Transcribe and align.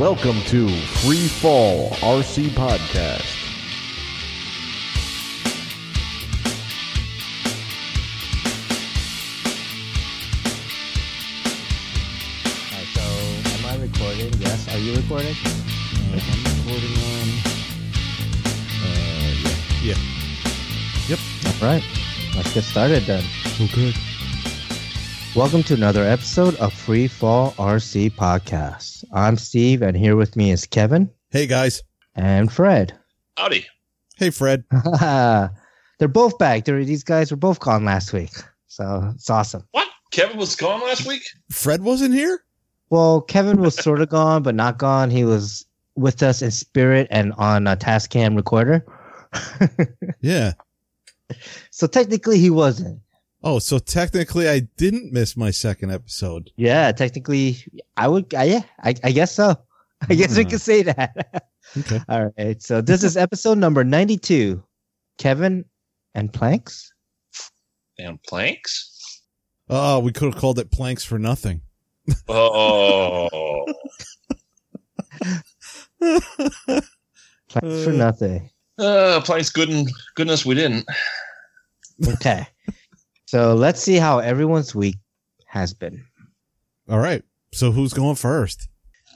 Welcome 0.00 0.40
to 0.44 0.66
Free 1.02 1.28
Fall 1.28 1.90
RC 1.90 2.48
Podcast. 2.52 3.36
Alright, 12.72 12.88
so 12.94 13.02
am 13.02 13.66
I 13.66 13.82
recording? 13.82 14.32
Yes. 14.40 14.74
Are 14.74 14.78
you 14.78 14.94
recording? 14.94 15.36
I'm 15.44 16.14
recording 16.14 16.96
on. 16.96 17.28
Uh, 18.80 19.34
yeah. 19.82 19.98
Yeah. 21.08 21.16
All 21.44 21.68
right. 21.68 21.84
Let's 22.36 22.54
get 22.54 22.64
started 22.64 23.02
then. 23.02 23.22
Okay. 23.60 23.92
Welcome 25.36 25.62
to 25.64 25.74
another 25.74 26.04
episode 26.04 26.54
of 26.56 26.72
Free 26.72 27.06
Fall 27.06 27.52
RC 27.58 28.12
Podcast. 28.12 28.89
I'm 29.12 29.36
Steve, 29.36 29.82
and 29.82 29.96
here 29.96 30.16
with 30.16 30.36
me 30.36 30.50
is 30.50 30.66
Kevin 30.66 31.10
Hey 31.30 31.46
guys. 31.46 31.82
and 32.14 32.52
Fred. 32.52 32.96
Howdy. 33.36 33.66
Hey 34.16 34.30
Fred. 34.30 34.64
They're 35.00 36.08
both 36.08 36.38
back. 36.38 36.64
They're, 36.64 36.84
these 36.84 37.04
guys 37.04 37.30
were 37.30 37.36
both 37.36 37.60
gone 37.60 37.84
last 37.84 38.12
week, 38.12 38.30
so 38.68 39.10
it's 39.14 39.28
awesome. 39.30 39.64
What? 39.72 39.88
Kevin 40.12 40.38
was 40.38 40.56
gone 40.56 40.80
last 40.80 41.06
week? 41.06 41.22
Fred 41.50 41.82
wasn't 41.82 42.14
here. 42.14 42.42
Well, 42.90 43.20
Kevin 43.20 43.60
was 43.60 43.76
sort 43.76 44.00
of 44.00 44.08
gone, 44.10 44.42
but 44.42 44.54
not 44.54 44.78
gone. 44.78 45.10
He 45.10 45.24
was 45.24 45.64
with 45.96 46.22
us 46.22 46.42
in 46.42 46.50
spirit 46.50 47.06
and 47.10 47.32
on 47.34 47.66
a 47.66 47.76
Tascam 47.76 48.36
recorder. 48.36 48.84
Yeah. 50.22 50.52
so 51.70 51.86
technically, 51.86 52.38
he 52.38 52.50
wasn't. 52.50 53.00
Oh, 53.42 53.58
so 53.58 53.78
technically 53.78 54.48
I 54.48 54.60
didn't 54.76 55.12
miss 55.12 55.36
my 55.36 55.50
second 55.50 55.90
episode. 55.92 56.50
Yeah, 56.56 56.92
technically, 56.92 57.56
I 57.96 58.06
would. 58.08 58.32
I, 58.34 58.44
yeah, 58.44 58.62
I, 58.82 58.94
I 59.02 59.12
guess 59.12 59.32
so. 59.34 59.56
I 60.10 60.14
guess 60.14 60.36
we 60.36 60.44
Hmm. 60.44 60.50
could 60.50 60.60
say 60.60 60.82
that. 60.82 61.44
Okay. 61.78 62.00
All 62.08 62.32
right. 62.36 62.60
So 62.60 62.80
this 62.80 63.04
is 63.04 63.16
episode 63.16 63.56
number 63.56 63.84
ninety-two. 63.84 64.60
Kevin 65.18 65.64
and 66.16 66.32
planks. 66.32 66.92
And 67.96 68.20
planks? 68.24 69.20
Oh, 69.68 70.00
we 70.00 70.10
could 70.10 70.32
have 70.32 70.40
called 70.40 70.58
it 70.58 70.72
planks 70.72 71.04
for 71.04 71.16
nothing. 71.18 71.60
Oh. 72.28 73.66
Planks 76.00 77.84
for 77.84 77.90
Uh. 77.90 77.96
nothing. 77.96 78.50
uh, 78.78 79.20
planks 79.24 79.50
good 79.50 79.68
and 79.68 79.88
goodness 80.16 80.44
we 80.46 80.54
didn't. 80.54 80.86
Okay. 82.14 82.46
So 83.30 83.54
let's 83.54 83.80
see 83.80 83.94
how 83.94 84.18
everyone's 84.18 84.74
week 84.74 84.96
has 85.46 85.72
been. 85.72 86.04
All 86.88 86.98
right. 86.98 87.22
So 87.52 87.70
who's 87.70 87.92
going 87.92 88.16
first? 88.16 88.68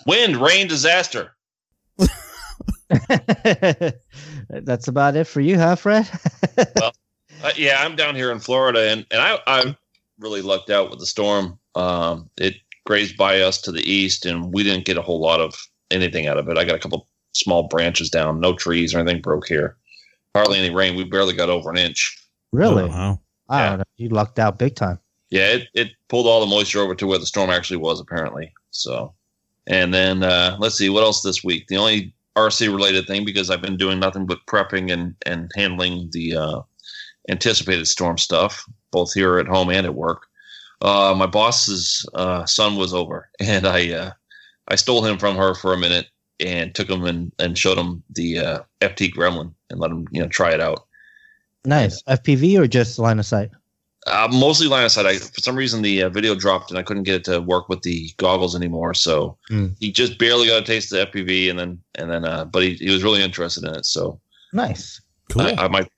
Wind, 0.06 0.36
rain, 0.36 0.68
disaster. 0.68 1.34
That's 4.48 4.86
about 4.86 5.16
it 5.16 5.24
for 5.26 5.40
you, 5.40 5.58
huh, 5.58 5.74
Fred? 5.74 6.08
Uh, 7.42 7.50
yeah, 7.56 7.84
I'm 7.84 7.94
down 7.94 8.14
here 8.14 8.32
in 8.32 8.38
Florida 8.38 8.90
and, 8.90 9.04
and 9.10 9.20
I, 9.20 9.38
I 9.46 9.76
really 10.18 10.40
lucked 10.40 10.70
out 10.70 10.88
with 10.88 10.98
the 10.98 11.04
storm. 11.04 11.58
Um, 11.74 12.30
it 12.38 12.54
grazed 12.86 13.18
by 13.18 13.40
us 13.40 13.60
to 13.62 13.72
the 13.72 13.82
east 13.82 14.24
and 14.24 14.54
we 14.54 14.62
didn't 14.62 14.86
get 14.86 14.96
a 14.96 15.02
whole 15.02 15.20
lot 15.20 15.40
of 15.40 15.54
anything 15.90 16.26
out 16.26 16.38
of 16.38 16.48
it. 16.48 16.56
I 16.56 16.64
got 16.64 16.76
a 16.76 16.78
couple 16.78 17.06
small 17.34 17.64
branches 17.64 18.08
down, 18.08 18.40
no 18.40 18.54
trees 18.54 18.94
or 18.94 19.00
anything 19.00 19.20
broke 19.20 19.46
here. 19.46 19.76
Hardly 20.34 20.58
any 20.58 20.74
rain. 20.74 20.96
We 20.96 21.04
barely 21.04 21.34
got 21.34 21.50
over 21.50 21.68
an 21.68 21.76
inch. 21.76 22.16
really? 22.52 22.84
Oh, 22.84 22.86
wow. 22.86 23.20
I 23.48 23.60
Yeah. 23.62 23.68
don't 23.70 23.78
know. 23.78 23.84
You 23.96 24.08
lucked 24.08 24.38
out 24.38 24.58
big 24.58 24.74
time. 24.74 24.98
Yeah, 25.30 25.48
it, 25.48 25.68
it 25.74 25.88
pulled 26.08 26.26
all 26.26 26.40
the 26.40 26.46
moisture 26.46 26.80
over 26.80 26.94
to 26.94 27.06
where 27.06 27.18
the 27.18 27.26
storm 27.26 27.50
actually 27.50 27.78
was, 27.78 28.00
apparently. 28.00 28.52
So, 28.70 29.14
and 29.66 29.92
then 29.92 30.22
uh, 30.22 30.56
let's 30.60 30.76
see 30.76 30.90
what 30.90 31.02
else 31.02 31.22
this 31.22 31.42
week. 31.42 31.66
The 31.68 31.76
only 31.76 32.14
RC 32.36 32.66
related 32.68 33.06
thing 33.06 33.24
because 33.24 33.50
I've 33.50 33.62
been 33.62 33.76
doing 33.76 33.98
nothing 33.98 34.26
but 34.26 34.38
prepping 34.46 34.92
and 34.92 35.14
and 35.26 35.50
handling 35.56 36.08
the 36.12 36.36
uh, 36.36 36.60
anticipated 37.30 37.86
storm 37.86 38.18
stuff, 38.18 38.64
both 38.90 39.12
here 39.12 39.38
at 39.38 39.46
home 39.46 39.70
and 39.70 39.86
at 39.86 39.94
work. 39.94 40.26
Uh, 40.82 41.14
my 41.16 41.26
boss's 41.26 42.04
uh, 42.14 42.44
son 42.44 42.76
was 42.76 42.92
over, 42.92 43.28
and 43.40 43.66
I 43.66 43.92
uh, 43.92 44.10
I 44.68 44.76
stole 44.76 45.04
him 45.04 45.18
from 45.18 45.36
her 45.36 45.54
for 45.54 45.72
a 45.72 45.78
minute 45.78 46.06
and 46.40 46.74
took 46.74 46.90
him 46.90 47.04
and, 47.04 47.32
and 47.38 47.56
showed 47.56 47.78
him 47.78 48.02
the 48.10 48.38
uh, 48.38 48.58
FT 48.80 49.12
Gremlin 49.14 49.54
and 49.70 49.80
let 49.80 49.90
him 49.90 50.06
you 50.10 50.20
know 50.20 50.28
try 50.28 50.52
it 50.52 50.60
out. 50.60 50.86
Nice. 51.64 52.02
FPV 52.04 52.58
or 52.58 52.66
just 52.66 52.98
line 52.98 53.18
of 53.18 53.26
sight? 53.26 53.50
Uh, 54.06 54.28
mostly 54.30 54.66
line 54.66 54.84
of 54.84 54.90
sight. 54.92 55.06
I, 55.06 55.16
for 55.16 55.40
some 55.40 55.56
reason, 55.56 55.80
the 55.80 56.02
uh, 56.02 56.08
video 56.10 56.34
dropped 56.34 56.70
and 56.70 56.78
I 56.78 56.82
couldn't 56.82 57.04
get 57.04 57.14
it 57.14 57.24
to 57.24 57.40
work 57.40 57.70
with 57.70 57.80
the 57.82 58.10
goggles 58.18 58.54
anymore. 58.54 58.92
So 58.94 59.38
Hmm. 59.48 59.68
he 59.80 59.90
just 59.92 60.18
barely 60.18 60.46
got 60.48 60.62
a 60.62 60.64
taste 60.64 60.92
of 60.92 60.98
the 60.98 61.18
FPV, 61.20 61.48
and 61.50 61.58
then 61.58 61.80
and 61.94 62.10
then, 62.10 62.24
uh, 62.26 62.44
but 62.44 62.62
he, 62.62 62.74
he 62.74 62.90
was 62.90 63.02
really 63.02 63.22
interested 63.22 63.64
in 63.64 63.74
it. 63.74 63.86
So 63.86 64.20
Nice. 64.52 65.00
Cool. 65.30 65.42
I, 65.42 65.54
I 65.64 65.68
might 65.68 65.88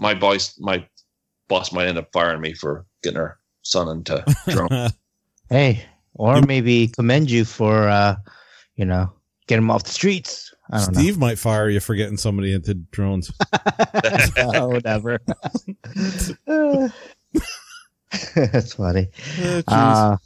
my 0.00 0.14
boss 0.14 0.56
my 0.60 0.86
boss 1.48 1.72
might 1.72 1.88
end 1.88 1.98
up 1.98 2.10
firing 2.12 2.40
me 2.40 2.52
for 2.54 2.86
getting 3.02 3.18
her 3.18 3.38
son 3.62 3.88
into 3.88 4.24
drone. 4.48 4.90
Hey, 5.50 5.84
or 6.14 6.40
maybe 6.42 6.86
commend 6.88 7.28
you 7.30 7.44
for, 7.44 7.88
uh, 7.88 8.16
you 8.76 8.84
know, 8.84 9.10
get 9.48 9.58
him 9.58 9.70
off 9.70 9.82
the 9.82 9.90
streets. 9.90 10.54
I 10.70 10.84
don't 10.84 10.94
Steve 10.94 11.18
might 11.18 11.38
fire 11.38 11.68
you 11.68 11.80
for 11.80 11.94
getting 11.94 12.18
somebody 12.18 12.52
into 12.52 12.74
drones. 12.74 13.32
oh, 14.36 14.68
whatever. 14.68 15.18
That's 18.34 18.74
funny. 18.74 19.08
Uh, 19.38 19.62
jeez. 19.62 19.64
Uh, 19.68 20.16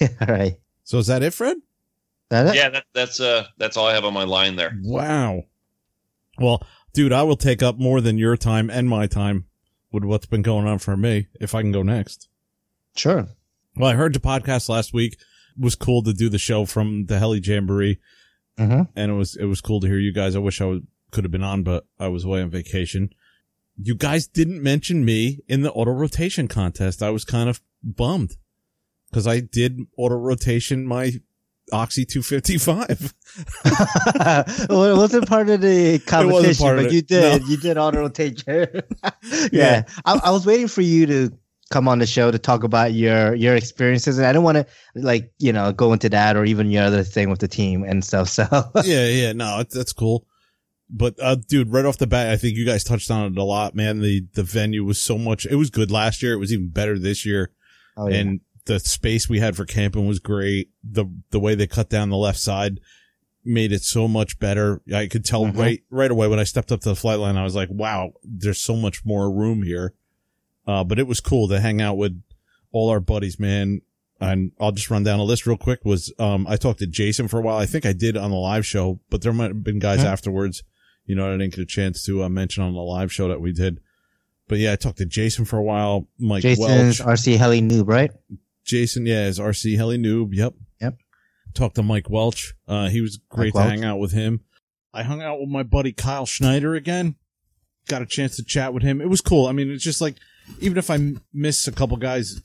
all 0.20 0.34
right. 0.34 0.56
so 0.84 0.98
is 0.98 1.06
that 1.06 1.22
it, 1.22 1.32
Fred? 1.32 1.56
That 2.28 2.48
it? 2.48 2.56
yeah, 2.56 2.68
that, 2.70 2.84
that's 2.92 3.20
uh 3.20 3.46
that's 3.56 3.76
all 3.76 3.86
I 3.86 3.94
have 3.94 4.04
on 4.04 4.12
my 4.12 4.24
line 4.24 4.56
there. 4.56 4.76
Wow. 4.82 5.44
Well, 6.38 6.66
dude, 6.92 7.12
I 7.12 7.22
will 7.22 7.36
take 7.36 7.62
up 7.62 7.78
more 7.78 8.00
than 8.00 8.18
your 8.18 8.36
time 8.36 8.68
and 8.68 8.88
my 8.88 9.06
time 9.06 9.46
with 9.92 10.04
what's 10.04 10.26
been 10.26 10.42
going 10.42 10.66
on 10.66 10.78
for 10.78 10.96
me 10.96 11.28
if 11.40 11.54
I 11.54 11.62
can 11.62 11.72
go 11.72 11.82
next. 11.82 12.28
Sure. 12.96 13.28
Well, 13.76 13.90
I 13.90 13.94
heard 13.94 14.14
the 14.14 14.20
podcast 14.20 14.68
last 14.68 14.92
week. 14.92 15.14
It 15.14 15.62
was 15.62 15.74
cool 15.74 16.02
to 16.02 16.12
do 16.12 16.28
the 16.28 16.38
show 16.38 16.66
from 16.66 17.06
the 17.06 17.18
Heli 17.18 17.40
Jamboree, 17.40 18.00
hmm 18.58 18.82
and 18.94 19.10
it 19.10 19.14
was 19.14 19.36
it 19.36 19.44
was 19.44 19.60
cool 19.60 19.80
to 19.80 19.86
hear 19.86 19.98
you 19.98 20.12
guys. 20.12 20.34
I 20.36 20.40
wish 20.40 20.60
I 20.60 20.64
would, 20.66 20.86
could 21.10 21.24
have 21.24 21.30
been 21.30 21.42
on, 21.42 21.62
but 21.62 21.86
I 21.98 22.08
was 22.08 22.24
away 22.24 22.42
on 22.42 22.50
vacation. 22.50 23.10
You 23.80 23.94
guys 23.94 24.26
didn't 24.26 24.62
mention 24.62 25.04
me 25.04 25.40
in 25.48 25.62
the 25.62 25.70
auto 25.72 25.92
rotation 25.92 26.48
contest. 26.48 27.02
I 27.02 27.10
was 27.10 27.24
kind 27.24 27.50
of 27.50 27.60
bummed 27.82 28.36
because 29.10 29.26
I 29.26 29.40
did 29.40 29.80
auto 29.98 30.16
rotation 30.16 30.86
my 30.86 31.12
Oxy 31.72 32.04
255. 32.04 33.12
well, 34.70 34.84
it 34.84 34.96
wasn't 34.96 35.28
part 35.28 35.48
of 35.48 35.60
the 35.60 35.98
competition, 36.06 36.76
but 36.76 36.92
you 36.92 37.02
did. 37.02 37.42
No. 37.42 37.48
You 37.48 37.56
did 37.56 37.76
auto 37.76 38.00
rotation. 38.00 38.68
yeah, 39.02 39.48
Yeah. 39.52 39.82
I, 40.04 40.20
I 40.24 40.30
was 40.30 40.46
waiting 40.46 40.68
for 40.68 40.82
you 40.82 41.06
to 41.06 41.38
come 41.70 41.88
on 41.88 41.98
the 41.98 42.06
show 42.06 42.30
to 42.30 42.38
talk 42.38 42.62
about 42.64 42.92
your 42.92 43.34
your 43.34 43.56
experiences, 43.56 44.18
and 44.18 44.26
I 44.26 44.32
don't 44.32 44.44
want 44.44 44.56
to 44.58 44.66
like 44.94 45.32
you 45.38 45.52
know 45.52 45.72
go 45.72 45.92
into 45.92 46.08
that 46.10 46.36
or 46.36 46.44
even 46.44 46.70
your 46.70 46.84
other 46.84 47.02
thing 47.02 47.30
with 47.30 47.40
the 47.40 47.48
team 47.48 47.82
and 47.84 48.04
stuff. 48.04 48.28
So 48.28 48.46
yeah, 48.84 49.08
yeah, 49.08 49.32
no, 49.32 49.62
that's 49.70 49.92
cool. 49.92 50.26
But 50.88 51.16
uh, 51.20 51.36
dude, 51.48 51.72
right 51.72 51.84
off 51.84 51.98
the 51.98 52.06
bat, 52.06 52.28
I 52.30 52.36
think 52.36 52.56
you 52.56 52.64
guys 52.64 52.84
touched 52.84 53.10
on 53.10 53.32
it 53.32 53.38
a 53.38 53.42
lot, 53.44 53.74
man. 53.74 54.00
The 54.00 54.24
the 54.34 54.42
venue 54.44 54.84
was 54.84 55.00
so 55.00 55.18
much. 55.18 55.44
It 55.46 55.56
was 55.56 55.70
good 55.70 55.90
last 55.90 56.22
year. 56.22 56.32
It 56.32 56.38
was 56.38 56.52
even 56.52 56.68
better 56.68 56.98
this 56.98 57.26
year. 57.26 57.50
Oh, 57.96 58.08
yeah. 58.08 58.16
and 58.18 58.40
the 58.66 58.78
space 58.78 59.28
we 59.28 59.40
had 59.40 59.56
for 59.56 59.64
camping 59.64 60.06
was 60.06 60.18
great. 60.20 60.70
The 60.84 61.06
the 61.30 61.40
way 61.40 61.54
they 61.54 61.66
cut 61.66 61.88
down 61.88 62.10
the 62.10 62.16
left 62.16 62.38
side 62.38 62.78
made 63.44 63.72
it 63.72 63.82
so 63.82 64.06
much 64.08 64.38
better. 64.38 64.82
I 64.92 65.06
could 65.06 65.24
tell 65.24 65.44
Mhm. 65.46 65.56
right 65.58 65.82
right 65.90 66.10
away 66.10 66.28
when 66.28 66.38
I 66.40 66.44
stepped 66.44 66.70
up 66.70 66.80
to 66.80 66.88
the 66.88 66.96
flight 66.96 67.18
line. 67.18 67.36
I 67.36 67.44
was 67.44 67.54
like, 67.56 67.68
"Wow, 67.70 68.12
there's 68.22 68.60
so 68.60 68.76
much 68.76 69.04
more 69.04 69.30
room 69.32 69.62
here." 69.62 69.94
Uh, 70.66 70.84
but 70.84 70.98
it 70.98 71.06
was 71.06 71.20
cool 71.20 71.48
to 71.48 71.60
hang 71.60 71.80
out 71.80 71.96
with 71.96 72.20
all 72.72 72.90
our 72.90 73.00
buddies, 73.00 73.38
man. 73.38 73.82
And 74.20 74.52
I'll 74.58 74.72
just 74.72 74.90
run 74.90 75.02
down 75.02 75.20
a 75.20 75.24
list 75.24 75.46
real 75.46 75.58
quick. 75.58 75.84
Was 75.84 76.12
um 76.18 76.46
I 76.48 76.56
talked 76.56 76.78
to 76.78 76.86
Jason 76.86 77.28
for 77.28 77.38
a 77.38 77.42
while. 77.42 77.58
I 77.58 77.66
think 77.66 77.84
I 77.84 77.92
did 77.92 78.16
on 78.16 78.30
the 78.30 78.36
live 78.36 78.64
show, 78.64 79.00
but 79.10 79.22
there 79.22 79.32
might 79.32 79.48
have 79.48 79.62
been 79.62 79.78
guys 79.78 80.02
afterwards. 80.04 80.62
You 81.04 81.14
know, 81.14 81.28
I 81.28 81.36
didn't 81.36 81.54
get 81.54 81.60
a 81.60 81.66
chance 81.66 82.04
to 82.06 82.24
uh, 82.24 82.28
mention 82.28 82.62
on 82.62 82.72
the 82.72 82.80
live 82.80 83.12
show 83.12 83.28
that 83.28 83.40
we 83.40 83.52
did. 83.52 83.80
But 84.48 84.58
yeah, 84.58 84.72
I 84.72 84.76
talked 84.76 84.98
to 84.98 85.06
Jason 85.06 85.44
for 85.44 85.58
a 85.58 85.62
while. 85.62 86.08
Mike 86.18 86.42
Jason's 86.42 87.00
Welch. 87.00 87.18
RC 87.18 87.36
Heli 87.36 87.60
noob, 87.60 87.88
right? 87.88 88.10
Jason, 88.64 89.06
yeah, 89.06 89.26
is 89.26 89.38
RC 89.38 89.76
Heli 89.76 89.98
Noob. 89.98 90.30
Yep. 90.32 90.54
Yep. 90.80 90.96
Talked 91.54 91.76
to 91.76 91.82
Mike 91.82 92.10
Welch. 92.10 92.54
Uh, 92.66 92.88
he 92.88 93.00
was 93.00 93.18
great 93.28 93.52
to 93.52 93.58
Welch. 93.58 93.70
hang 93.70 93.84
out 93.84 93.98
with 93.98 94.12
him. 94.12 94.40
I 94.92 95.02
hung 95.02 95.22
out 95.22 95.40
with 95.40 95.48
my 95.48 95.62
buddy 95.62 95.92
Kyle 95.92 96.26
Schneider 96.26 96.74
again. 96.74 97.14
Got 97.88 98.02
a 98.02 98.06
chance 98.06 98.36
to 98.36 98.44
chat 98.44 98.74
with 98.74 98.82
him. 98.82 99.00
It 99.00 99.08
was 99.08 99.20
cool. 99.20 99.46
I 99.46 99.52
mean, 99.52 99.70
it's 99.70 99.84
just 99.84 100.00
like, 100.00 100.16
even 100.60 100.78
if 100.78 100.90
I 100.90 101.14
miss 101.32 101.66
a 101.66 101.72
couple 101.72 101.96
guys, 101.96 102.42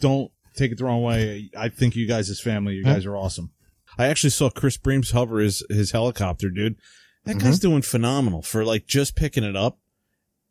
don't 0.00 0.30
take 0.54 0.72
it 0.72 0.78
the 0.78 0.84
wrong 0.84 1.02
way. 1.02 1.50
I 1.56 1.68
think 1.68 1.96
you 1.96 2.06
guys 2.06 2.30
as 2.30 2.40
family, 2.40 2.74
you 2.74 2.84
guys 2.84 3.06
are 3.06 3.16
awesome. 3.16 3.50
I 3.98 4.06
actually 4.06 4.30
saw 4.30 4.50
Chris 4.50 4.76
Breams 4.76 5.12
hover 5.12 5.38
his, 5.38 5.62
his 5.70 5.90
helicopter, 5.90 6.50
dude. 6.50 6.76
That 7.24 7.38
guy's 7.38 7.58
doing 7.58 7.82
phenomenal 7.82 8.42
for 8.42 8.64
like 8.64 8.86
just 8.86 9.16
picking 9.16 9.42
it 9.42 9.56
up. 9.56 9.78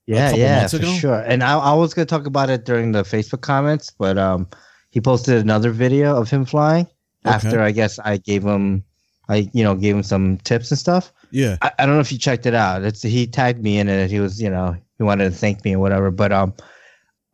Yeah, 0.05 0.33
yeah, 0.33 0.59
months 0.59 0.73
for 0.73 0.79
ago? 0.79 0.93
sure. 0.93 1.19
And 1.19 1.41
I, 1.41 1.57
I 1.57 1.73
was 1.73 1.93
gonna 1.93 2.05
talk 2.05 2.27
about 2.27 2.49
it 2.49 2.65
during 2.65 2.91
the 2.91 3.03
Facebook 3.03 3.41
comments, 3.41 3.91
but 3.97 4.17
um, 4.17 4.47
he 4.89 5.01
posted 5.01 5.41
another 5.41 5.71
video 5.71 6.15
of 6.15 6.29
him 6.29 6.45
flying 6.45 6.87
after 7.23 7.61
I 7.61 7.71
guess 7.71 7.97
I 7.97 8.17
gave 8.17 8.43
him 8.43 8.83
I 9.27 9.49
you 9.53 9.63
know 9.63 9.75
gave 9.75 9.95
him 9.95 10.03
some 10.03 10.37
tips 10.39 10.71
and 10.71 10.79
stuff. 10.79 11.11
Yeah. 11.31 11.57
I, 11.61 11.71
I 11.79 11.85
don't 11.85 11.95
know 11.95 12.01
if 12.01 12.11
you 12.11 12.17
checked 12.17 12.45
it 12.45 12.53
out. 12.53 12.83
It's 12.83 13.01
he 13.01 13.25
tagged 13.27 13.63
me 13.63 13.79
in 13.79 13.89
it. 13.89 14.09
He 14.09 14.19
was 14.19 14.41
you 14.41 14.49
know 14.49 14.75
he 14.97 15.03
wanted 15.03 15.25
to 15.25 15.31
thank 15.31 15.65
me 15.65 15.75
or 15.75 15.79
whatever. 15.79 16.11
But 16.11 16.31
um 16.31 16.53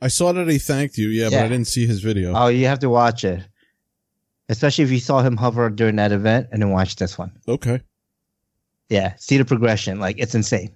I 0.01 0.07
saw 0.07 0.31
that 0.33 0.47
he 0.47 0.57
thanked 0.57 0.97
you. 0.97 1.09
Yeah, 1.09 1.29
but 1.29 1.39
I 1.39 1.47
didn't 1.47 1.67
see 1.67 1.85
his 1.85 2.01
video. 2.01 2.33
oh 2.35 2.47
you 2.47 2.65
have 2.67 2.79
to 2.79 2.89
watch 2.89 3.23
it, 3.23 3.43
especially 4.49 4.83
if 4.83 4.91
you 4.91 4.99
saw 4.99 5.21
him 5.21 5.37
hover 5.37 5.69
during 5.69 5.97
that 5.97 6.11
event 6.11 6.47
and 6.51 6.61
then 6.61 6.71
watch 6.71 6.95
this 6.95 7.17
one. 7.17 7.31
okay. 7.47 7.81
Yeah, 8.89 9.13
see 9.17 9.37
the 9.37 9.45
progression. 9.45 9.99
Like 9.99 10.17
it's 10.19 10.35
insane. 10.35 10.75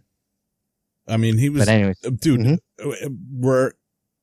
I 1.07 1.17
mean, 1.17 1.37
he 1.37 1.49
was, 1.49 1.61
But 1.61 1.67
anyways, 1.67 1.97
dude, 2.19 2.39
Mhm. 2.39 2.57
uh, 2.83 3.09
we're, 3.31 3.71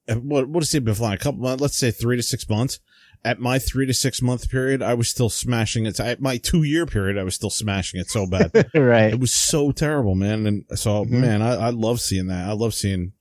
uh, 0.08 0.14
what, 0.14 0.48
what 0.48 0.62
has 0.62 0.72
he 0.72 0.78
been 0.80 0.94
flying? 0.94 1.14
A 1.14 1.18
couple 1.18 1.40
months, 1.42 1.60
let's 1.60 1.76
say 1.76 1.90
three 1.90 2.16
to 2.16 2.22
six 2.22 2.48
months. 2.48 2.80
At 3.24 3.38
my 3.38 3.60
three 3.60 3.86
to 3.86 3.94
six 3.94 4.20
month 4.20 4.50
period, 4.50 4.82
I 4.82 4.94
was 4.94 5.08
still 5.08 5.28
smashing 5.28 5.86
it. 5.86 6.00
At 6.00 6.20
my 6.20 6.38
two 6.38 6.64
year 6.64 6.86
period, 6.86 7.16
I 7.18 7.22
was 7.22 7.36
still 7.36 7.50
smashing 7.50 8.00
it 8.00 8.08
so 8.10 8.26
bad. 8.26 8.50
right. 8.74 9.12
it 9.12 9.20
was 9.20 9.32
so 9.32 9.70
terrible, 9.70 10.16
man. 10.16 10.44
And 10.46 10.64
so, 10.74 11.04
Mhm. 11.04 11.10
man, 11.10 11.40
I, 11.42 11.66
I 11.66 11.70
love 11.70 12.00
seeing 12.00 12.26
that. 12.28 12.48
I 12.48 12.52
love 12.52 12.74
seeing 12.74 13.12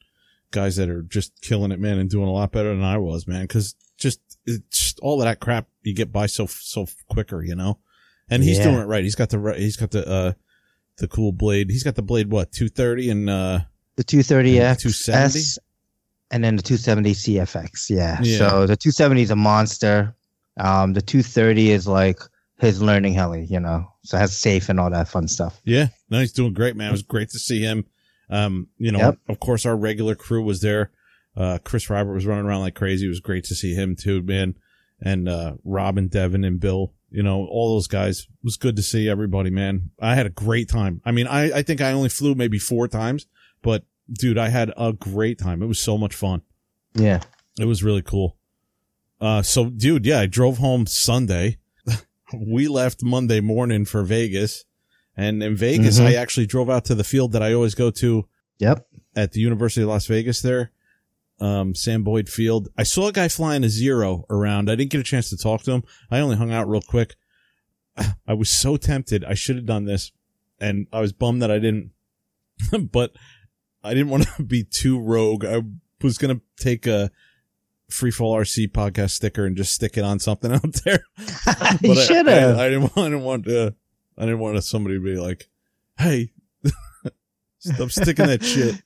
guys 0.52 0.76
that 0.76 0.90
are 0.90 1.02
just 1.04 1.40
killing 1.42 1.72
it, 1.72 1.80
man, 1.80 1.98
and 1.98 2.10
doing 2.10 2.28
a 2.28 2.32
lot 2.32 2.52
better 2.52 2.70
than 2.70 2.84
I 2.84 2.98
was, 2.98 3.28
man. 3.28 3.48
Cause 3.48 3.76
just, 3.98 4.20
it's 4.46 4.62
just 4.78 5.00
all 5.00 5.22
of 5.22 5.26
that 5.26 5.40
crap 5.40 5.68
you 5.84 5.94
get 5.94 6.12
by 6.12 6.26
so, 6.26 6.46
so 6.48 6.88
quicker, 7.10 7.44
you 7.44 7.56
know? 7.56 7.80
And 8.30 8.44
he's 8.44 8.58
Yeah. 8.58 8.66
doing 8.66 8.78
it 8.78 8.86
right. 8.86 9.04
He's 9.04 9.16
got 9.16 9.30
the, 9.30 9.40
right- 9.40 9.60
he's 9.60 9.76
got 9.78 9.92
the, 9.92 10.08
uh, 10.08 10.34
the 10.98 11.08
cool 11.08 11.32
blade. 11.32 11.70
He's 11.70 11.84
got 11.84 11.96
the 11.96 12.02
blade, 12.02 12.32
what, 12.32 12.52
230 12.52 13.10
and, 13.10 13.30
uh, 13.30 13.60
The 13.96 14.04
230X, 14.04 14.80
270? 14.80 15.40
S, 15.40 15.60
and 16.32 16.44
then 16.44 16.56
the 16.56 16.62
270 16.64 17.14
CFX. 17.14 17.90
Yeah. 17.90 18.20
Yeah. 18.22 18.38
So 18.38 18.46
the 18.68 18.76
270 18.78 19.22
is 19.24 19.32
a 19.32 19.36
monster. 19.36 20.16
Um, 20.60 20.94
the 20.94 21.02
230 21.02 21.72
is 21.72 21.88
like 21.88 22.20
his 22.60 22.82
learning 22.82 23.14
heli, 23.14 23.46
you 23.46 23.60
know, 23.60 23.92
so 24.04 24.18
it 24.18 24.20
has 24.22 24.36
safe 24.36 24.70
and 24.70 24.80
all 24.80 24.90
that 24.92 25.08
fun 25.08 25.28
stuff. 25.28 25.60
Yeah, 25.64 25.88
no, 26.10 26.20
he's 26.20 26.32
doing 26.32 26.54
great, 26.54 26.76
man. 26.76 26.90
It 26.90 26.92
was 26.92 27.02
great 27.02 27.30
to 27.30 27.40
see 27.40 27.60
him. 27.62 27.86
Um, 28.32 28.68
you 28.78 28.92
know, 28.92 29.00
Yep. 29.00 29.18
of 29.30 29.40
course, 29.40 29.66
our 29.66 29.76
regular 29.78 30.16
crew 30.16 30.42
was 30.44 30.62
there. 30.62 30.90
Uh, 31.38 31.60
Chris 31.64 31.90
Robert 31.90 32.14
was 32.14 32.26
running 32.26 32.46
around 32.46 32.62
like 32.62 32.76
crazy. 32.76 33.06
It 33.06 33.10
was 33.10 33.20
great 33.20 33.44
to 33.46 33.56
see 33.56 33.76
him 33.76 33.96
too, 33.96 34.22
man. 34.24 34.56
And, 35.02 35.28
uh, 35.30 35.54
Rob 35.64 35.98
and 35.98 36.10
Devin 36.10 36.44
and 36.44 36.60
Bill, 36.60 36.94
you 37.10 37.24
know, 37.24 37.46
all 37.46 37.76
those 37.76 37.88
guys. 37.88 38.22
It 38.22 38.44
was 38.44 38.58
good 38.58 38.76
to 38.78 38.82
see 38.84 39.10
everybody, 39.10 39.50
man. 39.50 39.92
I 40.00 40.16
had 40.16 40.26
a 40.26 40.30
great 40.32 40.70
time. 40.70 41.02
I 41.06 41.12
mean, 41.12 41.28
I, 41.28 41.60
I 41.60 41.62
think 41.62 41.82
I 41.82 41.92
only 41.92 42.10
flew 42.10 42.36
maybe 42.36 42.58
four 42.60 42.88
times, 42.88 43.28
but 43.62 43.84
dude, 44.12 44.38
I 44.38 44.50
had 44.50 44.72
a 44.78 44.94
great 44.94 45.38
time. 45.40 45.62
It 45.62 45.68
was 45.68 45.80
so 45.80 45.98
much 45.98 46.16
fun. 46.16 46.42
Yeah. 46.94 47.22
It 47.60 47.66
was 47.66 47.84
really 47.84 48.02
cool. 48.02 48.38
Uh, 49.20 49.42
so 49.42 49.70
dude, 49.70 50.06
yeah, 50.06 50.20
I 50.22 50.26
drove 50.26 50.58
home 50.60 50.86
Sunday. 50.88 51.58
we 52.34 52.68
left 52.68 53.04
Monday 53.04 53.40
morning 53.42 53.86
for 53.86 54.04
Vegas. 54.04 54.66
And 55.18 55.44
in 55.44 55.56
Vegas, 55.56 56.00
Mhm. 56.00 56.06
I 56.06 56.14
actually 56.16 56.46
drove 56.46 56.70
out 56.70 56.86
to 56.86 56.96
the 56.96 57.04
field 57.04 57.32
that 57.34 57.44
I 57.44 57.54
always 57.54 57.76
go 57.76 57.92
to 57.92 58.28
Yep. 58.60 58.88
at 59.16 59.32
the 59.34 59.40
University 59.42 59.82
of 59.82 59.90
Las 59.90 60.06
Vegas 60.08 60.42
there. 60.42 60.72
Um, 61.40 61.74
Sam 61.76 62.04
Boyd 62.04 62.30
Field. 62.30 62.70
I 62.78 62.84
saw 62.84 63.08
a 63.08 63.12
guy 63.12 63.28
flying 63.28 63.64
a 63.64 63.70
zero 63.70 64.26
around. 64.30 64.70
I 64.70 64.76
didn't 64.76 64.92
get 64.92 65.02
a 65.02 65.04
chance 65.04 65.30
to 65.32 65.38
talk 65.38 65.64
to 65.64 65.72
him. 65.72 65.84
I 66.12 66.20
only 66.20 66.36
hung 66.38 66.52
out 66.52 66.70
real 66.70 66.82
quick. 66.82 67.16
I 68.28 68.34
was 68.34 68.50
so 68.50 68.78
tempted. 68.78 69.26
I 69.26 69.34
should 69.34 69.56
have 69.56 69.66
done 69.66 69.86
this 69.86 70.12
and 70.60 70.88
I 70.94 71.02
was 71.02 71.12
bummed 71.14 71.42
that 71.42 71.50
I 71.52 71.58
didn't, 71.60 71.92
but 72.92 73.14
I 73.84 73.94
didn't 73.96 74.10
want 74.10 74.28
to 74.38 74.44
be 74.44 74.64
too 74.64 75.00
rogue. 75.00 75.44
I 75.44 75.62
was 76.02 76.18
going 76.20 76.36
to 76.38 76.42
take 76.64 76.86
a 76.88 77.10
Freefall 77.90 78.38
RC 78.40 78.68
podcast 78.72 79.12
sticker 79.12 79.46
and 79.46 79.58
just 79.58 79.74
stick 79.74 79.98
it 79.98 80.04
on 80.04 80.20
something 80.20 80.52
out 80.54 80.74
there. 80.86 81.04
you 81.82 81.92
I- 81.94 81.96
should 82.06 82.28
I, 82.28 82.32
have. 82.34 82.58
I, 82.60 82.70
didn't 82.70 82.82
want, 82.84 82.98
I 82.98 83.04
didn't 83.10 83.24
want 83.24 83.46
to, 83.46 83.76
I 84.18 84.22
didn't 84.22 84.40
want 84.40 84.64
somebody 84.64 84.96
to 84.98 85.04
be 85.04 85.16
like, 85.18 85.50
Hey, 85.98 86.32
stop 87.60 87.92
sticking 87.92 88.28
that 88.28 88.44
shit. 88.44 88.76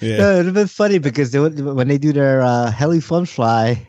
Yeah. 0.00 0.16
No, 0.16 0.32
it'd 0.32 0.46
have 0.46 0.54
been 0.54 0.66
funny 0.66 0.98
because 0.98 1.30
they 1.30 1.38
would, 1.38 1.60
when 1.60 1.86
they 1.86 1.96
do 1.96 2.12
their 2.12 2.40
uh, 2.42 2.72
heli 2.72 2.98
fun 3.00 3.24
fly, 3.24 3.88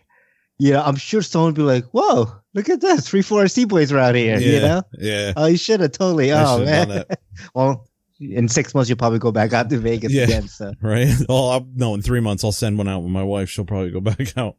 you 0.60 0.70
know, 0.72 0.84
I'm 0.84 0.96
sure 0.96 1.24
someone 1.24 1.48
would 1.54 1.56
be 1.56 1.64
like, 1.64 1.86
"Whoa, 1.86 2.32
look 2.54 2.70
at 2.70 2.82
this, 2.82 3.08
three 3.08 3.24
four 3.24 3.48
C 3.48 3.66
boys 3.66 3.92
around 3.92 4.14
here." 4.14 4.38
yeah. 4.38 4.52
You 4.52 4.60
know? 4.60 4.82
Yeah. 5.00 5.34
Oh, 5.36 5.48
you 5.48 5.58
should 5.58 5.80
have 5.80 5.92
totally. 5.94 6.32
I 6.32 6.44
Oh 6.46 6.64
man. 6.64 7.06
well, 7.56 7.88
in 8.20 8.48
six 8.48 8.76
months 8.76 8.90
you'll 8.90 9.00
probably 9.00 9.18
go 9.18 9.32
back 9.32 9.54
out 9.54 9.72
to 9.72 9.80
Vegas 9.80 10.12
Yeah. 10.12 10.26
again. 10.26 10.48
So 10.48 10.72
Right. 10.84 11.08
Oh, 11.28 11.50
I'll, 11.50 11.68
no, 11.74 11.96
in 11.96 12.04
three 12.04 12.20
months 12.20 12.44
I'll 12.44 12.52
send 12.52 12.78
one 12.78 12.88
out 12.88 13.00
with 13.00 13.12
my 13.12 13.24
wife. 13.24 13.50
She'll 13.50 13.66
probably 13.66 13.90
go 13.90 14.02
back 14.02 14.38
out. 14.38 14.58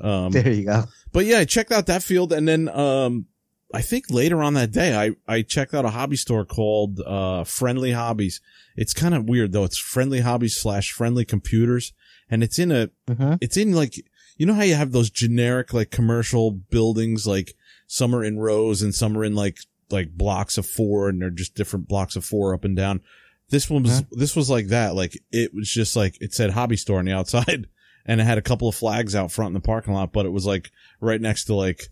Um, 0.00 0.32
there 0.32 0.50
you 0.50 0.64
go. 0.64 0.84
but 1.12 1.24
yeah, 1.24 1.38
I 1.38 1.44
checked 1.44 1.70
out 1.70 1.86
that 1.86 2.02
field 2.02 2.32
and 2.32 2.48
then, 2.48 2.68
um, 2.68 3.26
I 3.72 3.82
think 3.82 4.06
later 4.10 4.42
on 4.42 4.54
that 4.54 4.72
day, 4.72 4.96
I, 4.96 5.12
I 5.32 5.42
checked 5.42 5.74
out 5.74 5.84
a 5.84 5.90
hobby 5.90 6.16
store 6.16 6.44
called, 6.44 7.00
uh, 7.06 7.44
Friendly 7.44 7.92
Hobbies. 7.92 8.40
It's 8.76 8.92
kind 8.92 9.14
of 9.14 9.28
weird 9.28 9.52
though. 9.52 9.64
It's 9.64 9.78
Friendly 9.78 10.20
Hobbies 10.20 10.56
slash 10.56 10.90
Friendly 10.90 11.24
Computers. 11.24 11.92
And 12.28 12.42
it's 12.42 12.58
in 12.58 12.72
a, 12.72 12.90
hmm 13.12 13.34
it's 13.40 13.56
in 13.56 13.72
like, 13.72 13.94
you 14.36 14.46
know 14.46 14.54
how 14.54 14.62
you 14.62 14.74
have 14.74 14.92
those 14.92 15.10
generic 15.10 15.72
like 15.72 15.90
commercial 15.90 16.50
buildings, 16.50 17.26
like 17.26 17.54
some 17.86 18.14
are 18.14 18.24
in 18.24 18.38
rows 18.38 18.82
and 18.82 18.94
some 18.94 19.16
are 19.16 19.24
in 19.24 19.34
like, 19.34 19.58
like 19.90 20.10
blocks 20.16 20.56
of 20.58 20.66
four 20.66 21.08
and 21.08 21.20
they're 21.20 21.30
just 21.30 21.54
different 21.54 21.88
blocks 21.88 22.16
of 22.16 22.24
four 22.24 22.54
up 22.54 22.64
and 22.64 22.76
down. 22.76 23.00
This 23.50 23.68
one 23.68 23.82
was, 23.82 23.98
Huh? 23.98 24.02
this 24.12 24.34
was 24.36 24.48
like 24.50 24.68
that. 24.68 24.94
Like 24.94 25.18
it 25.32 25.52
was 25.54 25.68
just 25.70 25.94
like, 25.96 26.16
it 26.20 26.32
said 26.34 26.50
hobby 26.50 26.76
store 26.76 26.98
on 27.00 27.04
the 27.04 27.12
outside 27.12 27.66
and 28.06 28.20
it 28.20 28.24
had 28.24 28.38
a 28.38 28.42
couple 28.42 28.68
of 28.68 28.74
flags 28.74 29.14
out 29.14 29.30
front 29.30 29.48
in 29.50 29.54
the 29.54 29.60
parking 29.60 29.92
lot, 29.94 30.12
but 30.12 30.26
it 30.26 30.30
was 30.32 30.46
like 30.46 30.70
right 31.00 31.20
next 31.20 31.44
to 31.44 31.54
like, 31.54 31.82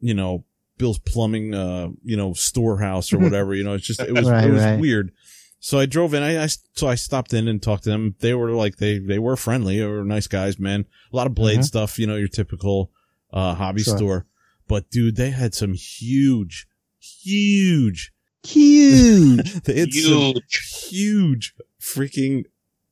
you 0.00 0.12
know, 0.14 0.44
Bill's 0.78 0.98
plumbing, 0.98 1.54
uh, 1.54 1.88
you 2.04 2.16
know, 2.16 2.32
storehouse 2.34 3.12
or 3.12 3.18
whatever, 3.18 3.54
you 3.54 3.64
know, 3.64 3.74
it's 3.74 3.86
just, 3.86 4.00
it 4.00 4.12
was, 4.12 4.28
Right, 4.30 4.44
it 4.44 4.50
was 4.52 4.62
right. 4.62 4.78
weird. 4.80 5.12
So 5.58 5.78
I 5.78 5.86
drove 5.86 6.12
in. 6.14 6.22
I, 6.22 6.44
I 6.44 6.46
so 6.74 6.86
I 6.86 6.94
stopped 6.96 7.32
in 7.32 7.48
and 7.48 7.62
talked 7.62 7.84
to 7.84 7.90
them. 7.90 8.14
They 8.20 8.34
were 8.34 8.50
like 8.52 8.76
they 8.76 8.98
they 8.98 9.18
were 9.18 9.36
friendly. 9.36 9.78
They 9.78 9.86
were 9.86 10.04
nice 10.04 10.26
guys, 10.28 10.58
man. 10.60 10.84
A 11.12 11.16
lot 11.16 11.26
of 11.26 11.34
blade 11.34 11.60
Mhm. 11.60 11.64
stuff, 11.64 11.98
you 11.98 12.06
know, 12.06 12.14
your 12.16 12.28
typical 12.28 12.90
uh 13.32 13.54
hobby 13.54 13.82
Sure. 13.82 13.96
store. 13.96 14.26
But 14.68 14.90
dude, 14.90 15.16
they 15.16 15.30
had 15.30 15.54
some 15.54 15.72
huge, 15.72 16.66
huge. 17.00 18.12
Huge. 18.44 19.60
They 19.64 19.80
had 19.80 19.92
some 19.92 20.12
Huge. 20.34 20.88
huge 20.90 21.54
freaking 21.80 22.44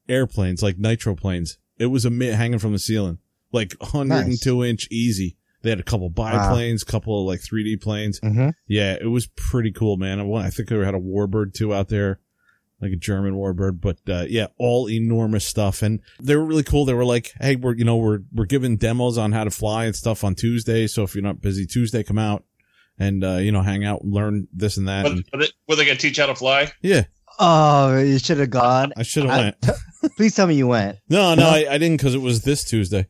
airplanes, 0.09 0.63
like 0.63 0.79
nitro 0.79 1.15
planes. 1.15 1.59
It 1.79 1.87
was 1.87 2.05
a 2.05 2.11
mi- 2.11 2.27
hanging 2.29 2.59
from 2.59 2.73
the 2.73 2.79
ceiling, 2.79 3.19
like 3.53 3.75
102 3.81 4.65
inch 4.65 4.89
easy. 4.91 5.37
They 5.65 5.71
had 5.71 5.81
a 5.81 5.85
couple 5.85 6.09
biplanes, 6.11 6.85
couple 6.85 7.21
of 7.23 7.27
like 7.27 7.41
3D 7.41 7.81
planes. 7.83 8.21
hmm 8.21 8.51
Yeah, 8.69 8.93
it 9.01 9.07
was 9.11 9.27
pretty 9.27 9.73
cool, 9.73 9.97
man. 9.97 10.21
I, 10.21 10.51
think 10.51 10.69
they 10.69 10.77
had 10.77 10.95
a 10.95 11.01
Warbird 11.01 11.55
too 11.55 11.75
out 11.75 11.89
there, 11.89 12.21
like 12.81 12.93
a 12.93 12.97
German 12.97 13.35
Warbird. 13.35 13.81
But 13.81 13.99
uh, 14.09 14.27
yeah, 14.29 14.49
all 14.59 14.89
enormous 14.89 15.45
stuff, 15.45 15.83
and 15.83 16.01
they 16.21 16.37
were 16.37 16.45
really 16.45 16.63
cool. 16.63 16.85
They 16.85 16.95
were 16.95 17.05
like, 17.05 17.33
"Hey, 17.41 17.57
we're 17.57 17.75
you 17.75 17.85
know 17.85 17.97
we're 17.97 18.21
we're 18.33 18.45
giving 18.45 18.77
demos 18.77 19.19
on 19.19 19.33
how 19.33 19.45
to 19.45 19.51
fly 19.51 19.87
and 19.87 19.97
stuff 19.97 20.23
on 20.23 20.35
Tuesday. 20.35 20.87
So 20.87 21.03
if 21.03 21.15
you're 21.15 21.25
not 21.25 21.41
busy 21.41 21.67
Tuesday, 21.67 22.03
come 22.05 22.19
out 22.19 22.45
and 22.99 23.25
uh, 23.25 23.37
you 23.37 23.51
know 23.51 23.63
hang 23.63 23.85
out 23.85 24.03
and 24.03 24.13
learn 24.13 24.47
this 24.53 24.77
and 24.77 24.87
that." 24.87 25.05
But, 25.05 25.13
And, 25.13 25.25
but 25.33 25.43
it, 25.43 25.53
were 25.67 25.77
they 25.77 25.87
going 25.87 25.97
to 25.97 26.03
teach 26.03 26.19
how 26.19 26.27
to 26.27 26.35
fly? 26.35 26.71
yeah, 26.83 27.05
Oh, 27.39 27.99
you 27.99 28.19
should 28.19 28.39
have 28.39 28.51
gone. 28.51 28.93
I 28.97 29.03
should 29.03 29.25
have 29.25 29.57
went. 29.63 29.77
Please 30.17 30.35
tell 30.37 30.47
me 30.47 30.55
you 30.55 30.69
went. 30.69 30.99
No, 31.09 31.35
no, 31.35 31.47
I, 31.49 31.67
I 31.69 31.79
didn't 31.79 31.97
because 31.97 32.15
it 32.15 32.21
was 32.21 32.43
this 32.43 32.65
Tuesday. 32.65 33.07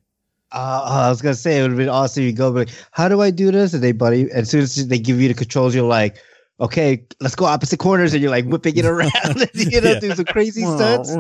Uh, 0.54 0.82
I 0.84 1.08
was 1.10 1.20
gonna 1.20 1.34
say 1.34 1.58
it 1.58 1.62
would 1.62 1.72
have 1.72 1.78
been 1.78 1.88
awesome. 1.88 2.22
You 2.22 2.32
go, 2.32 2.52
but 2.52 2.68
like, 2.68 2.76
how 2.92 3.08
do 3.08 3.20
I 3.20 3.30
do 3.30 3.50
this? 3.50 3.74
And 3.74 3.82
they, 3.82 3.92
buddy, 3.92 4.30
as 4.30 4.48
soon 4.50 4.60
as 4.60 4.86
they 4.88 4.98
give 4.98 5.20
you 5.20 5.28
the 5.28 5.34
controls, 5.34 5.74
you're 5.74 5.84
like, 5.88 6.16
okay, 6.60 7.04
let's 7.20 7.34
go 7.34 7.44
opposite 7.46 7.78
corners, 7.80 8.12
and 8.14 8.22
you're 8.22 8.30
like 8.30 8.44
whipping 8.46 8.76
it 8.76 8.84
around, 8.84 9.10
and, 9.24 9.50
you 9.54 9.80
know, 9.80 9.90
Yeah. 9.92 10.00
do 10.00 10.14
some 10.14 10.24
crazy 10.26 10.62
stunts. 10.62 11.10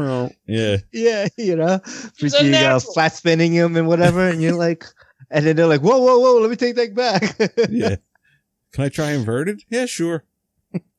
Yeah, 0.46 0.76
Yeah, 0.92 1.26
you 1.36 1.56
know, 1.56 1.80
He's 2.16 2.32
freaking, 2.32 2.42
uh, 2.42 2.44
unnatural. 2.46 2.80
flat 2.94 3.12
spinning 3.14 3.52
him 3.52 3.76
and 3.76 3.88
whatever, 3.88 4.28
and 4.28 4.40
you're 4.40 4.52
like, 4.54 4.84
and 5.32 5.44
then 5.44 5.56
they're 5.56 5.66
like, 5.66 5.80
whoa, 5.80 5.98
whoa, 5.98 6.20
whoa, 6.20 6.40
let 6.40 6.50
me 6.50 6.56
take 6.56 6.76
that 6.76 6.94
back. 6.94 7.36
yeah. 7.70 7.96
Can 8.72 8.84
I 8.84 8.88
try 8.88 9.10
inverted? 9.12 9.62
Yeah, 9.68 9.86
sure. 9.86 10.22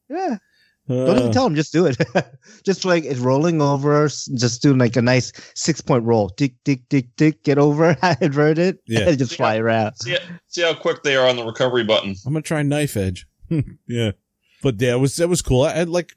yeah. 0.10 0.38
Uh, 0.88 1.06
Don't 1.06 1.18
even 1.20 1.32
tell 1.32 1.46
him. 1.48 1.56
just 1.56 1.74
do 1.74 1.86
it. 1.88 1.98
just 2.63 2.86
like 2.86 3.04
it's 3.06 3.20
rolling 3.20 3.60
over, 3.62 4.08
just 4.08 4.62
doing 4.62 4.77
like 4.77 4.96
a 4.96 5.01
nice 5.01 5.32
six 5.56 5.82
point 5.82 6.04
roll. 6.04 6.30
Tick, 6.30 6.54
tick, 6.63 6.88
tick, 6.89 7.08
tick, 7.18 7.44
get 7.44 7.58
over, 7.58 7.98
invert 8.22 8.60
it, 8.60 8.80
Yeah. 8.88 9.10
and 9.10 9.18
just 9.24 9.36
fly 9.36 9.58
around. 9.58 9.96
See, 9.96 10.15
see 10.48 10.62
how 10.62 10.74
quick 10.75 11.01
they 11.04 11.15
are 11.15 11.27
on 11.27 11.38
the 11.38 11.44
recovery 11.46 11.84
button. 11.84 12.15
I'm 12.25 12.34
gonna 12.34 12.44
try 12.44 12.62
knife 12.62 12.96
edge. 12.98 13.25
yeah, 13.88 14.12
but 14.62 14.80
yeah, 14.80 14.94
it 14.94 15.00
was 15.00 15.15
that 15.15 15.27
was 15.27 15.42
cool. 15.42 15.63
I, 15.63 15.72
I 15.74 15.84
like 15.84 16.13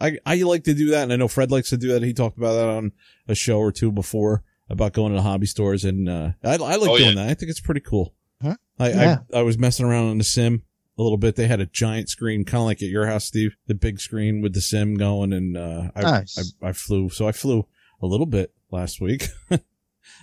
I 0.00 0.18
I 0.26 0.36
like 0.42 0.64
to 0.64 0.74
do 0.74 0.90
that, 0.90 1.04
and 1.04 1.12
I 1.12 1.16
know 1.16 1.28
Fred 1.28 1.50
likes 1.52 1.70
to 1.70 1.76
do 1.76 1.88
that. 1.92 2.02
He 2.02 2.12
talked 2.12 2.38
about 2.38 2.54
that 2.54 2.68
on 2.68 2.92
a 3.28 3.34
show 3.36 3.58
or 3.58 3.70
two 3.72 3.92
before 3.92 4.42
about 4.68 4.92
going 4.94 5.14
to 5.14 5.22
hobby 5.22 5.46
stores, 5.46 5.84
and 5.84 6.08
uh, 6.08 6.30
I 6.42 6.54
I 6.54 6.56
like 6.76 6.90
Oh, 6.90 6.98
doing 6.98 7.16
yeah. 7.16 7.22
that. 7.26 7.30
I 7.30 7.34
think 7.34 7.50
it's 7.50 7.60
pretty 7.60 7.80
cool. 7.80 8.14
Huh? 8.42 8.56
I, 8.80 8.88
Yeah. 8.90 9.18
I 9.32 9.38
I 9.38 9.42
was 9.42 9.58
messing 9.58 9.86
around 9.86 10.10
on 10.10 10.18
the 10.18 10.24
sim 10.24 10.62
a 10.98 11.02
little 11.02 11.16
bit. 11.18 11.36
They 11.36 11.46
had 11.46 11.60
a 11.60 11.66
giant 11.66 12.08
screen, 12.08 12.44
kind 12.44 12.60
of 12.60 12.66
like 12.66 12.82
at 12.82 12.88
your 12.88 13.06
house, 13.06 13.24
Steve, 13.24 13.56
the 13.66 13.74
big 13.74 14.00
screen 14.00 14.42
with 14.42 14.52
the 14.54 14.60
sim 14.60 14.96
going, 14.96 15.32
and 15.32 15.56
uh, 15.56 15.90
I, 15.94 16.00
Nice. 16.02 16.52
I 16.62 16.68
I 16.68 16.72
flew. 16.72 17.08
So 17.10 17.28
I 17.28 17.32
flew 17.32 17.66
a 18.02 18.06
little 18.06 18.26
bit 18.26 18.52
last 18.70 19.00
week 19.00 19.28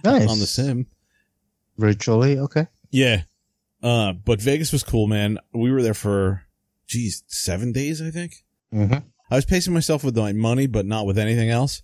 Nice 0.03 0.29
on 0.29 0.39
the 0.39 0.45
sim. 0.45 0.87
virtually. 1.77 2.37
Okay. 2.39 2.67
Yeah. 2.91 3.23
Uh, 3.81 4.13
but 4.13 4.41
Vegas 4.41 4.71
was 4.71 4.83
cool, 4.83 5.07
man. 5.07 5.37
We 5.53 5.71
were 5.71 5.81
there 5.81 5.93
for 5.93 6.43
geez, 6.87 7.23
seven 7.27 7.71
days, 7.71 8.01
I 8.01 8.11
think. 8.11 8.43
hmm 8.71 8.95
I 9.31 9.35
was 9.37 9.45
pacing 9.45 9.73
myself 9.73 10.03
with 10.03 10.15
my 10.15 10.33
money, 10.33 10.67
but 10.67 10.85
not 10.85 11.07
with 11.07 11.17
anything 11.17 11.49
else. 11.49 11.81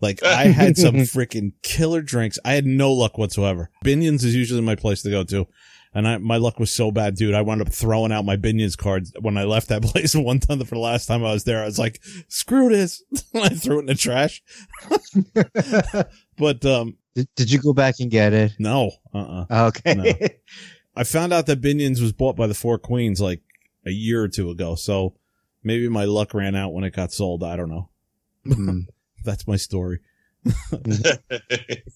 Like 0.00 0.20
I 0.24 0.46
had 0.46 0.76
some 0.76 0.96
freaking 0.96 1.52
killer 1.62 2.02
drinks. 2.02 2.38
I 2.44 2.54
had 2.54 2.66
no 2.66 2.92
luck 2.92 3.18
whatsoever. 3.18 3.70
Binions 3.84 4.24
is 4.24 4.34
usually 4.34 4.60
my 4.62 4.74
place 4.74 5.02
to 5.02 5.10
go 5.10 5.22
to. 5.24 5.46
And 5.94 6.08
I, 6.08 6.16
my 6.18 6.38
luck 6.38 6.58
was 6.58 6.72
so 6.72 6.90
bad, 6.90 7.16
dude. 7.16 7.34
I 7.34 7.42
wound 7.42 7.60
up 7.60 7.68
throwing 7.68 8.12
out 8.12 8.24
my 8.24 8.36
Binions 8.36 8.78
cards 8.78 9.12
when 9.20 9.36
I 9.36 9.44
left 9.44 9.68
that 9.68 9.82
place 9.82 10.14
one 10.14 10.40
time 10.40 10.58
for 10.60 10.74
the 10.74 10.80
last 10.80 11.06
time 11.06 11.24
I 11.24 11.32
was 11.32 11.44
there. 11.44 11.62
I 11.62 11.66
was 11.66 11.78
like, 11.78 12.00
screw 12.28 12.70
this. 12.70 13.02
I 13.34 13.50
threw 13.50 13.76
it 13.76 13.80
in 13.80 13.86
the 13.86 13.94
trash. 13.94 14.42
but, 16.38 16.64
um, 16.64 16.96
Did, 17.14 17.28
did 17.36 17.52
you 17.52 17.60
go 17.60 17.72
back 17.74 17.96
and 18.00 18.10
get 18.10 18.32
it? 18.32 18.52
no, 18.58 18.92
uh-uh. 19.12 19.66
Okay. 19.68 19.94
No. 19.94 20.12
I 20.96 21.04
found 21.04 21.32
out 21.32 21.46
that 21.46 21.60
Binions 21.60 22.00
was 22.00 22.12
bought 22.12 22.36
by 22.36 22.46
the 22.46 22.54
Four 22.54 22.78
Queens 22.78 23.20
like 23.20 23.42
a 23.86 23.90
year 23.90 24.22
or 24.22 24.28
two 24.28 24.50
ago. 24.50 24.74
So 24.74 25.14
maybe 25.62 25.88
my 25.88 26.04
luck 26.04 26.32
ran 26.34 26.54
out 26.54 26.72
when 26.72 26.84
it 26.84 26.94
got 26.94 27.12
sold. 27.12 27.42
I 27.42 27.56
don't 27.56 27.70
know. 27.70 27.90
Hmm. 28.44 28.80
That's 29.24 29.46
my 29.46 29.56
story. 29.56 30.00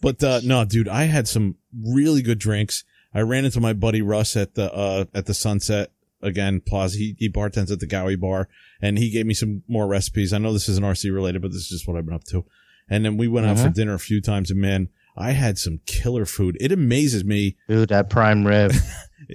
But 0.00 0.22
uh 0.22 0.40
no, 0.44 0.64
dude, 0.64 0.88
I 0.88 1.04
had 1.04 1.26
some 1.26 1.56
really 1.84 2.22
good 2.22 2.38
drinks. 2.38 2.84
I 3.16 3.22
ran 3.22 3.44
into 3.46 3.60
my 3.60 3.72
buddy 3.72 4.02
Russ 4.02 4.36
at 4.36 4.54
the 4.54 4.72
uh 4.72 5.06
at 5.14 5.26
the 5.26 5.34
Sunset 5.34 5.90
again 6.22 6.60
Plaza. 6.60 6.98
He 6.98 7.16
he 7.18 7.28
bartends 7.30 7.70
at 7.72 7.80
the 7.80 7.86
Gaudi 7.86 8.18
Bar, 8.20 8.48
and 8.82 8.98
he 8.98 9.10
gave 9.10 9.26
me 9.26 9.34
some 9.34 9.62
more 9.68 9.86
recipes. 9.86 10.32
I 10.32 10.38
know 10.38 10.52
this 10.52 10.68
isn't 10.68 10.84
RC 10.84 11.12
related, 11.12 11.40
but 11.42 11.50
this 11.52 11.62
is 11.62 11.68
just 11.68 11.88
what 11.88 11.96
I've 11.96 12.04
been 12.06 12.14
up 12.14 12.24
to. 12.24 12.44
And 12.88 13.04
then 13.04 13.16
we 13.16 13.26
went 13.26 13.46
out 13.46 13.58
for 13.58 13.68
Mhm. 13.68 13.74
dinner 13.74 13.94
a 13.94 13.98
few 13.98 14.20
times, 14.20 14.50
and 14.50 14.60
man, 14.60 14.88
I 15.16 15.32
had 15.32 15.58
some 15.58 15.80
killer 15.86 16.26
food. 16.26 16.56
It 16.60 16.70
amazes 16.72 17.24
me. 17.24 17.56
Dude, 17.68 17.88
that 17.88 18.10
prime 18.10 18.46
rib. 18.46 18.72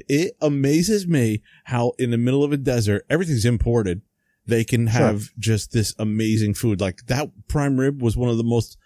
It 0.08 0.38
amazes 0.40 1.06
me 1.08 1.42
how 1.66 1.94
in 2.00 2.12
the 2.12 2.18
middle 2.18 2.44
of 2.46 2.54
a 2.54 2.58
desert, 2.58 3.04
everything's 3.10 3.44
imported. 3.46 4.02
They 4.46 4.64
can 4.64 4.86
Sure. 4.88 4.94
have 4.94 5.32
just 5.38 5.72
this 5.74 5.94
amazing 6.00 6.54
food. 6.54 6.80
Like 6.80 7.08
that 7.08 7.30
prime 7.50 7.78
rib 7.78 8.02
was 8.02 8.16
one 8.16 8.30
of 8.30 8.38
the 8.38 8.44
most, 8.44 8.78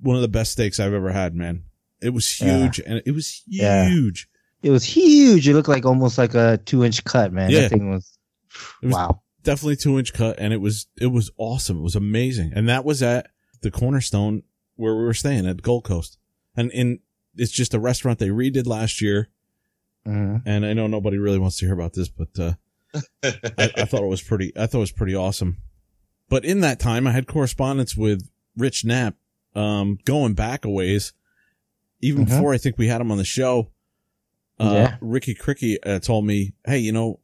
one 0.00 0.16
of 0.16 0.22
the 0.22 0.28
best 0.28 0.52
steaks 0.52 0.78
I've 0.80 0.94
ever 0.94 1.12
had, 1.12 1.34
man. 1.34 1.64
It 2.02 2.10
was 2.10 2.40
Yeah. 2.40 2.58
huge 2.58 2.80
and 2.86 3.02
it 3.04 3.12
was 3.12 3.42
Yeah. 3.46 3.88
huge. 3.88 4.28
It 4.62 4.70
was 4.70 4.84
huge. 4.84 5.48
It 5.48 5.54
looked 5.54 5.68
like 5.68 5.86
almost 5.86 6.18
like 6.18 6.34
a 6.34 6.58
two 6.64 6.84
inch 6.84 7.02
cut, 7.04 7.32
man. 7.32 7.50
Yeah. 7.50 7.62
That 7.62 7.70
thing 7.70 7.90
was, 7.90 8.18
It 8.82 8.86
was 8.86 8.94
wow. 8.94 9.22
definitely 9.42 9.76
two 9.76 9.98
inch 9.98 10.12
cut 10.12 10.36
and 10.38 10.52
it 10.52 10.60
was, 10.60 10.86
it 11.00 11.06
was 11.06 11.30
awesome. 11.36 11.78
It 11.78 11.82
was 11.82 11.96
amazing. 11.96 12.52
And 12.54 12.68
that 12.68 12.84
was 12.84 13.02
at 13.02 13.30
the 13.62 13.70
cornerstone 13.70 14.42
where 14.76 14.94
we 14.94 15.02
were 15.02 15.14
staying 15.14 15.46
at 15.46 15.62
Gold 15.62 15.84
Coast. 15.84 16.18
And 16.56 16.70
in, 16.72 17.00
it's 17.36 17.52
just 17.52 17.74
a 17.74 17.78
restaurant 17.78 18.18
they 18.18 18.28
redid 18.28 18.66
last 18.66 19.00
year. 19.00 19.28
hmm 20.04 20.36
And 20.46 20.64
I 20.66 20.72
know 20.72 20.86
nobody 20.86 21.18
really 21.18 21.38
wants 21.38 21.58
to 21.58 21.66
hear 21.66 21.74
about 21.74 21.92
this, 21.94 22.08
but, 22.08 22.28
uh, 22.38 22.52
I, 23.22 23.32
I 23.76 23.84
thought 23.84 24.02
it 24.02 24.08
was 24.08 24.20
pretty. 24.22 24.52
I 24.56 24.66
thought 24.66 24.78
it 24.78 24.80
was 24.80 24.90
pretty 24.92 25.14
awesome. 25.14 25.58
But 26.28 26.44
in 26.44 26.60
that 26.62 26.80
time, 26.80 27.06
I 27.06 27.12
had 27.12 27.28
correspondence 27.28 27.96
with 27.96 28.28
Rich 28.56 28.84
Knapp, 28.84 29.14
um, 29.54 29.98
going 30.04 30.34
back 30.34 30.64
a 30.64 30.68
ways, 30.70 31.12
even 32.00 32.24
Mhm. 32.24 32.28
before 32.28 32.52
I 32.54 32.58
think 32.58 32.78
we 32.78 32.88
had 32.88 33.00
him 33.00 33.10
on 33.10 33.18
the 33.18 33.24
show. 33.24 33.70
Uh, 34.58 34.72
Yeah. 34.74 34.96
Ricky 35.00 35.34
Cricky 35.34 35.76
uh, 35.84 35.98
told 36.00 36.26
me, 36.26 36.52
"Hey, 36.66 36.78
you 36.78 36.92
know, 36.92 37.20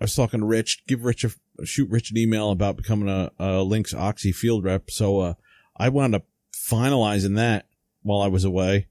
I 0.00 0.04
was 0.04 0.14
talking 0.14 0.40
to 0.40 0.46
Rich. 0.46 0.84
Give 0.86 1.04
Rich 1.04 1.24
a 1.24 1.30
shoot 1.66 1.88
Rich 1.90 2.10
an 2.10 2.18
email 2.18 2.50
about 2.50 2.76
becoming 2.76 3.08
a, 3.08 3.30
a 3.38 3.62
Lynx 3.62 3.92
Oxy 3.94 4.32
field 4.32 4.64
rep." 4.64 4.90
So 4.90 5.20
uh, 5.20 5.34
I 5.76 5.88
wound 5.90 6.14
up 6.14 6.24
finalizing 6.54 7.36
that 7.36 7.66
while 8.02 8.20
I 8.20 8.28
was 8.28 8.44
away. 8.44 8.88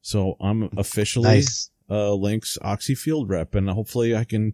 So 0.00 0.36
I'm 0.40 0.70
officially 0.76 1.28
Nice. 1.28 1.70
uh, 1.90 2.12
Lynx 2.14 2.56
Oxy 2.62 2.94
field 2.94 3.28
rep, 3.28 3.54
and 3.54 3.68
hopefully 3.68 4.14
I 4.14 4.24
can 4.24 4.52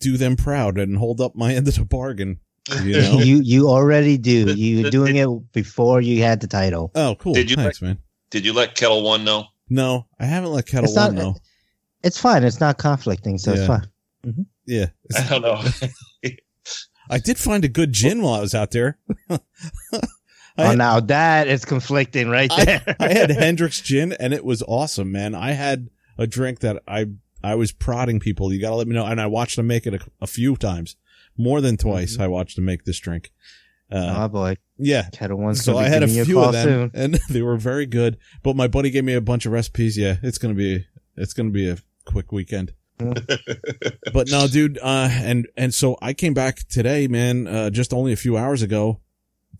do 0.00 0.16
them 0.16 0.36
proud 0.36 0.78
and 0.78 0.96
hold 0.96 1.20
up 1.20 1.34
my 1.36 1.54
end 1.54 1.68
of 1.68 1.74
the 1.74 1.84
bargain. 1.84 2.40
You 2.84 2.92
know? 3.00 3.18
You 3.20 3.40
you 3.40 3.68
already 3.68 4.18
do. 4.18 4.52
You 4.54 4.82
were 4.84 4.90
doing 4.90 5.16
it 5.16 5.52
before 5.52 6.00
you 6.00 6.22
had 6.22 6.40
the 6.40 6.46
title. 6.48 6.90
oh, 6.94 7.14
cool. 7.18 7.32
Did 7.34 7.50
you 7.50 7.56
Thanks, 7.56 7.80
man. 7.80 7.98
Did 8.30 8.44
you 8.44 8.52
let 8.52 8.74
Ketel 8.74 9.02
One 9.02 9.24
know? 9.24 9.46
No, 9.68 10.06
I 10.18 10.24
haven't 10.26 10.52
let 10.52 10.66
Kettle 10.66 10.84
It's 10.84 10.94
not- 10.96 11.08
One 11.08 11.16
know. 11.16 11.36
It's 12.02 12.18
fine. 12.18 12.44
It's 12.44 12.60
not 12.60 12.78
conflicting, 12.78 13.36
so 13.38 13.52
Yeah. 13.52 13.58
it's 13.58 13.66
fine. 13.66 14.46
Yeah, 14.66 14.86
I 15.16 15.28
don't 15.28 15.42
know. 15.42 15.62
I 17.10 17.18
did 17.18 17.38
find 17.38 17.64
a 17.64 17.68
good 17.68 17.92
gin 17.92 18.22
while 18.22 18.34
I 18.34 18.40
was 18.40 18.54
out 18.54 18.70
there. 18.70 18.98
I 19.30 19.38
oh, 20.58 20.64
had- 20.64 20.78
now 20.78 21.00
that 21.00 21.48
is 21.48 21.64
conflicting 21.64 22.28
right 22.28 22.50
I, 22.52 22.64
there. 22.64 22.96
I 23.00 23.12
had 23.12 23.30
Hendrick's 23.30 23.80
gin, 23.80 24.12
and 24.12 24.32
it 24.32 24.44
was 24.44 24.62
awesome, 24.62 25.10
man. 25.12 25.34
I 25.34 25.52
had 25.52 25.88
a 26.18 26.26
drink 26.26 26.60
that 26.60 26.82
I 26.86 27.06
I 27.42 27.54
was 27.54 27.72
prodding 27.72 28.20
people. 28.20 28.52
You 28.52 28.60
got 28.60 28.70
to 28.70 28.76
let 28.76 28.86
me 28.86 28.94
know, 28.94 29.06
and 29.06 29.20
I 29.20 29.26
watched 29.26 29.56
them 29.56 29.66
make 29.66 29.86
it 29.86 29.94
a, 29.94 30.00
a 30.20 30.26
few 30.26 30.56
times, 30.56 30.96
more 31.36 31.60
than 31.60 31.76
twice. 31.76 32.14
Mm-hmm. 32.14 32.22
I 32.22 32.28
watched 32.28 32.56
them 32.56 32.64
make 32.66 32.84
this 32.84 32.98
drink. 32.98 33.32
Uh, 33.90 34.24
oh 34.24 34.28
boy, 34.28 34.56
yeah, 34.80 35.08
Ketel 35.12 35.36
One's 35.36 35.64
so 35.64 35.76
I 35.76 35.88
had 35.88 36.02
a 36.02 36.08
few 36.08 36.34
call 36.34 36.46
of 36.46 36.52
them, 36.52 36.64
soon. 36.64 36.90
and 36.94 37.14
they 37.30 37.42
were 37.42 37.56
very 37.56 37.86
good. 37.86 38.18
But 38.42 38.56
my 38.56 38.68
buddy 38.68 38.90
gave 38.90 39.04
me 39.04 39.14
a 39.14 39.20
bunch 39.20 39.46
of 39.46 39.52
recipes. 39.52 39.96
Yeah, 39.96 40.16
it's 40.22 40.38
gonna 40.38 40.54
be 40.54 40.86
it's 41.16 41.32
gonna 41.32 41.50
be 41.50 41.68
a 41.68 41.78
quick 42.04 42.32
weekend. 42.32 42.72
but 42.98 44.28
no, 44.28 44.46
dude. 44.46 44.78
Uh, 44.78 45.08
and 45.10 45.48
and 45.56 45.72
so 45.72 45.96
I 46.02 46.12
came 46.12 46.34
back 46.34 46.66
today, 46.68 47.06
man. 47.08 47.46
Uh, 47.46 47.70
just 47.70 47.92
only 47.92 48.12
a 48.12 48.16
few 48.16 48.36
hours 48.36 48.62
ago, 48.62 49.00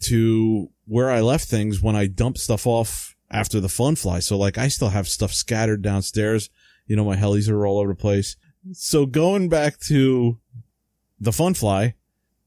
to 0.01 0.69
where 0.87 1.11
I 1.11 1.21
left 1.21 1.49
things 1.49 1.81
when 1.81 1.97
I 1.97 2.07
dumped 2.07 2.39
stuff 2.39 2.67
off 2.67 3.15
after 3.31 3.61
the 3.61 3.69
fun 3.69 3.97
fly. 3.97 4.19
So 4.19 4.37
like 4.37 4.59
I 4.59 4.69
still 4.69 4.91
have 4.91 5.09
stuff 5.09 5.33
scattered 5.33 5.83
downstairs. 5.83 6.51
You 6.87 6.97
know, 6.97 7.05
my 7.05 7.17
helis 7.17 7.49
are 7.49 7.67
all 7.67 7.79
over 7.79 7.91
the 7.91 7.95
place. 7.95 8.37
So 8.73 9.07
going 9.07 9.49
back 9.49 9.79
to 9.87 10.39
the 11.19 11.33
fun 11.33 11.55
fly, 11.55 11.95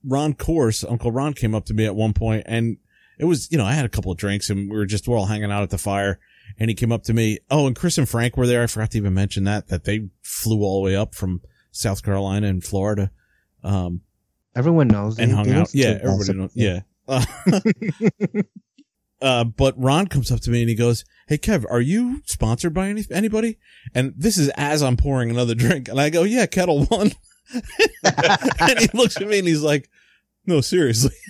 Ron 0.03 0.33
Course, 0.33 0.83
Uncle 0.83 1.11
Ron 1.11 1.33
came 1.33 1.55
up 1.55 1.65
to 1.65 1.73
me 1.73 1.85
at 1.85 1.95
one 1.95 2.13
point 2.13 2.43
and 2.45 2.77
it 3.19 3.25
was, 3.25 3.51
you 3.51 3.57
know, 3.57 3.65
I 3.65 3.73
had 3.73 3.85
a 3.85 3.89
couple 3.89 4.11
of 4.11 4.17
drinks 4.17 4.49
and 4.49 4.69
we 4.69 4.75
were 4.75 4.85
just, 4.85 5.07
we're 5.07 5.17
all 5.17 5.25
hanging 5.25 5.51
out 5.51 5.63
at 5.63 5.69
the 5.69 5.77
fire 5.77 6.19
and 6.59 6.69
he 6.69 6.75
came 6.75 6.91
up 6.91 7.03
to 7.03 7.13
me. 7.13 7.39
Oh, 7.49 7.67
and 7.67 7.75
Chris 7.75 7.97
and 7.97 8.07
Frank 8.07 8.37
were 8.37 8.47
there. 8.47 8.63
I 8.63 8.67
forgot 8.67 8.91
to 8.91 8.97
even 8.97 9.13
mention 9.13 9.43
that, 9.45 9.67
that 9.67 9.83
they 9.85 10.09
flew 10.21 10.61
all 10.63 10.81
the 10.81 10.85
way 10.85 10.95
up 10.95 11.15
from 11.15 11.41
South 11.71 12.03
Carolina 12.03 12.47
and 12.47 12.63
Florida. 12.63 13.11
Um, 13.63 14.01
Everyone 14.55 14.87
knows. 14.87 15.17
and 15.17 15.31
hung 15.31 15.51
out. 15.51 15.73
Yeah, 15.73 15.99
everybody 16.01 16.33
knows. 16.33 16.51
Yeah. 16.53 16.81
Uh, 17.07 17.25
uh, 19.21 19.43
but 19.43 19.73
Ron 19.77 20.07
comes 20.07 20.31
up 20.31 20.41
to 20.41 20.51
me 20.51 20.61
and 20.61 20.69
he 20.69 20.75
goes, 20.75 21.05
"Hey 21.27 21.37
Kev, 21.37 21.65
are 21.69 21.81
you 21.81 22.21
sponsored 22.25 22.73
by 22.73 22.87
any 22.87 23.03
anybody?" 23.09 23.57
And 23.95 24.13
this 24.15 24.37
is 24.37 24.49
as 24.49 24.83
I'm 24.83 24.95
pouring 24.95 25.29
another 25.29 25.55
drink, 25.55 25.87
and 25.87 25.99
I 25.99 26.09
go, 26.09 26.23
"Yeah, 26.23 26.45
Ketel 26.45 26.85
One." 26.85 27.13
and 28.59 28.79
he 28.79 28.87
looks 28.93 29.17
at 29.17 29.27
me 29.27 29.39
and 29.39 29.47
he's 29.47 29.61
like, 29.61 29.89
"No, 30.45 30.61
seriously." 30.61 31.11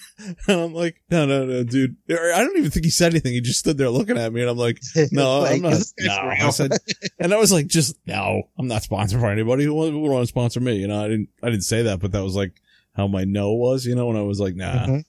And 0.48 0.60
I'm 0.62 0.74
like, 0.74 1.02
"No, 1.10 1.26
no, 1.26 1.44
no, 1.46 1.64
dude." 1.64 1.98
I 2.10 2.14
don't 2.44 2.56
even 2.58 2.70
think 2.70 2.86
he 2.86 2.92
said 2.92 3.12
anything. 3.12 3.34
He 3.34 3.42
just 3.42 3.60
stood 3.60 3.78
there 3.78 3.90
looking 3.90 4.18
at 4.18 4.32
me, 4.32 4.42
and 4.42 4.50
I'm 4.50 4.58
like, 4.58 4.80
"No, 5.12 5.40
Like, 5.42 5.54
I'm 5.56 5.62
not." 5.64 5.74
is 5.74 5.94
this 5.98 6.06
No. 6.08 6.14
I 6.16 6.50
said, 6.52 6.72
and 7.20 7.34
I 7.34 7.38
was 7.38 7.52
like, 7.52 7.68
"Just 7.68 7.98
no, 8.06 8.44
I'm 8.58 8.68
not 8.68 8.84
sponsored 8.84 9.22
by 9.22 9.32
anybody. 9.32 9.66
Who 9.66 9.74
would 9.74 9.94
want 9.94 10.22
to 10.24 10.28
sponsor 10.28 10.60
me?" 10.60 10.76
You 10.76 10.88
know, 10.88 11.04
I 11.04 11.08
didn't, 11.10 11.30
I 11.42 11.50
didn't 11.50 11.64
say 11.64 11.82
that, 11.84 12.00
but 12.00 12.12
that 12.12 12.24
was 12.24 12.36
like 12.36 12.62
how 12.96 13.08
my 13.08 13.24
no 13.24 13.54
was, 13.54 13.86
you 13.86 13.96
know, 13.96 14.10
and 14.10 14.18
I 14.18 14.22
was 14.22 14.40
like, 14.40 14.56
nah. 14.56 14.86
Mhm. 14.86 15.04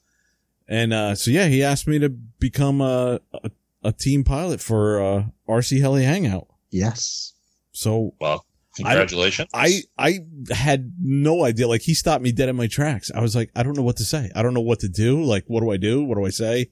And, 0.66 0.92
uh, 0.94 1.14
so 1.14 1.30
yeah, 1.30 1.46
he 1.46 1.62
asked 1.62 1.86
me 1.86 1.98
to 1.98 2.08
become 2.08 2.80
a, 2.80 3.20
a, 3.34 3.50
a 3.82 3.92
team 3.92 4.24
pilot 4.24 4.60
for, 4.60 5.02
uh, 5.04 5.24
RC 5.46 5.80
Heli 5.80 6.04
Hangout. 6.04 6.48
Yes. 6.70 7.34
So 7.72 8.14
Well, 8.18 8.46
congratulations. 8.76 9.48
I, 9.54 9.82
I 9.98 10.20
had 10.50 10.92
no 11.00 11.44
idea. 11.44 11.68
Like 11.68 11.82
he 11.82 11.94
stopped 11.94 12.22
me 12.22 12.32
dead 12.32 12.48
in 12.48 12.56
my 12.56 12.66
tracks. 12.66 13.10
I 13.14 13.20
was 13.20 13.34
like, 13.36 13.50
I 13.54 13.62
don't 13.62 13.76
know 13.76 13.82
what 13.82 13.96
to 13.98 14.04
say. 14.04 14.30
I 14.34 14.42
don't 14.42 14.54
know 14.54 14.60
what 14.60 14.80
to 14.80 14.88
do. 14.88 15.22
Like, 15.22 15.44
what 15.46 15.60
do 15.60 15.70
I 15.70 15.76
do? 15.76 16.04
What 16.04 16.16
do 16.16 16.24
I 16.24 16.30
say? 16.30 16.70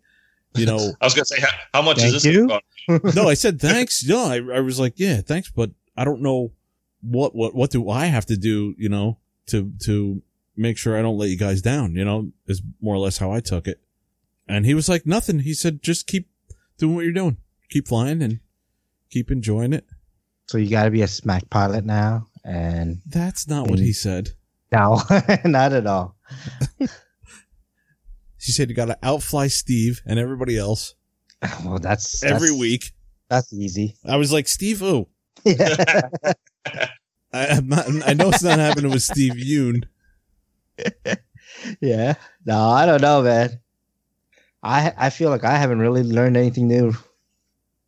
You 0.55 0.67
know, 0.67 0.77
I 1.01 1.05
was 1.05 1.15
going 1.15 1.25
to 1.25 1.35
say, 1.35 1.41
how, 1.41 1.49
how 1.75 1.83
much 1.83 1.99
Thank 1.99 2.15
is 2.15 2.23
this? 2.23 2.33
you. 2.33 2.47
no, 3.15 3.29
I 3.29 3.35
said 3.35 3.61
thanks. 3.61 4.05
No, 4.05 4.25
I, 4.25 4.37
I 4.57 4.61
was 4.61 4.81
like, 4.81 4.95
yeah, 4.97 5.21
thanks, 5.21 5.51
but 5.51 5.71
I 5.97 6.05
don't 6.05 6.21
know 6.23 6.53
what 7.01 7.35
what 7.35 7.55
what 7.55 7.71
do 7.71 7.89
I 7.91 8.07
have 8.07 8.27
to 8.27 8.37
do, 8.37 8.75
you 8.79 8.89
know, 8.89 9.19
to 9.47 9.73
to 9.85 10.23
make 10.57 10.79
sure 10.79 10.99
I 10.99 11.03
don't 11.03 11.19
let 11.19 11.31
you 11.31 11.37
guys 11.37 11.63
down, 11.63 11.95
you 11.95 12.05
know, 12.05 12.31
is 12.47 12.63
more 12.81 12.95
or 12.95 12.99
less 12.99 13.19
how 13.19 13.33
I 13.33 13.41
took 13.41 13.67
it. 13.67 13.81
And 14.49 14.67
he 14.67 14.75
was 14.75 14.89
like, 14.89 15.07
nothing. 15.07 15.41
He 15.41 15.55
said, 15.55 15.83
just 15.83 16.07
keep 16.07 16.29
doing 16.79 16.95
what 16.95 17.05
you're 17.05 17.13
doing, 17.13 17.39
keep 17.71 17.89
flying, 17.89 18.23
and 18.23 18.41
keep 19.11 19.31
enjoying 19.31 19.73
it. 19.73 19.87
So 20.53 20.59
you 20.59 20.69
got 20.69 20.85
to 20.85 20.91
be 20.91 21.01
a 21.01 21.09
smack 21.09 21.49
pilot 21.49 21.87
now, 21.87 22.29
and 22.45 23.01
That's 23.07 23.49
not 23.49 23.71
what 23.71 23.79
he 23.79 23.95
said. 23.95 24.33
no, 24.71 25.01
not 25.47 25.73
at 25.73 25.87
all. 25.87 26.15
He 28.39 28.53
said 28.53 28.69
you 28.69 28.75
got 28.75 28.87
to 28.87 28.99
outfly 29.03 29.47
Steve 29.47 30.03
and 30.05 30.19
everybody 30.19 30.59
else 30.59 30.95
Well, 31.65 31.79
that's 31.79 32.23
every 32.23 32.49
that's- 32.49 32.61
week. 32.61 32.93
That's 33.31 33.51
easy. 33.55 33.97
I 34.05 34.17
was 34.17 34.31
like, 34.31 34.47
Steve, 34.47 34.81
who? 34.81 35.09
Yeah. 35.43 36.03
I, 37.33 37.61
not, 37.65 37.87
I 38.07 38.13
know 38.13 38.29
it's 38.29 38.43
not 38.43 38.59
happening 38.59 38.91
with 38.91 39.03
Steve 39.03 39.33
Yoon. 39.35 39.85
yeah. 41.81 42.15
No, 42.45 42.69
I 42.69 42.85
don't 42.85 43.01
know, 43.01 43.23
man. 43.23 43.59
I 44.63 44.93
I 44.99 45.09
feel 45.11 45.31
like 45.31 45.45
I 45.45 45.57
haven't 45.57 45.79
really 45.79 46.03
learned 46.03 46.37
anything 46.37 46.69
new. 46.69 46.93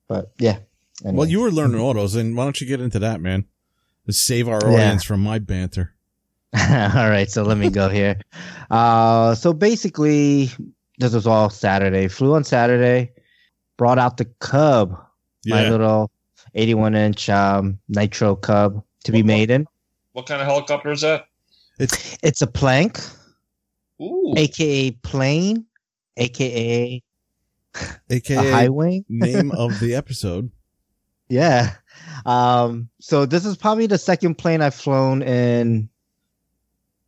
But 0.08 0.32
yeah. 0.38 0.58
Anyway. 1.02 1.18
Well, 1.18 1.28
you 1.28 1.40
were 1.40 1.50
learning 1.50 1.80
autos, 1.80 2.14
and 2.14 2.36
why 2.36 2.44
don't 2.44 2.60
you 2.60 2.66
get 2.66 2.80
into 2.80 2.98
that, 3.00 3.20
man? 3.20 3.46
To 4.06 4.12
save 4.12 4.48
our 4.48 4.60
Yeah. 4.62 4.76
audience 4.76 5.04
from 5.04 5.20
my 5.22 5.38
banter. 5.38 5.94
all 6.54 7.10
right, 7.10 7.28
so 7.30 7.42
let 7.42 7.58
me 7.58 7.68
go 7.68 7.88
here. 7.88 8.20
Uh, 8.70 9.34
so 9.34 9.52
basically, 9.52 10.50
this 10.98 11.12
was 11.12 11.26
all 11.26 11.50
Saturday. 11.50 12.06
Flew 12.06 12.34
on 12.34 12.44
Saturday, 12.44 13.10
brought 13.76 13.98
out 13.98 14.18
the 14.18 14.26
Cub, 14.38 14.96
my 15.46 15.68
little 15.68 16.10
81 16.54 16.94
inch 16.94 17.28
um, 17.28 17.78
nitro 17.88 18.36
Cub 18.36 18.84
to 19.04 19.10
be 19.12 19.22
made 19.24 19.50
in. 19.50 19.66
What 20.12 20.26
kind 20.26 20.40
of 20.40 20.46
helicopter 20.46 20.92
is 20.92 21.00
that? 21.00 21.26
It's 21.80 22.16
it's 22.22 22.40
a 22.40 22.46
plank, 22.46 23.00
Ooh. 24.00 24.32
aka 24.36 24.92
plane, 24.92 25.66
aka 26.16 27.02
a 27.74 27.82
AKA 28.14 28.36
high 28.52 28.68
wing. 28.68 29.04
name 29.08 29.50
of 29.50 29.80
the 29.80 29.96
episode. 29.96 30.52
Yeah. 31.28 31.74
Um, 32.26 32.88
so 33.00 33.26
this 33.26 33.44
is 33.44 33.56
probably 33.56 33.86
the 33.86 33.98
second 33.98 34.36
plane 34.36 34.62
I've 34.62 34.74
flown 34.74 35.22
in 35.22 35.88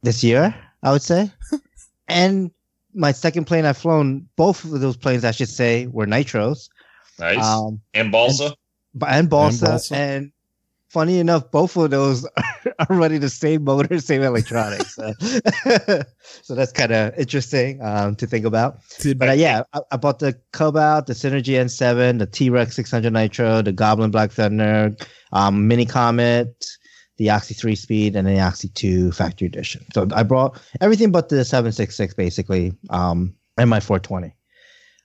this 0.03 0.23
year, 0.25 0.55
I 0.83 0.93
would 0.93 1.03
say. 1.03 1.31
and 2.09 2.51
my 2.95 3.13
second 3.13 3.47
plane 3.47 3.65
I've 3.65 3.77
flown, 3.77 4.29
both 4.37 4.65
of 4.65 4.81
those 4.81 4.97
planes, 4.97 5.25
I 5.25 5.31
should 5.31 5.49
say, 5.49 5.87
were 5.87 6.07
nitros. 6.07 6.69
Nice. 7.19 7.45
Um, 7.45 7.81
and 7.95 8.11
balsa? 8.13 8.55
but- 8.95 9.11
and 9.11 9.29
balsa. 9.29 9.67
balsa. 9.67 9.97
And 9.97 10.33
funny 10.97 11.19
enough, 11.19 11.51
both 11.51 11.77
of 11.77 11.91
those 11.91 12.27
are 12.79 12.87
running 12.89 13.21
the 13.21 13.29
same 13.29 13.65
motor, 13.65 13.99
same 14.01 14.23
electronics. 14.23 14.95
so, 14.95 15.13
so 16.43 16.55
that's 16.55 16.73
kind 16.73 16.91
of 16.91 17.13
interesting 17.19 17.79
um, 17.83 18.17
to 18.17 18.27
think 18.27 18.47
about. 18.47 18.79
But 19.19 19.29
uh, 19.29 19.33
yeah, 19.33 19.65
I, 19.75 19.81
I 19.93 19.99
bought 19.99 20.21
the 20.21 20.41
Cub 20.53 20.75
out, 20.75 21.07
the 21.07 21.13
Synergy 21.13 21.53
N7, 21.53 22.19
the 22.19 22.25
T 22.25 22.49
Rex 22.49 22.75
600 22.77 23.13
Nitro, 23.13 23.61
the 23.61 23.73
Goblin 23.73 24.11
Black 24.11 24.33
Thunder, 24.33 24.97
um, 25.33 25.69
Mini 25.69 25.85
Comet, 25.85 26.65
the 27.19 27.29
Oxy 27.29 27.53
3 27.53 27.75
Speed, 27.75 28.17
and 28.17 28.27
the 28.27 28.41
Oxy 28.41 28.69
2 28.71 29.13
Factory 29.13 29.49
Edition. 29.49 29.85
So 29.93 30.09
I 30.15 30.23
brought 30.23 30.59
everything 30.81 31.13
but 31.13 31.29
the 31.29 31.45
766 31.45 32.15
basically, 32.15 32.73
um, 32.89 33.35
and 33.59 33.69
my 33.69 33.81
420. 33.81 34.35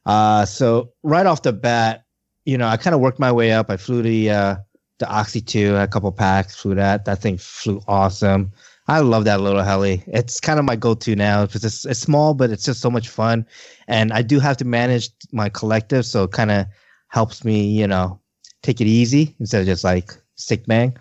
Uh, 0.05 0.45
so 0.45 0.93
right 1.03 1.25
off 1.25 1.41
the 1.41 1.51
bat, 1.51 2.05
you 2.45 2.57
know, 2.57 2.67
I 2.67 2.77
kind 2.77 2.93
of 2.93 3.01
worked 3.01 3.19
my 3.19 3.31
way 3.33 3.51
up. 3.51 3.69
I 3.69 3.75
flew 3.75 4.01
the 4.01 4.29
uh, 4.29 4.55
the 5.01 5.09
Oxy 5.09 5.41
2, 5.41 5.73
had 5.73 5.89
a 5.89 5.91
couple 5.91 6.11
packs, 6.11 6.55
flew 6.55 6.75
that. 6.75 7.05
That 7.05 7.21
thing 7.21 7.37
flew 7.37 7.81
awesome. 7.87 8.51
I 8.87 8.99
love 8.99 9.25
that 9.25 9.41
little 9.41 9.61
heli. 9.61 10.03
It's 10.07 10.39
kind 10.39 10.59
of 10.59 10.65
my 10.65 10.75
go-to 10.75 11.15
now 11.15 11.45
because 11.45 11.63
it's, 11.63 11.85
it's 11.85 11.99
small, 11.99 12.33
but 12.33 12.49
it's 12.49 12.65
just 12.65 12.81
so 12.81 12.89
much 12.89 13.09
fun. 13.09 13.45
And 13.87 14.11
I 14.11 14.21
do 14.21 14.39
have 14.39 14.57
to 14.57 14.65
manage 14.65 15.09
my 15.31 15.49
collective, 15.49 16.05
so 16.05 16.23
it 16.23 16.31
kind 16.31 16.51
of 16.51 16.65
helps 17.09 17.43
me, 17.43 17.67
you 17.67 17.87
know, 17.87 18.19
take 18.63 18.81
it 18.81 18.87
easy 18.87 19.35
instead 19.39 19.61
of 19.61 19.67
just 19.67 19.83
like 19.83 20.13
stick 20.35 20.65
bang. 20.65 20.97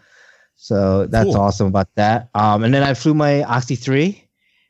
So 0.57 1.07
that's 1.07 1.30
Cool. 1.30 1.37
awesome 1.37 1.66
about 1.69 1.88
that. 1.95 2.28
Um, 2.35 2.64
and 2.64 2.75
then 2.75 2.83
I 2.83 2.95
flew 2.95 3.14
my 3.14 3.42
Oxy 3.45 3.76
3, 3.76 4.23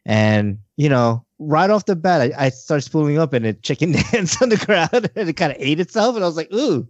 and 0.07 0.59
you 0.77 0.89
know, 0.89 1.25
right 1.41 1.71
off 1.71 1.87
the 1.87 1.97
bat, 1.97 2.21
I, 2.21 2.47
I 2.47 2.49
started 2.51 2.83
spooling 2.83 3.19
up 3.19 3.33
and 3.33 3.45
it 3.47 3.63
chicken 3.63 3.93
danced 4.13 4.41
on 4.41 4.51
the 4.51 4.57
ground 4.59 5.11
and 5.17 5.29
it 5.29 5.33
kind 5.33 5.51
of 5.51 5.59
ate 5.59 5.81
itself. 5.81 6.15
And 6.15 6.25
I 6.25 6.29
was 6.29 6.37
like, 6.37 6.53
ooh, 6.53 6.87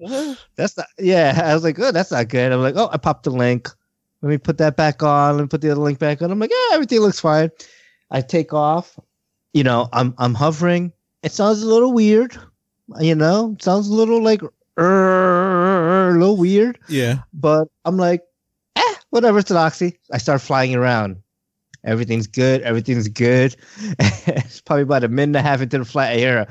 that's 0.57 0.76
not, 0.76 0.87
yeah. 0.99 1.40
I 1.42 1.54
was 1.54 1.64
like, 1.64 1.78
oh, 1.78 1.92
that's 1.92 2.11
not 2.11 2.28
good. 2.28 2.52
I'm 2.52 2.61
like, 2.61 2.75
oh, 2.76 2.90
I 2.92 2.99
popped 2.99 3.25
the 3.25 3.30
link. 3.30 3.69
Let 4.23 4.28
me 4.28 4.37
put 4.37 4.59
that 4.59 4.76
back 4.76 5.02
on. 5.02 5.37
Let 5.37 5.42
me 5.42 5.49
put 5.49 5.62
the 5.62 5.71
other 5.71 5.80
link 5.80 5.99
back 5.99 6.21
on. 6.21 6.30
I'm 6.30 6.38
like, 6.38 6.50
yeah, 6.50 6.75
everything 6.75 7.00
looks 7.00 7.21
fine. 7.21 7.50
I 8.11 8.21
take 8.21 8.52
off. 8.52 8.99
You 9.54 9.65
know, 9.65 9.89
I'm 9.93 10.15
I'm 10.19 10.34
hovering. 10.34 10.93
It 11.23 11.32
sounds 11.32 11.63
a 11.63 11.67
little 11.67 11.93
weird. 11.93 12.36
You 13.00 13.15
know, 13.15 13.52
it 13.52 13.63
sounds 13.63 13.89
a 13.89 13.95
little 13.95 14.23
like 14.23 14.43
a 14.76 16.10
little 16.13 16.36
weird. 16.36 16.78
yeah. 16.89 17.21
But 17.32 17.69
I'm 17.84 17.97
like, 17.97 18.23
eh, 18.76 18.95
whatever. 19.10 19.39
It's 19.39 19.50
an 19.50 19.56
oxy. 19.56 19.99
I 20.13 20.19
start 20.19 20.41
flying 20.41 20.75
around. 20.75 21.17
Everything's 21.84 22.26
good. 22.26 22.60
Everything's 22.62 23.08
good. 23.08 23.56
it's 23.99 24.60
probably 24.60 24.82
about 24.82 25.04
a 25.04 25.08
minute 25.08 25.36
and 25.36 25.36
a 25.36 25.43
half 25.43 25.62
into 25.62 25.78
the 25.78 25.84
flight. 25.84 26.12
I 26.12 26.16
hear 26.16 26.38
a. 26.38 26.49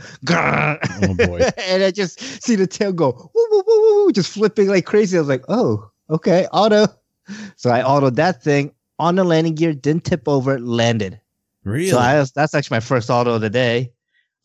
Oh, 1.03 1.13
boy. 1.15 1.41
and 1.57 1.83
I 1.83 1.91
just 1.91 2.19
see 2.43 2.55
the 2.55 2.67
tail 2.67 2.91
go 2.91 3.11
woo, 3.11 3.47
woo, 3.51 3.63
woo, 3.65 3.81
woo, 3.81 4.05
woo, 4.05 4.11
just 4.11 4.33
flipping 4.33 4.67
like 4.67 4.85
crazy. 4.85 5.17
I 5.17 5.21
was 5.21 5.29
like, 5.29 5.45
oh, 5.47 5.89
okay, 6.09 6.47
auto. 6.51 6.87
So 7.55 7.69
I 7.69 7.81
autoed 7.81 8.15
that 8.15 8.43
thing 8.43 8.73
on 8.97 9.15
the 9.15 9.23
landing 9.23 9.55
gear, 9.55 9.73
didn't 9.73 10.05
tip 10.05 10.27
over, 10.27 10.59
landed. 10.59 11.19
Really? 11.63 11.89
So 11.89 11.99
I 11.99 12.19
was, 12.19 12.31
that's 12.31 12.53
actually 12.55 12.75
my 12.75 12.81
first 12.81 13.09
auto 13.09 13.35
of 13.35 13.41
the 13.41 13.49
day. 13.49 13.91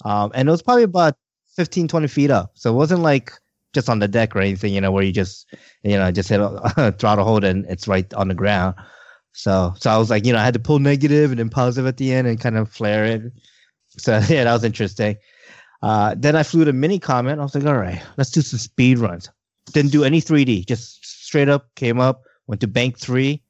Um, 0.04 0.32
and 0.34 0.48
it 0.48 0.50
was 0.50 0.62
probably 0.62 0.82
about 0.82 1.16
15, 1.56 1.88
20 1.88 2.06
feet 2.08 2.30
up. 2.30 2.52
So 2.54 2.72
it 2.72 2.76
wasn't 2.76 3.00
like 3.00 3.32
just 3.72 3.88
on 3.88 3.98
the 3.98 4.08
deck 4.08 4.36
or 4.36 4.40
anything, 4.40 4.74
you 4.74 4.80
know, 4.80 4.92
where 4.92 5.02
you 5.02 5.12
just, 5.12 5.52
you 5.82 5.96
know, 5.96 6.10
just 6.12 6.28
hit 6.28 6.40
a 6.40 6.92
throttle 6.98 7.24
hold 7.24 7.44
and 7.44 7.64
it's 7.66 7.88
right 7.88 8.12
on 8.14 8.28
the 8.28 8.34
ground. 8.34 8.74
So, 9.34 9.74
so 9.78 9.90
I 9.90 9.98
was 9.98 10.10
like, 10.10 10.24
you 10.24 10.32
know, 10.32 10.38
I 10.38 10.44
had 10.44 10.54
to 10.54 10.60
pull 10.60 10.78
negative 10.78 11.30
and 11.30 11.38
then 11.38 11.50
positive 11.50 11.86
at 11.86 11.96
the 11.96 12.12
end 12.12 12.26
and 12.26 12.40
kind 12.40 12.56
of 12.56 12.70
flare 12.70 13.04
it. 13.04 13.32
So 13.98 14.12
yeah, 14.28 14.44
that 14.44 14.52
was 14.52 14.64
interesting. 14.64 15.16
Uh, 15.82 16.14
then 16.16 16.34
I 16.34 16.42
flew 16.42 16.64
the 16.64 16.72
mini 16.72 16.98
Comet. 16.98 17.38
I 17.38 17.42
was 17.42 17.54
like, 17.54 17.66
all 17.66 17.76
right, 17.76 18.02
let's 18.16 18.30
do 18.30 18.40
some 18.40 18.58
speed 18.58 18.98
runs. 18.98 19.28
Didn't 19.72 19.92
do 19.92 20.04
any 20.04 20.20
3D, 20.20 20.66
just 20.66 21.04
straight 21.04 21.48
up 21.48 21.74
came 21.74 22.00
up, 22.00 22.22
went 22.46 22.60
to 22.60 22.68
bank 22.68 22.98
three. 22.98 23.42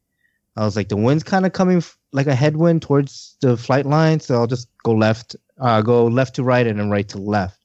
I 0.57 0.65
was 0.65 0.77
like, 0.77 0.89
the 0.89 0.97
wind's 0.97 1.23
kind 1.25 1.45
of 1.45 1.53
coming 1.53 1.79
f- 1.79 1.99
like 2.13 2.29
a 2.29 2.35
headwind 2.35 2.83
towards 2.83 3.37
the 3.41 3.57
flight 3.57 3.87
line, 3.87 4.21
so 4.21 4.37
I'll 4.37 4.47
just 4.47 4.69
go 4.85 4.93
left, 4.93 5.37
uh, 5.61 5.83
go 5.83 6.07
left 6.07 6.37
to 6.37 6.45
right 6.45 6.67
and 6.67 6.79
then 6.79 6.91
right 6.91 7.09
to 7.09 7.19
left. 7.19 7.59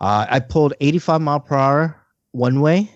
Uh, 0.00 0.26
I 0.28 0.40
pulled 0.40 0.74
85 0.80 1.20
mile 1.20 1.40
per 1.40 1.54
hour 1.56 2.06
one 2.32 2.60
way, 2.60 2.90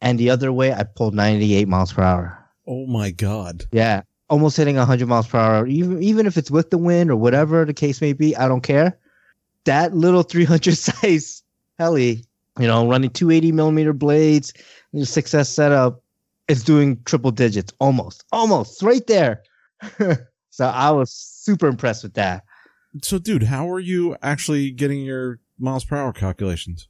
and 0.00 0.18
the 0.18 0.30
other 0.30 0.52
way 0.52 0.72
I 0.72 0.84
pulled 0.84 1.14
98 1.14 1.66
miles 1.66 1.92
per 1.92 2.02
hour. 2.02 2.37
Oh 2.68 2.86
my 2.86 3.10
god. 3.10 3.64
Yeah, 3.72 4.02
almost 4.28 4.56
hitting 4.56 4.76
100 4.76 5.08
miles 5.08 5.26
per 5.26 5.38
hour. 5.38 5.66
Even 5.66 6.02
even 6.02 6.26
if 6.26 6.36
it's 6.36 6.50
with 6.50 6.70
the 6.70 6.78
wind 6.78 7.10
or 7.10 7.16
whatever 7.16 7.64
the 7.64 7.74
case 7.74 8.00
may 8.00 8.12
be, 8.12 8.36
I 8.36 8.46
don't 8.46 8.60
care. 8.60 8.98
That 9.64 9.94
little 9.94 10.22
300 10.34 10.76
size 10.76 11.42
heli, 11.78 12.24
you 12.58 12.66
know, 12.66 12.88
running 12.88 13.10
280 13.10 13.52
millimeter 13.52 13.92
blades, 13.92 14.52
the 14.92 15.00
6S 15.00 15.46
setup, 15.46 16.02
is 16.48 16.62
doing 16.62 17.00
triple 17.04 17.30
digits 17.30 17.72
almost, 17.80 18.24
almost 18.32 18.82
right 18.82 19.06
there. 19.06 19.42
so 20.50 20.66
I 20.66 20.90
was 20.90 21.12
super 21.12 21.66
impressed 21.66 22.02
with 22.02 22.14
that. 22.14 22.44
So, 23.02 23.18
dude, 23.18 23.44
how 23.44 23.70
are 23.70 23.80
you 23.80 24.16
actually 24.22 24.70
getting 24.70 25.02
your 25.02 25.38
miles 25.58 25.84
per 25.84 25.96
hour 25.96 26.12
calculations? 26.12 26.88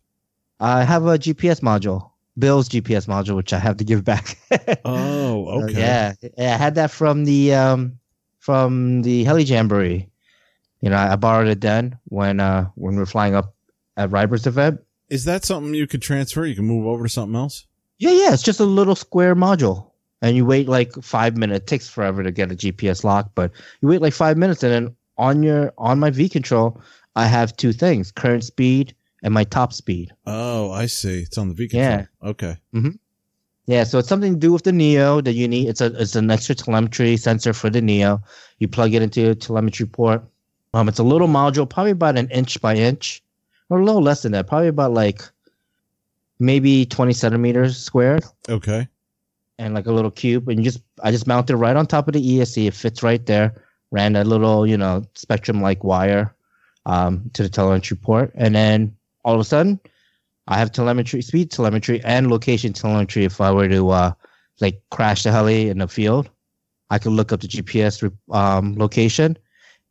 I 0.61 0.85
have 0.85 1.05
a 1.05 1.19
GPS 1.19 1.61
module, 1.61 2.11
Bill's 2.39 2.69
GPS 2.69 3.07
module, 3.07 3.37
which 3.37 3.53
I 3.53 3.59
have 3.59 3.77
to 3.79 3.85
give 3.85 4.05
back. 4.05 4.39
Oh, 4.85 5.63
okay. 5.65 5.79
yeah, 5.79 6.15
yeah, 6.37 6.55
I 6.55 6.57
had 6.57 6.75
that 6.77 6.91
from 6.91 7.25
the 7.25 7.55
um 7.55 7.99
from 8.39 9.03
the 9.03 9.25
Heli 9.25 9.45
Jamboree. 9.45 10.09
You 10.81 10.91
know, 10.91 10.97
I 10.97 11.17
borrowed 11.17 11.49
it 11.49 11.61
then 11.61 11.99
when 12.05 12.41
uh 12.41 12.69
when 12.75 12.97
we 12.97 13.03
are 13.03 13.07
flying 13.07 13.35
up 13.35 13.55
at 13.97 14.11
Riber's 14.11 14.47
event. 14.47 14.81
Is 15.09 15.25
that 15.25 15.45
something 15.45 15.75
you 15.75 15.87
could 15.87 16.03
transfer? 16.03 16.47
You 16.47 16.55
can 16.55 16.67
move 16.67 16.87
over 16.87 17.05
to 17.05 17.09
something 17.09 17.37
else? 17.37 17.67
Yeah, 17.99 18.13
yeah, 18.13 18.33
it's 18.33 18.43
just 18.43 18.61
a 18.61 18.65
little 18.65 18.95
square 18.95 19.35
module, 19.35 19.91
and 20.23 20.37
you 20.37 20.45
wait 20.45 20.69
like 20.69 20.93
five 21.03 21.37
minutes. 21.37 21.63
It 21.63 21.67
takes 21.67 21.89
forever 21.89 22.23
to 22.23 22.31
get 22.31 22.53
a 22.53 22.55
GPS 22.55 23.05
lock, 23.05 23.33
but 23.35 23.51
you 23.81 23.89
wait 23.89 24.01
like 24.03 24.15
five 24.15 24.37
minutes, 24.37 24.63
and 24.63 24.73
then 24.73 24.97
on 25.17 25.43
your 25.43 25.73
on 25.79 25.99
my 25.99 26.11
V 26.11 26.29
control, 26.29 26.81
I 27.17 27.27
have 27.27 27.57
two 27.57 27.73
things: 27.73 28.13
current 28.13 28.45
speed 28.45 28.95
and 29.23 29.35
my 29.35 29.45
top 29.45 29.73
speed. 29.73 30.13
Oh, 30.27 30.71
I 30.71 30.87
see. 30.87 31.21
It's 31.23 31.39
on 31.39 31.49
the 31.49 31.55
V 31.55 31.69
control. 31.69 31.91
Yeah. 31.91 32.07
Okay. 32.23 32.57
Yeah, 33.67 33.85
so 33.85 33.99
it's 33.99 34.09
something 34.09 34.33
to 34.35 34.39
do 34.39 34.53
with 34.53 34.63
the 34.65 34.73
Neo 34.73 35.21
that 35.21 35.35
you 35.35 35.47
need. 35.47 35.69
It's 35.69 35.81
a 35.83 35.87
it's 36.01 36.17
an 36.17 36.31
extra 36.31 36.55
telemetry 36.55 37.17
sensor 37.19 37.53
for 37.53 37.69
the 37.69 37.83
Neo. 37.83 38.23
You 38.59 38.69
plug 38.69 38.95
it 38.95 39.03
into 39.03 39.31
a 39.31 39.35
telemetry 39.35 39.85
port. 39.87 40.23
Um, 40.73 40.89
it's 40.89 40.99
a 40.99 41.03
little 41.03 41.29
module, 41.29 41.69
probably 41.69 41.91
about 41.93 42.17
an 42.19 42.31
inch 42.31 42.61
by 42.63 42.75
inch, 42.77 43.23
or 43.69 43.79
a 43.81 43.85
little 43.85 44.01
less 44.03 44.23
than 44.23 44.33
that, 44.33 44.47
probably 44.47 44.69
about 44.69 44.93
like 44.95 45.21
maybe 46.39 46.87
twenty 46.87 47.13
centimeters 47.13 47.77
squared, 47.77 48.25
Okay. 48.49 48.89
and 49.59 49.75
like 49.75 49.87
a 49.87 49.93
little 49.93 50.11
cube. 50.11 50.49
And 50.49 50.59
you 50.59 50.65
just 50.65 50.81
I 51.03 51.11
just 51.11 51.27
mounted 51.27 51.55
it 51.55 51.57
right 51.57 51.77
on 51.77 51.87
top 51.87 52.09
of 52.09 52.15
the 52.15 52.23
ESC. 52.39 52.67
It 52.69 52.75
fits 52.75 53.03
right 53.03 53.25
there. 53.27 53.63
Ran 53.91 54.17
a 54.17 54.25
little 54.25 54.67
you 54.67 54.77
know 54.79 55.05
Spektrum 55.15 55.61
like 55.61 55.85
wire 55.85 56.35
um, 56.87 57.31
to 57.35 57.43
the 57.43 57.49
telemetry 57.49 57.97
port, 57.97 58.33
and 58.35 58.55
then 58.55 58.95
all 59.29 59.35
of 59.35 59.41
a 59.41 59.45
sudden 59.45 59.79
I 60.49 60.57
have 60.57 60.73
telemetry, 60.73 61.21
speed 61.21 61.51
telemetry, 61.51 62.03
and 62.03 62.31
location 62.31 62.73
telemetry. 62.73 63.25
If 63.25 63.43
I 63.43 63.53
were 63.53 63.69
to 63.69 63.91
uh, 63.91 64.13
like 64.61 64.81
crash 64.91 65.23
the 65.23 65.31
heli 65.31 65.69
in 65.69 65.79
the 65.79 65.87
field, 65.87 66.31
I 66.89 66.99
could 66.99 67.13
look 67.13 67.31
up 67.31 67.41
the 67.41 67.49
GPS 67.49 68.11
um, 68.33 68.75
location, 68.79 69.37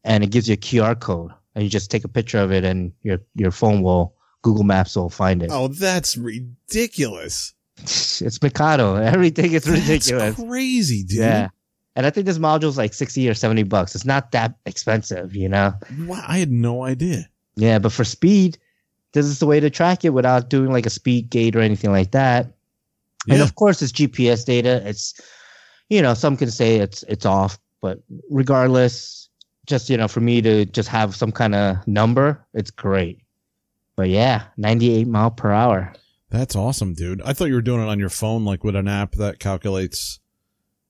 and 0.04 0.24
it 0.24 0.32
gives 0.32 0.50
you 0.50 0.56
a 0.56 0.58
QR 0.58 1.00
code, 1.00 1.32
and 1.54 1.64
you 1.64 1.70
just 1.70 1.92
take 1.92 2.04
a 2.04 2.08
picture 2.08 2.40
of 2.40 2.52
it, 2.52 2.64
and 2.64 2.92
your 3.04 3.20
your 3.36 3.52
phone 3.52 3.84
will 3.84 4.16
Google 4.42 4.64
Maps 4.64 4.96
will 4.96 5.12
find 5.12 5.44
it. 5.44 5.52
Oh, 5.52 5.68
that's 5.68 6.18
ridiculous. 6.18 7.54
It's 7.84 8.42
Mikado. 8.42 8.96
Everything 8.96 9.54
is 9.54 9.70
ridiculous. 9.70 10.36
That's 10.36 10.44
crazy, 10.44 11.04
dude. 11.04 11.20
Yeah. 11.20 11.50
And 11.96 12.08
I 12.08 12.10
think 12.10 12.26
this 12.26 12.40
module 12.40 12.70
is 12.70 12.78
like 12.78 12.96
60 12.96 13.30
or 13.30 13.36
70 13.36 13.62
bucks. 13.64 13.94
It's 13.94 14.06
not 14.06 14.32
that 14.32 14.56
expensive, 14.66 15.36
you 15.36 15.48
know? 15.48 15.74
Wow, 16.00 16.24
I 16.28 16.40
had 16.40 16.50
no 16.50 16.84
idea. 16.84 17.30
Yeah, 17.56 17.78
but 17.78 17.92
for 17.92 18.04
speed, 18.04 18.58
this 19.14 19.26
is 19.26 19.40
the 19.40 19.46
way 19.48 19.60
to 19.60 19.70
track 19.70 20.04
it 20.06 20.10
without 20.12 20.50
doing 20.50 20.72
like 20.72 20.86
a 20.86 20.90
speed 20.92 21.30
gate 21.30 21.56
or 21.56 21.60
anything 21.62 21.92
like 21.92 22.12
that. 22.12 22.48
And 23.30 23.42
of 23.42 23.56
course, 23.56 23.82
it's 23.82 23.92
GPS 23.92 24.46
data. 24.46 24.82
It's, 24.88 25.20
you 25.90 26.02
know, 26.02 26.14
some 26.14 26.38
can 26.38 26.50
say 26.52 26.78
it's 26.78 27.04
it's 27.04 27.26
off, 27.26 27.60
But 27.82 28.00
regardless, 28.30 29.28
just 29.66 29.90
you 29.90 29.98
know, 29.98 30.08
for 30.08 30.22
me 30.22 30.42
to 30.42 30.66
just 30.66 30.88
have 30.90 31.16
some 31.16 31.32
kind 31.32 31.54
of 31.56 31.86
number, 31.88 32.46
it's 32.54 32.72
great. 32.72 33.20
But 33.98 34.10
yeah, 34.10 34.44
98 34.58 35.08
mile 35.08 35.32
per 35.32 35.52
hour. 35.52 35.94
That's 36.30 36.56
awesome, 36.56 36.94
dude. 36.94 37.22
I 37.24 37.34
thought 37.34 37.46
you 37.50 37.56
were 37.56 37.62
doing 37.62 37.82
it 37.82 37.90
on 37.90 38.00
your 38.00 38.10
phone, 38.10 38.46
like 38.46 38.64
with 38.64 38.76
an 38.76 38.88
app 38.88 39.14
that 39.14 39.40
calculates 39.40 40.20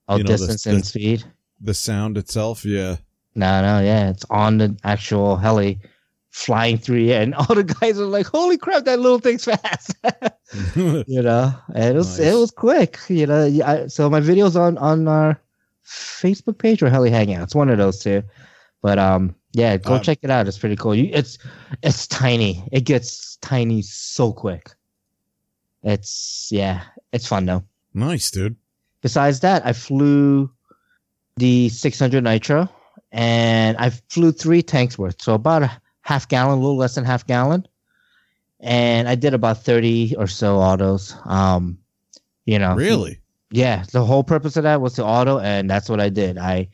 Oh, 0.09 0.15
You 0.17 0.23
know, 0.23 0.31
the- 0.31 0.37
distance 0.37 0.63
the- 0.63 0.69
and 0.69 0.85
speed. 0.85 1.23
the 1.59 1.73
sound 1.73 2.17
itself. 2.17 2.63
Yeah. 2.65 2.97
No, 3.35 3.61
no, 3.61 3.79
yeah, 3.83 4.09
it's 4.09 4.23
on 4.29 4.57
the 4.57 4.77
actual 4.83 5.35
heli, 5.37 5.79
flying 6.37 6.77
through 6.77 6.99
the 7.03 7.13
air, 7.13 7.21
and 7.23 7.33
all 7.39 7.55
the 7.55 7.63
guys 7.63 7.99
are 7.99 8.05
like, 8.05 8.27
"Holy 8.27 8.57
crap, 8.57 8.85
that 8.85 8.99
little 8.99 9.19
thing's 9.19 9.45
fast!" 9.45 9.95
you 10.75 11.21
know, 11.21 11.53
and 11.73 11.83
it 11.83 11.95
was 11.95 12.19
Nice. 12.19 12.27
it 12.33 12.37
was 12.37 12.51
quick. 12.51 12.99
You 13.09 13.25
know, 13.27 13.45
Yeah, 13.45 13.71
I, 13.71 13.87
so 13.87 14.09
my 14.09 14.21
videos 14.21 14.55
on 14.55 14.77
on 14.77 15.07
our 15.07 15.39
Facebook 15.85 16.57
page 16.57 16.81
or 16.83 16.89
Heli 16.89 17.09
Hangouts, 17.11 17.55
one 17.55 17.69
of 17.69 17.77
those 17.77 17.99
two. 17.99 18.23
But 18.81 18.99
um, 18.99 19.35
yeah, 19.53 19.77
go 19.77 19.95
Um, 19.95 20.01
check 20.01 20.19
it 20.21 20.29
out. 20.29 20.47
It's 20.47 20.57
pretty 20.59 20.75
cool. 20.75 20.93
You, 20.95 21.09
it's 21.11 21.37
it's 21.83 22.07
tiny. 22.07 22.67
It 22.71 22.81
gets 22.85 23.37
tiny 23.37 23.81
so 23.81 24.31
quick. 24.31 24.69
It's 25.83 26.49
yeah, 26.51 26.83
it's 27.11 27.27
fun 27.27 27.45
though. 27.45 27.63
nice, 27.93 28.29
dude. 28.31 28.55
Besides 29.01 29.39
that, 29.41 29.65
I 29.65 29.73
flew 29.73 30.51
the 31.37 31.69
600 31.69 32.23
Nitro 32.23 32.67
and 33.11 33.77
I 33.77 33.91
flew 34.09 34.31
three 34.31 34.63
tanks 34.63 34.97
worth. 34.97 35.21
So 35.21 35.33
about 35.35 35.63
a 35.63 35.71
half 36.07 36.25
gallon, 36.29 36.57
a 36.57 36.61
little 36.61 36.77
less 36.77 36.95
than 36.95 37.03
half 37.03 37.27
gallon. 37.27 37.67
And 38.61 39.09
I 39.09 39.15
did 39.15 39.33
about 39.33 39.61
30 39.65 40.15
or 40.15 40.25
so 40.25 40.55
autos. 40.55 41.13
Um, 41.25 41.77
you 42.45 42.57
know, 42.57 42.75
Really? 42.75 43.19
yeah, 43.51 43.83
the 43.91 44.05
whole 44.05 44.23
purpose 44.23 44.55
of 44.55 44.63
that 44.63 44.79
was 44.79 44.93
to 44.93 45.03
auto, 45.03 45.37
and 45.39 45.69
that's 45.69 45.89
what 45.89 45.99
I 45.99 46.07
did. 46.07 46.37
I, 46.37 46.69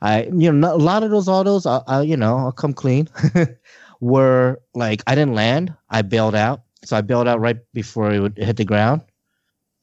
I, 0.00 0.30
you 0.34 0.50
know, 0.50 0.74
a 0.74 0.76
lot 0.76 1.02
of 1.02 1.10
those 1.10 1.28
autos, 1.28 1.66
I, 1.66 1.82
I 1.86 2.00
you 2.00 2.16
know, 2.16 2.38
I'll 2.38 2.50
come 2.50 2.72
clean, 2.72 3.10
were 4.00 4.58
like 4.74 5.02
I 5.06 5.14
didn't 5.14 5.34
land. 5.34 5.74
I 5.90 6.00
bailed 6.00 6.34
out, 6.34 6.62
so 6.82 6.96
I 6.96 7.02
bailed 7.02 7.28
out 7.28 7.40
right 7.40 7.58
before 7.74 8.10
it 8.10 8.20
would 8.20 8.38
hit 8.38 8.56
the 8.56 8.64
ground 8.64 9.02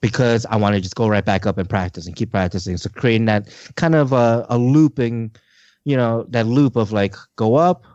because 0.01 0.47
I 0.47 0.55
wanted 0.55 0.77
to 0.77 0.81
just 0.81 0.95
go 0.95 1.07
right 1.07 1.23
back 1.23 1.45
up 1.45 1.59
and 1.59 1.69
practice 1.69 2.07
and 2.07 2.15
keep 2.15 2.31
practicing. 2.31 2.77
So 2.77 2.89
creating 2.89 3.25
that 3.25 3.49
kind 3.75 3.93
of 3.93 4.13
a, 4.13 4.47
a 4.49 4.57
looping, 4.57 5.35
you 5.83 5.95
know, 5.95 6.25
that 6.29 6.47
loop 6.47 6.75
of 6.75 6.91
like 6.91 7.15
go 7.35 7.53
up, 7.53 7.85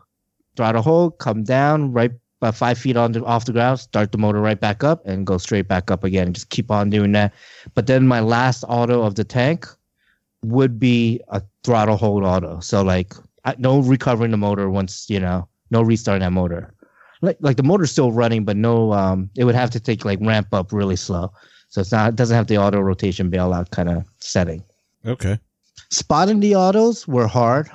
throttle 0.56 0.82
hold, 0.82 1.18
come 1.18 1.44
down, 1.44 1.92
right 1.92 2.12
about 2.40 2.54
five 2.54 2.78
feet 2.78 2.96
on 2.96 3.12
the, 3.12 3.24
off 3.24 3.44
the 3.44 3.52
ground, 3.52 3.80
start 3.80 4.12
the 4.12 4.18
motor 4.18 4.40
right 4.40 4.58
back 4.58 4.82
up, 4.82 5.04
and 5.06 5.26
go 5.26 5.36
straight 5.36 5.68
back 5.68 5.90
up 5.90 6.04
again, 6.04 6.26
and 6.26 6.34
just 6.34 6.48
keep 6.48 6.70
on 6.70 6.88
doing 6.88 7.12
that. 7.12 7.34
But 7.74 7.86
then 7.86 8.08
my 8.08 8.20
last 8.20 8.64
auto 8.66 9.02
of 9.02 9.14
the 9.14 9.24
tank 9.24 9.66
would 10.42 10.78
be 10.78 11.20
a 11.28 11.42
throttle 11.64 11.96
hold 11.96 12.24
auto. 12.24 12.60
So 12.60 12.82
like 12.82 13.14
I, 13.44 13.54
no 13.58 13.80
recovering 13.80 14.30
the 14.30 14.36
motor 14.36 14.70
once 14.70 15.08
you 15.10 15.20
know, 15.20 15.46
no 15.70 15.82
restarting 15.82 16.20
that 16.20 16.32
motor. 16.32 16.72
Like 17.20 17.36
like 17.40 17.58
the 17.58 17.62
motor's 17.62 17.92
still 17.92 18.12
running, 18.12 18.44
but 18.44 18.56
no, 18.56 18.94
um, 18.94 19.28
it 19.36 19.44
would 19.44 19.54
have 19.54 19.70
to 19.70 19.80
take 19.80 20.06
like 20.06 20.18
ramp 20.22 20.48
up 20.52 20.72
really 20.72 20.96
slow. 20.96 21.32
So 21.68 21.82
it's 21.82 21.92
not 21.92 22.10
it 22.10 22.16
doesn't 22.16 22.34
have 22.34 22.46
the 22.46 22.56
auto 22.56 22.80
rotation 22.80 23.30
bailout 23.30 23.70
kind 23.70 23.90
of 23.90 24.04
setting. 24.18 24.64
Okay. 25.04 25.38
Spotting 25.90 26.40
the 26.40 26.56
autos 26.56 27.06
were 27.06 27.26
hard. 27.26 27.70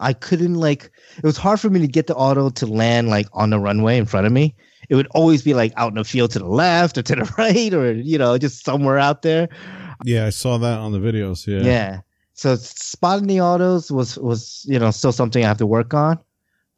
I 0.00 0.12
couldn't 0.12 0.54
like 0.54 0.90
it 1.16 1.24
was 1.24 1.36
hard 1.36 1.60
for 1.60 1.70
me 1.70 1.80
to 1.80 1.86
get 1.86 2.06
the 2.06 2.14
auto 2.14 2.50
to 2.50 2.66
land 2.66 3.08
like 3.08 3.26
on 3.32 3.50
the 3.50 3.58
runway 3.58 3.96
in 3.96 4.06
front 4.06 4.26
of 4.26 4.32
me. 4.32 4.54
It 4.88 4.94
would 4.94 5.08
always 5.08 5.42
be 5.42 5.54
like 5.54 5.72
out 5.76 5.88
in 5.88 5.96
the 5.96 6.04
field 6.04 6.30
to 6.32 6.38
the 6.38 6.46
left 6.46 6.98
or 6.98 7.02
to 7.02 7.16
the 7.16 7.34
right 7.38 7.72
or 7.72 7.92
you 7.92 8.18
know 8.18 8.36
just 8.38 8.64
somewhere 8.64 8.98
out 8.98 9.22
there. 9.22 9.48
Yeah, 10.04 10.26
I 10.26 10.30
saw 10.30 10.58
that 10.58 10.78
on 10.78 10.92
the 10.92 10.98
videos. 10.98 11.46
Yeah. 11.46 11.66
Yeah. 11.66 12.00
So 12.34 12.56
spotting 12.56 13.26
the 13.26 13.40
autos 13.40 13.90
was 13.90 14.18
was 14.18 14.64
you 14.68 14.78
know 14.78 14.90
still 14.90 15.12
something 15.12 15.44
I 15.44 15.48
have 15.48 15.58
to 15.58 15.66
work 15.66 15.94
on. 15.94 16.18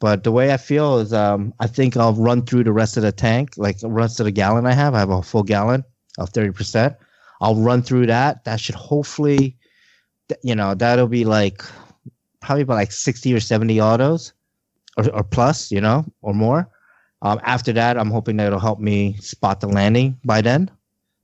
But 0.00 0.22
the 0.22 0.30
way 0.30 0.52
I 0.52 0.56
feel 0.56 0.98
is 0.98 1.12
um 1.12 1.52
I 1.58 1.66
think 1.66 1.96
I'll 1.96 2.14
run 2.14 2.46
through 2.46 2.64
the 2.64 2.72
rest 2.72 2.96
of 2.96 3.02
the 3.02 3.12
tank, 3.12 3.50
like 3.56 3.78
the 3.78 3.90
rest 3.90 4.20
of 4.20 4.24
the 4.24 4.32
gallon 4.32 4.66
I 4.66 4.72
have. 4.72 4.94
I 4.94 5.00
have 5.00 5.10
a 5.10 5.22
full 5.22 5.42
gallon 5.42 5.84
of 6.18 6.30
thirty 6.30 6.52
percent. 6.52 6.94
I'll 7.40 7.56
run 7.56 7.82
through 7.82 8.06
that. 8.06 8.44
That 8.44 8.60
should 8.60 8.74
hopefully 8.74 9.56
you 10.42 10.54
know, 10.54 10.74
that'll 10.74 11.08
be 11.08 11.24
like 11.24 11.62
probably 12.40 12.62
about 12.62 12.74
like 12.74 12.92
sixty 12.92 13.32
or 13.34 13.40
seventy 13.40 13.80
autos 13.80 14.32
or, 14.96 15.10
or 15.14 15.22
plus, 15.24 15.70
you 15.70 15.80
know, 15.80 16.04
or 16.22 16.34
more. 16.34 16.68
Um, 17.22 17.40
after 17.42 17.72
that, 17.72 17.98
I'm 17.98 18.10
hoping 18.10 18.36
that 18.36 18.46
it'll 18.46 18.60
help 18.60 18.78
me 18.78 19.16
spot 19.18 19.60
the 19.60 19.68
landing 19.68 20.18
by 20.24 20.40
then. 20.40 20.70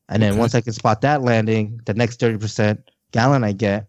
And 0.09 0.23
then 0.23 0.33
Okay. 0.33 0.41
once 0.41 0.55
I 0.55 0.61
can 0.61 0.73
spot 0.73 1.01
that 1.03 1.23
landing, 1.23 1.81
the 1.87 1.95
next 1.95 2.21
30% 2.21 2.83
gallon 3.13 3.45
I 3.45 3.53
get, 3.53 3.89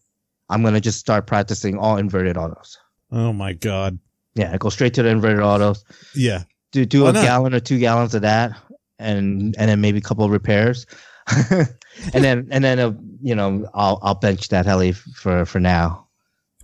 I'm 0.49 0.61
going 0.61 0.75
to 0.75 0.81
just 0.81 0.99
start 0.99 1.25
practicing 1.27 1.77
all 1.77 1.97
inverted 1.97 2.37
autos. 2.37 2.77
Oh 3.11 3.33
my 3.33 3.53
god. 3.53 3.97
Yeah, 4.35 4.51
I 4.53 4.57
go 4.57 4.69
straight 4.69 4.93
to 4.95 5.03
the 5.03 5.09
inverted 5.09 5.41
autos, 5.41 5.83
Yeah. 6.13 6.43
do, 6.71 6.85
do 6.85 7.03
Why 7.03 7.09
a 7.09 7.13
not? 7.13 7.23
gallon 7.23 7.53
or 7.55 7.59
two 7.59 7.79
gallons 7.79 8.13
of 8.15 8.21
that, 8.21 8.51
and 8.99 9.55
and 9.57 9.69
then 9.69 9.81
maybe 9.81 9.97
a 9.97 10.01
couple 10.01 10.23
of 10.25 10.31
repairs. 10.31 10.85
and 11.49 12.23
then 12.23 12.47
and 12.51 12.63
then 12.63 12.79
uh, 12.79 12.93
you 13.21 13.33
know 13.33 13.67
I'll 13.73 13.99
I'll 14.03 14.15
bench 14.15 14.49
that 14.49 14.65
heli 14.65 14.91
for 14.91 15.45
for 15.45 15.59
now. 15.59 16.04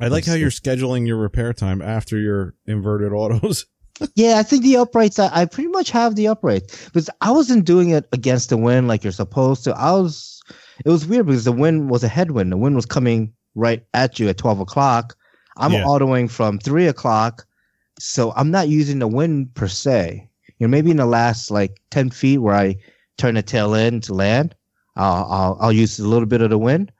I 0.01 0.07
like 0.07 0.25
how 0.25 0.33
you're 0.33 0.49
scheduling 0.49 1.05
your 1.07 1.17
repair 1.17 1.53
time 1.53 1.81
after 1.81 2.17
your 2.17 2.55
inverted 2.65 3.13
autos. 3.13 3.65
Yeah, 4.15 4.39
I 4.39 4.43
think 4.43 4.63
the 4.63 4.77
uprights. 4.77 5.19
I, 5.19 5.29
I 5.41 5.45
pretty 5.45 5.69
much 5.69 5.91
have 5.91 6.15
the 6.15 6.27
uprights 6.27 6.85
because 6.85 7.09
I 7.21 7.31
wasn't 7.31 7.65
doing 7.65 7.89
it 7.91 8.07
against 8.11 8.49
the 8.49 8.57
wind 8.57 8.87
like 8.87 9.03
you're 9.03 9.11
supposed 9.13 9.63
to. 9.65 9.75
I 9.77 9.91
was. 9.91 10.41
It 10.83 10.89
was 10.89 11.05
weird 11.05 11.27
because 11.27 11.43
the 11.45 11.51
wind 11.51 11.89
was 11.91 12.03
a 12.03 12.07
headwind. 12.07 12.51
The 12.51 12.57
wind 12.57 12.75
was 12.75 12.85
coming 12.87 13.31
right 13.53 13.83
at 13.93 14.19
you 14.19 14.27
at 14.27 14.37
twelve 14.39 14.59
o'clock. 14.59 15.15
I'm 15.57 15.73
Yeah. 15.73 15.83
autoing 15.83 16.31
from 16.31 16.57
three 16.57 16.87
o'clock, 16.87 17.45
so 17.99 18.33
I'm 18.35 18.49
not 18.49 18.69
using 18.69 18.97
the 18.99 19.07
wind 19.07 19.53
per 19.53 19.67
se. 19.67 20.27
You 20.57 20.67
know, 20.67 20.71
maybe 20.71 20.89
in 20.89 20.97
the 20.97 21.05
last 21.05 21.51
like 21.51 21.79
ten 21.91 22.09
feet 22.09 22.39
where 22.39 22.55
I 22.55 22.77
turn 23.17 23.35
the 23.35 23.43
tail 23.43 23.75
in 23.75 24.01
to 24.01 24.13
land, 24.15 24.55
I'll 24.95 25.25
I'll, 25.29 25.57
I'll 25.61 25.71
use 25.71 25.99
a 25.99 26.07
little 26.07 26.25
bit 26.25 26.41
of 26.41 26.49
the 26.49 26.57
wind, 26.57 26.91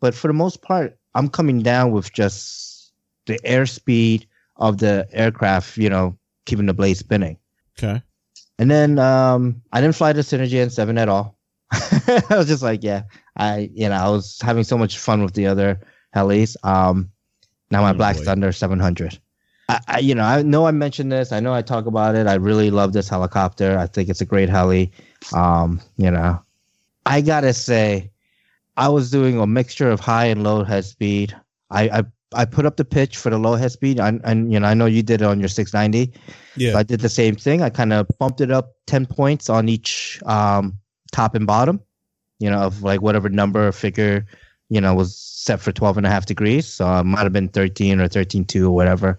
but 0.00 0.14
for 0.14 0.28
the 0.28 0.32
most 0.34 0.62
part, 0.62 0.98
I'm 1.16 1.28
coming 1.28 1.62
down 1.62 1.92
with 1.92 2.12
just 2.12 2.92
the 3.26 3.38
airspeed 3.44 4.26
of 4.56 4.78
the 4.78 5.06
aircraft. 5.12 5.76
You 5.76 5.90
know, 5.90 6.16
keeping 6.44 6.66
the 6.66 6.74
blade 6.74 6.96
spinning. 6.96 7.38
Okay. 7.78 8.02
And 8.58 8.70
then 8.70 8.98
um, 8.98 9.60
I 9.72 9.80
didn't 9.82 9.96
fly 9.96 10.12
the 10.14 10.22
Synergy 10.22 10.52
N7 10.64 10.98
at 10.98 11.08
all. 11.10 11.36
I 11.72 12.22
was 12.30 12.46
just 12.46 12.62
like, 12.62 12.82
yeah, 12.82 13.02
I 13.36 13.70
you 13.74 13.88
know 13.88 13.96
I 13.96 14.08
was 14.08 14.38
having 14.40 14.64
so 14.64 14.78
much 14.78 14.98
fun 14.98 15.22
with 15.22 15.34
the 15.34 15.46
other 15.46 15.80
helis. 16.14 16.56
Um, 16.64 17.10
now 17.70 17.82
my 17.82 17.90
Oh, 17.90 17.94
Black 17.94 18.16
boy. 18.16 18.24
Thunder 18.24 18.52
700. 18.52 19.18
I, 19.68 19.80
I 19.88 19.98
you 19.98 20.14
know 20.14 20.22
I 20.24 20.42
know 20.42 20.66
I 20.66 20.70
mentioned 20.70 21.10
this. 21.12 21.32
I 21.32 21.40
know 21.40 21.52
I 21.52 21.60
talk 21.62 21.86
about 21.86 22.14
it. 22.14 22.26
I 22.28 22.34
really 22.34 22.70
love 22.70 22.92
this 22.92 23.08
helicopter. 23.08 23.76
I 23.76 23.86
think 23.88 24.08
it's 24.08 24.20
a 24.20 24.24
great 24.24 24.48
heli. 24.48 24.92
Um, 25.34 25.80
you 25.96 26.10
know, 26.10 26.40
I 27.04 27.20
gotta 27.20 27.52
say, 27.52 28.10
I 28.76 28.88
was 28.88 29.10
doing 29.10 29.38
a 29.40 29.46
mixture 29.46 29.90
of 29.90 30.00
high 30.00 30.26
and 30.26 30.42
low 30.42 30.64
head 30.64 30.84
speed. 30.84 31.34
I 31.70 31.88
I, 31.88 32.02
I 32.34 32.44
put 32.44 32.66
up 32.66 32.76
the 32.76 32.84
pitch 32.84 33.16
for 33.16 33.30
the 33.30 33.38
low 33.38 33.54
head 33.54 33.72
speed, 33.72 33.98
and, 34.00 34.20
and 34.24 34.52
you 34.52 34.60
know 34.60 34.66
I 34.68 34.74
know 34.74 34.86
you 34.86 35.02
did 35.02 35.22
it 35.22 35.26
on 35.26 35.40
your 35.40 35.48
690. 35.48 36.12
Yeah. 36.56 36.72
So 36.72 36.78
I 36.78 36.82
did 36.82 37.00
the 37.00 37.08
same 37.08 37.36
thing. 37.36 37.62
I 37.62 37.70
kind 37.70 37.92
of 37.92 38.06
bumped 38.18 38.40
it 38.40 38.50
up 38.50 38.72
10 38.86 39.06
points 39.06 39.48
on 39.48 39.68
each 39.68 40.20
um, 40.26 40.78
top 41.12 41.34
and 41.34 41.46
bottom, 41.46 41.80
you 42.38 42.50
know, 42.50 42.58
of 42.58 42.82
like 42.82 43.02
whatever 43.02 43.28
number 43.28 43.68
or 43.68 43.72
figure, 43.72 44.26
you 44.68 44.80
know, 44.80 44.94
was 44.94 45.16
set 45.16 45.60
for 45.60 45.70
12 45.72 45.98
and 45.98 46.06
a 46.06 46.10
half 46.10 46.26
degrees. 46.26 46.66
So 46.66 46.90
it 46.98 47.04
might 47.04 47.22
have 47.22 47.32
been 47.32 47.48
13 47.48 48.00
or 48.00 48.08
13.2 48.08 48.64
or 48.64 48.70
whatever 48.70 49.18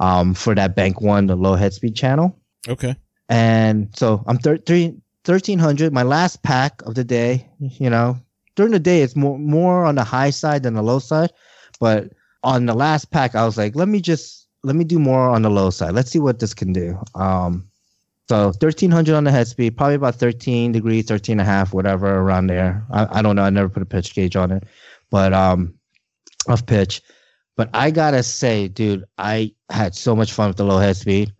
um, 0.00 0.34
for 0.34 0.54
that 0.54 0.74
bank 0.74 1.00
one, 1.00 1.26
the 1.26 1.36
low 1.36 1.54
head 1.54 1.72
speed 1.72 1.94
channel. 1.94 2.36
okay. 2.68 2.96
And 3.28 3.88
so 3.96 4.24
I'm 4.26 4.38
thir- 4.38 4.58
three- 4.58 4.96
1300, 5.24 5.92
my 5.92 6.02
last 6.02 6.42
pack 6.42 6.82
of 6.82 6.94
the 6.96 7.04
day, 7.04 7.48
you 7.60 7.88
know, 7.88 8.18
during 8.56 8.72
the 8.72 8.80
day, 8.80 9.02
it's 9.02 9.16
more, 9.16 9.38
more 9.38 9.84
on 9.84 9.94
the 9.94 10.04
high 10.04 10.30
side 10.30 10.62
than 10.62 10.74
the 10.74 10.82
low 10.82 10.98
side. 10.98 11.30
But 11.80 12.12
on 12.42 12.66
the 12.66 12.74
last 12.74 13.10
pack, 13.10 13.34
I 13.34 13.44
was 13.44 13.56
like, 13.56 13.74
let 13.76 13.88
me 13.88 14.00
just, 14.00 14.48
let 14.62 14.76
me 14.76 14.84
do 14.84 14.98
more 14.98 15.28
on 15.28 15.42
the 15.42 15.50
low 15.50 15.70
side. 15.70 15.94
Let's 15.94 16.10
see 16.10 16.18
what 16.18 16.38
this 16.38 16.54
can 16.54 16.72
do. 16.72 16.98
Um, 17.14 17.68
so 18.28 18.46
1300 18.46 19.14
on 19.14 19.24
the 19.24 19.30
head 19.30 19.48
speed, 19.48 19.76
probably 19.76 19.96
about 19.96 20.14
13 20.14 20.72
degrees, 20.72 21.06
13 21.06 21.34
and 21.34 21.40
a 21.40 21.44
half, 21.44 21.74
whatever 21.74 22.08
around 22.20 22.46
there. 22.46 22.84
I, 22.90 23.18
I 23.18 23.22
don't 23.22 23.36
know. 23.36 23.42
I 23.42 23.50
never 23.50 23.68
put 23.68 23.82
a 23.82 23.86
pitch 23.86 24.14
gauge 24.14 24.36
on 24.36 24.50
it, 24.52 24.64
but, 25.10 25.32
um, 25.32 25.74
of 26.48 26.66
pitch. 26.66 27.02
But 27.56 27.70
I 27.74 27.90
gotta 27.90 28.22
say, 28.22 28.68
dude, 28.68 29.04
I 29.18 29.54
had 29.70 29.94
so 29.94 30.16
much 30.16 30.32
fun 30.32 30.48
with 30.48 30.56
the 30.56 30.64
low 30.64 30.78
head 30.78 30.96
speed. 30.96 31.32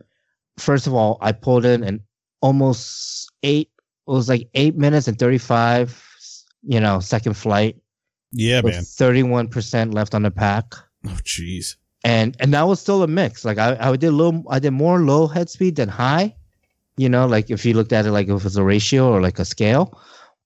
First 0.58 0.86
of 0.86 0.94
all, 0.94 1.18
I 1.20 1.32
pulled 1.32 1.64
in 1.64 1.82
an 1.82 2.00
almost 2.42 3.30
eight, 3.42 3.70
it 4.06 4.10
was 4.10 4.28
like 4.28 4.48
eight 4.54 4.76
minutes 4.76 5.08
and 5.08 5.18
35, 5.18 6.11
you 6.62 6.80
know, 6.80 7.00
second 7.00 7.34
flight 7.34 7.76
Yeah, 8.32 8.62
man. 8.62 8.82
31% 8.82 9.94
left 9.94 10.14
on 10.14 10.22
the 10.22 10.30
pack. 10.30 10.74
Oh, 11.06 11.18
jeez. 11.22 11.76
And, 12.04 12.36
and 12.40 12.52
that 12.54 12.66
was 12.66 12.80
still 12.80 13.02
a 13.02 13.06
mix. 13.06 13.44
Like 13.44 13.58
I, 13.58 13.76
I 13.78 13.96
did 13.96 14.08
a 14.08 14.12
little, 14.12 14.42
I 14.50 14.58
did 14.58 14.72
more 14.72 15.00
low 15.00 15.26
head 15.26 15.50
speed 15.50 15.76
than 15.76 15.88
high, 15.88 16.34
you 16.96 17.08
know, 17.08 17.26
like 17.26 17.50
if 17.50 17.64
you 17.64 17.74
looked 17.74 17.92
at 17.92 18.06
it 18.06 18.12
like 18.12 18.28
if 18.28 18.40
it 18.40 18.44
was 18.44 18.56
a 18.56 18.64
ratio 18.64 19.10
or 19.10 19.20
like 19.20 19.38
a 19.38 19.44
scale, 19.44 19.98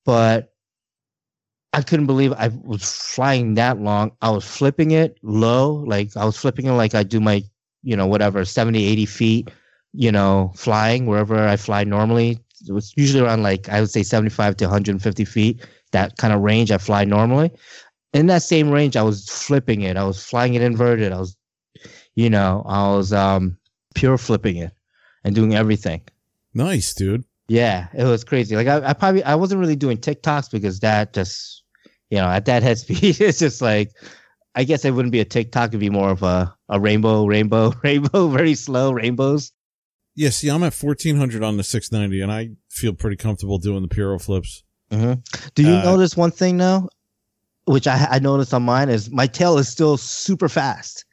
but 0.05 0.53
I 1.73 1.83
couldn't 1.83 2.07
believe 2.07 2.33
I 2.33 2.49
was 2.65 2.83
flying 2.91 3.55
that 3.55 3.79
long. 3.79 4.13
I 4.23 4.31
was 4.31 4.45
flipping 4.45 4.93
it 4.93 5.19
low, 5.23 5.85
like 5.87 6.17
I 6.17 6.25
was 6.25 6.37
flipping 6.37 6.67
it 6.67 6.73
like 6.73 6.95
I 6.95 7.03
do 7.03 7.21
my, 7.21 7.43
you 7.83 7.97
know, 7.97 8.07
whatever, 8.07 8.45
70, 8.45 8.85
80 8.85 9.07
feet, 9.07 9.51
you 9.93 10.11
know, 10.11 10.53
flying 10.57 11.07
wherever 11.07 11.47
I 11.47 11.57
fly 11.57 11.85
normally. 11.85 12.39
It 12.67 12.73
was 12.73 12.95
usually 12.97 13.23
around 13.23 13.43
like, 13.43 13.69
I 13.69 13.81
would 13.81 13.91
say 13.91 14.03
75 14.03 14.57
to 14.57 14.65
150 14.65 15.25
feet, 15.25 15.67
that 15.97 16.19
kind 16.19 16.33
of 16.33 16.43
range 16.43 16.71
I 16.71 16.79
fly 16.79 17.05
normally. 17.05 17.51
In 18.13 18.27
that 18.27 18.43
same 18.43 18.71
range, 18.71 18.97
I 18.97 19.03
was 19.03 19.29
flipping 19.29 19.81
it. 19.83 19.97
I 19.97 20.05
was 20.05 20.23
flying 20.23 20.55
it 20.55 20.63
inverted. 20.63 21.13
I 21.13 21.19
was, 21.19 21.37
you 22.15 22.31
know, 22.31 22.63
I 22.67 22.89
was 22.95 23.13
um 23.13 23.57
pure 23.95 24.19
flipping 24.19 24.57
it 24.59 24.73
and 25.25 25.35
doing 25.35 25.55
everything. 25.55 26.03
Nice, 26.55 26.95
dude. 26.95 27.25
Yeah, 27.49 27.89
it 27.95 28.05
was 28.05 28.25
crazy. 28.25 28.57
Like 28.57 28.67
I, 28.67 28.91
I 28.91 28.93
probably 28.93 29.25
I 29.25 29.35
wasn't 29.35 29.61
really 29.61 29.77
doing 29.77 29.99
TikToks 29.99 30.51
because 30.51 30.81
that 30.81 31.13
just 31.13 31.63
you 32.11 32.19
know 32.19 32.29
at 32.29 32.45
that 32.45 32.63
head 32.67 32.79
speed 32.79 33.21
it's 33.21 33.39
just 33.39 33.63
like 33.63 33.93
I 34.55 34.65
guess 34.65 34.85
it 34.85 34.93
wouldn't 34.93 35.13
be 35.13 35.21
a 35.21 35.25
TikTok. 35.25 35.71
It'd 35.71 35.81
be 35.81 35.91
more 35.91 36.11
of 36.11 36.23
a 36.23 36.55
a 36.69 36.79
rainbow, 36.79 37.27
rainbow, 37.27 37.73
rainbow, 37.83 38.29
very 38.29 38.55
slow 38.55 38.93
rainbows. 38.93 39.53
Yeah, 40.15 40.31
see, 40.31 40.49
I'm 40.49 40.63
at 40.63 40.73
1400 40.73 41.43
on 41.43 41.59
the 41.59 41.63
690, 41.63 42.23
and 42.23 42.33
I 42.33 42.53
feel 42.71 42.95
pretty 42.95 43.17
comfortable 43.17 43.59
doing 43.59 43.83
the 43.83 43.89
piro 43.89 44.19
flips. 44.19 44.65
Do 44.91 45.63
you 45.63 45.75
Uh, 45.75 45.83
notice 45.83 46.17
one 46.17 46.31
thing 46.31 46.57
though, 46.59 46.89
which 47.65 47.87
I 47.87 48.07
I 48.11 48.19
noticed 48.19 48.55
on 48.55 48.63
mine 48.63 48.89
is 48.89 49.11
my 49.11 49.27
tail 49.27 49.59
is 49.59 49.69
still 49.69 49.97
super 49.97 50.49
fast. 50.49 51.05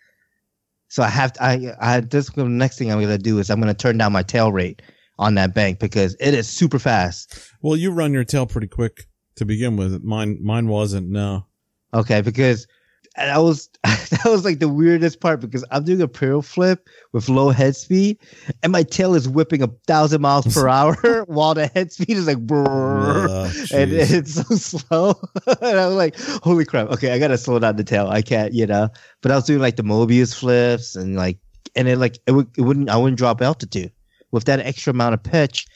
So 0.89 1.01
I 1.01 1.09
have 1.09 1.33
to, 1.33 1.43
I 1.43 1.75
I 1.81 1.99
this 2.01 2.29
the 2.29 2.45
next 2.45 2.77
thing 2.77 2.91
I'm 2.91 3.01
gonna 3.01 3.17
do 3.17 3.39
is 3.39 3.49
I'm 3.49 3.59
gonna 3.59 3.73
turn 3.73 3.97
down 3.97 4.11
my 4.11 4.23
tail 4.23 4.51
rate 4.51 4.81
on 5.17 5.35
that 5.35 5.53
bank 5.53 5.79
because 5.79 6.15
it 6.19 6.33
is 6.33 6.47
super 6.47 6.79
fast. 6.79 7.39
Well, 7.61 7.75
you 7.75 7.91
run 7.91 8.13
your 8.13 8.23
tail 8.23 8.45
pretty 8.45 8.67
quick 8.67 9.07
to 9.35 9.45
begin 9.45 9.75
with. 9.77 10.03
Mine, 10.03 10.37
mine 10.41 10.67
wasn't. 10.67 11.09
No. 11.09 11.45
Okay, 11.93 12.21
because 12.21 12.67
that 13.15 13.37
was 13.37 13.69
that 13.83 14.25
was 14.25 14.43
like 14.43 14.59
the 14.59 14.67
weirdest 14.69 15.19
part 15.19 15.39
because 15.39 15.63
I'm 15.71 15.83
doing 15.83 16.01
a 16.01 16.07
barrel 16.07 16.41
flip 16.41 16.87
with 17.11 17.29
low 17.29 17.49
head 17.49 17.75
speed, 17.75 18.17
and 18.63 18.71
my 18.71 18.83
tail 18.83 19.13
is 19.13 19.29
whipping 19.29 19.61
a 19.61 19.67
thousand 19.87 20.21
miles 20.21 20.51
per 20.53 20.67
hour 20.69 21.23
while 21.27 21.53
the 21.53 21.67
head 21.67 21.91
speed 21.91 22.17
is 22.17 22.27
like 22.27 22.37
Uh, 22.49 23.51
and 23.73 23.91
it's 23.93 24.33
so 24.33 24.55
slow. 24.55 25.19
and 25.61 25.79
I 25.79 25.87
was 25.87 25.95
like, 25.95 26.19
"Holy 26.43 26.65
crap! 26.65 26.89
Okay, 26.89 27.11
I 27.11 27.19
gotta 27.19 27.37
slow 27.37 27.59
down 27.59 27.75
the 27.75 27.83
tail. 27.83 28.07
I 28.07 28.21
can't, 28.21 28.53
you 28.53 28.65
know." 28.65 28.89
But 29.21 29.31
I 29.31 29.35
was 29.35 29.45
doing 29.45 29.59
like 29.59 29.75
the 29.75 29.83
Mobius 29.83 30.33
flips 30.33 30.95
and 30.95 31.15
like, 31.15 31.37
and 31.75 31.87
it 31.87 31.97
like 31.97 32.17
it 32.25 32.31
would 32.31 32.47
it 32.57 32.61
wouldn't 32.61 32.89
I 32.89 32.97
wouldn't 32.97 33.17
drop 33.17 33.41
altitude 33.41 33.91
with 34.31 34.45
that 34.45 34.59
extra 34.59 34.91
amount 34.91 35.13
of 35.13 35.23
pitch. 35.23 35.67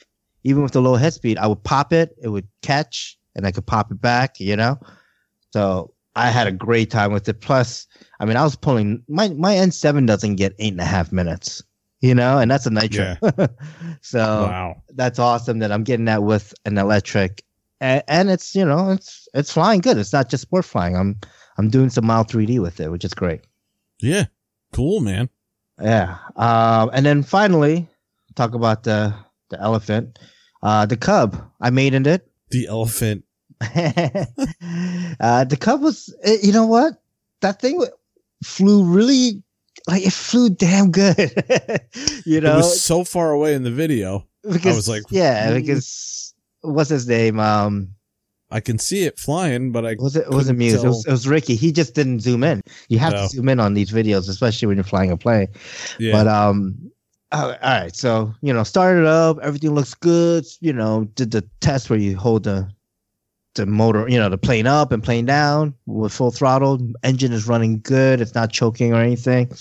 Even 0.44 0.64
with 0.64 0.72
the 0.72 0.82
low 0.82 0.96
head 0.96 1.14
speed, 1.14 1.38
I 1.38 1.48
would 1.48 1.64
pop 1.64 1.92
it, 1.92 2.16
it 2.22 2.30
would 2.30 2.48
catch, 2.62 3.18
and 3.36 3.46
I 3.46 3.52
could 3.52 3.66
pop 3.66 3.92
it 3.92 4.00
back. 4.02 4.40
You 4.40 4.56
know, 4.56 4.80
so 5.52 5.94
I 6.18 6.30
had 6.30 6.48
a 6.48 6.52
great 6.52 6.90
time 6.90 7.14
with 7.14 7.30
it. 7.30 7.42
Plus, 7.42 7.88
I 8.20 8.26
mean, 8.26 8.38
I 8.38 8.44
was 8.44 8.56
pulling 8.56 9.04
my 9.08 9.30
my 9.30 9.56
N7 9.56 10.08
doesn't 10.08 10.36
get 10.36 10.56
eight 10.60 10.74
and 10.74 10.82
a 10.82 10.86
half 10.86 11.12
minutes, 11.12 11.64
you 12.02 12.16
know, 12.16 12.40
and 12.40 12.50
that's 12.50 12.66
a 12.66 12.70
nitro. 12.70 13.16
so 14.02 14.20
wow. 14.20 14.82
that's 14.96 15.20
awesome 15.20 15.60
that 15.60 15.72
I'm 15.72 15.84
getting 15.84 16.06
that 16.06 16.24
with 16.24 16.54
an 16.66 16.78
electric, 16.78 17.44
and, 17.80 18.04
and 18.08 18.30
it's 18.30 18.56
you 18.56 18.66
know 18.66 18.92
it's 18.92 19.28
it's 19.34 19.54
flying 19.54 19.82
good. 19.82 19.98
It's 19.98 20.14
not 20.14 20.30
just 20.30 20.42
sport 20.42 20.66
flying. 20.66 20.96
I'm 20.96 21.20
I'm 21.58 21.70
doing 21.70 21.90
some 21.90 22.06
mild 22.06 22.30
3D 22.30 22.60
with 22.60 22.80
it, 22.80 22.90
which 22.90 23.06
is 23.06 23.14
great. 23.14 23.42
Yeah. 24.00 24.26
Cool, 24.74 25.00
man. 25.00 25.30
Yeah. 25.82 26.18
Um, 26.36 26.90
and 26.94 27.06
then 27.06 27.24
finally, 27.24 27.88
talk 28.36 28.54
about 28.54 28.84
the 28.84 29.14
the 29.50 29.60
elephant, 29.62 30.20
uh, 30.64 30.86
the 30.86 30.98
cub. 30.98 31.42
I 31.62 31.70
mated 31.70 32.08
it. 32.08 32.30
The 32.50 32.68
elephant. 32.68 33.24
uh, 35.20 35.44
the 35.46 35.58
Cub 35.60 35.82
was, 35.82 36.14
eh, 36.24 36.38
you 36.44 36.52
know 36.52 36.66
what? 36.68 37.02
That 37.42 37.60
thing 37.62 37.84
flew 38.44 38.84
really, 38.84 39.42
like 39.88 40.06
it 40.06 40.14
flew 40.14 40.50
damn 40.50 40.92
good. 40.92 41.18
you 42.26 42.38
It 42.38 42.44
know, 42.44 42.58
was 42.58 42.82
so 42.82 43.04
far 43.04 43.32
away 43.32 43.54
in 43.54 43.64
the 43.64 43.72
video. 43.72 44.28
because 44.50 44.76
was 44.76 44.90
like, 44.90 45.04
yeah, 45.10 45.54
because 45.54 46.34
what's 46.62 46.90
his 46.90 47.08
name? 47.08 47.40
Um, 47.40 47.90
I 48.50 48.60
can 48.62 48.80
see 48.80 49.04
it 49.04 49.20
flying, 49.20 49.72
but 49.72 49.86
I 49.86 49.96
was 50.00 50.16
it? 50.16 50.26
It 50.26 50.32
wasn't 50.32 50.60
Muse. 50.60 50.84
It 50.84 50.88
was, 50.88 51.06
it 51.06 51.12
was 51.12 51.28
Ricky. 51.28 51.56
He 51.56 51.72
just 51.72 51.94
didn't 51.96 52.22
zoom 52.22 52.44
in. 52.44 52.62
You 52.90 52.98
have 53.00 53.14
No. 53.14 53.24
to 53.24 53.28
zoom 53.30 53.50
in 53.50 53.60
on 53.60 53.74
these 53.74 53.92
videos, 53.92 54.30
especially 54.30 54.68
when 54.68 54.78
you're 54.78 54.84
flying 54.86 55.12
a 55.12 55.18
plane. 55.18 55.48
yeah. 56.00 56.14
But 56.14 56.28
um, 56.28 56.78
all 57.34 57.56
right. 57.62 57.94
So 57.96 58.34
you 58.42 58.54
know, 58.54 58.64
started 58.64 59.06
up. 59.06 59.38
Everything 59.42 59.72
looks 59.72 59.94
good. 59.94 60.46
You 60.62 60.72
know, 60.74 61.04
did 61.16 61.32
the 61.32 61.42
test 61.60 61.90
where 61.90 62.00
you 62.00 62.16
hold 62.18 62.44
the 62.46 62.70
the 63.58 63.66
motor, 63.66 64.08
you 64.08 64.18
know, 64.18 64.30
the 64.30 64.38
plane 64.38 64.66
up 64.66 64.92
and 64.92 65.04
plane 65.04 65.26
down 65.26 65.74
with 65.86 66.14
full 66.14 66.32
throttle. 66.32 66.80
Engine 67.04 67.34
is 67.34 67.48
running 67.48 67.82
good. 67.82 68.22
It's 68.22 68.34
not 68.34 68.52
choking 68.52 68.94
or 68.94 69.02
anything. 69.02 69.52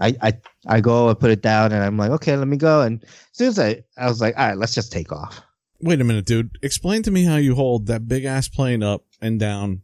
I 0.00 0.14
I 0.22 0.32
I 0.66 0.80
go 0.80 1.08
I 1.08 1.14
put 1.14 1.30
it 1.30 1.42
down, 1.42 1.72
and 1.72 1.84
I'm 1.84 1.96
like, 1.96 2.10
okay, 2.12 2.36
let 2.36 2.48
me 2.48 2.56
go. 2.56 2.82
And 2.82 3.02
as 3.04 3.10
soon 3.32 3.48
as 3.48 3.58
I 3.58 3.84
I 3.96 4.08
was 4.08 4.20
like, 4.20 4.36
all 4.36 4.48
right, 4.48 4.58
let's 4.58 4.74
just 4.74 4.90
take 4.90 5.12
off. 5.12 5.40
Wait 5.80 6.00
a 6.00 6.04
minute, 6.04 6.24
dude. 6.24 6.56
Explain 6.62 7.02
to 7.02 7.10
me 7.10 7.24
how 7.24 7.36
you 7.36 7.54
hold 7.54 7.86
that 7.86 8.08
big 8.08 8.24
ass 8.24 8.48
plane 8.48 8.82
up 8.82 9.04
and 9.20 9.38
down 9.38 9.82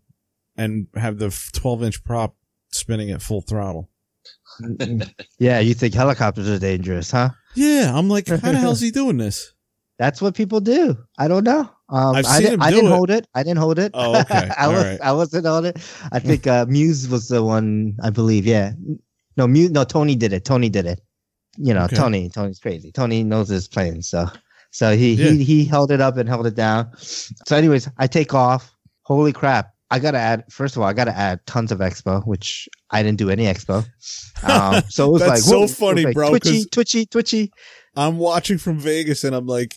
and 0.56 0.86
have 0.94 1.18
the 1.18 1.30
12 1.52 1.82
inch 1.82 2.04
prop 2.04 2.36
spinning 2.70 3.10
at 3.10 3.22
full 3.22 3.42
throttle. 3.42 3.90
yeah, 5.38 5.58
you 5.58 5.74
think 5.74 5.94
helicopters 5.94 6.48
are 6.48 6.58
dangerous, 6.58 7.10
huh? 7.10 7.30
Yeah, 7.54 7.92
I'm 7.94 8.08
like, 8.08 8.28
how 8.28 8.36
the 8.36 8.58
hell's 8.58 8.80
he 8.80 8.90
doing 8.90 9.16
this? 9.16 9.52
That's 10.00 10.22
what 10.22 10.34
people 10.34 10.60
do. 10.60 10.96
I 11.18 11.28
don't 11.28 11.44
know. 11.44 11.68
Um, 11.90 12.16
I've 12.16 12.24
seen 12.24 12.40
didn't, 12.40 12.54
him 12.54 12.62
I 12.62 12.70
do 12.70 12.76
didn't 12.76 12.90
it. 12.90 12.94
hold 12.94 13.10
it. 13.10 13.26
I 13.34 13.42
didn't 13.42 13.58
hold 13.58 13.78
it. 13.78 13.90
Oh, 13.92 14.18
okay. 14.22 14.48
I 14.56 14.66
was. 14.66 14.82
right. 14.84 15.00
I 15.02 15.12
wasn't 15.12 15.46
on 15.46 15.66
it. 15.66 15.76
I 16.10 16.18
think 16.18 16.46
uh, 16.46 16.64
Muse 16.70 17.06
was 17.06 17.28
the 17.28 17.44
one. 17.44 17.94
I 18.02 18.08
believe. 18.08 18.46
Yeah. 18.46 18.72
No, 19.36 19.46
Muse. 19.46 19.70
No, 19.70 19.84
Tony 19.84 20.16
did 20.16 20.32
it. 20.32 20.46
Tony 20.46 20.70
did 20.70 20.86
it. 20.86 21.02
You 21.58 21.74
know, 21.74 21.84
Okay. 21.84 21.96
Tony. 21.96 22.30
Tony's 22.30 22.58
crazy. 22.58 22.90
Tony 22.92 23.22
knows 23.24 23.50
his 23.50 23.68
plane. 23.68 24.00
So, 24.00 24.26
so 24.70 24.96
he 24.96 25.12
Yeah. 25.12 25.32
he 25.32 25.44
he 25.44 25.64
held 25.66 25.92
it 25.92 26.00
up 26.00 26.16
and 26.16 26.26
held 26.30 26.46
it 26.46 26.54
down. 26.54 26.88
So, 26.96 27.54
anyways, 27.54 27.86
I 27.98 28.06
take 28.06 28.32
off. 28.32 28.72
Holy 29.02 29.34
crap! 29.34 29.74
I 29.90 29.98
gotta 29.98 30.16
add. 30.18 30.44
First 30.50 30.76
of 30.76 30.82
all, 30.82 30.88
I 30.88 30.94
gotta 30.94 31.14
add 31.14 31.44
tons 31.44 31.72
of 31.72 31.80
expo, 31.80 32.26
which 32.26 32.70
I 32.90 33.02
didn't 33.02 33.18
do 33.18 33.28
any 33.28 33.44
expo. 33.44 33.84
Um, 34.44 34.82
so 34.88 35.08
it 35.08 35.12
was 35.12 35.22
like 35.26 35.38
so 35.40 35.50
whoa, 35.50 35.58
it 35.58 35.62
was 35.62 35.74
funny, 35.74 36.04
like 36.04 36.14
bro, 36.14 36.30
Twitchy, 36.30 36.64
twitchy, 36.72 37.04
twitchy. 37.04 37.52
I'm 37.96 38.16
watching 38.18 38.56
from 38.56 38.78
Vegas 38.78 39.24
and 39.24 39.34
I'm 39.34 39.46
like, 39.46 39.76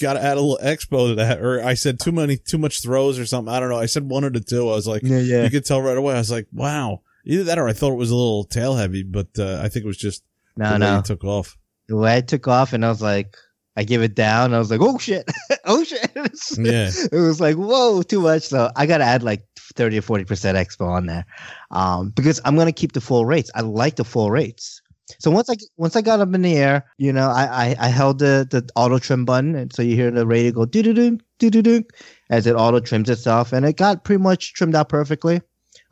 gotta 0.00 0.22
add 0.22 0.36
a 0.36 0.40
little 0.40 0.58
expo 0.62 1.08
to 1.10 1.14
that. 1.16 1.40
Or 1.40 1.62
I 1.64 1.74
said 1.74 1.98
too 2.00 2.12
many, 2.12 2.36
too 2.36 2.58
much 2.58 2.82
throws 2.82 3.18
or 3.18 3.26
something. 3.26 3.52
I 3.52 3.60
don't 3.60 3.68
know. 3.68 3.78
I 3.78 3.86
said 3.86 4.08
one 4.08 4.24
or 4.24 4.30
the 4.30 4.40
two. 4.40 4.68
I 4.68 4.74
was 4.74 4.86
like, 4.86 5.02
Yeah, 5.02 5.18
yeah. 5.18 5.44
you 5.44 5.50
could 5.50 5.64
tell 5.64 5.80
right 5.82 5.96
away. 5.96 6.14
I 6.14 6.18
was 6.18 6.30
like, 6.30 6.46
wow. 6.52 7.02
Either 7.24 7.44
that 7.44 7.58
or 7.58 7.68
I 7.68 7.72
thought 7.72 7.92
it 7.92 7.96
was 7.98 8.10
a 8.10 8.16
little 8.16 8.44
tail 8.44 8.74
heavy, 8.76 9.02
but 9.02 9.28
uh, 9.38 9.60
I 9.62 9.68
think 9.68 9.84
it 9.84 9.88
was 9.88 9.98
just 9.98 10.22
No, 10.56 10.66
the 10.68 10.72
way 10.74 10.78
no. 10.78 10.98
it 10.98 11.04
took 11.04 11.24
off. 11.24 11.56
the 11.88 11.96
way 11.96 12.16
I 12.16 12.20
took 12.22 12.48
off 12.48 12.72
and 12.72 12.84
I 12.84 12.88
was 12.88 13.02
like, 13.02 13.36
I 13.76 13.84
give 13.84 14.02
it 14.02 14.14
down. 14.14 14.54
I 14.54 14.58
was 14.58 14.70
like, 14.70 14.80
oh 14.80 14.98
shit, 14.98 15.30
oh 15.64 15.84
shit. 15.84 16.10
Yeah. 16.58 16.90
it 17.12 17.12
was 17.18 17.40
like, 17.40 17.56
whoa, 17.56 18.02
too 18.02 18.20
much. 18.20 18.42
So 18.44 18.70
I 18.74 18.86
got 18.86 18.98
to 18.98 19.04
add 19.04 19.22
like 19.22 19.44
30 19.74 19.98
or 19.98 20.02
40% 20.02 20.24
expo 20.54 20.88
on 20.88 21.06
there 21.06 21.24
um, 21.70 22.10
because 22.10 22.40
I'm 22.44 22.54
going 22.56 22.66
to 22.66 22.72
keep 22.72 22.92
the 22.92 23.00
full 23.00 23.24
rates. 23.26 23.50
I 23.54 23.60
like 23.60 23.96
the 23.96 24.04
full 24.04 24.30
rates. 24.30 24.77
So 25.18 25.30
once 25.30 25.48
I 25.48 25.54
once 25.76 25.96
I 25.96 26.02
got 26.02 26.20
up 26.20 26.34
in 26.34 26.42
the 26.42 26.56
air, 26.56 26.84
you 26.98 27.12
know, 27.12 27.28
I 27.28 27.44
I, 27.70 27.76
I 27.86 27.88
held 27.88 28.18
the 28.18 28.46
the 28.50 28.68
auto 28.76 28.98
trim 28.98 29.24
button, 29.24 29.54
and 29.54 29.72
so 29.72 29.82
you 29.82 29.94
hear 29.96 30.10
the 30.10 30.26
radio 30.26 30.52
go 30.52 30.64
do 30.66 30.82
do 30.82 30.92
do 30.92 31.18
do 31.38 31.50
do 31.50 31.62
do 31.62 31.84
as 32.30 32.46
it 32.46 32.54
auto 32.54 32.80
trims 32.80 33.08
itself, 33.08 33.52
and 33.52 33.64
it 33.64 33.76
got 33.76 34.04
pretty 34.04 34.22
much 34.22 34.52
trimmed 34.54 34.74
out 34.74 34.88
perfectly. 34.88 35.40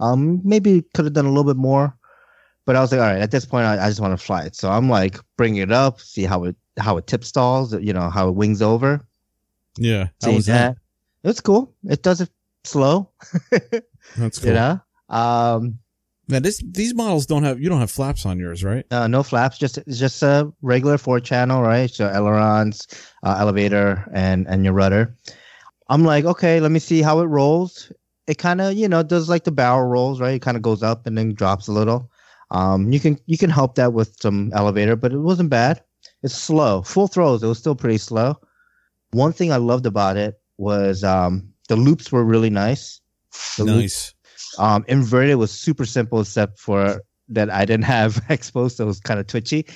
Um, 0.00 0.40
maybe 0.44 0.82
could 0.94 1.06
have 1.06 1.14
done 1.14 1.24
a 1.24 1.30
little 1.30 1.44
bit 1.44 1.56
more, 1.56 1.96
but 2.66 2.76
I 2.76 2.80
was 2.80 2.92
like, 2.92 3.00
all 3.00 3.06
right, 3.06 3.20
at 3.22 3.30
this 3.30 3.46
point, 3.46 3.64
I, 3.64 3.84
I 3.84 3.88
just 3.88 4.00
want 4.00 4.18
to 4.18 4.22
fly 4.22 4.42
it. 4.42 4.54
So 4.54 4.70
I'm 4.70 4.90
like, 4.90 5.18
bring 5.38 5.56
it 5.56 5.72
up, 5.72 6.00
see 6.00 6.24
how 6.24 6.44
it 6.44 6.56
how 6.78 6.98
it 6.98 7.06
tip 7.06 7.24
stalls, 7.24 7.72
you 7.74 7.92
know, 7.94 8.10
how 8.10 8.28
it 8.28 8.34
wings 8.34 8.60
over. 8.60 9.06
Yeah. 9.78 10.08
How 10.22 10.28
See 10.30 10.34
was 10.36 10.46
that? 10.46 10.76
that? 11.22 11.30
It's 11.30 11.40
cool. 11.40 11.74
It 11.88 12.02
does 12.02 12.20
it 12.20 12.30
slow, 12.64 13.10
That's 14.16 14.38
cool. 14.38 14.48
you 14.48 14.54
know. 14.54 14.80
Um, 15.08 15.78
Now 16.28 16.40
this, 16.40 16.62
these 16.64 16.94
models 16.94 17.26
don't 17.26 17.44
have, 17.44 17.60
you 17.60 17.68
don't 17.68 17.78
have 17.78 17.90
flaps 17.90 18.26
on 18.26 18.38
yours, 18.38 18.64
right? 18.64 18.84
uh, 18.90 19.06
no 19.06 19.22
flaps, 19.22 19.58
just 19.58 19.78
it's 19.78 19.98
just 19.98 20.22
a 20.22 20.52
regular 20.62 20.98
four 20.98 21.20
channel, 21.20 21.62
right? 21.62 21.88
So 21.88 22.08
ailerons, 22.08 22.86
uh, 23.22 23.36
elevator, 23.38 24.08
and 24.12 24.46
and 24.48 24.64
your 24.64 24.74
rudder. 24.74 25.16
I'm 25.88 26.04
like, 26.04 26.24
okay, 26.24 26.58
let 26.58 26.72
me 26.72 26.80
see 26.80 27.00
how 27.00 27.20
it 27.20 27.26
rolls. 27.26 27.92
It 28.26 28.38
kind 28.38 28.60
of, 28.60 28.74
you 28.74 28.88
know, 28.88 29.04
does 29.04 29.28
like 29.28 29.44
the 29.44 29.52
barrel 29.52 29.84
rolls, 29.84 30.20
right? 30.20 30.34
It 30.34 30.42
kind 30.42 30.56
of 30.56 30.62
goes 30.62 30.82
up 30.82 31.06
and 31.06 31.16
then 31.16 31.32
drops 31.32 31.68
a 31.68 31.72
little. 31.72 32.10
Um, 32.50 32.92
you 32.92 32.98
can 32.98 33.18
you 33.26 33.38
can 33.38 33.50
help 33.50 33.76
that 33.76 33.92
with 33.92 34.16
some 34.20 34.50
elevator, 34.52 34.96
but 34.96 35.12
it 35.12 35.18
wasn't 35.18 35.50
bad. 35.50 35.82
It's 36.22 36.34
slow, 36.34 36.82
full 36.82 37.06
throws. 37.06 37.42
It 37.42 37.46
was 37.46 37.58
still 37.58 37.76
pretty 37.76 37.98
slow. 37.98 38.34
One 39.12 39.32
thing 39.32 39.52
I 39.52 39.56
loved 39.56 39.86
about 39.86 40.16
it 40.16 40.40
was 40.58 41.04
um, 41.04 41.52
the 41.68 41.76
loops 41.76 42.10
were 42.10 42.24
really 42.24 42.50
nice. 42.50 43.00
The 43.56 43.64
loops 43.64 43.76
nice. 43.76 44.14
Um, 44.58 44.84
inverted 44.88 45.36
was 45.36 45.50
super 45.52 45.84
simple, 45.84 46.20
except 46.20 46.58
for 46.58 47.02
that 47.28 47.50
I 47.50 47.64
didn't 47.64 47.84
have 47.84 48.20
exposed, 48.28 48.76
so 48.76 48.84
it 48.84 48.86
was 48.86 49.00
kind 49.00 49.20
of 49.20 49.26
twitchy. 49.26 49.66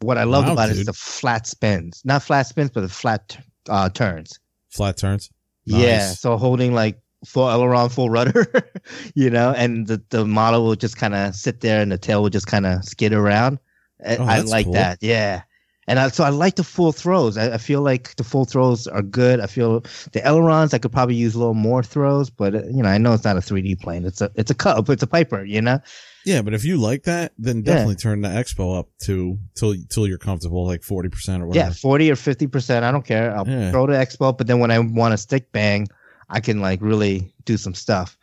What 0.00 0.18
I 0.18 0.24
loved 0.24 0.48
Wow, 0.48 0.54
about 0.54 0.70
it 0.70 0.76
is 0.78 0.86
the 0.86 0.92
flat 0.92 1.46
spins, 1.46 2.02
not 2.04 2.22
flat 2.22 2.46
spins, 2.46 2.70
but 2.70 2.82
the 2.82 2.88
flat 2.88 3.38
uh, 3.68 3.88
turns. 3.88 4.38
Flat 4.70 4.96
turns. 4.98 5.30
Yeah, 5.64 6.10
so 6.10 6.36
holding 6.36 6.74
like 6.74 7.00
full 7.24 7.48
aileron, 7.48 7.88
full 7.88 8.10
rudder, 8.10 8.46
you 9.14 9.30
know, 9.30 9.52
and 9.56 9.86
the, 9.86 10.02
the 10.10 10.26
model 10.26 10.64
will 10.64 10.76
just 10.76 10.96
kind 10.98 11.14
of 11.14 11.34
sit 11.34 11.60
there 11.60 11.80
and 11.80 11.90
the 11.90 11.96
tail 11.98 12.22
will 12.22 12.30
just 12.30 12.46
kind 12.46 12.66
of 12.66 12.84
skid 12.84 13.12
around. 13.12 13.58
I, 14.06 14.16
Oh, 14.18 14.24
I 14.24 14.40
like 14.40 14.66
cool. 14.66 14.74
that. 14.74 14.98
Yeah. 15.00 15.42
And 15.86 15.98
I, 15.98 16.08
so 16.08 16.24
I 16.24 16.30
like 16.30 16.56
the 16.56 16.64
full 16.64 16.92
throws. 16.92 17.36
I, 17.36 17.54
I 17.54 17.58
feel 17.58 17.82
like 17.82 18.16
the 18.16 18.24
full 18.24 18.44
throws 18.46 18.86
are 18.86 19.02
good. 19.02 19.40
I 19.40 19.46
feel 19.46 19.80
the 20.12 20.26
ailerons 20.26 20.72
I 20.72 20.78
could 20.78 20.92
probably 20.92 21.14
use 21.16 21.34
a 21.34 21.38
little 21.38 21.52
more 21.54 21.82
throws, 21.82 22.30
but 22.30 22.54
uh, 22.54 22.62
you 22.70 22.82
know 22.82 22.88
I 22.88 22.98
know 22.98 23.12
it's 23.12 23.24
not 23.24 23.36
a 23.36 23.40
3D 23.40 23.80
plane. 23.80 24.04
It's 24.04 24.20
a 24.20 24.30
it's 24.34 24.50
a 24.50 24.54
cup. 24.54 24.88
It's 24.88 25.02
a 25.02 25.06
Piper. 25.06 25.44
You 25.44 25.60
know. 25.60 25.80
Yeah, 26.24 26.40
but 26.40 26.54
if 26.54 26.64
you 26.64 26.78
like 26.78 27.02
that, 27.02 27.32
then 27.36 27.58
Yeah. 27.58 27.62
definitely 27.74 27.96
turn 27.96 28.22
the 28.22 28.28
expo 28.28 28.78
up 28.78 28.88
to 29.04 29.38
till 29.54 29.74
till 29.90 30.06
you're 30.06 30.16
comfortable, 30.18 30.64
like 30.66 30.82
forty 30.82 31.10
percent 31.10 31.42
or 31.42 31.48
whatever. 31.48 31.66
Yeah, 31.68 31.72
forty 31.74 32.10
or 32.10 32.16
fifty 32.16 32.46
percent. 32.46 32.84
I 32.84 32.90
don't 32.90 33.04
care. 33.04 33.36
I'll 33.36 33.46
Yeah. 33.46 33.70
throw 33.70 33.86
the 33.86 33.92
expo, 33.92 34.36
but 34.36 34.46
then 34.46 34.58
when 34.60 34.70
I 34.70 34.78
want 34.78 35.12
to 35.12 35.18
stick 35.18 35.52
bang, 35.52 35.86
I 36.30 36.40
can 36.40 36.60
like 36.62 36.80
really 36.80 37.34
do 37.44 37.58
some 37.58 37.74
stuff. 37.74 38.16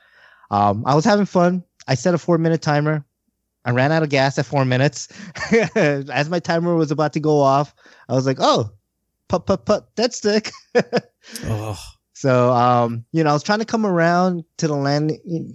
Um, 0.49 0.83
I 0.87 0.95
was 0.95 1.05
having 1.05 1.25
fun. 1.27 1.63
I 1.87 1.93
set 1.95 2.13
a 2.15 2.17
four 2.17 2.37
minute 2.39 2.61
timer. 2.63 3.05
I 3.65 3.71
ran 3.71 3.91
out 3.91 4.03
of 4.03 4.09
gas 4.09 4.37
at 4.37 4.45
four 4.45 4.65
minutes. 4.65 5.07
As 5.75 6.29
my 6.29 6.39
timer 6.39 6.75
was 6.75 6.91
about 6.91 7.13
to 7.13 7.19
go 7.19 7.39
off, 7.39 7.73
I 8.09 8.13
was 8.13 8.25
like, 8.25 8.37
"Oh, 8.39 8.71
put 9.27 9.45
put 9.45 9.65
put 9.65 9.95
that 9.95 10.13
stick." 10.13 10.51
Oh, 11.45 11.79
So, 12.21 12.51
um, 12.53 13.03
you 13.13 13.23
know, 13.23 13.31
I 13.31 13.33
was 13.33 13.41
trying 13.41 13.59
to 13.59 13.65
come 13.65 13.83
around 13.83 14.43
to 14.57 14.67
the 14.67 14.75
land, 14.75 15.13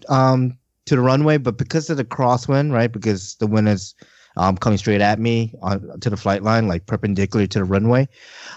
um, 0.08 0.58
to 0.86 0.96
the 0.96 1.00
runway, 1.00 1.36
but 1.38 1.58
because 1.58 1.88
of 1.90 1.96
the 1.96 2.04
crosswind, 2.04 2.72
right? 2.72 2.90
Because 2.90 3.36
the 3.36 3.46
wind 3.46 3.68
is 3.68 3.94
um, 4.36 4.56
coming 4.56 4.76
straight 4.76 5.00
at 5.00 5.20
me 5.20 5.54
on 5.62 6.00
to 6.00 6.10
the 6.10 6.16
flight 6.16 6.42
line, 6.42 6.66
like 6.66 6.86
perpendicular 6.86 7.46
to 7.46 7.58
the 7.60 7.64
runway, 7.64 8.08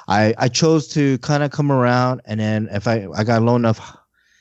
I 0.08 0.34
I 0.40 0.48
chose 0.48 0.88
to 0.90 1.20
kind 1.20 1.44
of 1.44 1.52
come 1.52 1.72
around, 1.72 2.22
and 2.26 2.40
then 2.40 2.68
if 2.72 2.88
I 2.88 3.08
I 3.16 3.24
got 3.24 3.44
low 3.44 3.56
enough 3.56 3.96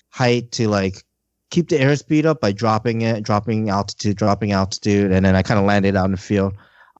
height 0.08 0.50
to 0.52 0.68
like 0.68 1.04
keep 1.50 1.68
the 1.68 1.76
airspeed 1.76 2.24
up 2.24 2.40
by 2.40 2.52
dropping 2.52 3.02
it, 3.02 3.22
dropping 3.22 3.70
altitude, 3.70 4.16
dropping 4.16 4.52
altitude, 4.52 5.12
and 5.12 5.24
then 5.24 5.34
I 5.34 5.42
kind 5.42 5.58
of 5.58 5.66
landed 5.66 5.96
out 5.96 6.06
in 6.06 6.12
the 6.12 6.16
field. 6.18 6.54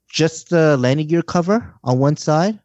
Just 0.09 0.51
the 0.51 0.77
landing 0.79 1.07
gear 1.07 1.23
cover 1.23 1.75
on 1.85 1.99
one 1.99 2.17
side 2.17 2.59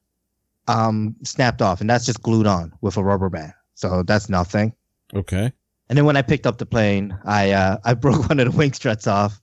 um 0.67 1.15
snapped 1.23 1.61
off 1.61 1.81
and 1.81 1.89
that's 1.89 2.05
just 2.05 2.21
glued 2.21 2.47
on 2.47 2.71
with 2.81 2.97
a 2.97 3.03
rubber 3.03 3.29
band. 3.29 3.53
So 3.75 4.03
that's 4.03 4.29
nothing. 4.29 4.73
Okay. 5.13 5.51
and 5.89 5.97
then 5.97 6.05
when 6.05 6.17
i 6.17 6.21
picked 6.21 6.47
up 6.47 6.57
the 6.57 6.65
plane 6.65 7.15
i 7.25 7.51
uh 7.51 7.77
i 7.85 7.93
broke 7.93 8.27
one 8.29 8.39
of 8.39 8.51
the 8.51 8.57
wing 8.57 8.73
struts 8.73 9.07
off. 9.07 9.39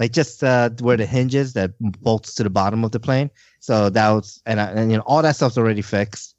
Like 0.00 0.12
just 0.12 0.42
uh 0.42 0.70
where 0.80 0.96
the 0.96 1.06
hinges 1.06 1.52
that 1.52 1.70
bolts 1.78 2.34
to 2.34 2.42
the 2.42 2.50
bottom 2.50 2.84
of 2.84 2.90
the 2.90 2.98
plane. 2.98 3.30
So 3.60 3.88
that 3.90 4.10
was 4.10 4.42
and, 4.46 4.60
I, 4.60 4.64
and 4.72 4.90
you 4.90 4.96
know 4.96 5.04
all 5.06 5.22
that 5.22 5.36
stuff's 5.36 5.56
already 5.56 5.82
fixed 5.82 6.33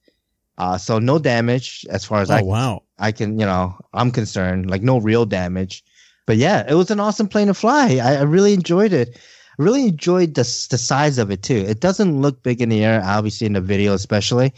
uh 0.57 0.77
so 0.77 0.99
no 0.99 1.19
damage 1.19 1.85
as 1.89 2.05
far 2.05 2.21
as 2.21 2.29
Oh 2.29 2.35
i 2.35 2.41
wow. 2.41 2.83
I 2.97 3.11
can, 3.11 3.39
you 3.39 3.45
know, 3.45 3.75
I'm 3.93 4.11
concerned, 4.11 4.69
like 4.69 4.81
no 4.81 4.99
real 4.99 5.25
damage. 5.25 5.83
But 6.25 6.37
yeah, 6.37 6.65
it 6.67 6.75
was 6.75 6.89
an 6.91 6.99
awesome 6.99 7.27
plane 7.27 7.47
to 7.47 7.53
fly. 7.53 7.99
I, 8.01 8.15
I 8.15 8.21
really 8.23 8.53
enjoyed 8.53 8.93
it. 8.93 9.17
I 9.59 9.63
really 9.63 9.87
enjoyed 9.87 10.33
the 10.35 10.43
the 10.69 10.77
size 10.77 11.17
of 11.17 11.31
it 11.31 11.43
too. 11.43 11.65
It 11.67 11.81
doesn't 11.81 12.21
look 12.21 12.41
big 12.43 12.61
in 12.61 12.69
the 12.69 12.83
air, 12.83 13.01
obviously 13.03 13.47
in 13.47 13.53
the 13.53 13.61
video 13.61 13.93
especially, 13.93 14.53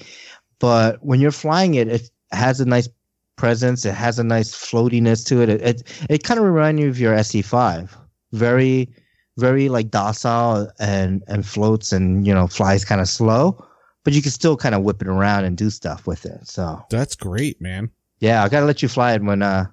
but 0.60 1.04
when 1.04 1.20
you're 1.20 1.32
flying 1.32 1.76
it, 1.76 1.88
it 1.88 2.10
has 2.32 2.60
a 2.60 2.66
nice 2.66 2.90
presence. 3.36 3.86
It 3.86 3.94
has 3.94 4.20
a 4.20 4.24
nice 4.24 4.52
floatiness 4.52 5.26
to 5.28 5.42
it. 5.42 5.50
It 5.50 5.62
it, 5.62 6.06
it 6.10 6.24
kind 6.24 6.40
of 6.40 6.46
reminds 6.46 6.82
you 6.82 6.90
of 6.90 7.00
your 7.00 7.16
SE5. 7.16 7.90
Very, 8.34 8.90
very 9.38 9.70
like 9.70 9.90
docile 9.90 10.70
and 10.80 11.24
and 11.28 11.46
floats 11.46 11.92
and 11.92 12.26
you 12.26 12.34
know 12.34 12.48
flies 12.48 12.86
kind 12.86 13.02
of 13.02 13.10
slow, 13.10 13.67
but 14.08 14.14
you 14.14 14.22
can 14.22 14.32
still 14.32 14.56
kind 14.56 14.74
of 14.74 14.84
whip 14.84 15.02
it 15.02 15.08
around 15.10 15.44
and 15.44 15.58
do 15.58 15.70
stuff 15.70 16.08
with 16.08 16.26
it. 16.26 16.48
So 16.48 16.82
That's 16.90 17.14
great, 17.14 17.60
man. 17.62 17.92
yeah, 18.22 18.42
I 18.42 18.48
gotta 18.48 18.66
let 18.66 18.82
you 18.82 18.88
fly 18.88 19.12
it 19.16 19.22
when 19.22 19.42
uh, 19.42 19.66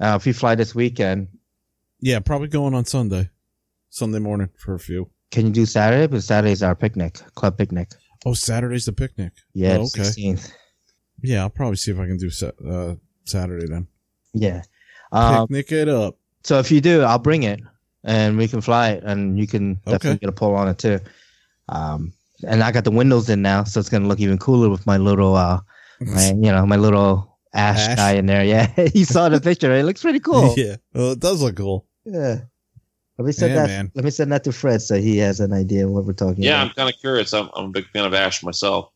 uh 0.00 0.18
if 0.20 0.26
you 0.26 0.32
fly 0.32 0.56
this 0.56 0.74
weekend. 0.74 1.28
Yeah, 2.00 2.18
probably 2.18 2.48
going 2.48 2.74
on 2.74 2.84
Sunday, 2.86 3.30
Sunday 3.88 4.18
morning 4.18 4.48
for 4.58 4.74
a 4.74 4.80
few. 4.80 5.10
Can 5.30 5.46
you 5.46 5.52
do 5.52 5.64
Saturday? 5.64 6.08
Because 6.08 6.24
Saturday's 6.26 6.60
our 6.64 6.74
picnic, 6.74 7.20
club 7.36 7.56
picnic. 7.56 7.92
Oh, 8.26 8.34
Saturday's 8.34 8.86
the 8.86 8.92
picnic. 8.92 9.32
Yeah, 9.54 9.76
Oh, 9.76 9.82
okay. 9.82 10.00
16th. 10.02 10.50
Yeah, 11.22 11.42
I'll 11.42 11.50
probably 11.50 11.76
see 11.76 11.92
if 11.92 12.00
I 12.00 12.06
can 12.06 12.16
do 12.16 12.30
uh, 12.68 12.96
Saturday 13.26 13.66
then. 13.68 13.86
Yeah. 14.34 14.62
Um, 15.12 15.46
Picnic 15.46 15.70
it 15.70 15.88
up. 15.88 16.18
so 16.42 16.58
if 16.58 16.72
you 16.72 16.80
do, 16.80 17.02
I'll 17.02 17.20
bring 17.20 17.44
it 17.44 17.60
and 18.02 18.36
we 18.36 18.48
can 18.48 18.60
fly 18.60 18.90
it 18.90 19.04
and 19.04 19.38
you 19.38 19.46
can 19.46 19.74
definitely 19.86 20.10
Okay. 20.10 20.18
get 20.18 20.28
a 20.30 20.32
pull 20.32 20.56
on 20.56 20.66
it 20.68 20.78
too. 20.78 20.98
Um, 21.68 22.12
and 22.44 22.62
I 22.62 22.72
got 22.72 22.84
the 22.84 22.90
windows 22.90 23.28
in 23.28 23.42
now, 23.42 23.64
so 23.64 23.80
it's 23.80 23.88
gonna 23.88 24.08
look 24.08 24.20
even 24.20 24.38
cooler 24.38 24.68
with 24.68 24.86
my 24.86 24.96
little 24.96 25.34
uh, 25.36 25.60
my, 26.00 26.28
you 26.28 26.50
know, 26.52 26.64
my 26.66 26.76
little 26.76 27.38
ash, 27.54 27.78
Ash? 27.88 27.96
guy 27.96 28.12
in 28.12 28.26
there. 28.26 28.44
Yeah, 28.44 28.88
you 28.94 29.04
saw 29.04 29.28
the 29.28 29.40
picture. 29.40 29.68
Right? 29.70 29.78
It 29.80 29.84
looks 29.84 30.02
pretty 30.02 30.20
cool. 30.20 30.54
Yeah, 30.58 30.76
well, 30.94 31.12
it 31.12 31.20
does 31.20 31.42
look 31.42 31.56
cool. 31.56 31.86
Yeah. 32.04 32.40
Let 33.18 33.26
me 33.26 33.32
send 33.32 33.52
Yeah, 33.52 33.60
that. 33.60 33.66
man. 33.68 33.92
Let 33.94 34.04
me 34.04 34.10
send 34.10 34.32
that 34.32 34.42
to 34.44 34.52
Fred 34.52 34.80
so 34.82 34.96
he 34.96 35.18
has 35.18 35.38
an 35.38 35.52
idea 35.52 35.86
of 35.86 35.92
what 35.92 36.04
we're 36.06 36.14
talking 36.14 36.42
Yeah, 36.42 36.54
about. 36.62 36.68
I'm 36.68 36.74
kind 36.74 36.88
of 36.94 36.98
curious. 37.00 37.32
I'm, 37.34 37.50
I'm 37.54 37.66
a 37.66 37.68
big 37.68 37.86
fan 37.90 38.04
of 38.06 38.14
Ash 38.14 38.42
myself. 38.42 38.88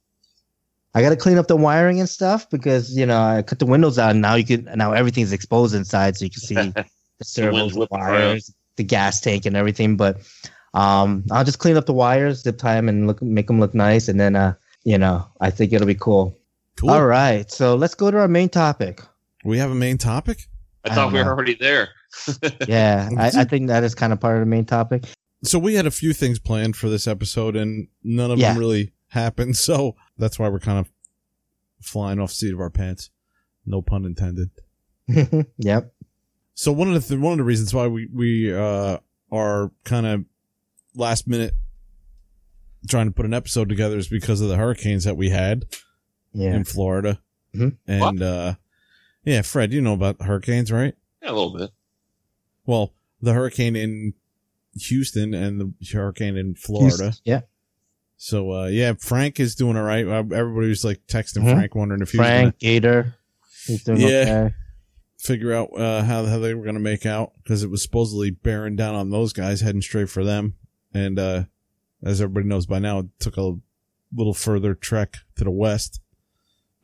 I 0.94 1.02
got 1.02 1.10
to 1.10 1.16
clean 1.16 1.36
up 1.36 1.46
the 1.46 1.56
wiring 1.56 2.00
and 2.00 2.08
stuff 2.08 2.48
because 2.48 2.96
you 2.96 3.04
know 3.04 3.20
I 3.20 3.42
cut 3.42 3.58
the 3.58 3.66
windows 3.66 3.98
out 3.98 4.12
and 4.12 4.22
now 4.22 4.34
you 4.34 4.44
can 4.46 4.64
now 4.74 4.92
everything's 4.92 5.30
exposed 5.32 5.74
inside 5.74 6.16
so 6.16 6.24
you 6.24 6.30
can 6.30 6.40
see 6.40 6.54
the 6.54 6.86
servos, 7.22 7.74
the 7.74 7.80
whipping 7.80 8.00
wires, 8.00 8.50
the 8.76 8.84
gas 8.84 9.20
tank 9.20 9.44
and 9.44 9.54
everything. 9.56 9.98
But 9.98 10.22
um, 10.76 11.24
I'll 11.32 11.44
just 11.44 11.58
clean 11.58 11.76
up 11.76 11.86
the 11.86 11.92
wires, 11.94 12.42
zip 12.42 12.58
tie 12.58 12.76
'em 12.76 12.88
and 12.88 13.06
look 13.06 13.20
make 13.22 13.46
them 13.48 13.58
look 13.58 13.74
nice, 13.74 14.06
and 14.08 14.20
then 14.20 14.36
uh, 14.36 14.54
you 14.84 14.98
know 14.98 15.26
I 15.40 15.50
think 15.50 15.72
it'll 15.72 15.86
be 15.86 15.94
cool. 15.94 16.36
Cool. 16.76 16.90
All 16.90 17.06
right, 17.06 17.50
so 17.50 17.74
let's 17.74 17.94
go 17.94 18.10
to 18.10 18.18
our 18.18 18.28
main 18.28 18.48
topic. 18.50 19.00
We 19.44 19.58
have 19.58 19.70
a 19.70 19.74
main 19.74 19.98
topic. 19.98 20.38
I 20.84 20.90
I 20.90 20.94
thought 20.94 21.12
we 21.12 21.18
were 21.18 21.24
know. 21.24 21.30
already 21.30 21.54
there. 21.54 21.88
Yeah, 22.68 23.08
I, 23.18 23.30
I 23.34 23.44
think 23.44 23.68
that 23.68 23.82
is 23.84 23.94
kind 23.94 24.12
of 24.12 24.20
part 24.20 24.36
of 24.36 24.40
the 24.40 24.46
main 24.46 24.64
topic. 24.64 25.04
So 25.44 25.58
we 25.58 25.74
had 25.74 25.86
a 25.86 25.90
few 25.90 26.12
things 26.12 26.38
planned 26.38 26.76
for 26.76 26.88
this 26.88 27.06
episode, 27.06 27.56
and 27.56 27.88
none 28.02 28.30
of 28.30 28.38
Yeah. 28.38 28.52
them 28.52 28.58
really 28.60 28.92
happened. 29.08 29.56
So 29.68 29.96
that's 30.18 30.38
why 30.38 30.48
we're 30.48 30.60
kind 30.60 30.78
of 30.78 30.88
flying 31.82 32.18
off 32.20 32.30
the 32.30 32.34
seat 32.36 32.52
of 32.54 32.60
our 32.60 32.70
pants. 32.70 33.10
No 33.66 33.82
pun 33.82 34.04
intended. 34.04 34.50
yep. 35.58 35.92
So 36.54 36.72
one 36.72 36.88
of 36.88 36.94
the 36.94 37.00
th- 37.08 37.20
one 37.20 37.32
of 37.32 37.38
the 37.38 37.44
reasons 37.44 37.74
why 37.74 37.86
we 37.86 38.08
we 38.12 38.54
uh, 38.54 38.98
are 39.30 39.70
kind 39.84 40.06
of 40.06 40.24
last 40.96 41.28
minute 41.28 41.54
trying 42.88 43.06
to 43.06 43.12
put 43.12 43.26
an 43.26 43.34
episode 43.34 43.68
together 43.68 43.96
is 43.98 44.08
because 44.08 44.40
of 44.40 44.48
the 44.48 44.56
hurricanes 44.56 45.04
that 45.04 45.16
we 45.16 45.30
had 45.30 45.64
Yeah. 46.32 46.54
in 46.54 46.64
Florida, 46.64 47.20
Mhm. 47.54 47.76
and 47.86 48.22
uh, 48.22 48.54
yeah, 49.24 49.42
Fred, 49.42 49.72
you 49.72 49.80
know 49.80 49.94
about 49.94 50.22
hurricanes, 50.22 50.70
right? 50.70 50.94
Yeah, 51.22 51.30
a 51.30 51.32
little 51.32 51.56
bit. 51.56 51.70
Well, 52.64 52.94
the 53.20 53.32
hurricane 53.34 53.74
in 53.76 54.14
Houston 54.78 55.34
and 55.34 55.60
the 55.60 55.72
hurricane 55.92 56.36
in 56.36 56.54
Florida. 56.54 57.14
Yeah. 57.24 57.42
So 58.18 58.50
uh, 58.52 58.66
yeah, 58.66 58.92
Frank 58.98 59.40
is 59.40 59.54
doing 59.54 59.76
all 59.76 59.82
right. 59.82 60.06
Uh, 60.06 60.22
Everybody 60.32 60.68
was 60.68 60.84
like 60.84 61.06
texting 61.06 61.42
Mhm. 61.42 61.52
Frank, 61.54 61.74
wondering 61.74 62.02
if 62.02 62.12
he 62.12 62.18
was 62.18 62.26
Frank 62.26 62.58
Gator. 62.58 63.14
He's 63.66 63.82
doing 63.84 64.00
Yeah. 64.00 64.08
okay. 64.48 64.54
figure 65.18 65.52
out 65.52 65.70
uh, 65.76 66.04
how 66.04 66.24
how 66.26 66.38
they 66.38 66.54
were 66.54 66.64
gonna 66.64 66.78
make 66.78 67.04
out 67.04 67.32
because 67.42 67.62
it 67.64 67.70
was 67.70 67.82
supposedly 67.82 68.30
bearing 68.30 68.76
down 68.76 68.94
on 68.94 69.10
those 69.10 69.32
guys, 69.32 69.60
heading 69.60 69.82
straight 69.82 70.08
for 70.10 70.22
them. 70.24 70.54
And 70.96 71.18
uh, 71.18 71.44
as 72.02 72.20
everybody 72.20 72.46
knows 72.46 72.66
by 72.66 72.78
now, 72.78 73.00
it 73.00 73.06
took 73.18 73.36
a 73.36 73.54
little 74.14 74.34
further 74.34 74.74
trek 74.74 75.16
to 75.36 75.44
the 75.44 75.50
west. 75.50 76.00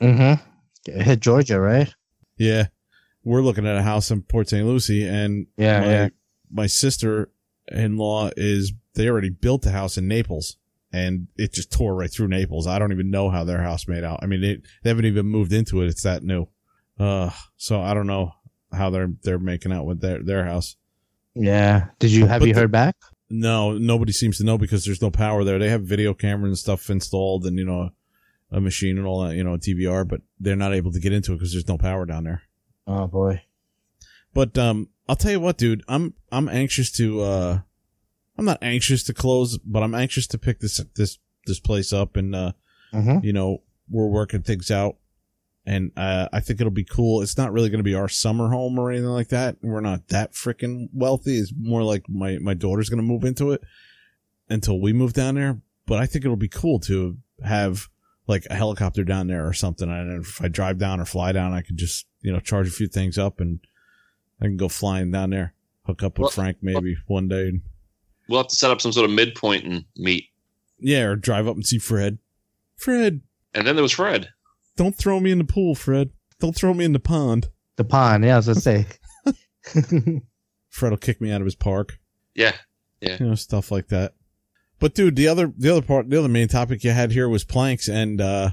Mm-hmm. 0.01 0.43
It 0.91 1.03
hit 1.03 1.20
Georgia, 1.20 1.61
right? 1.61 1.93
Yeah, 2.36 2.66
we're 3.24 3.43
looking 3.43 3.66
at 3.66 3.76
a 3.76 3.82
house 3.82 4.11
in 4.11 4.22
Port 4.22 4.49
St. 4.49 4.66
Lucie, 4.66 5.07
and 5.07 5.47
Yeah, 5.57 5.80
my, 5.80 5.86
yeah. 5.86 6.09
my 6.51 6.66
sister 6.66 7.30
in 7.68 7.97
law 7.97 8.30
is 8.36 8.72
they 8.95 9.09
already 9.09 9.30
built 9.30 9.64
a 9.66 9.70
house 9.70 9.97
in 9.97 10.09
Naples 10.09 10.57
and 10.93 11.28
it 11.36 11.55
just 11.55 11.72
tore 11.72 11.95
right 11.95 12.11
through 12.12 12.28
Naples. 12.28 12.66
I 12.66 12.78
don't 12.78 12.93
even 12.93 13.11
know 13.11 13.30
how 13.30 13.45
their 13.45 13.62
house 13.62 13.89
made 13.89 14.05
out. 14.05 14.18
I 14.22 14.26
mean, 14.26 14.43
they, 14.43 14.57
they 14.82 14.91
haven't 14.91 15.07
even 15.07 15.24
moved 15.26 15.53
into 15.55 15.80
it. 15.80 15.86
It's 15.86 16.03
that 16.03 16.22
new. 16.22 16.49
Uh, 16.99 17.30
so 17.57 17.80
I 17.80 17.95
don't 17.95 18.07
know 18.09 18.32
how 18.72 18.91
they're, 18.91 19.09
they're 19.22 19.39
making 19.39 19.72
out 19.72 19.86
with 19.86 20.01
their, 20.03 20.22
their 20.22 20.45
house. 20.45 20.76
Yeah. 21.34 21.86
Did 21.99 22.11
you 22.12 22.26
have 22.26 22.41
But 22.41 22.49
you 22.49 22.55
the- 22.55 22.61
heard 22.61 22.72
back? 22.72 22.97
No, 23.35 23.78
nobody 23.78 24.12
seems 24.12 24.37
to 24.39 24.45
know 24.45 24.59
because 24.59 24.85
there's 24.85 25.01
no 25.01 25.11
power 25.11 25.43
there. 25.43 25.59
They 25.59 25.70
have 25.70 25.83
video 25.85 26.12
cameras 26.12 26.51
and 26.51 26.59
stuff 26.59 26.91
installed 26.91 27.47
and, 27.47 27.57
you 27.59 27.64
know, 27.64 27.91
a 28.51 28.61
machine 28.61 28.99
and 28.99 29.07
all 29.07 29.22
that, 29.26 29.35
you 29.37 29.43
know, 29.43 29.55
a 29.55 29.59
DVR, 29.59 30.07
but 30.07 30.20
they're 30.39 30.55
not 30.55 30.74
able 30.74 30.93
to 30.93 31.01
get 31.01 31.14
into 31.14 31.33
it 31.33 31.37
because 31.37 31.53
there's 31.53 31.66
no 31.68 31.78
power 31.78 32.05
down 32.05 32.24
there. 32.24 32.43
Oh 32.87 33.07
boy. 33.07 33.43
But 34.35 34.59
um, 34.59 34.91
I'll 35.09 35.16
tell 35.16 35.30
you 35.33 35.41
what, 35.41 35.57
dude. 35.57 35.83
I'm 35.89 36.12
I'm 36.30 36.49
anxious 36.49 36.91
to. 36.93 37.20
uh 37.22 37.59
I'm 38.37 38.45
not 38.45 38.59
anxious 38.62 39.03
to 39.05 39.14
close, 39.14 39.59
but 39.59 39.83
I'm 39.83 39.95
anxious 39.95 40.26
to 40.28 40.39
pick 40.39 40.61
this 40.61 40.83
this 40.97 41.18
this 41.47 41.61
place 41.61 41.93
up, 41.93 42.16
and 42.16 42.35
uh, 42.35 42.53
Mm-hmm. 42.93 43.24
you 43.24 43.33
know 43.33 43.62
we're 43.91 44.09
working 44.09 44.43
things 44.43 44.70
out, 44.70 44.97
and 45.64 45.92
uh, 45.96 46.28
I 46.32 46.40
think 46.40 46.60
it'll 46.60 46.70
be 46.72 46.84
cool. 46.84 47.22
It's 47.22 47.36
not 47.38 47.52
really 47.52 47.68
going 47.70 47.78
to 47.78 47.84
be 47.84 47.94
our 47.94 48.08
summer 48.08 48.48
home 48.48 48.78
or 48.78 48.90
anything 48.90 49.08
like 49.08 49.28
that. 49.28 49.56
We're 49.62 49.80
not 49.80 50.08
that 50.08 50.32
freaking 50.32 50.88
wealthy. 50.92 51.38
It's 51.38 51.52
more 51.58 51.82
like 51.82 52.08
my 52.08 52.38
my 52.38 52.54
daughter's 52.54 52.88
going 52.88 52.98
to 52.98 53.02
move 53.06 53.24
into 53.24 53.52
it 53.52 53.62
until 54.48 54.80
we 54.80 54.92
move 54.92 55.12
down 55.12 55.36
there. 55.36 55.60
But 55.86 55.98
I 56.00 56.06
think 56.06 56.24
it'll 56.24 56.36
be 56.36 56.48
cool 56.48 56.78
to 56.80 57.16
have 57.44 57.88
like 58.26 58.46
a 58.50 58.54
helicopter 58.54 59.04
down 59.04 59.26
there 59.26 59.46
or 59.46 59.52
something. 59.52 59.88
And 59.90 60.24
if 60.24 60.40
I 60.42 60.48
drive 60.48 60.78
down 60.78 61.00
or 61.00 61.04
fly 61.04 61.32
down, 61.32 61.52
I 61.52 61.62
could 61.62 61.76
just, 61.76 62.06
you 62.20 62.32
know, 62.32 62.38
charge 62.40 62.68
a 62.68 62.72
few 62.72 62.86
things 62.86 63.18
up 63.18 63.40
and 63.40 63.60
I 64.40 64.44
can 64.46 64.56
go 64.56 64.68
flying 64.68 65.10
down 65.10 65.30
there, 65.30 65.54
hook 65.86 66.02
up 66.02 66.18
with 66.18 66.22
Well- 66.22 66.30
Frank 66.30 66.58
maybe 66.62 66.96
one 67.06 67.28
day. 67.28 67.60
We'll 68.28 68.38
have 68.40 68.48
to 68.48 68.56
set 68.56 68.70
up 68.70 68.80
some 68.80 68.92
sort 68.92 69.04
of 69.10 69.14
midpoint 69.14 69.64
and 69.64 69.84
meet. 69.96 70.28
Yeah, 70.78 71.02
or 71.02 71.16
drive 71.16 71.46
up 71.48 71.56
and 71.56 71.66
see 71.66 71.78
Fred. 71.78 72.18
Fred, 72.76 73.20
And 73.54 73.66
then 73.66 73.74
there 73.76 73.82
was 73.82 73.92
Fred. 73.92 74.28
Don't 74.77 74.97
throw 74.97 75.20
me 75.20 75.31
in 75.31 75.39
the 75.39 75.45
pool, 75.45 75.75
Fred. 75.75 76.11
Don't 76.41 76.55
throw 76.57 76.75
me 76.75 76.85
in 76.85 76.93
the 76.93 76.99
pond. 77.01 77.49
The 77.77 77.85
pond, 77.85 78.25
yeah, 78.25 78.35
I 78.35 78.37
was 78.39 78.47
gonna 78.47 78.61
say. 78.61 78.87
Fred 80.68 80.91
will 80.91 80.97
kick 80.97 81.20
me 81.20 81.31
out 81.31 81.41
of 81.41 81.45
his 81.45 81.55
park. 81.55 81.99
Yeah. 82.35 82.55
Yeah. 83.01 83.16
You 83.20 83.27
know, 83.27 83.35
stuff 83.35 83.70
like 83.70 83.89
that. 83.89 84.14
But 84.79 84.95
dude, 84.95 85.16
the 85.16 85.29
other, 85.29 85.53
the 85.57 85.70
other 85.70 85.83
part, 85.83 86.09
the 86.09 86.18
other 86.18 86.29
main 86.29 86.49
topic 86.49 86.83
you 86.83 86.91
had 86.91 87.12
here 87.12 87.29
was 87.29 87.45
planks. 87.45 87.89
And, 87.89 88.20
uh, 88.20 88.51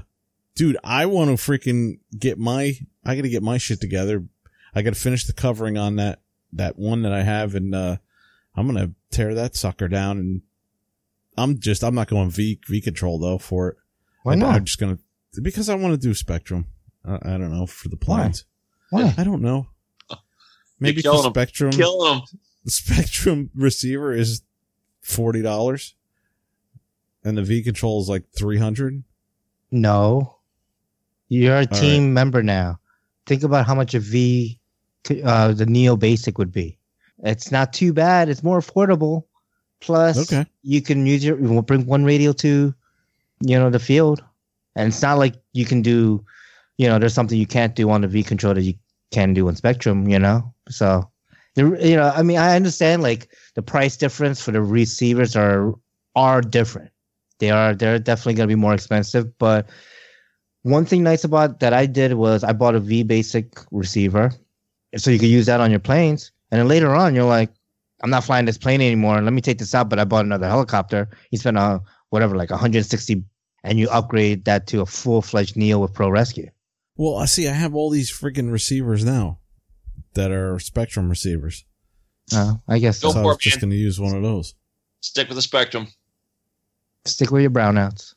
dude, 0.54 0.76
I 0.84 1.06
want 1.06 1.30
to 1.30 1.36
freaking 1.36 1.98
get 2.16 2.38
my, 2.38 2.74
I 3.04 3.16
got 3.16 3.22
to 3.22 3.28
get 3.28 3.42
my 3.42 3.58
shit 3.58 3.80
together. 3.80 4.24
I 4.74 4.82
got 4.82 4.94
to 4.94 5.00
finish 5.00 5.24
the 5.24 5.32
covering 5.32 5.76
on 5.78 5.96
that, 5.96 6.20
that 6.52 6.78
one 6.78 7.02
that 7.02 7.12
I 7.12 7.22
have. 7.22 7.54
And, 7.54 7.74
uh, 7.74 7.96
I'm 8.54 8.68
going 8.72 8.86
to 8.86 8.94
tear 9.10 9.34
that 9.34 9.56
sucker 9.56 9.88
down. 9.88 10.18
And 10.18 10.42
I'm 11.36 11.58
just, 11.58 11.82
I'm 11.82 11.94
not 11.94 12.08
going 12.08 12.30
V, 12.30 12.60
V 12.68 12.80
control 12.80 13.18
though 13.18 13.38
for 13.38 13.68
it. 13.70 13.76
Why 14.22 14.32
I- 14.32 14.36
not? 14.36 14.54
I'm 14.56 14.64
just 14.64 14.78
going 14.78 14.96
to, 14.96 15.02
because 15.42 15.68
I 15.68 15.74
want 15.74 15.92
to 15.94 15.98
do 15.98 16.12
Spektrum. 16.14 16.64
I, 17.04 17.14
I 17.34 17.38
don't 17.38 17.52
know 17.52 17.66
for 17.66 17.88
the 17.88 17.96
Why? 18.04 18.32
Why? 18.90 19.14
I 19.16 19.24
don't 19.24 19.42
know. 19.42 19.68
Maybe 20.78 21.02
killing 21.02 21.22
for 21.22 21.26
'em. 21.28 21.46
Spektrum 21.46 21.72
Kill 21.72 22.12
him. 22.14 22.22
the 22.64 22.70
Spektrum 22.70 23.50
receiver 23.54 24.12
is 24.12 24.42
forty 25.02 25.42
dollars, 25.42 25.94
and 27.22 27.36
the 27.36 27.42
V 27.42 27.62
control 27.62 28.00
is 28.00 28.08
like 28.08 28.24
three 28.36 28.58
hundred. 28.58 29.02
No. 29.70 30.36
You're 31.28 31.56
a 31.56 31.60
All 31.60 31.66
team 31.66 32.12
member 32.12 32.42
now. 32.42 32.80
Think 33.26 33.44
about 33.44 33.66
how 33.66 33.74
much 33.76 33.94
a 33.94 34.00
V, 34.00 34.58
uh, 35.22 35.52
the 35.52 35.66
Neo 35.66 35.96
Basic 35.96 36.38
would 36.38 36.50
be. 36.50 36.78
It's 37.22 37.52
not 37.52 37.72
too 37.72 37.92
bad. 37.92 38.28
It's 38.28 38.42
more 38.42 38.58
affordable. 38.58 39.24
Plus, 39.80 40.18
Okay. 40.32 40.44
you 40.62 40.82
can 40.82 41.06
use 41.06 41.24
your 41.24 41.38
you 41.40 41.62
bring 41.62 41.86
one 41.86 42.04
radio 42.04 42.32
to, 42.32 42.74
you 43.42 43.58
know, 43.58 43.70
the 43.70 43.78
field, 43.78 44.24
and 44.76 44.88
it's 44.88 45.02
not 45.02 45.18
like 45.18 45.34
you 45.52 45.64
can 45.64 45.82
do, 45.82 46.24
you 46.78 46.88
know, 46.88 46.98
there's 46.98 47.14
something 47.14 47.38
you 47.38 47.46
can't 47.46 47.74
do 47.74 47.90
on 47.90 48.00
the 48.00 48.08
V 48.08 48.22
control 48.22 48.54
that 48.54 48.62
you 48.62 48.74
can 49.10 49.34
do 49.34 49.48
on 49.48 49.54
Spektrum. 49.54 50.10
You 50.10 50.18
know, 50.18 50.54
so, 50.68 51.10
you 51.56 51.96
know, 51.96 52.12
I 52.14 52.22
mean, 52.22 52.38
I 52.38 52.56
understand 52.56 53.02
like 53.02 53.28
the 53.54 53.62
price 53.62 53.96
difference 53.96 54.40
for 54.40 54.52
the 54.52 54.62
receivers 54.62 55.36
are 55.36 55.74
are 56.16 56.40
different. 56.40 56.90
They 57.38 57.50
are 57.50 57.74
they're 57.74 57.98
definitely 57.98 58.34
going 58.34 58.48
to 58.48 58.54
be 58.54 58.60
more 58.60 58.74
expensive, 58.74 59.36
but 59.38 59.68
one 60.62 60.84
thing 60.84 61.02
nice 61.02 61.24
about 61.24 61.60
that 61.60 61.72
I 61.72 61.86
did 61.86 62.14
was 62.14 62.44
I 62.44 62.52
bought 62.52 62.74
a 62.74 62.80
V 62.80 63.02
basic 63.02 63.58
receiver, 63.70 64.30
so 64.96 65.10
you 65.10 65.18
could 65.18 65.28
use 65.28 65.46
that 65.46 65.60
on 65.60 65.70
your 65.70 65.80
planes. 65.80 66.32
And 66.50 66.60
then 66.60 66.68
later 66.68 66.94
on, 66.94 67.14
you're 67.14 67.24
like, 67.24 67.50
I'm 68.02 68.10
not 68.10 68.24
flying 68.24 68.44
this 68.44 68.58
plane 68.58 68.80
anymore. 68.80 69.20
Let 69.20 69.32
me 69.32 69.40
take 69.40 69.58
this 69.58 69.74
out. 69.74 69.88
But 69.88 69.98
I 69.98 70.04
bought 70.04 70.24
another 70.24 70.48
helicopter. 70.48 71.08
He 71.30 71.36
spent 71.36 71.56
a 71.56 71.80
whatever, 72.10 72.36
like 72.36 72.50
160, 72.50 73.22
and 73.62 73.78
you 73.78 73.88
upgrade 73.90 74.44
that 74.46 74.66
to 74.68 74.80
a 74.80 74.86
full 74.86 75.22
fledged 75.22 75.56
Neo 75.56 75.78
with 75.78 75.94
Pro 75.94 76.08
Rescue. 76.10 76.50
Well, 76.96 77.16
I 77.16 77.24
see. 77.26 77.48
I 77.48 77.52
have 77.52 77.74
all 77.74 77.90
these 77.90 78.10
freaking 78.12 78.52
receivers 78.52 79.04
now 79.04 79.38
that 80.14 80.30
are 80.30 80.56
Spektrum 80.56 81.08
receivers. 81.08 81.64
Uh, 82.32 82.54
I 82.68 82.78
guess 82.78 83.00
Go 83.00 83.12
so 83.12 83.20
I 83.20 83.22
was 83.22 83.36
it, 83.36 83.40
just 83.40 83.60
going 83.60 83.70
to 83.70 83.76
use 83.76 83.98
one 83.98 84.14
of 84.14 84.22
those. 84.22 84.54
Stick 85.00 85.28
with 85.28 85.36
the 85.36 85.42
Spektrum. 85.42 85.88
stick 87.06 87.30
with 87.30 87.42
your 87.42 87.50
brownouts. 87.50 88.14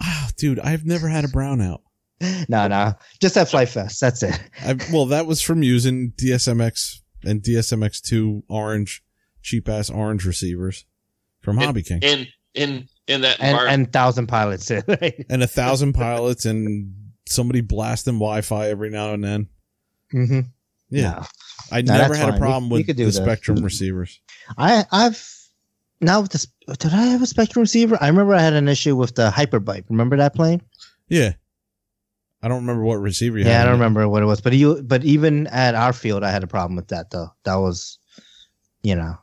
Ah, 0.00 0.30
dude, 0.36 0.58
I've 0.60 0.84
never 0.86 1.08
had 1.08 1.24
a 1.24 1.28
brownout. 1.28 1.80
No, 2.48 2.68
no, 2.68 2.92
just 3.20 3.36
at 3.36 3.48
Flite 3.48 3.68
Fest. 3.68 4.00
That's 4.00 4.22
it. 4.22 4.38
I 4.64 4.76
well, 4.92 5.06
that 5.06 5.26
was 5.26 5.42
from 5.42 5.64
using 5.64 6.12
DSMX 6.12 7.00
and 7.24 7.42
DSMX2 7.42 8.44
orange, 8.48 9.02
cheap 9.42 9.68
ass 9.68 9.90
orange 9.90 10.24
receivers 10.24 10.84
from 11.40 11.58
It- 11.58 11.64
Hobby 11.64 11.82
King, 11.82 11.98
In 12.02 12.26
in 12.54 12.88
in 13.06 13.22
that 13.22 13.38
And 13.40 13.56
and 13.58 13.92
thousand 13.92 14.26
pilots. 14.28 14.70
right? 14.88 15.26
and 15.28 15.42
a 15.42 15.46
thousand 15.46 15.92
pilots, 15.94 16.44
and 16.44 16.94
somebody 17.28 17.60
blasting 17.60 18.14
Wi-Fi 18.14 18.68
every 18.68 18.90
now 18.90 19.12
and 19.14 19.24
then. 19.24 19.48
mm-hmm. 20.12 20.40
Yeah, 20.90 21.24
I 21.70 21.80
No, 21.82 21.94
never 21.94 22.08
that's 22.14 22.18
had 22.20 22.34
a 22.34 22.38
problem 22.38 22.68
We- 22.68 22.74
we 22.74 22.80
with 22.80 22.86
could 22.88 22.96
do 22.96 23.10
the 23.10 23.20
that. 23.20 23.40
Spektrum 23.42 23.64
receivers. 23.64 24.20
I 24.58 24.84
I've 24.92 25.26
now 26.00 26.20
with 26.20 26.32
this. 26.32 26.46
Did 26.78 26.92
I 26.92 27.06
have 27.06 27.22
a 27.22 27.26
Spektrum 27.26 27.58
receiver? 27.62 27.96
I 28.00 28.08
remember 28.08 28.34
I 28.34 28.40
had 28.42 28.52
an 28.52 28.68
issue 28.68 28.94
with 28.96 29.14
the 29.14 29.30
Hyperbike. 29.30 29.84
Remember 29.88 30.16
that 30.18 30.34
plane? 30.34 30.60
Yeah. 31.08 31.32
I 32.42 32.48
don't 32.48 32.60
remember 32.62 32.82
what 32.82 32.96
receiver 32.96 33.38
you 33.38 33.44
Yeah, 33.44 33.52
had. 33.58 33.62
I 33.62 33.64
don't 33.70 33.74
remember 33.78 34.08
what 34.08 34.22
it 34.22 34.26
was, 34.26 34.40
but 34.40 34.52
you 34.52 34.82
but 34.82 35.04
even 35.04 35.46
at 35.46 35.74
our 35.76 35.92
field, 35.92 36.24
I 36.24 36.30
had 36.30 36.42
a 36.42 36.48
problem 36.48 36.74
with 36.76 36.88
that 36.88 37.10
though. 37.10 37.28
That 37.44 37.54
was, 37.56 37.98
you 38.82 38.96
know, 38.96 39.16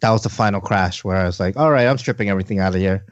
that 0.00 0.10
was 0.10 0.22
the 0.22 0.28
final 0.28 0.60
crash 0.60 1.04
where 1.04 1.16
I 1.16 1.24
was 1.24 1.40
like, 1.40 1.56
all 1.56 1.70
right, 1.70 1.86
I'm 1.86 1.98
stripping 1.98 2.28
everything 2.28 2.58
out 2.60 2.74
of 2.74 2.80
here, 2.80 3.04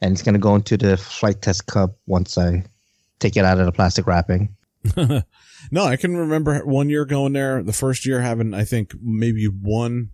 and 0.00 0.12
it's 0.12 0.22
gonna 0.22 0.38
go 0.38 0.54
into 0.54 0.76
the 0.76 0.96
Flite 0.96 1.42
Test 1.42 1.66
cup 1.66 1.96
once 2.06 2.36
I 2.38 2.64
take 3.18 3.36
it 3.36 3.44
out 3.44 3.58
of 3.58 3.66
the 3.66 3.72
plastic 3.72 4.06
wrapping. 4.06 4.54
no, 4.96 5.84
I 5.84 5.96
can 5.96 6.16
remember 6.16 6.58
one 6.64 6.88
year 6.88 7.04
going 7.04 7.32
there, 7.32 7.62
the 7.62 7.72
first 7.72 8.06
year 8.06 8.20
having, 8.20 8.54
I 8.54 8.64
think, 8.64 8.92
maybe 9.02 9.46
one 9.46 10.10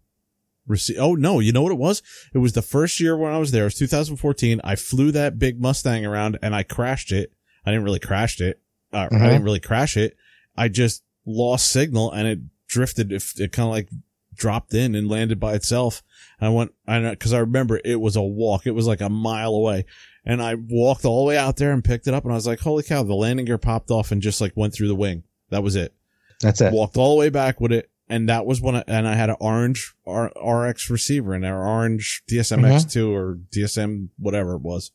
receive. 0.66 0.96
Oh, 0.98 1.14
no, 1.14 1.38
you 1.40 1.52
know 1.52 1.62
what 1.62 1.72
it 1.72 1.78
was? 1.78 2.02
It 2.32 2.38
was 2.38 2.54
the 2.54 2.62
first 2.62 2.98
year 3.00 3.16
when 3.16 3.32
I 3.32 3.38
was 3.38 3.50
there. 3.50 3.62
It 3.62 3.66
was 3.66 3.74
2014. 3.74 4.60
I 4.64 4.76
flew 4.76 5.12
that 5.12 5.38
big 5.38 5.60
Mustang 5.60 6.06
around 6.06 6.38
and 6.42 6.54
I 6.54 6.62
crashed 6.62 7.12
it. 7.12 7.32
I 7.66 7.70
didn't 7.70 7.84
really 7.84 7.98
crash 8.00 8.40
it. 8.40 8.60
Uh, 8.92 9.08
I 9.10 9.14
Mhm. 9.14 9.22
didn't 9.26 9.44
really 9.44 9.60
crash 9.60 9.96
it. 9.98 10.16
I 10.56 10.68
just 10.68 11.02
lost 11.26 11.68
signal 11.70 12.10
and 12.10 12.26
it 12.26 12.38
drifted. 12.66 13.12
It, 13.12 13.22
it 13.38 13.52
kind 13.52 13.66
of 13.66 13.72
like 13.72 13.88
dropped 14.34 14.74
in 14.74 14.94
and 14.94 15.08
landed 15.08 15.40
by 15.40 15.54
itself. 15.54 16.02
I 16.40 16.48
went, 16.48 16.72
I 16.86 16.98
know, 16.98 17.14
cause 17.16 17.32
I 17.32 17.38
remember 17.38 17.80
it 17.84 18.00
was 18.00 18.16
a 18.16 18.22
walk. 18.22 18.66
It 18.66 18.72
was 18.72 18.86
like 18.86 19.00
a 19.00 19.08
mile 19.08 19.54
away. 19.54 19.86
And 20.24 20.42
I 20.42 20.54
walked 20.54 21.04
all 21.04 21.24
the 21.24 21.28
way 21.28 21.38
out 21.38 21.56
there 21.56 21.72
and 21.72 21.84
picked 21.84 22.06
it 22.06 22.14
up 22.14 22.24
and 22.24 22.32
I 22.32 22.36
was 22.36 22.46
like, 22.46 22.60
holy 22.60 22.82
cow, 22.82 23.02
the 23.02 23.14
landing 23.14 23.46
gear 23.46 23.58
popped 23.58 23.90
off 23.90 24.10
and 24.10 24.22
just 24.22 24.40
like 24.40 24.52
went 24.56 24.74
through 24.74 24.88
the 24.88 24.94
wing. 24.94 25.24
That 25.50 25.62
was 25.62 25.76
it. 25.76 25.94
That's 26.40 26.60
it. 26.60 26.72
Walked 26.72 26.96
all 26.96 27.14
the 27.14 27.20
way 27.20 27.30
back 27.30 27.60
with 27.60 27.72
it. 27.72 27.90
And 28.08 28.28
that 28.28 28.44
was 28.44 28.60
when 28.60 28.76
I, 28.76 28.84
and 28.86 29.08
I 29.08 29.14
had 29.14 29.30
an 29.30 29.36
orange 29.40 29.94
R, 30.06 30.30
RX 30.44 30.90
receiver 30.90 31.32
and 31.32 31.44
our 31.44 31.66
orange 31.66 32.22
DSMX2 32.30 32.96
mm-hmm. 32.96 33.10
or 33.10 33.38
DSM, 33.50 34.08
whatever 34.18 34.54
it 34.54 34.60
was. 34.60 34.90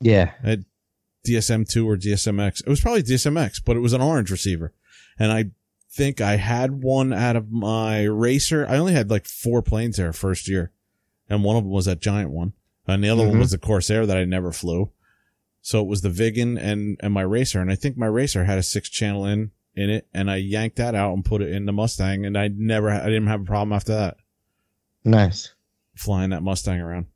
Yeah, 0.00 0.32
DSM2 1.26 1.86
or 1.86 1.96
DSMX. 1.96 2.60
It 2.60 2.68
was 2.68 2.80
probably 2.80 3.02
DSMX, 3.02 3.62
but 3.64 3.76
it 3.76 3.80
was 3.80 3.92
an 3.92 4.00
orange 4.00 4.30
receiver. 4.30 4.72
And 5.18 5.32
I 5.32 5.50
think 5.94 6.20
I 6.20 6.36
had 6.36 6.82
one 6.82 7.12
out 7.12 7.36
of 7.36 7.50
my 7.52 8.02
racer. 8.04 8.66
I 8.68 8.76
only 8.78 8.92
had 8.94 9.10
like 9.10 9.26
four 9.26 9.62
planes 9.62 9.96
there 9.96 10.12
first 10.12 10.48
year. 10.48 10.72
And 11.28 11.44
one 11.44 11.56
of 11.56 11.62
them 11.64 11.70
was 11.72 11.84
that 11.86 12.00
giant 12.00 12.30
one. 12.30 12.52
And 12.86 13.02
the 13.02 13.08
other 13.08 13.26
one 13.26 13.36
Mhm. 13.36 13.40
was 13.40 13.52
the 13.52 13.58
Corsair 13.58 14.04
that 14.04 14.16
I 14.16 14.24
never 14.24 14.52
flew. 14.52 14.90
So 15.62 15.80
it 15.80 15.86
was 15.86 16.02
the 16.02 16.10
Vigan 16.10 16.58
and, 16.58 16.98
and 17.00 17.14
my 17.14 17.22
racer. 17.22 17.60
And 17.60 17.70
I 17.70 17.76
think 17.76 17.96
my 17.96 18.06
racer 18.06 18.44
had 18.44 18.58
a 18.58 18.62
six 18.62 18.90
channel 18.90 19.24
in, 19.24 19.52
in 19.74 19.88
it. 19.88 20.06
And 20.12 20.30
I 20.30 20.36
yanked 20.36 20.76
that 20.76 20.94
out 20.94 21.14
and 21.14 21.24
put 21.24 21.40
it 21.40 21.50
in 21.52 21.64
the 21.64 21.72
Mustang. 21.72 22.26
And 22.26 22.36
I 22.36 22.48
never, 22.48 22.90
I 22.90 23.04
didn't 23.06 23.28
have 23.28 23.40
a 23.42 23.44
problem 23.46 23.72
after 23.72 23.94
that 23.94 24.16
nice. 25.04 25.54
flying 25.94 26.30
that 26.30 26.42
Mustang 26.42 26.80
around. 26.80 27.06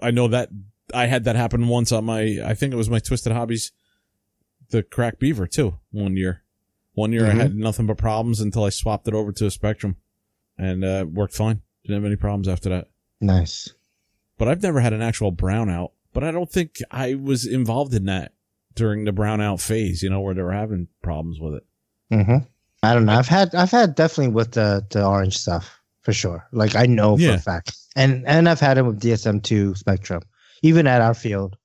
I 0.00 0.10
know 0.12 0.28
that 0.28 0.48
I 0.94 1.06
had 1.06 1.24
that 1.24 1.36
happen 1.36 1.68
once 1.68 1.92
on 1.92 2.04
my, 2.04 2.38
I 2.44 2.54
think 2.54 2.72
it 2.72 2.76
was 2.76 2.88
my 2.90 2.98
Twisted 3.00 3.32
Hobbies, 3.32 3.72
the 4.70 4.82
Crack 4.82 5.18
Beaver 5.18 5.46
too, 5.46 5.78
one 5.90 6.16
year. 6.16 6.42
One 6.94 7.12
year 7.12 7.22
Mhm. 7.22 7.30
I 7.30 7.34
had 7.34 7.54
nothing 7.56 7.86
but 7.86 7.98
problems 7.98 8.40
until 8.40 8.64
I 8.64 8.70
swapped 8.70 9.06
it 9.08 9.14
over 9.14 9.32
to 9.32 9.46
a 9.46 9.50
Spektrum 9.50 9.96
and, 10.56 10.84
uh, 10.84 11.04
worked 11.10 11.34
fine. 11.34 11.60
Didn't 11.84 12.02
have 12.02 12.06
any 12.06 12.16
problems 12.16 12.48
after 12.48 12.68
that. 12.70 12.88
Nice. 13.20 13.68
But 14.38 14.48
I've 14.48 14.62
never 14.62 14.80
had 14.80 14.92
an 14.92 15.02
actual 15.02 15.32
brownout, 15.32 15.90
but 16.12 16.24
I 16.24 16.30
don't 16.30 16.50
think 16.50 16.76
I 16.90 17.14
was 17.14 17.46
involved 17.46 17.94
in 17.94 18.04
that 18.06 18.32
during 18.74 19.04
the 19.04 19.12
brownout 19.12 19.60
phase, 19.60 20.02
you 20.02 20.10
know, 20.10 20.20
where 20.20 20.34
they 20.34 20.42
were 20.42 20.52
having 20.52 20.88
problems 21.02 21.38
with 21.40 21.54
it. 21.54 21.64
hmm 22.10 22.36
I 22.82 22.92
don't 22.92 23.06
know. 23.06 23.12
I've 23.14 23.28
had 23.28 23.54
I've 23.54 23.70
had 23.70 23.94
definitely 23.94 24.34
with 24.34 24.52
the 24.52 24.84
the 24.90 25.06
orange 25.06 25.38
stuff 25.38 25.80
for 26.02 26.12
sure. 26.12 26.46
Like 26.52 26.76
I 26.76 26.84
know 26.86 27.16
for 27.16 27.22
Yeah. 27.22 27.34
a 27.34 27.38
fact, 27.38 27.74
and 27.96 28.26
and 28.26 28.46
I've 28.48 28.60
had 28.60 28.76
it 28.76 28.82
with 28.82 29.00
DSM 29.00 29.40
two 29.42 29.72
Spektrum, 29.72 30.20
even 30.62 30.86
at 30.86 31.00
our 31.00 31.14
field. 31.14 31.56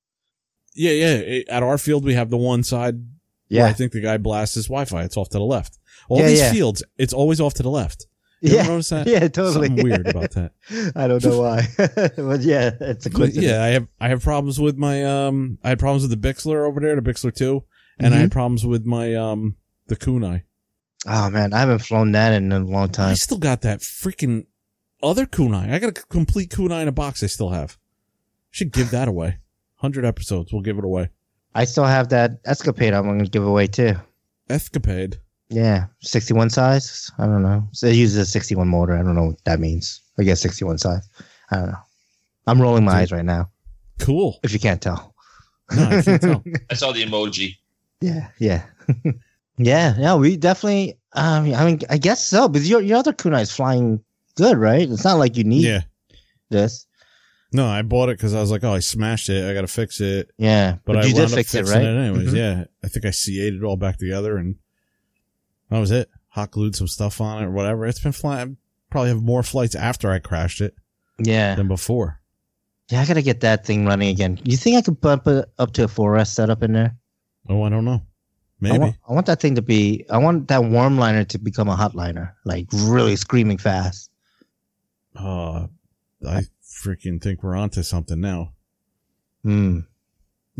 Yeah, 0.75 0.91
yeah. 0.91 1.41
At 1.49 1.61
our 1.61 1.77
field, 1.77 2.05
we 2.05 2.13
have 2.13 2.29
the 2.29 2.37
one 2.37 2.63
side 2.63 3.03
where 3.49 3.65
I 3.65 3.73
think 3.73 3.91
the 3.91 4.01
guy 4.01 4.17
blasts 4.17 4.55
his 4.55 4.67
Wi-Fi. 4.67 5.03
It's 5.03 5.17
off 5.17 5.29
to 5.29 5.37
the 5.37 5.43
left. 5.43 5.77
All 6.07 6.19
Yeah, 6.19 6.27
these 6.27 6.39
yeah. 6.39 6.51
fields, 6.51 6.83
it's 6.97 7.13
always 7.13 7.39
off 7.41 7.53
to 7.55 7.63
the 7.63 7.69
left. 7.69 8.05
You 8.41 8.55
yeah, 8.55 8.63
notice 8.67 8.89
that? 8.89 9.05
yeah, 9.13 9.27
totally. 9.27 9.67
Something 9.67 9.83
weird 9.83 10.07
about 10.07 10.31
that. 10.31 10.53
I 10.95 11.07
don't 11.07 11.23
know 11.23 11.41
why, 11.41 11.67
but 11.77 12.39
yeah, 12.41 12.71
it's 12.79 13.05
a 13.05 13.09
coincidence. 13.09 13.45
yeah, 13.45 13.61
I 13.63 13.67
have 13.67 13.87
I 13.99 14.07
have 14.09 14.23
problems 14.23 14.59
with 14.59 14.77
my 14.77 15.03
um 15.03 15.57
I 15.63 15.69
had 15.69 15.79
problems 15.79 16.07
with 16.07 16.11
the 16.21 16.27
Bixler 16.29 16.65
over 16.65 16.79
there, 16.79 16.95
the 16.95 17.01
Bixler 17.01 17.33
two, 17.35 17.63
and 17.99 18.07
I 18.07 18.17
Mm-hmm. 18.17 18.21
had 18.21 18.31
problems 18.31 18.65
with 18.65 18.85
my 18.85 19.13
um 19.15 19.55
the 19.87 19.97
Kunai. 19.97 20.43
Oh 21.05 21.29
man, 21.29 21.51
I 21.53 21.59
haven't 21.59 21.79
flown 21.79 22.13
that 22.13 22.31
in 22.33 22.51
a 22.51 22.59
long 22.59 22.89
time. 22.89 23.09
I 23.09 23.13
still 23.15 23.37
got 23.39 23.61
that 23.61 23.79
freaking 23.81 24.45
other 25.03 25.25
Kunai. 25.25 25.71
I 25.73 25.79
got 25.79 25.97
a 25.97 26.01
complete 26.07 26.49
Kunai 26.49 26.81
in 26.81 26.87
a 26.87 26.91
box. 26.93 27.21
I 27.23 27.27
still 27.27 27.49
have. 27.49 27.77
Should 28.51 28.71
give 28.71 28.91
that 28.91 29.07
away. 29.09 29.39
Hundred 29.75 30.05
episodes, 30.05 30.51
we'll 30.53 30.61
give 30.61 30.77
it 30.77 30.83
away. 30.85 31.09
I 31.55 31.65
still 31.65 31.85
have 31.85 32.09
that 32.09 32.39
Escapade. 32.45 32.93
I'm 32.93 33.05
gonna 33.05 33.25
give 33.25 33.45
away 33.45 33.67
too. 33.67 33.93
Escapade. 34.49 35.17
Yeah, 35.49 35.87
61 36.01 36.51
size. 36.51 37.09
I 37.17 37.25
don't 37.25 37.41
know. 37.41 37.67
So 37.71 37.87
it 37.87 37.95
uses 37.95 38.17
a 38.17 38.25
61 38.25 38.67
motor. 38.67 38.93
I 38.95 39.01
don't 39.01 39.15
know 39.15 39.25
what 39.25 39.43
that 39.45 39.59
means. 39.59 40.01
I 40.19 40.23
guess 40.23 40.41
61 40.41 40.77
size. 40.77 41.07
I 41.51 41.55
don't 41.55 41.67
know. 41.69 41.77
I'm 42.45 42.61
rolling 42.61 42.85
my 42.85 42.93
eyes 42.99 43.11
right 43.11 43.25
now. 43.25 43.49
Cool. 43.99 44.39
If 44.43 44.53
you 44.53 44.59
can't 44.59 44.81
tell. 44.81 45.13
No, 45.75 45.83
I 45.85 46.01
can't 46.01 46.21
tell. 46.21 46.43
I 46.69 46.73
saw 46.75 46.91
the 46.91 47.03
emoji. 47.03 47.57
Yeah, 48.01 48.29
yeah, 48.39 48.63
yeah. 49.57 49.95
Yeah, 49.97 50.15
we 50.15 50.37
definitely. 50.37 50.97
I 51.13 51.41
mean, 51.41 51.55
I 51.55 51.65
mean, 51.65 51.79
I 51.89 51.97
guess 51.97 52.23
so. 52.23 52.47
But 52.47 52.61
your 52.61 52.81
your 52.81 52.97
other 52.97 53.13
kunai 53.13 53.41
is 53.41 53.51
flying 53.51 54.01
good, 54.35 54.57
right? 54.57 54.89
It's 54.89 55.03
not 55.03 55.17
like 55.19 55.35
you 55.35 55.43
need 55.43 55.65
Yeah. 55.65 55.81
this. 56.49 56.85
No, 57.51 57.65
I 57.65 57.81
bought 57.81 58.09
it 58.09 58.17
because 58.17 58.35
I 58.35 58.41
was 58.41 58.51
like, 58.51 58.63
oh, 58.63 58.73
I 58.73 58.79
smashed 58.79 59.29
it. 59.29 59.49
I 59.49 59.53
got 59.55 59.61
to 59.61 59.67
fix 59.67 59.99
it. 60.01 60.29
Yeah, 60.37 60.75
But, 60.85 60.97
I 60.97 61.03
you 61.05 61.15
wound 61.15 61.29
did 61.29 61.35
fix 61.35 61.55
it, 61.55 61.59
fixing 61.59 61.75
right? 61.77 61.85
anyways. 61.85 62.31
Mhm. 62.31 62.35
Yeah. 62.37 62.63
I 62.83 62.87
think 62.89 63.05
I 63.05 63.11
CA'd 63.11 63.55
it 63.55 63.63
all 63.63 63.75
back 63.75 63.97
together 63.97 64.37
and 64.37 64.55
that 65.69 65.79
was 65.79 65.89
it. 65.91 66.09
Hot 66.29 66.51
glued 66.51 66.75
some 66.75 66.87
stuff 66.87 67.19
on 67.21 67.41
it 67.41 67.47
or 67.47 67.51
whatever. 67.51 67.85
It's 67.87 67.99
been 67.99 68.11
flying. 68.11 68.57
Probably 68.91 69.09
have 69.09 69.21
more 69.23 69.41
flights 69.43 69.73
after 69.75 70.11
I 70.11 70.19
crashed 70.19 70.61
it 70.61 70.75
Yeah, 71.17 71.55
than 71.55 71.67
before. 71.67 72.19
yeah. 72.89 73.01
I 73.01 73.05
gotta 73.07 73.21
get 73.23 73.41
that 73.41 73.65
thing 73.65 73.85
running 73.85 74.09
again. 74.09 74.39
You 74.43 74.55
think 74.57 74.77
I 74.77 74.81
could 74.83 75.01
bump 75.01 75.25
it 75.27 75.45
up 75.57 75.73
to 75.73 75.85
a 75.85 75.87
4S 75.87 76.27
setup 76.33 76.61
in 76.63 76.73
there? 76.73 76.95
Oh, 77.47 77.63
I 77.63 77.69
don't 77.69 77.85
know. 77.85 78.01
I 78.01 78.01
Maybe. 78.61 78.77
want, 78.79 78.95
I 79.09 79.13
want 79.13 79.25
that 79.27 79.39
thing 79.39 79.55
to 79.55 79.61
be. 79.63 80.05
I 80.09 80.17
want 80.17 80.49
that 80.49 80.63
warm 80.65 80.97
liner 80.99 81.23
to 81.23 81.37
become 81.39 81.67
a 81.69 81.75
hot 81.75 81.95
liner, 81.95 82.35
like 82.45 82.67
really 82.73 83.15
screaming 83.15 83.57
fast. 83.57 84.11
Uh, 85.15 85.67
I 86.27 86.43
freaking 86.83 87.21
think 87.21 87.43
we're 87.43 87.55
onto 87.55 87.83
something 87.83 88.19
now. 88.19 88.53
Hmm. 89.43 89.79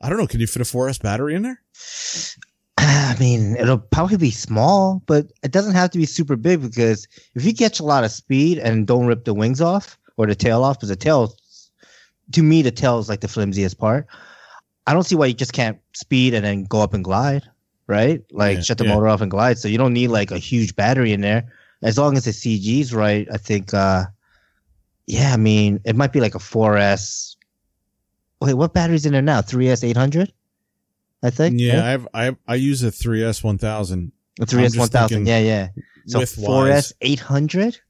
I 0.00 0.08
don't 0.08 0.18
know. 0.18 0.26
Can 0.26 0.40
you 0.40 0.46
fit 0.46 0.62
a 0.62 0.64
4S 0.64 1.02
battery 1.02 1.34
in 1.34 1.42
there? 1.42 1.60
I 2.78 3.14
mean, 3.20 3.56
it'll 3.56 3.78
probably 3.78 4.16
be 4.16 4.30
small, 4.30 5.02
but 5.06 5.26
it 5.42 5.52
doesn't 5.52 5.74
have 5.74 5.90
to 5.90 5.98
be 5.98 6.06
super 6.06 6.36
big 6.36 6.62
because 6.62 7.06
if 7.34 7.44
you 7.44 7.52
catch 7.52 7.80
a 7.80 7.84
lot 7.84 8.04
of 8.04 8.10
speed 8.10 8.58
and 8.58 8.86
don't 8.86 9.06
rip 9.06 9.24
the 9.24 9.34
wings 9.34 9.60
off 9.60 9.98
or 10.16 10.26
the 10.26 10.34
tail 10.34 10.64
off, 10.64 10.78
because 10.78 10.88
the 10.88 10.96
tail, 10.96 11.34
to 12.32 12.42
me, 12.42 12.62
the 12.62 12.70
tail 12.70 12.98
is 12.98 13.08
like 13.10 13.20
the 13.20 13.28
flimsiest 13.28 13.78
part. 13.78 14.06
I 14.86 14.94
don't 14.94 15.02
see 15.02 15.14
why 15.16 15.26
you 15.26 15.34
just 15.34 15.52
can't 15.52 15.78
speed 15.92 16.32
and 16.32 16.44
then 16.44 16.64
go 16.64 16.80
up 16.80 16.94
and 16.94 17.04
glide, 17.04 17.42
right? 17.86 18.22
Like 18.32 18.56
Yeah, 18.56 18.62
shut 18.62 18.78
the 18.78 18.84
yeah. 18.84 18.94
motor 18.94 19.08
off 19.08 19.20
and 19.20 19.30
glide. 19.30 19.58
So 19.58 19.68
you 19.68 19.76
don't 19.76 19.92
need 19.92 20.08
like 20.08 20.30
a 20.30 20.38
huge 20.38 20.74
battery 20.74 21.12
in 21.12 21.20
there. 21.20 21.52
As 21.82 21.98
long 21.98 22.16
as 22.16 22.24
the 22.24 22.30
CG's 22.32 22.94
right, 22.94 23.28
I 23.30 23.36
think. 23.36 23.74
uh 23.74 24.04
Yeah, 25.10 25.32
I 25.32 25.36
mean, 25.36 25.80
it 25.84 25.96
might 25.96 26.12
be 26.12 26.20
like 26.20 26.36
a 26.36 26.38
4S. 26.38 27.34
Wait, 28.40 28.54
what 28.54 28.72
battery's 28.72 29.06
in 29.06 29.12
there 29.12 29.20
now? 29.20 29.40
3S 29.40 29.82
800, 29.82 30.32
I 31.24 31.30
think. 31.30 31.58
Yeah, 31.58 31.74
right? 31.74 31.82
I 31.82 31.90
have, 31.90 32.08
I 32.14 32.36
I 32.46 32.54
use 32.54 32.84
a 32.84 32.92
3S 32.92 33.42
1000 33.42 34.12
The 34.38 34.46
3S 34.46 34.78
1000. 34.78 35.26
Yeah, 35.26 35.40
yeah. 35.40 35.68
So 36.06 36.20
width 36.20 36.36
4S 36.36 36.92
800? 37.00 37.80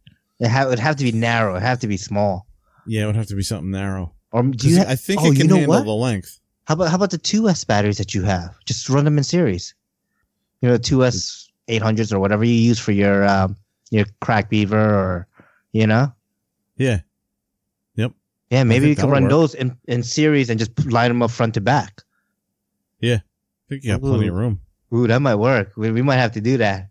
It 0.40 0.48
ha- 0.48 0.66
would 0.66 0.78
have 0.78 0.96
to 0.96 1.04
be 1.04 1.12
narrow. 1.12 1.56
It 1.56 1.62
have 1.62 1.80
to 1.80 1.86
be 1.86 1.98
small. 1.98 2.46
Yeah, 2.86 3.02
it 3.02 3.06
would 3.06 3.16
have 3.16 3.26
to 3.26 3.34
be 3.36 3.42
something 3.42 3.70
narrow. 3.70 4.14
Or 4.32 4.42
do 4.42 4.68
you? 4.70 4.78
Ha- 4.78 4.86
I 4.88 4.96
think 4.96 5.20
oh, 5.20 5.26
it 5.26 5.32
you 5.32 5.34
can 5.34 5.46
know 5.48 5.56
handle 5.56 5.76
what? 5.76 5.84
the 5.84 5.92
length. 5.92 6.40
how 6.64 6.74
about 6.74 6.88
how 6.88 6.96
about 6.96 7.10
the 7.10 7.18
2S 7.18 7.66
batteries 7.66 7.98
that 7.98 8.14
you 8.14 8.22
have? 8.22 8.56
Just 8.64 8.88
run 8.88 9.04
them 9.04 9.18
in 9.18 9.24
series. 9.24 9.74
You 10.62 10.70
know, 10.70 10.78
2S 10.78 11.48
800s 11.68 12.12
or 12.12 12.18
whatever 12.18 12.44
you 12.44 12.54
use 12.54 12.78
for 12.78 12.92
your 12.92 13.26
um 13.28 13.56
your 13.90 14.06
crack 14.20 14.48
beaver 14.48 14.78
or 14.80 15.26
you 15.72 15.86
know. 15.86 16.12
Yeah. 16.78 17.00
Yeah, 18.51 18.64
maybe 18.64 18.88
you 18.88 18.96
can 18.96 19.09
run 19.11 19.22
work. 19.24 19.30
those 19.30 19.55
in, 19.55 19.76
in 19.86 20.03
series 20.03 20.51
and 20.51 20.59
just 20.59 20.86
line 20.90 21.09
them 21.11 21.22
up 21.22 21.30
front 21.30 21.55
to 21.55 21.61
back. 21.61 22.03
Yeah, 23.01 23.16
I 23.16 23.68
think 23.68 23.84
you 23.84 23.92
got 23.92 24.01
plenty 24.01 24.28
of 24.28 24.34
room. 24.34 24.61
Ooh, 24.92 25.07
that 25.07 25.20
might 25.22 25.36
work. 25.36 25.72
We, 25.76 25.90
we 25.92 26.03
might 26.03 26.16
have 26.16 26.32
to 26.32 26.40
do 26.40 26.57
that. 26.59 26.88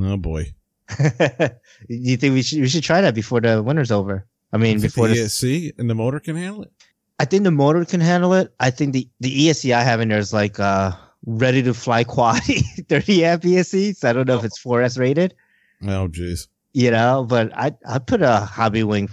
Oh 0.00 0.16
boy. 0.16 0.52
do 0.98 1.10
you 1.88 2.16
think 2.16 2.34
we 2.34 2.42
should 2.42 2.60
we 2.60 2.68
should 2.68 2.82
try 2.82 3.00
that 3.00 3.14
before 3.14 3.40
the 3.40 3.62
winter's 3.62 3.90
over? 3.90 4.26
I 4.52 4.56
mean, 4.58 4.80
before 4.80 5.08
the 5.08 5.16
ESC 5.16 5.72
and 5.78 5.90
the 5.90 5.94
motor 5.94 6.20
can 6.20 6.36
handle 6.36 6.62
it. 6.62 6.72
I 7.18 7.24
think 7.24 7.44
the 7.44 7.50
motor 7.50 7.84
can 7.84 8.00
handle 8.00 8.32
it. 8.34 8.54
I 8.60 8.70
think 8.70 8.92
the 8.92 9.08
the 9.20 9.48
ESC 9.48 9.74
I 9.74 9.82
have 9.82 10.00
in 10.00 10.08
there 10.08 10.18
is 10.18 10.32
like 10.32 10.58
uh 10.60 10.92
ready 11.26 11.62
to 11.62 11.74
fly 11.74 12.04
quality 12.14 12.60
30 12.88 13.24
amp 13.24 13.42
ESC. 13.42 13.96
So 13.96 14.08
I 14.08 14.12
don't 14.12 14.26
know 14.28 14.38
if 14.38 14.44
it's 14.44 14.62
4S 14.62 14.98
rated, 14.98 15.34
Oh 15.82 16.08
jeez. 16.08 16.46
you 16.72 16.90
know, 16.90 17.26
but 17.28 17.52
I 17.56 17.72
I 17.88 17.98
put 17.98 18.22
a 18.22 18.40
hobby 18.40 18.82
wing, 18.84 19.08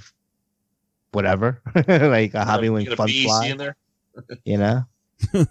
whatever, 1.14 1.62
like 1.88 2.34
a 2.34 2.44
hobby 2.46 2.70
wing 2.70 2.86
fun 2.96 3.08
fly, 3.10 3.48
in 3.48 3.58
there. 3.58 3.76
you 4.44 4.58
know. 4.58 4.84
yeah, 5.34 5.46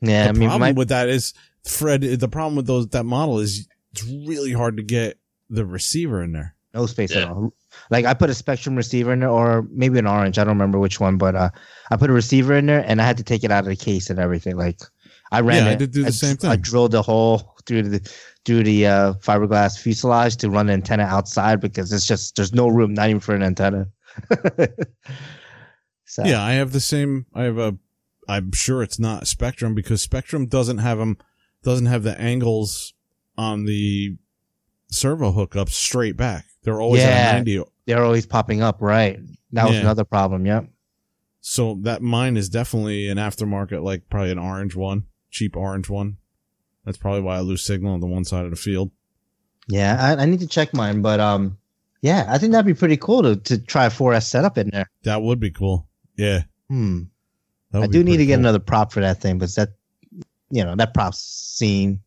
the 0.00 0.28
I 0.28 0.32
mean, 0.32 0.48
problem 0.48 0.60
my, 0.60 0.72
with 0.72 0.88
that 0.90 1.08
is 1.08 1.34
Fred. 1.64 2.02
The 2.02 2.28
problem 2.28 2.56
with 2.56 2.66
those 2.66 2.88
that 2.88 3.04
model 3.04 3.38
is 3.40 3.68
it's 3.92 4.04
really 4.04 4.52
hard 4.52 4.76
to 4.76 4.82
get 4.82 5.18
the 5.50 5.64
receiver 5.66 6.22
in 6.22 6.32
there. 6.32 6.54
no 6.74 6.86
space 6.86 7.14
Yeah. 7.14 7.22
at 7.22 7.28
all. 7.28 7.52
Like 7.90 8.04
I 8.06 8.14
put 8.14 8.30
a 8.30 8.32
Spektrum 8.32 8.76
receiver 8.76 9.12
in 9.12 9.20
there, 9.20 9.28
or 9.30 9.66
maybe 9.70 9.98
an 9.98 10.06
orange. 10.06 10.38
I 10.38 10.44
don't 10.44 10.54
remember 10.54 10.78
which 10.78 11.00
one, 11.00 11.16
but 11.16 11.34
uh, 11.34 11.50
I 11.90 11.96
put 11.96 12.10
a 12.10 12.12
receiver 12.12 12.54
in 12.54 12.66
there, 12.66 12.84
and 12.86 13.00
I 13.00 13.04
had 13.06 13.16
to 13.18 13.24
take 13.24 13.44
it 13.44 13.50
out 13.50 13.64
of 13.64 13.68
the 13.70 13.76
case 13.76 14.10
and 14.10 14.18
everything. 14.18 14.56
Like 14.56 14.80
I 15.30 15.40
ran. 15.40 15.64
Yeah, 15.64 15.70
I 15.72 15.74
did 15.74 15.90
do 15.92 16.04
the 16.04 16.12
same 16.12 16.36
thing. 16.36 16.50
I 16.50 16.56
drilled 16.56 16.94
a 16.94 17.02
hole 17.02 17.54
through 17.66 17.82
the 17.82 18.12
through 18.44 18.64
the 18.64 18.86
uh, 18.86 19.12
fiberglass 19.14 19.78
fuselage 19.78 20.36
to 20.38 20.50
run 20.50 20.66
the 20.66 20.72
antenna 20.72 21.04
outside 21.04 21.60
because 21.60 21.92
it's 21.92 22.06
just 22.06 22.36
there's 22.36 22.52
no 22.54 22.68
room, 22.68 22.94
not 22.94 23.08
even 23.10 23.20
for 23.20 23.34
an 23.34 23.42
antenna. 23.42 23.86
so, 26.04 26.24
Yeah, 26.24 26.42
I 26.42 26.52
have 26.52 26.72
the 26.72 26.80
same. 26.80 27.26
I 27.34 27.44
have 27.44 27.58
a. 27.58 27.76
I'm 28.28 28.52
sure 28.52 28.82
it's 28.82 28.98
not 28.98 29.24
Spektrum 29.24 29.74
because 29.74 30.06
Spektrum 30.06 30.48
doesn't 30.48 30.78
have 30.78 30.98
them. 30.98 31.16
Doesn't 31.62 31.86
have 31.86 32.02
the 32.02 32.18
angles 32.20 32.94
on 33.36 33.64
the 33.64 34.16
servo 34.90 35.32
hookups 35.32 35.70
straight 35.70 36.16
back. 36.16 36.44
They're 36.62 36.80
always 36.80 37.02
Yeah. 37.02 37.08
at 37.08 37.30
a 37.30 37.32
ninety. 37.38 37.62
they're 37.86 38.04
always 38.04 38.26
popping 38.26 38.62
up. 38.62 38.80
Right, 38.80 39.18
that 39.52 39.64
was 39.66 39.74
Yeah. 39.76 39.80
another 39.82 40.04
problem. 40.04 40.44
Yep. 40.46 40.68
So 41.40 41.78
that 41.82 42.02
mine 42.02 42.36
is 42.36 42.48
definitely 42.48 43.08
an 43.08 43.16
aftermarket, 43.16 43.82
like 43.82 44.08
probably 44.10 44.32
an 44.32 44.38
orange 44.38 44.74
one, 44.76 45.04
cheap 45.30 45.56
orange 45.56 45.88
one. 45.88 46.18
That's 46.84 46.98
probably 46.98 47.22
why 47.22 47.36
I 47.36 47.40
lose 47.40 47.64
signal 47.64 47.92
on 47.94 48.00
the 48.00 48.06
one 48.06 48.24
side 48.24 48.44
of 48.44 48.50
the 48.50 48.56
field. 48.56 48.90
Yeah, 49.68 49.96
I, 50.18 50.22
I 50.22 50.24
need 50.26 50.40
to 50.40 50.46
check 50.46 50.74
mine, 50.74 51.00
but 51.02 51.20
um, 51.20 51.58
yeah, 52.00 52.26
I 52.28 52.38
think 52.38 52.52
that'd 52.52 52.66
be 52.66 52.74
pretty 52.74 52.96
cool 52.96 53.22
to 53.22 53.36
to 53.36 53.58
try 53.58 53.86
a 53.86 53.90
4S 53.90 54.24
setup 54.24 54.58
in 54.58 54.70
there. 54.70 54.90
That 55.04 55.22
would 55.22 55.40
be 55.40 55.50
cool. 55.50 55.88
Yeah. 56.16 56.42
Hmm. 56.68 57.04
I 57.72 57.86
do 57.86 58.02
need 58.02 58.16
to 58.16 58.26
get 58.26 58.34
cool. 58.34 58.40
another 58.40 58.58
prop 58.58 58.92
for 58.92 59.00
that 59.00 59.20
thing, 59.20 59.38
but 59.38 59.54
that, 59.56 59.70
you 60.50 60.64
know, 60.64 60.74
that 60.76 60.94
prop 60.94 61.14
scene, 61.14 62.00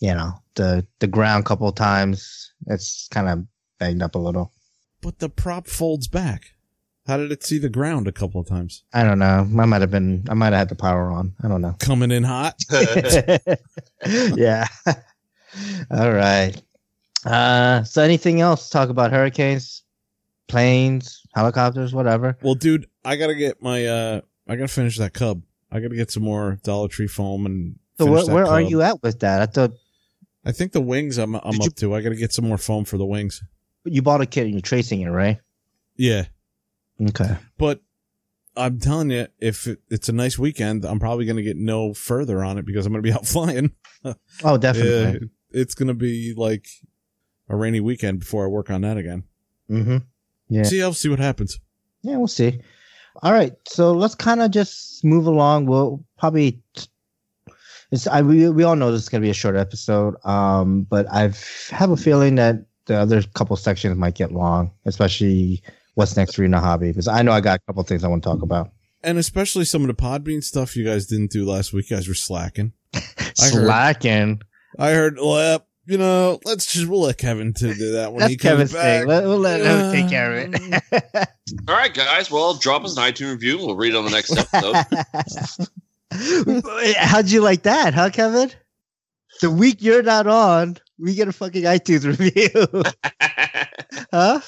you 0.00 0.14
know, 0.14 0.32
the 0.54 0.86
the 0.98 1.06
ground 1.06 1.44
a 1.44 1.46
couple 1.46 1.68
of 1.68 1.74
times, 1.74 2.52
it's 2.66 3.08
kind 3.08 3.28
of 3.28 3.46
banged 3.78 4.02
up 4.02 4.14
a 4.14 4.18
little. 4.18 4.52
But 5.00 5.18
the 5.18 5.28
prop 5.28 5.68
folds 5.68 6.08
back. 6.08 6.54
How 7.06 7.18
did 7.18 7.30
it 7.30 7.44
see 7.44 7.58
the 7.58 7.68
ground 7.68 8.08
a 8.08 8.12
couple 8.12 8.40
of 8.40 8.48
times? 8.48 8.82
I 8.94 9.04
don't 9.04 9.18
know. 9.18 9.46
I 9.58 9.66
might 9.66 9.82
have 9.82 9.90
been. 9.90 10.24
I 10.30 10.34
might 10.34 10.54
have 10.54 10.60
had 10.60 10.68
the 10.70 10.74
power 10.74 11.10
on. 11.10 11.34
I 11.42 11.48
don't 11.48 11.60
know. 11.60 11.76
Coming 11.78 12.10
in 12.10 12.24
hot. 12.24 12.56
yeah. 14.06 14.66
All 15.90 16.12
right. 16.12 16.60
Uh, 17.24 17.82
so 17.84 18.02
anything 18.02 18.40
else? 18.40 18.68
Talk 18.70 18.88
about 18.88 19.10
hurricanes, 19.12 19.82
planes, 20.48 21.22
helicopters, 21.34 21.92
whatever. 21.94 22.36
Well, 22.42 22.54
dude, 22.54 22.86
I 23.04 23.16
gotta 23.16 23.34
get 23.34 23.62
my 23.62 23.86
uh 23.86 24.20
I 24.48 24.56
gotta 24.56 24.68
finish 24.68 24.98
that 24.98 25.14
cub. 25.14 25.42
I 25.70 25.80
gotta 25.80 25.96
get 25.96 26.10
some 26.10 26.22
more 26.22 26.58
Dollar 26.62 26.88
Tree 26.88 27.06
foam 27.08 27.46
and 27.46 27.78
So 27.98 28.06
where, 28.10 28.26
where 28.26 28.46
are 28.46 28.60
you 28.60 28.82
at 28.82 29.02
with 29.02 29.20
that? 29.20 29.40
I 29.42 29.46
thought 29.46 29.72
I 30.44 30.52
think 30.52 30.72
the 30.72 30.80
wings 30.80 31.18
I'm 31.18 31.34
I'm 31.36 31.42
up 31.46 31.54
you- 31.62 31.70
to. 31.70 31.94
I 31.94 32.00
gotta 32.02 32.16
get 32.16 32.32
some 32.32 32.46
more 32.48 32.58
foam 32.58 32.84
for 32.84 32.98
the 32.98 33.06
wings. 33.06 33.42
you 33.84 34.02
bought 34.02 34.20
a 34.20 34.26
kit 34.26 34.44
and 34.44 34.52
you're 34.54 34.60
tracing 34.60 35.00
it, 35.00 35.08
right? 35.08 35.38
Yeah. 35.96 36.26
Okay. 37.00 37.36
But 37.58 37.80
I'm 38.56 38.78
telling 38.78 39.10
you, 39.10 39.26
if 39.40 39.66
it, 39.66 39.80
it's 39.90 40.08
a 40.08 40.12
nice 40.12 40.38
weekend, 40.38 40.84
I'm 40.84 41.00
probably 41.00 41.24
gonna 41.24 41.42
get 41.42 41.56
no 41.56 41.92
further 41.94 42.44
on 42.44 42.58
it 42.58 42.66
because 42.66 42.86
I'm 42.86 42.92
gonna 42.92 43.02
be 43.02 43.12
out 43.12 43.26
flying. 43.34 43.72
Oh, 44.44 44.58
definitely. 44.58 45.28
Yeah, 45.52 45.60
it's 45.62 45.74
gonna 45.74 45.94
be 45.94 46.34
like 46.36 46.66
a 47.54 47.56
rainy 47.56 47.80
weekend 47.80 48.20
before 48.20 48.44
I 48.44 48.48
work 48.48 48.70
on 48.70 48.82
that 48.82 48.96
again. 48.96 49.24
Mm-hmm. 49.70 49.98
Yeah. 50.48 50.62
See, 50.64 50.82
I'll 50.82 50.92
see 50.92 51.08
what 51.08 51.18
happens. 51.18 51.58
Yeah, 52.02 52.16
we'll 52.16 52.28
see. 52.28 52.60
All 53.22 53.32
right, 53.32 53.54
so 53.66 53.92
let's 53.92 54.14
kind 54.14 54.42
of 54.42 54.50
just 54.50 55.04
move 55.04 55.26
along. 55.26 55.66
We'll 55.66 56.04
probably. 56.18 56.60
It's, 57.90 58.06
I, 58.06 58.22
we, 58.22 58.48
we 58.50 58.64
all 58.64 58.74
know 58.74 58.90
this 58.90 59.02
is 59.02 59.08
going 59.08 59.22
to 59.22 59.26
be 59.26 59.30
a 59.30 59.34
short 59.34 59.56
episode, 59.56 60.16
um, 60.24 60.82
but 60.82 61.06
I 61.10 61.30
have 61.70 61.90
a 61.90 61.96
feeling 61.96 62.34
that 62.36 62.56
the 62.86 62.96
other 62.96 63.22
couple 63.34 63.56
sections 63.56 63.96
might 63.96 64.14
get 64.14 64.32
long, 64.32 64.72
especially 64.84 65.62
what's 65.94 66.16
next 66.16 66.34
for 66.34 66.42
you 66.42 66.46
in 66.46 66.50
the 66.50 66.60
hobby, 66.60 66.88
because 66.88 67.06
I 67.06 67.22
know 67.22 67.30
I 67.30 67.40
got 67.40 67.60
a 67.60 67.62
couple 67.66 67.82
things 67.84 68.02
I 68.02 68.08
want 68.08 68.24
to 68.24 68.28
talk 68.28 68.42
about. 68.42 68.70
And 69.04 69.18
especially 69.18 69.64
some 69.64 69.82
of 69.82 69.88
the 69.88 69.94
Podbean 69.94 70.42
stuff 70.42 70.76
you 70.76 70.84
guys 70.84 71.06
didn't 71.06 71.30
do 71.30 71.44
last 71.44 71.72
week. 71.72 71.90
You 71.90 71.96
guys 71.96 72.08
were 72.08 72.14
slacking. 72.14 72.72
I 72.94 72.98
heard. 72.98 73.64
Slacking. 73.64 74.42
I 74.78 74.90
heard, 74.90 75.18
well, 75.20 75.64
you 75.86 75.98
know, 75.98 76.40
let's 76.44 76.72
just 76.72 76.86
we'll 76.88 77.02
let 77.02 77.18
Kevin 77.18 77.52
to 77.54 77.74
do 77.74 77.92
that 77.92 78.12
when 78.12 78.20
That's 78.20 78.30
he 78.30 78.36
comes 78.36 78.50
Kevin's 78.52 78.72
back. 78.72 79.00
thing. 79.00 79.08
Let, 79.08 79.24
we'll 79.24 79.38
let 79.38 79.60
him 79.60 79.92
take 79.92 80.08
care 80.08 80.32
of 80.32 80.54
it. 80.54 80.82
Um, 80.92 81.24
all 81.68 81.74
right, 81.74 81.92
guys. 81.92 82.30
Well, 82.30 82.54
drop 82.54 82.84
us 82.84 82.96
an 82.96 83.02
iTunes 83.02 83.32
review. 83.32 83.58
We'll 83.58 83.76
read 83.76 83.94
it 83.94 83.96
on 83.96 84.04
the 84.04 84.10
next 84.10 84.36
episode. 84.36 84.76
How'd 86.98 87.30
you 87.30 87.40
like 87.42 87.62
that, 87.64 87.92
huh, 87.94 88.10
Kevin? 88.10 88.50
The 89.40 89.50
week 89.50 89.78
you're 89.80 90.02
not 90.02 90.26
on, 90.26 90.78
we 90.98 91.14
get 91.14 91.28
a 91.28 91.32
fucking 91.32 91.64
iTunes 91.64 92.04
review, 92.18 92.82
huh? 94.12 94.40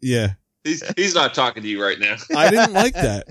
Yeah. 0.00 0.34
he's 0.64 0.82
he's 0.96 1.14
not 1.14 1.32
talking 1.34 1.62
to 1.62 1.68
you 1.68 1.82
right 1.82 1.98
now. 1.98 2.16
I 2.36 2.50
didn't 2.50 2.74
like 2.74 2.94
that. 2.94 3.24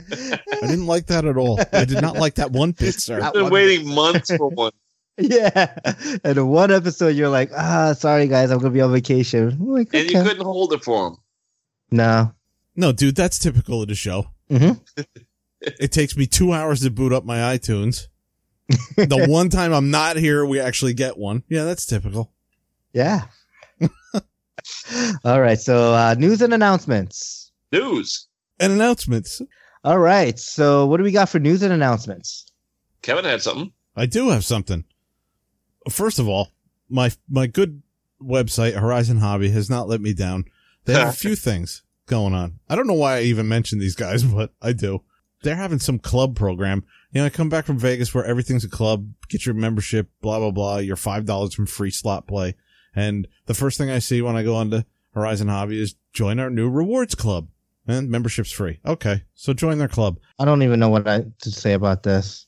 I 0.64 0.68
didn't 0.68 0.88
like 0.88 1.06
that 1.08 1.26
at 1.26 1.38
all. 1.38 1.60
I 1.72 1.86
did 1.86 2.02
not 2.02 2.16
like 2.18 2.36
that 2.36 2.52
one 2.52 2.72
bit, 2.72 2.96
sir. 2.96 3.22
I've 3.22 3.34
been 3.34 3.50
waiting 3.52 3.88
months 3.94 4.36
for 4.36 4.50
one. 4.50 4.72
Yeah. 5.18 5.76
And 6.24 6.50
one 6.50 6.72
episode, 6.72 7.10
you're 7.16 7.30
like, 7.30 7.52
ah, 7.56 7.94
sorry 7.94 8.28
guys, 8.28 8.50
I'm 8.50 8.60
gonna 8.60 8.72
be 8.74 8.82
on 8.82 8.92
vacation. 8.92 9.50
I'm 9.50 9.68
like, 9.72 9.94
And 9.94 10.10
you 10.10 10.22
couldn't 10.24 10.44
hold 10.44 10.74
it 10.74 10.84
for 10.84 11.08
him. 11.08 11.18
no. 11.92 12.34
No, 12.76 12.94
dude, 12.94 13.16
that's 13.18 13.38
typical 13.38 13.82
of 13.82 13.90
the 13.90 13.96
show. 13.96 14.28
Mhm. 14.50 14.80
It 15.60 15.92
takes 15.92 16.16
me 16.16 16.26
two 16.26 16.54
hours 16.54 16.80
to 16.82 16.90
boot 16.90 17.12
up 17.12 17.26
my 17.26 17.38
iTunes. 17.56 18.08
the 18.96 19.26
one 19.30 19.50
time 19.50 19.74
I'm 19.74 19.92
not 19.92 20.16
here, 20.16 20.46
we 20.46 20.60
actually 20.60 20.94
get 20.94 21.18
one. 21.18 21.44
Yeah, 21.50 21.66
that's 21.66 21.86
typical. 21.86 22.32
Yeah. 22.94 23.26
All 25.26 25.42
right. 25.42 25.60
So 25.60 25.94
uh, 25.94 26.16
news 26.18 26.42
and 26.42 26.54
announcements. 26.54 27.52
News. 27.72 28.28
And 28.60 28.74
announcements. 28.74 29.42
All 29.84 30.00
right. 30.00 30.38
So 30.40 30.86
what 30.86 30.98
do 30.98 31.04
we 31.04 31.12
got 31.12 31.30
for 31.30 31.40
news 31.40 31.62
and 31.64 31.74
announcements? 31.74 32.46
Kevin 33.02 33.26
had 33.26 33.42
something. 33.42 33.72
I 33.96 34.06
do 34.06 34.30
have 34.30 34.46
something. 34.46 34.86
First 35.90 36.20
of 36.20 36.28
all, 36.28 36.52
my 36.90 37.12
my 37.30 37.48
good 37.48 37.82
website 38.22 38.74
Horizon 38.74 39.18
Hobby 39.18 39.50
has 39.50 39.70
not 39.70 39.88
let 39.88 40.02
me 40.02 40.14
down. 40.14 40.46
They 40.86 40.94
have 40.94 41.10
a 41.10 41.12
few 41.18 41.36
things 41.36 41.84
going 42.06 42.34
on. 42.34 42.60
I 42.70 42.76
don't 42.76 42.88
know 42.88 42.94
why 42.94 43.18
I 43.18 43.22
even 43.22 43.48
mentioned 43.48 43.82
these 43.82 43.96
guys, 43.96 44.24
but 44.36 44.54
I 44.62 44.74
do. 44.74 45.04
They're 45.44 45.56
having 45.56 45.80
some 45.80 45.98
club 45.98 46.36
program. 46.36 46.84
You 47.12 47.22
know, 47.22 47.26
I 47.26 47.30
come 47.30 47.50
back 47.50 47.66
from 47.66 47.80
Vegas 47.80 48.14
where 48.14 48.26
everything's 48.26 48.64
a 48.64 48.70
club, 48.70 49.08
get 49.28 49.46
your 49.46 49.56
membership, 49.56 50.10
blah 50.22 50.40
blah 50.40 50.52
blah, 50.52 50.78
your 50.78 50.96
five 50.96 51.26
dollars 51.26 51.54
from 51.56 51.66
free 51.66 51.92
slot 51.92 52.28
play. 52.28 52.56
And 52.96 53.28
the 53.46 53.54
first 53.54 53.78
thing 53.78 53.90
I 53.90 54.00
see 54.00 54.22
when 54.22 54.36
I 54.36 54.44
go 54.44 54.56
onto 54.56 54.84
Horizon 55.14 55.48
Hobby 55.48 55.82
is 55.82 55.96
join 56.14 56.40
our 56.40 56.50
new 56.50 56.70
rewards 56.70 57.16
club. 57.16 57.48
And 57.88 58.10
membership's 58.10 58.52
free. 58.52 58.80
Okay. 58.86 59.24
So 59.34 59.54
join 59.54 59.80
their 59.80 59.88
club. 59.88 60.20
I 60.38 60.46
don't 60.46 60.62
even 60.62 60.80
know 60.80 60.90
what 60.90 61.08
I 61.08 61.26
to 61.40 61.52
say 61.52 61.74
about 61.74 62.04
this. 62.04 62.46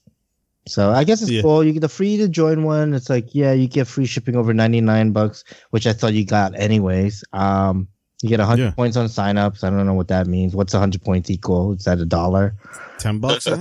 So 0.66 0.92
I 0.92 1.04
guess 1.04 1.22
it's 1.22 1.30
Yeah. 1.32 1.42
cool. 1.42 1.64
You 1.64 1.74
get 1.74 1.82
the 1.82 1.90
free 1.90 2.18
to 2.18 2.28
join 2.30 2.64
one. 2.64 2.94
It's 2.94 3.10
like, 3.10 3.34
yeah, 3.36 3.52
you 3.52 3.68
get 3.68 3.86
free 3.88 4.06
shipping 4.06 4.36
over 4.36 4.54
99 4.54 5.12
bucks, 5.12 5.44
which 5.72 5.86
I 5.86 5.94
thought 5.94 6.14
you 6.14 6.26
got 6.26 6.54
anyways. 6.58 7.24
Um, 7.34 7.88
you 8.22 8.30
get 8.30 8.40
100 8.40 8.64
Yeah. 8.64 8.72
points 8.72 8.96
on 8.96 9.08
signups. 9.08 9.66
I 9.66 9.70
don't 9.70 9.86
know 9.86 9.94
what 9.94 10.08
that 10.08 10.28
means. 10.28 10.56
What's 10.56 10.74
100 10.74 11.04
points 11.04 11.30
equal? 11.30 11.74
Is 11.74 11.84
that 11.84 12.00
a 12.00 12.06
dollar? 12.06 12.56
Ten 13.00 13.20
bucks. 13.20 13.48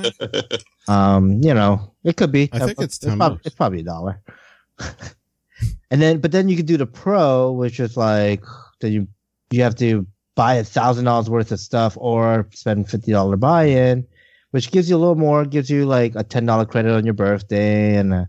Um, 0.88 1.40
you 1.44 1.54
know, 1.54 1.92
it 2.02 2.16
could 2.16 2.32
be. 2.32 2.48
I 2.52 2.58
think 2.58 2.80
it's 2.80 2.98
10 2.98 3.16
prob- 3.16 3.32
bucks. 3.34 3.46
it's 3.46 3.54
probably 3.54 3.80
a 3.80 3.84
dollar. 3.84 4.20
and 5.90 6.02
then, 6.02 6.18
but 6.18 6.32
then 6.32 6.48
you 6.48 6.56
could 6.56 6.66
do 6.66 6.76
the 6.76 6.86
pro, 6.86 7.52
which 7.52 7.78
is 7.80 7.96
like 7.96 8.42
that 8.80 8.90
you 8.90 9.06
you 9.52 9.62
have 9.62 9.76
to 9.76 10.04
buy 10.34 10.54
a 10.54 10.64
thousand 10.64 11.04
dollars 11.04 11.30
worth 11.30 11.52
of 11.52 11.60
stuff 11.60 11.96
or 12.00 12.48
spend 12.52 12.88
fifty 12.90 13.12
dollar 13.12 13.36
buy 13.36 13.64
in, 13.64 14.04
which 14.52 14.70
gives 14.70 14.88
you 14.88 14.96
a 14.96 15.02
little 15.02 15.16
more. 15.16 15.44
Gives 15.44 15.68
you 15.68 15.84
like 15.84 16.14
a 16.14 16.24
ten 16.24 16.46
dollar 16.46 16.64
credit 16.64 16.94
on 16.94 17.04
your 17.04 17.14
birthday 17.14 17.96
and 17.96 18.14
a, 18.14 18.28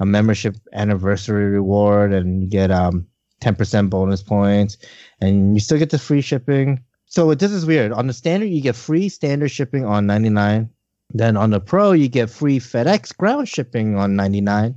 a 0.00 0.06
membership 0.06 0.56
anniversary 0.72 1.50
reward, 1.50 2.12
and 2.12 2.42
you 2.42 2.48
get 2.48 2.72
um 2.72 3.06
ten 3.40 3.54
percent 3.54 3.90
bonus 3.90 4.22
points, 4.22 4.76
and 5.20 5.54
you 5.54 5.60
still 5.60 5.78
get 5.78 5.90
the 5.90 5.98
free 5.98 6.20
shipping. 6.20 6.82
So 7.06 7.32
this 7.34 7.52
is 7.52 7.66
weird. 7.66 7.92
On 7.92 8.08
the 8.08 8.12
standard, 8.12 8.46
you 8.46 8.60
get 8.60 8.74
free 8.74 9.08
standard 9.08 9.50
shipping 9.50 9.84
on 9.84 10.06
ninety 10.06 10.30
nine. 10.30 10.70
Then 11.12 11.36
on 11.36 11.50
the 11.50 11.60
Pro, 11.60 11.92
you 11.92 12.08
get 12.08 12.30
free 12.30 12.58
FedEx 12.58 13.16
ground 13.16 13.48
shipping 13.48 13.96
on 13.96 14.16
99. 14.16 14.74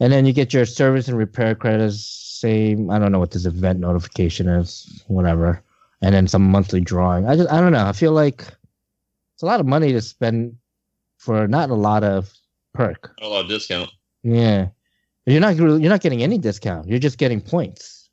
And 0.00 0.12
then 0.12 0.26
you 0.26 0.32
get 0.32 0.52
your 0.54 0.66
service 0.66 1.08
and 1.08 1.16
repair 1.16 1.54
credits. 1.54 2.04
Same, 2.04 2.90
I 2.90 2.98
don't 2.98 3.12
know 3.12 3.18
what 3.18 3.30
this 3.30 3.46
event 3.46 3.80
notification 3.80 4.48
is, 4.48 5.02
whatever. 5.06 5.62
And 6.02 6.14
then 6.14 6.28
some 6.28 6.42
monthly 6.42 6.80
drawing. 6.80 7.26
I 7.26 7.36
just, 7.36 7.50
I 7.50 7.60
don't 7.60 7.72
know. 7.72 7.86
I 7.86 7.92
feel 7.92 8.12
like 8.12 8.44
it's 9.36 9.42
a 9.42 9.46
lot 9.46 9.60
of 9.60 9.66
money 9.66 9.92
to 9.92 10.00
spend 10.00 10.56
for 11.18 11.46
not 11.46 11.68
a 11.68 11.74
lot 11.74 12.02
of 12.02 12.32
perk. 12.72 13.14
A 13.20 13.28
lot 13.28 13.44
of 13.44 13.50
discount. 13.50 13.90
Yeah, 14.22 14.68
you're 15.26 15.42
not 15.42 15.56
you're 15.56 15.78
not 15.78 16.00
getting 16.00 16.22
any 16.22 16.38
discount. 16.38 16.88
You're 16.88 16.98
just 16.98 17.18
getting 17.18 17.42
points, 17.42 18.08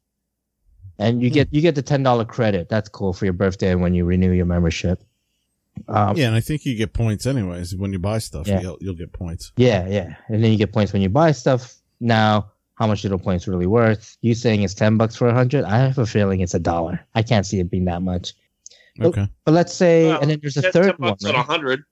and 1.00 1.24
you 1.24 1.30
get 1.30 1.48
you 1.54 1.62
get 1.62 1.76
the 1.76 1.82
ten 1.82 2.04
dollar 2.04 2.26
credit. 2.26 2.68
That's 2.68 2.90
cool 2.90 3.14
for 3.14 3.24
your 3.24 3.34
birthday 3.34 3.74
when 3.76 3.94
you 3.94 4.04
renew 4.04 4.32
your 4.32 4.46
membership. 4.46 5.02
Um, 5.88 6.18
Yeah, 6.18 6.28
and 6.28 6.36
I 6.36 6.42
think 6.42 6.66
you 6.66 6.76
get 6.76 6.92
points 6.92 7.26
anyways 7.26 7.74
when 7.74 7.94
you 7.94 8.00
buy 8.00 8.20
stuff. 8.20 8.46
Yeah. 8.46 8.60
You'll, 8.60 8.78
you'll 8.82 8.94
get 8.94 9.14
points. 9.14 9.54
Yeah, 9.56 9.88
yeah. 9.88 10.16
And 10.28 10.44
then 10.44 10.52
you 10.52 10.58
get 10.58 10.74
points 10.74 10.92
when 10.92 11.02
you 11.02 11.10
buy 11.10 11.32
stuff. 11.32 11.74
Now, 12.02 12.52
how 12.76 12.86
much 12.86 13.06
are 13.06 13.10
the 13.10 13.18
points 13.18 13.48
really 13.48 13.66
worth? 13.66 14.18
You 14.20 14.36
saying 14.36 14.62
it's 14.64 14.74
ten 14.74 14.98
bucks 14.98 15.16
for 15.16 15.30
a 15.30 15.34
hundred? 15.34 15.64
I 15.64 15.78
have 15.78 15.98
a 15.98 16.06
feeling 16.06 16.42
it's 16.42 16.54
a 16.54 16.60
dollar. 16.60 17.00
I 17.16 17.24
can't 17.24 17.46
see 17.46 17.62
it 17.62 17.72
being 17.72 17.86
that 17.86 18.02
much. 18.02 18.34
Okay. 19.02 19.28
But 19.46 19.54
let's 19.54 19.74
say, 19.74 20.08
Well, 20.08 20.22
and 20.22 20.30
then 20.30 20.40
there's 20.42 20.58
a 20.58 20.62
third 20.72 20.74
10 20.74 20.96
one. 20.98 21.10
bucks 21.12 21.26
on 21.26 21.34
Right? 21.34 21.46
hundred. 21.46 21.84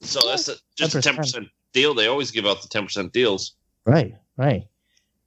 So 0.00 0.20
that's 0.26 0.48
a, 0.48 0.54
just 0.76 0.94
a 0.94 0.98
10%. 0.98 1.02
ten 1.02 1.16
percent 1.16 1.48
deal. 1.72 1.94
They 1.94 2.06
always 2.06 2.30
give 2.30 2.46
out 2.46 2.62
the 2.62 2.68
ten 2.68 2.84
percent 2.84 3.12
deals. 3.12 3.52
right, 3.86 4.14
right. 4.36 4.64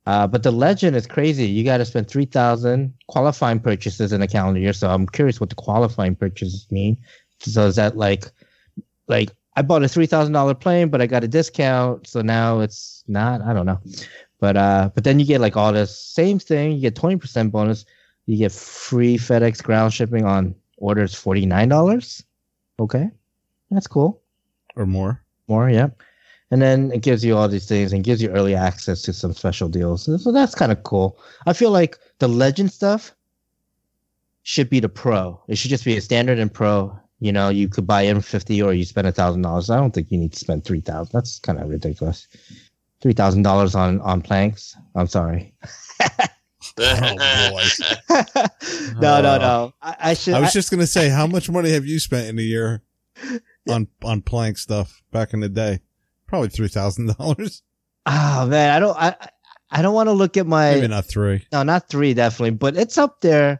Uh, 0.07 0.27
but 0.27 0.43
the 0.43 0.51
legend 0.51 0.95
is 0.95 1.07
crazy. 1.07 1.47
You 1.47 1.63
got 1.63 1.77
to 1.77 1.85
spend 1.85 2.07
three 2.07 2.25
thousand 2.25 2.93
qualifying 3.07 3.59
purchases 3.59 4.11
in 4.13 4.21
a 4.21 4.27
calendar 4.27 4.59
year. 4.59 4.73
So 4.73 4.89
I'm 4.89 5.07
curious 5.07 5.39
what 5.39 5.49
the 5.49 5.55
qualifying 5.55 6.15
purchases 6.15 6.67
mean. 6.69 6.97
So 7.39 7.65
is 7.67 7.75
that 7.77 7.97
like, 7.97 8.25
like 9.07 9.31
I 9.55 9.61
bought 9.63 9.83
a 9.83 9.87
three 9.87 10.05
thousand 10.05 10.33
dollar 10.33 10.53
plane, 10.53 10.89
but 10.89 11.01
I 11.01 11.07
got 11.07 11.23
a 11.23 11.27
discount, 11.27 12.05
so 12.07 12.21
now 12.21 12.59
it's 12.59 13.03
not. 13.07 13.41
I 13.41 13.53
don't 13.53 13.65
know. 13.65 13.79
But 14.39 14.57
uh, 14.57 14.89
but 14.93 15.03
then 15.05 15.19
you 15.19 15.25
get 15.25 15.41
like 15.41 15.57
all 15.57 15.71
this 15.73 15.97
same 15.97 16.37
thing. 16.39 16.73
You 16.73 16.81
get 16.81 16.95
twenty 16.95 17.15
percent 17.17 17.51
bonus. 17.51 17.85
You 18.27 18.37
get 18.37 18.51
free 18.51 19.17
FedEx 19.17 19.63
ground 19.63 19.93
shipping 19.93 20.25
on 20.25 20.53
orders 20.77 21.13
forty 21.13 21.45
nine 21.45 21.69
dollars. 21.69 22.23
Okay, 22.79 23.09
that's 23.71 23.87
cool. 23.87 24.21
Or 24.75 24.85
more. 24.85 25.21
More, 25.47 25.69
yeah. 25.69 25.89
And 26.51 26.61
then 26.61 26.91
it 26.91 27.01
gives 27.01 27.25
you 27.25 27.35
all 27.35 27.47
these 27.47 27.67
things 27.67 27.91
and 27.91 28.03
gives 28.03 28.21
you 28.21 28.29
early 28.29 28.55
access 28.55 29.01
to 29.03 29.13
some 29.13 29.33
special 29.33 29.67
deals. 29.67 30.03
So, 30.03 30.17
so 30.17 30.31
that's 30.31 30.55
kind 30.55 30.71
of 30.71 30.83
cool. 30.83 31.17
I 31.45 31.53
feel 31.53 31.71
like 31.71 31.97
the 32.19 32.27
legend 32.27 32.71
stuff 32.71 33.15
should 34.43 34.69
be 34.69 34.79
the 34.79 34.89
pro. 34.89 35.41
It 35.47 35.57
should 35.57 35.71
just 35.71 35.85
be 35.85 35.97
a 35.97 36.01
standard 36.01 36.39
and 36.39 36.53
pro. 36.53 36.97
You 37.19 37.31
know, 37.31 37.49
you 37.49 37.67
could 37.67 37.87
buy 37.87 38.01
in 38.01 38.21
fifty 38.21 38.61
or 38.61 38.73
you 38.73 38.85
spend 38.85 39.07
a 39.07 39.11
thousand 39.11 39.41
dollars. 39.41 39.69
I 39.69 39.77
don't 39.77 39.91
think 39.91 40.11
you 40.11 40.17
need 40.17 40.33
to 40.33 40.39
spend 40.39 40.63
three 40.65 40.81
thousand. 40.81 41.11
That's 41.13 41.39
kind 41.39 41.59
of 41.59 41.69
ridiculous. 41.69 42.27
Three 43.01 43.13
thousand 43.13 43.41
dollars 43.41 43.73
on 43.73 44.01
on 44.01 44.21
planks. 44.21 44.77
I'm 44.95 45.07
sorry. 45.07 45.53
Oh, 46.79 47.49
boy. 47.51 48.15
no, 48.99 49.21
no, 49.21 49.37
no. 49.37 49.73
I, 49.81 49.95
I 49.99 50.13
should. 50.13 50.33
I 50.33 50.39
was 50.41 50.49
I- 50.49 50.53
just 50.53 50.71
gonna 50.71 50.87
say, 50.87 51.09
how 51.09 51.25
much 51.27 51.49
money 51.49 51.71
have 51.71 51.85
you 51.85 51.99
spent 51.99 52.27
in 52.27 52.37
a 52.37 52.41
year 52.41 52.81
on 53.69 53.87
on 54.03 54.21
plank 54.21 54.57
stuff 54.57 55.01
back 55.11 55.33
in 55.33 55.39
the 55.39 55.49
day? 55.49 55.79
Probably 56.27 56.49
three 56.49 56.67
thousand 56.67 57.15
dollars. 57.17 57.63
oh 58.05 58.45
man, 58.47 58.71
I 58.71 58.79
don't. 58.79 58.97
I 58.97 59.07
I- 59.19 59.29
I 59.71 59.81
don't 59.81 59.95
want 59.95 60.07
to 60.07 60.13
look 60.13 60.37
at 60.37 60.45
my. 60.45 60.75
Maybe 60.75 60.87
not 60.87 61.05
three. 61.05 61.43
No, 61.51 61.63
not 61.63 61.89
three, 61.89 62.13
definitely, 62.13 62.51
but 62.51 62.77
it's 62.77 62.97
up 62.99 63.19
there. 63.21 63.59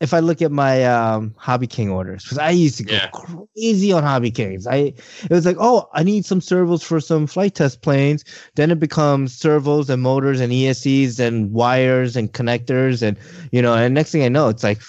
If 0.00 0.14
I 0.14 0.20
look 0.20 0.40
at 0.40 0.50
my 0.50 0.84
um, 0.84 1.34
Hobby 1.36 1.66
King 1.66 1.90
orders, 1.90 2.24
because 2.24 2.38
I 2.38 2.50
used 2.50 2.78
to 2.78 2.84
go 2.84 2.94
Yeah. 2.94 3.10
crazy 3.12 3.92
on 3.92 4.02
Hobby 4.02 4.30
Kings. 4.30 4.66
I 4.66 4.94
it 5.24 5.30
was 5.30 5.44
like, 5.44 5.58
oh, 5.60 5.88
I 5.92 6.02
need 6.02 6.24
some 6.24 6.40
servos 6.40 6.82
for 6.82 7.00
some 7.00 7.26
Flite 7.26 7.54
Test 7.54 7.82
planes. 7.82 8.24
Then 8.54 8.70
it 8.70 8.78
becomes 8.80 9.34
servos 9.36 9.90
and 9.90 10.00
motors 10.02 10.40
and 10.40 10.52
ESCs 10.52 11.20
and 11.20 11.52
wires 11.52 12.16
and 12.16 12.32
connectors 12.32 13.02
and 13.02 13.18
you 13.52 13.60
know. 13.60 13.74
And 13.74 13.94
next 13.94 14.10
thing 14.12 14.22
I 14.24 14.28
know, 14.28 14.48
it's 14.48 14.64
like, 14.64 14.80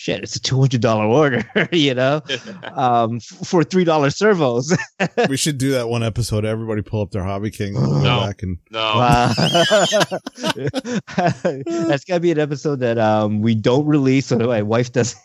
shit, 0.00 0.22
it's 0.22 0.34
a 0.34 0.40
two 0.40 0.58
hundred 0.58 0.80
dollar 0.80 1.04
order, 1.04 1.44
you 1.72 1.92
know, 1.94 2.22
um, 2.74 3.16
f- 3.16 3.46
for 3.46 3.62
three 3.62 3.84
dollar 3.84 4.08
servos. 4.10 4.74
we 5.28 5.36
should 5.36 5.58
do 5.58 5.72
that 5.72 5.88
one 5.88 6.02
episode. 6.02 6.44
Everybody 6.46 6.80
pull 6.82 7.02
up 7.02 7.10
their 7.10 7.22
hobby 7.24 7.50
king 7.50 7.76
and 7.76 7.84
go 7.86 8.02
No. 8.02 8.20
back 8.20 8.42
and 8.42 8.58
no. 8.70 8.80
Wow. 8.80 9.32
That's 10.54 12.04
gotta 12.04 12.20
be 12.20 12.30
an 12.30 12.38
episode 12.38 12.80
that 12.80 12.98
um 12.98 13.40
we 13.42 13.54
don't 13.54 13.86
release 13.86 14.26
so 14.26 14.36
that 14.36 14.46
my 14.46 14.62
wife 14.62 14.92
doesn't 14.92 15.20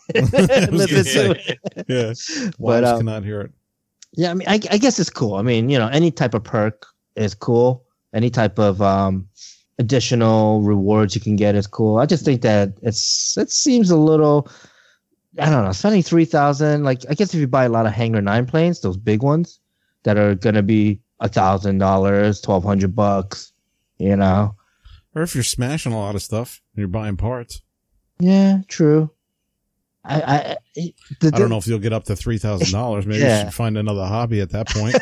listen 0.72 1.04
to 1.04 1.30
it. 1.38 1.58
yeah, 1.88 2.12
But 2.58 2.84
um, 2.84 2.98
cannot 2.98 3.24
hear 3.24 3.40
it. 3.42 3.50
yeah, 4.12 4.30
I 4.30 4.34
mean, 4.34 4.48
I, 4.48 4.54
I 4.70 4.78
guess 4.78 4.98
it's 4.98 5.10
cool. 5.10 5.34
I 5.34 5.42
mean, 5.42 5.68
you 5.70 5.78
know, 5.78 5.88
any 5.88 6.10
type 6.10 6.34
of 6.34 6.44
perk 6.44 6.86
is 7.16 7.34
cool. 7.34 7.84
Any 8.14 8.30
type 8.30 8.58
of 8.58 8.80
um 8.82 9.28
additional 9.78 10.62
rewards 10.62 11.14
you 11.14 11.20
can 11.20 11.36
get 11.36 11.54
is 11.54 11.66
cool. 11.66 11.98
I 11.98 12.06
just 12.06 12.24
think 12.24 12.42
that 12.42 12.72
it's 12.82 13.36
it 13.36 13.50
seems 13.50 13.90
a 13.90 13.96
little. 13.96 14.48
I 15.38 15.50
don't 15.50 15.64
know, 15.64 15.72
spending 15.72 16.02
three 16.02 16.24
thousand. 16.24 16.84
Like, 16.84 17.02
I 17.10 17.14
guess 17.14 17.34
if 17.34 17.40
you 17.40 17.46
buy 17.46 17.64
a 17.64 17.68
lot 17.68 17.86
of 17.86 17.92
Hangar 17.92 18.22
Nine 18.22 18.46
planes, 18.46 18.80
those 18.80 18.96
big 18.96 19.22
ones 19.22 19.60
that 20.04 20.16
are 20.16 20.34
gonna 20.34 20.62
be 20.62 21.00
a 21.20 21.28
thousand 21.28 21.78
dollars, 21.78 22.40
twelve 22.40 22.64
hundred 22.64 22.94
bucks. 22.96 23.52
You 23.98 24.16
know, 24.16 24.54
Or 25.14 25.22
if 25.22 25.34
you're 25.34 25.42
smashing 25.44 25.92
a 25.92 25.98
lot 25.98 26.14
of 26.14 26.22
stuff 26.22 26.60
and 26.74 26.80
you're 26.80 26.88
buying 26.88 27.16
parts. 27.16 27.62
Yeah, 28.18 28.60
true. 28.68 29.10
I, 30.08 30.22
I 30.22 30.56
The- 31.20 31.32
I 31.34 31.38
don't 31.38 31.48
know 31.50 31.56
if 31.58 31.66
you'll 31.66 31.78
get 31.80 31.92
up 31.92 32.04
to 32.04 32.14
three 32.16 32.38
thousand 32.38 32.70
dollars. 32.72 33.06
Maybe 33.06 33.20
Yeah. 33.22 33.40
you 33.40 33.44
should 33.46 33.54
find 33.54 33.76
another 33.76 34.04
hobby 34.06 34.40
at 34.40 34.50
that 34.50 34.68
point. 34.68 34.94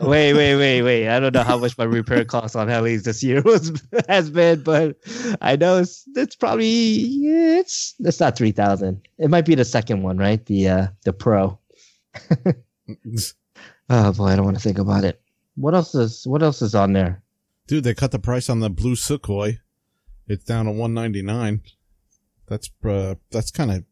wait, 0.00 0.34
wait, 0.34 0.56
wait, 0.56 0.82
wait. 0.82 1.08
I 1.08 1.18
don't 1.20 1.34
know 1.34 1.42
how 1.42 1.56
much 1.58 1.78
my 1.78 1.84
repair 1.84 2.24
cost 2.24 2.54
on 2.56 2.68
Helis 2.68 3.04
this 3.04 3.22
year 3.22 3.40
was 3.42 3.72
has 4.08 4.30
been, 4.30 4.62
but 4.62 4.96
I 5.40 5.56
know 5.56 5.78
it's 5.78 6.04
it's 6.16 6.36
probably 6.36 6.66
it's 6.68 7.94
it's 8.00 8.20
not 8.20 8.36
three 8.36 8.52
thousand. 8.52 9.00
It 9.18 9.30
might 9.30 9.46
be 9.46 9.54
the 9.54 9.64
second 9.64 10.02
one, 10.02 10.18
right? 10.18 10.44
The 10.46 10.68
uh 10.68 10.86
the 11.04 11.12
pro. 11.12 11.58
Oh 13.90 14.12
boy, 14.12 14.26
I 14.26 14.36
don't 14.36 14.44
want 14.44 14.56
to 14.56 14.62
think 14.62 14.78
about 14.78 15.04
it. 15.04 15.20
What 15.56 15.74
else 15.74 15.94
is 15.94 16.26
what 16.26 16.42
else 16.42 16.60
is 16.62 16.74
on 16.74 16.92
there? 16.92 17.22
Dude, 17.66 17.84
they 17.84 17.94
cut 17.94 18.10
the 18.12 18.18
price 18.18 18.48
on 18.50 18.60
the 18.60 18.70
blue 18.70 18.94
Sukhoi. 18.94 19.58
It's 20.26 20.44
down 20.44 20.66
to 20.66 20.72
one 20.72 20.94
ninety 20.94 21.22
nine. 21.22 21.62
That's 22.48 22.70
uh, 22.84 23.14
that's 23.30 23.50
kind 23.50 23.70
of 23.70 23.84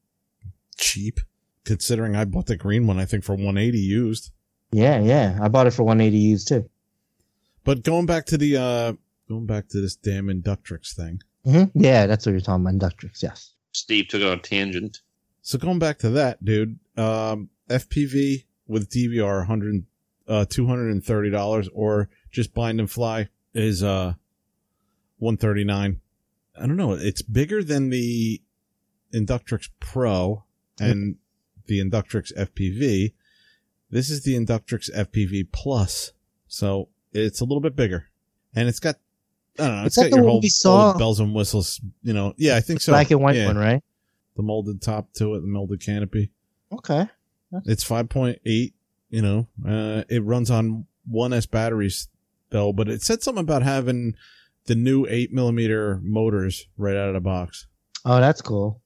cheap, 0.76 1.20
considering 1.64 2.16
I 2.16 2.24
bought 2.24 2.46
the 2.46 2.56
green 2.56 2.86
one. 2.86 2.98
I 2.98 3.04
think 3.04 3.24
for 3.24 3.34
one 3.34 3.58
eighty 3.58 3.78
used. 3.78 4.32
Yeah, 4.72 5.00
yeah. 5.00 5.38
I 5.40 5.48
bought 5.48 5.66
it 5.66 5.72
for 5.72 5.82
one 5.84 6.00
eighty 6.00 6.18
used 6.18 6.48
too. 6.48 6.68
But 7.64 7.82
going 7.82 8.06
back 8.06 8.26
to 8.26 8.38
the 8.38 8.56
uh, 8.56 8.92
going 9.28 9.46
back 9.46 9.68
to 9.68 9.80
this 9.80 9.96
damn 9.96 10.26
Inductrix 10.26 10.94
thing. 10.94 11.20
hmm 11.44 11.64
Yeah, 11.74 12.06
that's 12.06 12.26
what 12.26 12.32
you're 12.32 12.40
talking 12.40 12.66
about. 12.66 12.74
Inductrix, 12.74 13.22
yes. 13.22 13.54
Steve 13.72 14.08
took 14.08 14.22
it 14.22 14.26
on 14.26 14.38
a 14.38 14.40
tangent. 14.40 15.00
So 15.42 15.58
going 15.58 15.78
back 15.78 15.98
to 15.98 16.10
that, 16.10 16.44
dude, 16.44 16.78
um, 16.96 17.50
FPV 17.68 18.44
with 18.66 18.88
DVR, 18.90 19.38
100, 19.38 19.84
uh, 20.26 20.44
$230 20.48 21.68
or 21.72 22.08
just 22.32 22.52
bind 22.54 22.80
and 22.80 22.90
fly 22.90 23.28
is, 23.54 23.82
uh, 23.82 24.14
139. 25.18 26.00
I 26.58 26.66
don't 26.66 26.76
know. 26.76 26.92
It's 26.92 27.22
bigger 27.22 27.62
than 27.62 27.90
the 27.90 28.40
Inductrix 29.12 29.68
Pro 29.80 30.44
and 30.78 31.16
the 31.66 31.80
Inductrix 31.80 32.32
FPV. 32.36 33.12
This 33.90 34.10
is 34.10 34.22
the 34.22 34.34
Inductrix 34.34 34.90
FPV 34.94 35.48
Plus. 35.52 36.12
So 36.48 36.88
it's 37.12 37.40
a 37.40 37.44
little 37.44 37.60
bit 37.60 37.76
bigger 37.76 38.06
and 38.54 38.68
it's 38.68 38.80
got, 38.80 38.96
I 39.58 39.66
don't 39.66 39.76
know, 39.76 39.84
it's 39.86 39.96
got 39.96 40.10
the 40.10 40.16
your 40.16 40.24
one 40.24 40.40
whole 40.64 40.72
old 40.72 40.98
bells 40.98 41.20
and 41.20 41.34
whistles, 41.34 41.80
you 42.02 42.12
know. 42.12 42.34
Yeah, 42.36 42.56
I 42.56 42.60
think 42.60 42.80
so. 42.80 42.92
Black 42.92 43.10
and 43.10 43.20
white 43.20 43.36
Yeah 43.36 43.46
one, 43.46 43.58
right? 43.58 43.82
the 44.36 44.42
molded 44.42 44.82
top 44.82 45.12
to 45.14 45.34
it, 45.34 45.40
the 45.40 45.46
molded 45.46 45.80
canopy. 45.80 46.30
Okay. 46.70 47.06
It's 47.64 47.88
5.8, 47.88 48.72
you 49.08 49.22
know, 49.22 49.46
uh, 49.66 50.04
it 50.10 50.22
runs 50.22 50.50
on 50.50 50.86
1S 51.10 51.50
batteries 51.50 52.08
though, 52.50 52.72
but 52.72 52.88
it 52.88 53.02
said 53.02 53.22
something 53.22 53.42
about 53.42 53.62
having 53.62 54.14
the 54.66 54.74
new 54.74 55.06
8 55.08 55.32
millimeter 55.32 56.00
motors 56.02 56.66
right 56.76 56.96
out 56.96 57.08
of 57.08 57.14
the 57.14 57.20
box, 57.20 57.66
Oh, 58.04 58.20
that's 58.20 58.40
cool. 58.42 58.80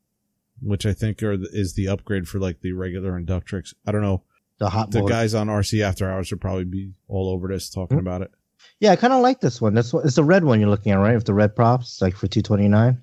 Which 0.63 0.87
I 0.87 0.93
think 0.93 1.23
are, 1.23 1.33
is 1.33 1.75
the 1.75 1.89
upgrade 1.89 2.29
for 2.29 2.39
like 2.39 2.61
the 2.61 2.73
regular 2.73 3.21
Inductrix. 3.21 3.75
I 3.87 3.93
don't 3.93 4.03
know. 4.03 4.23
The 4.59 4.69
hot 4.71 4.91
The 4.91 5.01
motor. 5.01 5.13
guys 5.13 5.35
on 5.35 5.49
RC 5.49 5.83
After 5.83 6.11
Hours 6.11 6.31
would 6.31 6.41
probably 6.41 6.65
be 6.65 6.93
all 7.09 7.31
over 7.31 7.49
this 7.49 7.71
talking 7.71 7.99
Hmm. 7.99 8.07
about 8.07 8.23
it. 8.23 8.31
Yeah, 8.79 8.93
I 8.93 8.97
kind 8.97 9.13
of 9.15 9.21
like 9.23 9.41
this 9.41 9.61
one. 9.61 9.75
This 9.75 9.93
one, 9.93 10.05
it's 10.07 10.17
the 10.17 10.25
red 10.25 10.45
one 10.45 10.61
you're 10.61 10.69
looking 10.69 10.93
at, 10.93 10.97
right? 10.97 11.15
With 11.15 11.25
the 11.25 11.35
red 11.35 11.57
props, 11.57 12.01
like 12.03 12.15
for 12.15 12.27
two 12.29 12.43
twenty 12.43 12.69
nine. 12.69 13.03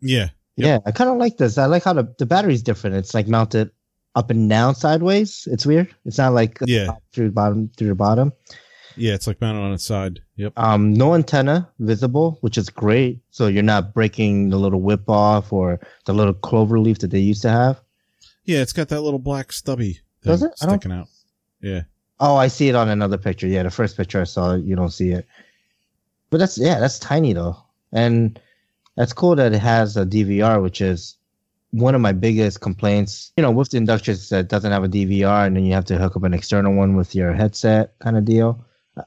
Yeah. 0.00 0.28
Yeah, 0.56 0.78
I 0.86 0.90
kind 0.92 1.10
of 1.10 1.16
like 1.18 1.36
this. 1.36 1.58
I 1.58 1.66
like 1.66 1.84
how 1.84 1.92
the 1.92 2.14
the 2.18 2.24
battery's 2.26 2.62
different. 2.62 2.96
It's 2.96 3.12
like 3.14 3.26
mounted 3.28 3.70
up 4.14 4.30
and 4.30 4.48
down 4.48 4.74
sideways. 4.74 5.46
It's 5.50 5.66
weird. 5.66 5.94
It's 6.04 6.18
not 6.18 6.32
like 6.32 6.58
Yeah. 6.66 6.92
through 7.12 7.26
the 7.26 7.32
bottom 7.32 7.70
through 7.76 7.88
the 7.88 7.94
bottom. 7.94 8.32
Yeah. 8.96 9.14
It's 9.14 9.26
like 9.26 9.40
mounted 9.40 9.60
on 9.60 9.72
its 9.72 9.84
side. 9.84 10.20
Yep. 10.36 10.52
Um, 10.56 10.92
no 10.92 11.14
antenna 11.14 11.68
visible, 11.78 12.38
which 12.40 12.56
is 12.58 12.68
great. 12.70 13.20
So 13.30 13.46
you're 13.46 13.62
not 13.62 13.94
breaking 13.94 14.50
the 14.50 14.56
little 14.58 14.80
whip 14.80 15.08
off 15.08 15.52
or 15.52 15.80
the 16.06 16.12
little 16.14 16.34
clover 16.34 16.78
leaf 16.80 16.98
that 17.00 17.10
they 17.10 17.18
used 17.20 17.42
to 17.42 17.50
have. 17.50 17.80
Yeah. 18.44 18.62
It's 18.62 18.72
got 18.72 18.88
that 18.88 19.00
little 19.02 19.18
black 19.18 19.52
stubby 19.52 20.00
Does 20.22 20.42
it? 20.42 20.52
I 20.62 20.66
don't- 20.66 20.80
sticking 20.80 20.96
out. 20.96 21.08
Yeah. 21.60 21.82
Oh, 22.18 22.36
I 22.36 22.48
see 22.48 22.68
it 22.68 22.74
on 22.74 22.88
another 22.88 23.18
picture. 23.18 23.46
Yeah, 23.46 23.62
the 23.62 23.70
first 23.70 23.96
picture 23.96 24.20
I 24.20 24.24
saw, 24.24 24.54
you 24.54 24.74
don't 24.74 24.90
see 24.90 25.10
it. 25.10 25.26
But 26.30 26.38
that's 26.38 26.56
yeah, 26.58 26.78
that's 26.80 26.98
tiny 26.98 27.32
though, 27.34 27.56
and 27.92 28.40
that's 28.96 29.12
cool 29.12 29.36
that 29.36 29.52
it 29.52 29.58
has 29.58 29.96
a 29.98 30.06
DVR, 30.06 30.62
which 30.62 30.80
is 30.80 31.16
one 31.72 31.94
of 31.94 32.00
my 32.00 32.12
biggest 32.12 32.60
complaints. 32.62 33.32
You 33.36 33.42
know, 33.42 33.50
with 33.50 33.68
the 33.70 33.78
Inductrix 33.78 34.30
that 34.30 34.48
doesn't 34.48 34.72
have 34.72 34.82
a 34.82 34.88
DVR, 34.88 35.46
and 35.46 35.56
then 35.56 35.64
you 35.66 35.74
have 35.74 35.84
to 35.86 35.98
hook 35.98 36.16
up 36.16 36.22
an 36.24 36.32
external 36.34 36.74
one 36.74 36.96
with 36.96 37.14
your 37.14 37.32
headset, 37.34 37.98
kind 37.98 38.16
of 38.16 38.24
deal. 38.24 38.64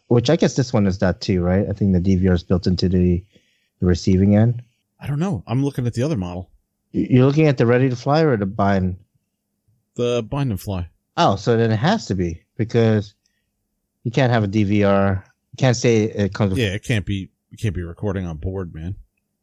Which 0.07 0.29
I 0.29 0.35
guess 0.35 0.55
this 0.55 0.71
one 0.73 0.85
is 0.87 0.99
that 0.99 1.21
too, 1.21 1.41
right? 1.41 1.65
I 1.69 1.73
think 1.73 1.93
the 1.93 1.99
DVR 2.01 2.33
is 2.33 2.43
built 2.43 2.67
into 2.67 2.87
the, 2.89 3.23
the 3.79 3.85
receiving 3.85 4.35
end. 4.35 4.61
I 4.99 5.07
don't 5.07 5.19
know. 5.19 5.43
I'm 5.47 5.63
looking 5.63 5.87
at 5.87 5.93
the 5.93 6.03
other 6.03 6.17
model, 6.17 6.49
You- 6.91 7.07
You're 7.09 7.25
looking 7.25 7.47
at 7.47 7.57
the 7.57 7.65
ready 7.65 7.89
to 7.89 7.95
fly 7.95 8.21
or 8.21 8.37
the 8.37 8.45
bind? 8.45 8.97
the 9.95 10.23
bind 10.29 10.51
and 10.51 10.59
fly. 10.61 10.87
Oh, 11.17 11.35
so 11.35 11.57
then 11.57 11.71
it 11.71 11.77
has 11.77 12.05
to 12.05 12.15
be 12.15 12.41
because 12.55 13.15
you 14.03 14.11
can't 14.11 14.31
have 14.31 14.43
a 14.43 14.47
DVR. 14.47 15.17
You 15.51 15.57
can't 15.57 15.75
say 15.75 16.03
it 16.03 16.33
comes. 16.33 16.57
Yeah. 16.57 16.67
It 16.73 16.83
can't 16.83 17.05
be, 17.05 17.29
it 17.51 17.57
can't 17.59 17.75
be 17.75 17.81
recording 17.83 18.25
on 18.25 18.37
board, 18.37 18.73
man. 18.73 18.95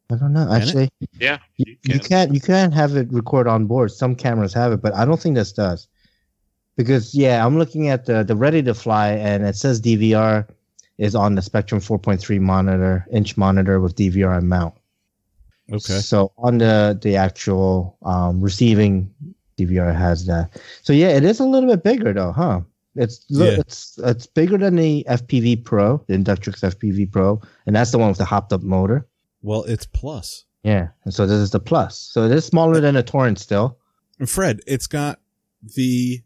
I 0.09 0.15
don't 0.15 0.33
know. 0.33 0.45
Can 0.47 0.55
it? 0.55 0.63
Actually, 0.63 0.89
Yeah, 1.19 1.37
you, 1.57 1.65
you 1.83 1.95
you 1.95 1.99
can't 1.99 2.33
you 2.33 2.39
can't 2.41 2.73
have 2.73 2.95
it 2.95 3.11
record 3.11 3.47
on 3.47 3.65
board. 3.67 3.91
Some 3.91 4.15
cameras 4.15 4.53
have 4.53 4.71
it, 4.71 4.81
but 4.81 4.95
I 4.95 5.03
don't 5.05 5.19
think 5.21 5.35
this 5.35 5.51
does. 5.51 5.87
Because 6.77 7.13
yeah, 7.15 7.45
I'm 7.45 7.57
looking 7.57 7.89
at 7.89 8.05
the 8.05 8.23
the 8.23 8.35
ready 8.35 8.61
to 8.63 8.73
fly, 8.73 9.09
and 9.09 9.43
it 9.45 9.55
says 9.57 9.81
DVR 9.81 10.47
is 10.97 11.15
on 11.15 11.35
the 11.35 11.41
Spektrum 11.41 11.79
4.3 11.85 12.39
monitor 12.39 13.05
inch 13.11 13.35
monitor 13.35 13.79
with 13.79 13.95
DVR 13.95 14.37
and 14.37 14.47
mount. 14.47 14.73
Okay. 15.71 15.99
So 15.99 16.31
on 16.37 16.59
the 16.59 16.97
the 17.01 17.15
actual 17.17 17.97
um, 18.03 18.39
receiving 18.41 19.13
DVR 19.57 19.93
has 19.93 20.25
that. 20.27 20.61
So 20.83 20.93
yeah, 20.93 21.09
it 21.09 21.23
is 21.25 21.39
a 21.39 21.45
little 21.45 21.69
bit 21.69 21.83
bigger 21.83 22.13
though, 22.13 22.31
huh? 22.31 22.61
It's 22.95 23.25
look, 23.29 23.53
Yeah. 23.53 23.59
it's 23.59 23.99
it's 24.03 24.25
bigger 24.27 24.57
than 24.57 24.75
the 24.75 25.05
FPV 25.09 25.65
Pro, 25.65 25.97
the 26.07 26.13
Inductrix 26.15 26.61
FPV 26.63 27.11
Pro, 27.11 27.41
and 27.65 27.75
that's 27.75 27.91
the 27.91 27.97
one 27.97 28.09
with 28.09 28.17
the 28.17 28.25
hopped 28.25 28.53
up 28.53 28.61
motor. 28.63 29.07
Well, 29.41 29.63
it's 29.63 29.85
plus. 29.85 30.45
Yeah, 30.63 30.87
and 31.05 31.13
so 31.13 31.25
this 31.25 31.37
is 31.37 31.51
the 31.51 31.59
plus. 31.59 31.97
So 31.97 32.23
it 32.23 32.31
is 32.31 32.45
smaller 32.45 32.79
than 32.81 32.95
a 32.95 33.03
Torrent 33.03 33.39
still. 33.39 33.77
And 34.19 34.29
Fred, 34.29 34.61
it's 34.67 34.87
got 34.87 35.19
the 35.75 36.21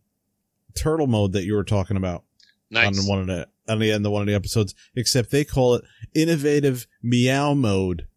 turtle 0.75 1.07
mode 1.07 1.33
that 1.33 1.43
you 1.43 1.55
were 1.55 1.63
talking 1.63 1.97
about 1.97 2.23
nice. 2.69 2.99
on 2.99 3.07
one 3.07 3.19
of 3.19 3.27
the 3.27 3.47
on 3.67 3.79
the 3.79 3.91
end 3.91 4.05
of 4.05 4.11
one 4.11 4.21
of 4.21 4.27
the 4.27 4.33
episodes, 4.33 4.75
except 4.95 5.31
they 5.31 5.43
call 5.43 5.75
it 5.75 5.83
innovative 6.13 6.87
meow 7.01 7.53
mode. 7.53 8.07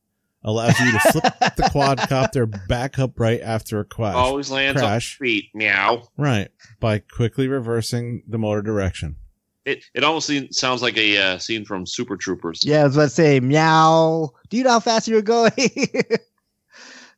Allows 0.46 0.78
you 0.78 0.92
to 0.92 0.98
flip 0.98 1.24
the 1.56 1.70
quadcopter 1.72 2.68
back 2.68 2.98
up 2.98 3.18
right 3.18 3.40
after 3.40 3.80
a 3.80 3.84
crash. 3.84 4.14
Always 4.14 4.50
lands 4.50 4.82
on 4.82 5.00
feet. 5.00 5.46
Meow. 5.54 6.06
Right. 6.18 6.48
By 6.80 6.98
quickly 6.98 7.48
reversing 7.48 8.22
the 8.28 8.36
motor 8.36 8.60
direction. 8.60 9.16
It 9.64 9.84
it 9.94 10.04
almost 10.04 10.26
seems, 10.26 10.58
sounds 10.58 10.82
like 10.82 10.98
a 10.98 11.16
uh, 11.16 11.38
scene 11.38 11.64
from 11.64 11.86
Super 11.86 12.18
Troopers. 12.18 12.60
Yeah, 12.62 12.82
I 12.82 12.84
was 12.84 12.96
about 12.96 13.04
to 13.04 13.10
say 13.10 13.40
meow. 13.40 14.32
Do 14.50 14.58
you 14.58 14.64
know 14.64 14.70
how 14.72 14.80
fast 14.80 15.08
you're 15.08 15.22
going? 15.22 15.52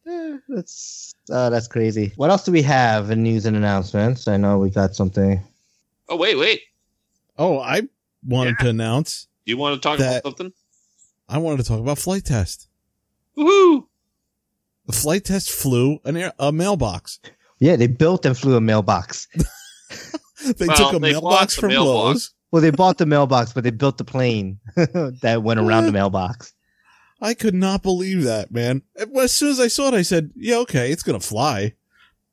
Eh, 0.09 0.37
that's 0.49 1.13
uh, 1.31 1.51
that's 1.51 1.67
crazy. 1.69 2.13
What 2.17 2.31
else 2.31 2.45
do 2.45 2.53
we 2.53 2.63
have 2.63 3.11
in 3.11 3.23
news 3.23 3.47
and 3.47 3.57
announcements? 3.57 4.29
I 4.29 4.37
know 4.37 4.59
we 4.59 4.71
got 4.71 4.95
something. 4.95 5.41
Oh 6.09 6.17
wait, 6.17 6.37
wait. 6.37 6.61
Oh, 7.39 7.59
I 7.59 7.83
wanted 8.25 8.59
to 8.61 8.69
announce 8.69 9.27
Do 9.45 9.53
you 9.53 9.59
want 9.59 9.75
to 9.75 9.87
talk 9.87 9.99
about 9.99 10.23
something? 10.23 10.53
I 11.29 11.39
wanted 11.39 11.59
to 11.59 11.65
talk 11.65 11.81
about 11.81 11.99
Flite 11.99 12.25
Test. 12.25 12.69
Woohoo! 13.37 13.87
The 14.87 14.93
Flite 14.93 15.25
Test 15.25 15.51
flew 15.51 15.99
an 16.05 16.17
air, 16.17 16.33
a 16.39 16.53
mailbox. 16.53 17.19
Yeah, 17.59 17.75
they 17.77 17.89
built 17.89 18.25
and 18.25 18.39
flew 18.39 18.57
a 18.57 18.61
mailbox. 18.61 19.27
They 20.45 20.67
Well, 20.67 20.77
took 20.77 20.93
a 20.95 20.99
they 20.99 21.13
mailbox 21.13 21.57
from 21.57 21.71
mailbox. 21.71 21.87
Lowe's. 22.05 22.35
Well, 22.53 22.63
they 22.63 22.71
bought 22.71 22.99
the 22.99 23.07
mailbox, 23.07 23.53
but 23.53 23.65
they 23.65 23.71
built 23.71 23.99
the 23.99 24.05
plane 24.05 24.61
that 24.77 25.41
went 25.43 25.59
around 25.59 25.87
the 25.87 25.93
mailbox. 25.93 26.53
I 27.21 27.35
could 27.35 27.55
not 27.55 27.83
believe 27.83 28.23
that, 28.25 28.51
man. 28.51 28.83
As 29.21 29.33
soon 29.33 29.51
as 29.51 29.59
I 29.61 29.69
saw 29.69 29.89
it, 29.89 29.95
I 29.95 30.03
said, 30.03 30.31
"Yeah, 30.37 30.57
okay, 30.59 30.93
it's 30.93 31.03
gonna 31.03 31.21
fly," 31.21 31.73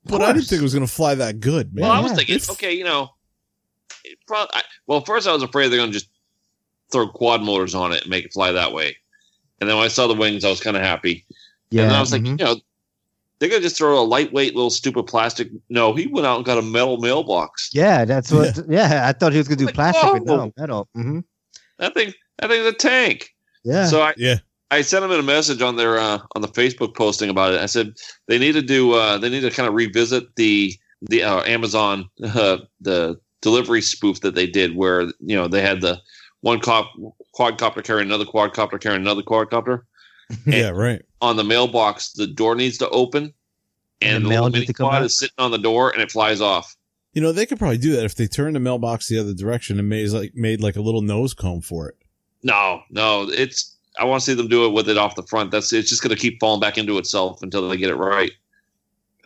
but 0.06 0.22
I 0.22 0.34
didn't 0.34 0.48
think 0.48 0.60
it 0.60 0.64
was 0.64 0.74
gonna 0.74 0.88
fly 0.88 1.16
that 1.16 1.40
good, 1.40 1.74
man. 1.74 1.84
Well, 1.84 1.92
I 1.92 2.00
was 2.00 2.12
yeah. 2.12 2.18
thinking, 2.18 2.36
It's- 2.36 2.50
okay, 2.52 2.74
you 2.74 2.84
know, 2.84 3.12
it 4.04 4.18
prob- 4.28 4.50
I, 4.54 4.64
well, 4.88 5.02
first 5.06 5.28
I 5.28 5.34
was 5.34 5.44
afraid 5.44 5.70
they're 5.70 5.78
going 5.80 5.92
to 5.92 5.98
just 5.98 6.10
throw 6.92 7.08
quad 7.08 7.42
motors 7.42 7.74
on 7.74 7.92
it 7.94 8.02
and 8.02 8.10
make 8.10 8.26
it 8.26 8.34
fly 8.34 8.52
that 8.52 8.74
way. 8.74 8.98
And 9.62 9.70
then 9.70 9.78
when 9.78 9.86
I 9.86 9.90
saw 9.90 10.08
the 10.08 10.14
wings, 10.14 10.44
I 10.44 10.50
was 10.50 10.60
kind 10.60 10.76
of 10.76 10.84
happy. 10.84 11.26
Yeah, 11.72 11.84
and 11.84 11.92
then 11.92 11.98
I 11.98 12.02
was 12.02 12.12
like, 12.12 12.22
mhm. 12.22 12.38
you 12.40 12.46
know, 12.46 12.56
they're 13.40 13.50
going 13.50 13.62
to 13.62 13.66
just 13.66 13.78
throw 13.78 13.98
a 13.98 14.04
lightweight 14.04 14.56
little 14.56 14.70
stupid 14.70 15.04
plastic. 15.08 15.50
No, 15.70 15.94
he 15.94 16.08
went 16.08 16.28
out 16.28 16.36
and 16.38 16.46
got 16.46 16.58
a 16.58 16.62
metal 16.62 16.98
mailbox. 16.98 17.70
yeah, 17.74 18.04
that's 18.06 18.32
what. 18.32 18.60
Yeah, 18.70 19.08
I 19.08 19.14
thought 19.14 19.32
he 19.32 19.38
was 19.38 19.48
gonna 19.48 19.58
do 19.58 19.66
Like, 19.68 19.76
plastic, 19.76 20.04
but 20.12 20.24
whoa. 20.26 20.36
no 20.46 20.54
metal. 20.58 20.90
hmm 20.94 21.20
That 21.80 21.94
thing, 21.94 22.14
that 22.40 22.50
thing's 22.50 22.66
a 22.68 22.74
tank. 22.74 23.30
Yeah, 23.64 23.88
So 23.88 24.02
I, 24.02 24.14
yeah, 24.18 24.40
I 24.74 24.82
sent 24.82 25.04
them 25.04 25.12
in 25.12 25.20
a 25.20 25.24
message 25.24 25.62
on 25.62 25.76
their 25.76 26.00
uh, 26.00 26.20
on 26.36 26.42
the 26.42 26.48
Facebook 26.48 26.96
posting 26.96 27.30
about 27.30 27.54
it. 27.54 27.60
I 27.60 27.68
said 27.68 27.94
they 28.28 28.38
need 28.38 28.54
to 28.54 28.62
do 28.62 28.94
uh, 28.94 29.18
they 29.18 29.30
need 29.30 29.42
to 29.42 29.52
kind 29.52 29.68
of 29.68 29.76
revisit 29.76 30.36
the 30.36 30.74
the 31.02 31.24
uh, 31.24 31.44
Amazon 31.44 32.10
uh, 32.24 32.58
the 32.82 33.20
delivery 33.42 33.82
spoof 33.82 34.22
that 34.22 34.36
they 34.36 34.48
did, 34.48 34.76
where 34.76 35.02
you 35.20 35.36
know 35.36 35.48
they 35.48 35.62
had 35.62 35.82
the 35.82 36.00
one 36.42 36.60
cop 36.60 36.92
quadcopter 37.38 37.84
carrying 37.84 38.08
another 38.08 38.26
quadcopter 38.26 38.80
carrying 38.80 39.02
another 39.02 39.22
quadcopter 39.22 39.82
yeah, 40.46 40.70
right. 40.70 41.02
on 41.22 41.36
the 41.38 41.44
mailbox. 41.44 42.14
The 42.14 42.28
door 42.28 42.56
needs 42.56 42.78
to 42.80 42.90
open, 42.90 43.34
And 44.02 44.16
and 44.16 44.26
the 44.26 44.28
the, 44.28 44.30
mail 44.30 44.44
little 44.44 44.60
mini 44.60 44.74
quad 44.74 44.96
out? 44.96 45.04
is 45.04 45.18
sitting 45.18 45.36
on 45.38 45.52
the 45.52 45.58
door 45.58 45.92
and 45.92 46.02
it 46.02 46.12
flies 46.12 46.42
off. 46.42 46.76
You 47.14 47.22
know, 47.22 47.32
they 47.32 47.46
could 47.46 47.60
probably 47.60 47.78
do 47.78 47.96
that 47.96 48.06
if 48.06 48.16
they 48.16 48.26
turned 48.26 48.56
the 48.56 48.60
mailbox 48.60 49.08
the 49.08 49.20
other 49.20 49.34
direction 49.36 49.78
and 49.78 49.88
made 49.88 50.10
like 50.10 50.34
made 50.34 50.62
like 50.62 50.76
a 50.76 50.82
little 50.82 51.02
nose 51.02 51.34
comb 51.36 51.62
for 51.62 51.88
it. 51.90 51.96
No, 52.42 52.82
no, 52.90 53.30
it's. 53.30 53.73
I 54.00 54.06
want 54.06 54.22
to 54.22 54.26
see 54.26 54.34
them 54.34 54.48
do 54.48 54.66
it 54.66 54.70
with 54.74 54.90
it 54.90 54.98
off 54.98 55.16
the 55.16 55.24
front. 55.24 55.52
That's 55.52 55.72
it's 55.74 55.90
just 55.90 56.02
going 56.02 56.16
to 56.16 56.20
keep 56.22 56.40
falling 56.40 56.60
back 56.60 56.78
into 56.78 56.98
itself 56.98 57.42
until 57.44 57.68
they 57.70 57.78
get 57.78 57.90
it 57.90 57.96
right. 57.96 58.32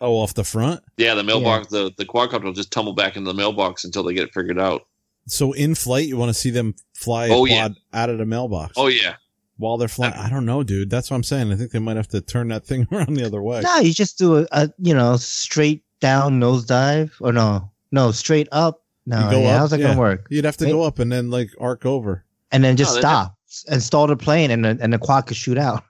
Oh, 0.00 0.16
off 0.18 0.34
the 0.34 0.44
front. 0.44 0.80
Yeah, 0.96 1.14
the 1.14 1.24
mailbox, 1.24 1.68
the 1.68 1.90
the 1.96 2.04
quadcopter 2.04 2.44
will 2.44 2.52
just 2.52 2.70
tumble 2.70 2.92
back 2.92 3.16
into 3.16 3.28
the 3.30 3.36
mailbox 3.36 3.84
until 3.84 4.02
they 4.04 4.14
get 4.14 4.24
it 4.28 4.34
figured 4.34 4.58
out. 4.58 4.82
So 5.26 5.52
in 5.52 5.74
flight, 5.74 6.06
you 6.06 6.16
want 6.16 6.30
to 6.30 6.34
see 6.34 6.50
them 6.50 6.74
fly 6.94 7.26
a 7.26 7.32
Oh, 7.32 7.40
quad 7.46 7.48
yeah. 7.50 7.68
out 7.92 8.08
of 8.10 8.18
the 8.18 8.24
mailbox. 8.26 8.74
Oh 8.76 8.86
yeah, 8.86 9.14
while 9.56 9.76
they're 9.76 9.88
flying. 9.88 10.14
I 10.14 10.28
don't 10.30 10.46
know, 10.46 10.62
dude. 10.62 10.88
That's 10.90 11.10
what 11.10 11.16
I'm 11.16 11.24
saying. 11.24 11.50
I 11.52 11.56
think 11.56 11.72
they 11.72 11.78
might 11.80 11.96
have 11.96 12.08
to 12.08 12.20
turn 12.20 12.48
that 12.48 12.64
thing 12.64 12.86
around 12.92 13.14
the 13.14 13.26
other 13.26 13.42
way. 13.42 13.60
No, 13.62 13.78
you 13.78 13.92
just 13.92 14.18
do 14.18 14.36
a, 14.38 14.46
a 14.52 14.70
you 14.78 14.94
know 14.94 15.16
straight 15.16 15.82
down 16.00 16.38
nosedive 16.40 17.10
or 17.20 17.32
no, 17.32 17.70
no 17.90 18.12
straight 18.12 18.48
up. 18.52 18.84
No, 19.04 19.24
You 19.24 19.30
go 19.30 19.40
yeah, 19.40 19.48
up, 19.54 19.58
how's 19.60 19.70
that 19.70 19.80
yeah. 19.80 19.88
gonna 19.88 19.98
work? 20.00 20.26
You'd 20.30 20.44
have 20.44 20.58
to 20.58 20.66
Hey. 20.66 20.70
go 20.72 20.82
up 20.82 20.98
and 21.00 21.10
then 21.10 21.30
like 21.30 21.50
arc 21.58 21.84
over. 21.86 22.24
And 22.52 22.62
then 22.62 22.76
just 22.76 22.90
No, 22.90 22.94
they 22.96 23.00
stop 23.00 23.37
and 23.68 23.82
stall 23.82 24.06
the 24.06 24.16
plane, 24.16 24.50
and 24.50 24.64
the, 24.64 24.78
and 24.80 24.92
the 24.92 24.98
quad 24.98 25.26
could 25.26 25.36
shoot 25.36 25.58
out. 25.58 25.82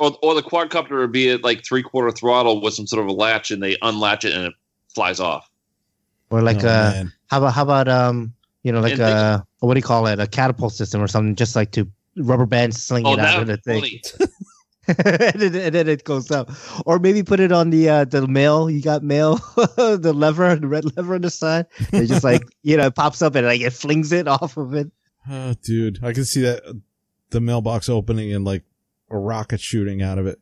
or 0.00 0.16
or 0.22 0.34
the 0.34 0.42
quadcopter 0.42 0.98
would 0.98 1.12
be 1.12 1.30
at 1.30 1.42
like 1.44 1.64
three 1.64 1.82
quarter 1.82 2.10
throttle 2.10 2.60
with 2.62 2.74
some 2.74 2.86
sort 2.86 3.02
of 3.02 3.08
a 3.08 3.12
latch, 3.12 3.50
and 3.50 3.62
they 3.62 3.76
unlatch 3.82 4.24
it 4.24 4.34
and 4.34 4.46
it 4.46 4.52
flies 4.94 5.20
off. 5.20 5.48
Or 6.30 6.40
like 6.42 6.64
Oh, 6.64 6.68
uh, 6.68 6.90
man. 6.94 7.12
how 7.28 7.38
about 7.38 7.52
how 7.54 7.62
about 7.62 7.88
um, 7.88 8.32
you 8.62 8.72
know, 8.72 8.80
like 8.80 8.92
And 8.92 9.00
they- 9.00 9.12
a 9.12 9.44
what 9.60 9.74
do 9.74 9.78
you 9.78 9.82
call 9.84 10.06
it, 10.06 10.18
a 10.18 10.26
catapult 10.26 10.72
system 10.72 11.00
or 11.02 11.06
something, 11.08 11.36
just 11.36 11.54
like 11.54 11.70
to 11.72 11.86
rubber 12.16 12.46
band 12.46 12.74
sling 12.74 13.06
Oh, 13.06 13.12
it 13.14 13.18
out 13.20 13.24
that 13.34 13.40
of 13.42 13.46
the 13.48 13.56
thing, 13.58 14.00
and, 14.88 15.40
then, 15.40 15.54
and 15.54 15.74
then 15.74 15.88
it 15.88 16.02
goes 16.04 16.30
up. 16.30 16.50
Or 16.86 16.98
maybe 16.98 17.22
put 17.22 17.38
it 17.40 17.52
on 17.52 17.70
the 17.70 17.88
uh 17.88 18.04
the 18.04 18.26
mail. 18.26 18.68
You 18.70 18.82
got 18.82 19.02
mail, 19.02 19.36
the 19.56 20.12
lever, 20.14 20.56
the 20.56 20.66
red 20.66 20.96
lever 20.96 21.14
on 21.14 21.20
the 21.20 21.30
side. 21.30 21.66
It 21.92 22.06
just 22.06 22.24
like 22.24 22.42
you 22.62 22.76
know, 22.76 22.86
it 22.86 22.94
pops 22.94 23.22
up 23.22 23.34
and 23.36 23.46
like 23.46 23.60
it 23.60 23.72
flings 23.72 24.10
it 24.12 24.26
off 24.26 24.56
of 24.56 24.74
it. 24.74 24.90
Oh, 25.30 25.54
dude, 25.62 26.02
I 26.02 26.12
can 26.12 26.24
see 26.24 26.40
that 26.42 26.62
the 27.32 27.40
mailbox 27.40 27.88
opening 27.88 28.32
and 28.32 28.44
like 28.44 28.62
a 29.10 29.18
rocket 29.18 29.60
shooting 29.60 30.00
out 30.02 30.18
of 30.18 30.26
it. 30.26 30.38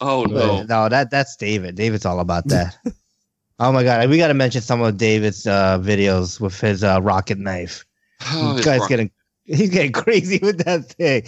Oh 0.00 0.22
But, 0.24 0.32
no! 0.32 0.62
no, 0.64 0.88
that 0.88 1.10
that's 1.10 1.36
David. 1.36 1.74
David's 1.74 2.04
all 2.06 2.20
about 2.20 2.46
that. 2.48 2.76
oh 3.58 3.72
my 3.72 3.82
god, 3.82 4.08
we 4.10 4.16
got 4.18 4.28
to 4.28 4.34
mention 4.34 4.60
some 4.62 4.80
of 4.82 4.96
David's 4.96 5.46
uh, 5.46 5.78
videos 5.78 6.40
with 6.40 6.58
his 6.60 6.84
uh, 6.84 7.00
rocket 7.02 7.38
knife. 7.38 7.84
Oh, 8.32 8.54
This 8.54 8.64
guy's 8.66 8.80
rock- 8.80 8.88
getting 8.90 9.10
he's 9.44 9.70
getting 9.70 9.92
crazy 10.04 10.38
with 10.42 10.64
that 10.64 10.84
thing. 10.90 11.24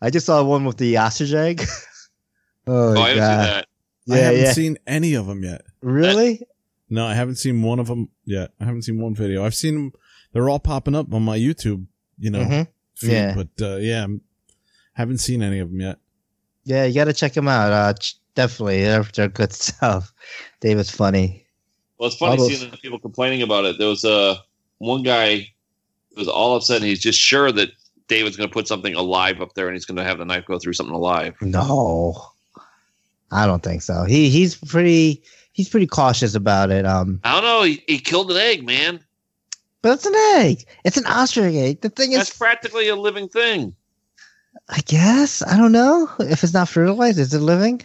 I 0.00 0.10
just 0.10 0.26
saw 0.26 0.42
one 0.44 0.64
with 0.64 0.76
the 0.78 0.96
ostrich 0.98 1.32
egg. 1.32 1.62
oh, 2.66 2.90
Oh, 2.90 2.94
my 2.94 3.00
I 3.00 3.08
didn't 3.08 3.14
see 3.14 3.18
god! 3.20 3.46
that. 3.46 3.66
I 4.08 4.16
Yeah, 4.16 4.22
haven't 4.24 4.40
yeah. 4.40 4.52
seen 4.52 4.78
any 4.86 5.14
of 5.14 5.26
them 5.26 5.42
yet. 5.42 5.62
Really? 5.82 6.40
No, 6.88 7.04
I 7.06 7.14
haven't 7.14 7.36
seen 7.36 7.62
one 7.62 7.80
of 7.80 7.88
them 7.88 8.10
yet. 8.24 8.52
I 8.60 8.64
haven't 8.64 8.82
seen 8.82 9.00
one 9.00 9.14
video. 9.14 9.44
I've 9.44 9.54
seen 9.56 9.74
them. 9.74 9.92
They're 10.32 10.48
all 10.48 10.60
popping 10.60 10.94
up 10.94 11.12
on 11.12 11.22
my 11.24 11.36
YouTube, 11.38 11.86
you 12.18 12.30
know, 12.30 12.40
Mhm. 12.44 12.68
Feed. 12.96 13.12
Yeah. 13.12 13.34
But 13.34 13.64
uh, 13.64 13.76
yeah, 13.76 14.04
I'm, 14.04 14.20
haven't 14.94 15.18
seen 15.18 15.42
any 15.42 15.58
of 15.58 15.70
them 15.70 15.80
yet. 15.80 15.98
Yeah, 16.64 16.84
you 16.84 16.94
got 16.94 17.04
to 17.04 17.12
check 17.12 17.34
them 17.34 17.48
out. 17.48 17.72
Uh, 17.72 17.94
ch- 17.94 18.16
definitely, 18.34 18.82
they're, 18.82 19.02
they're 19.02 19.28
good 19.28 19.52
stuff. 19.52 20.12
David's 20.60 20.90
funny. 20.90 21.46
Well, 21.98 22.08
it's 22.08 22.16
funny 22.16 22.40
All 22.40 22.48
seeing 22.48 22.70
the 22.70 22.76
people 22.76 22.98
complaining 22.98 23.42
about 23.42 23.64
it. 23.64 23.78
There 23.78 23.88
was 23.88 24.04
uh, 24.04 24.36
one 24.78 25.02
guy 25.02 25.52
who 26.10 26.16
was 26.16 26.28
all 26.28 26.54
of 26.54 26.62
a 26.62 26.64
sudden 26.64 26.86
he's 26.86 27.00
just 27.00 27.18
sure 27.18 27.52
that 27.52 27.70
David's 28.08 28.36
going 28.36 28.48
to 28.48 28.52
put 28.52 28.68
something 28.68 28.94
alive 28.94 29.40
up 29.40 29.54
there 29.54 29.66
and 29.66 29.74
he's 29.74 29.84
going 29.84 29.96
to 29.96 30.04
have 30.04 30.18
the 30.18 30.24
knife 30.24 30.44
go 30.46 30.58
through 30.58 30.74
something 30.74 30.94
alive. 30.94 31.34
No, 31.40 32.30
I 33.30 33.46
don't 33.46 33.62
think 33.62 33.82
so. 33.82 34.04
He 34.04 34.28
he's 34.28 34.56
pretty 34.56 35.22
he's 35.52 35.68
pretty 35.68 35.86
cautious 35.86 36.34
about 36.34 36.70
it. 36.70 36.86
Um, 36.86 37.20
I 37.24 37.32
don't 37.32 37.44
know. 37.44 37.62
He, 37.62 37.82
he 37.86 37.98
killed 37.98 38.30
an 38.30 38.36
egg, 38.36 38.64
man. 38.64 39.00
But 39.86 39.92
it's 39.92 40.06
an 40.06 40.14
egg. 40.40 40.64
It's 40.84 40.96
an 40.96 41.06
ostrich 41.06 41.54
egg. 41.54 41.80
The 41.80 41.90
thing 41.90 42.10
is, 42.10 42.18
That's 42.18 42.36
practically 42.36 42.88
a 42.88 42.96
living 42.96 43.28
thing. 43.28 43.72
I 44.68 44.80
guess 44.80 45.42
I 45.42 45.56
don't 45.56 45.70
know 45.70 46.10
if 46.18 46.42
it's 46.42 46.52
not 46.52 46.68
fertilized. 46.68 47.20
Is 47.20 47.32
it 47.32 47.38
living? 47.38 47.82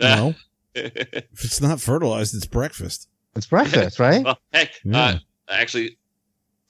No, 0.00 0.34
if 0.74 1.44
it's 1.44 1.60
not 1.60 1.80
fertilized, 1.80 2.34
it's 2.34 2.44
breakfast. 2.44 3.08
It's 3.36 3.46
breakfast, 3.46 4.00
right? 4.00 4.24
well, 4.24 4.36
heck, 4.52 4.72
Yeah. 4.82 4.98
uh, 5.04 5.18
actually, 5.48 5.96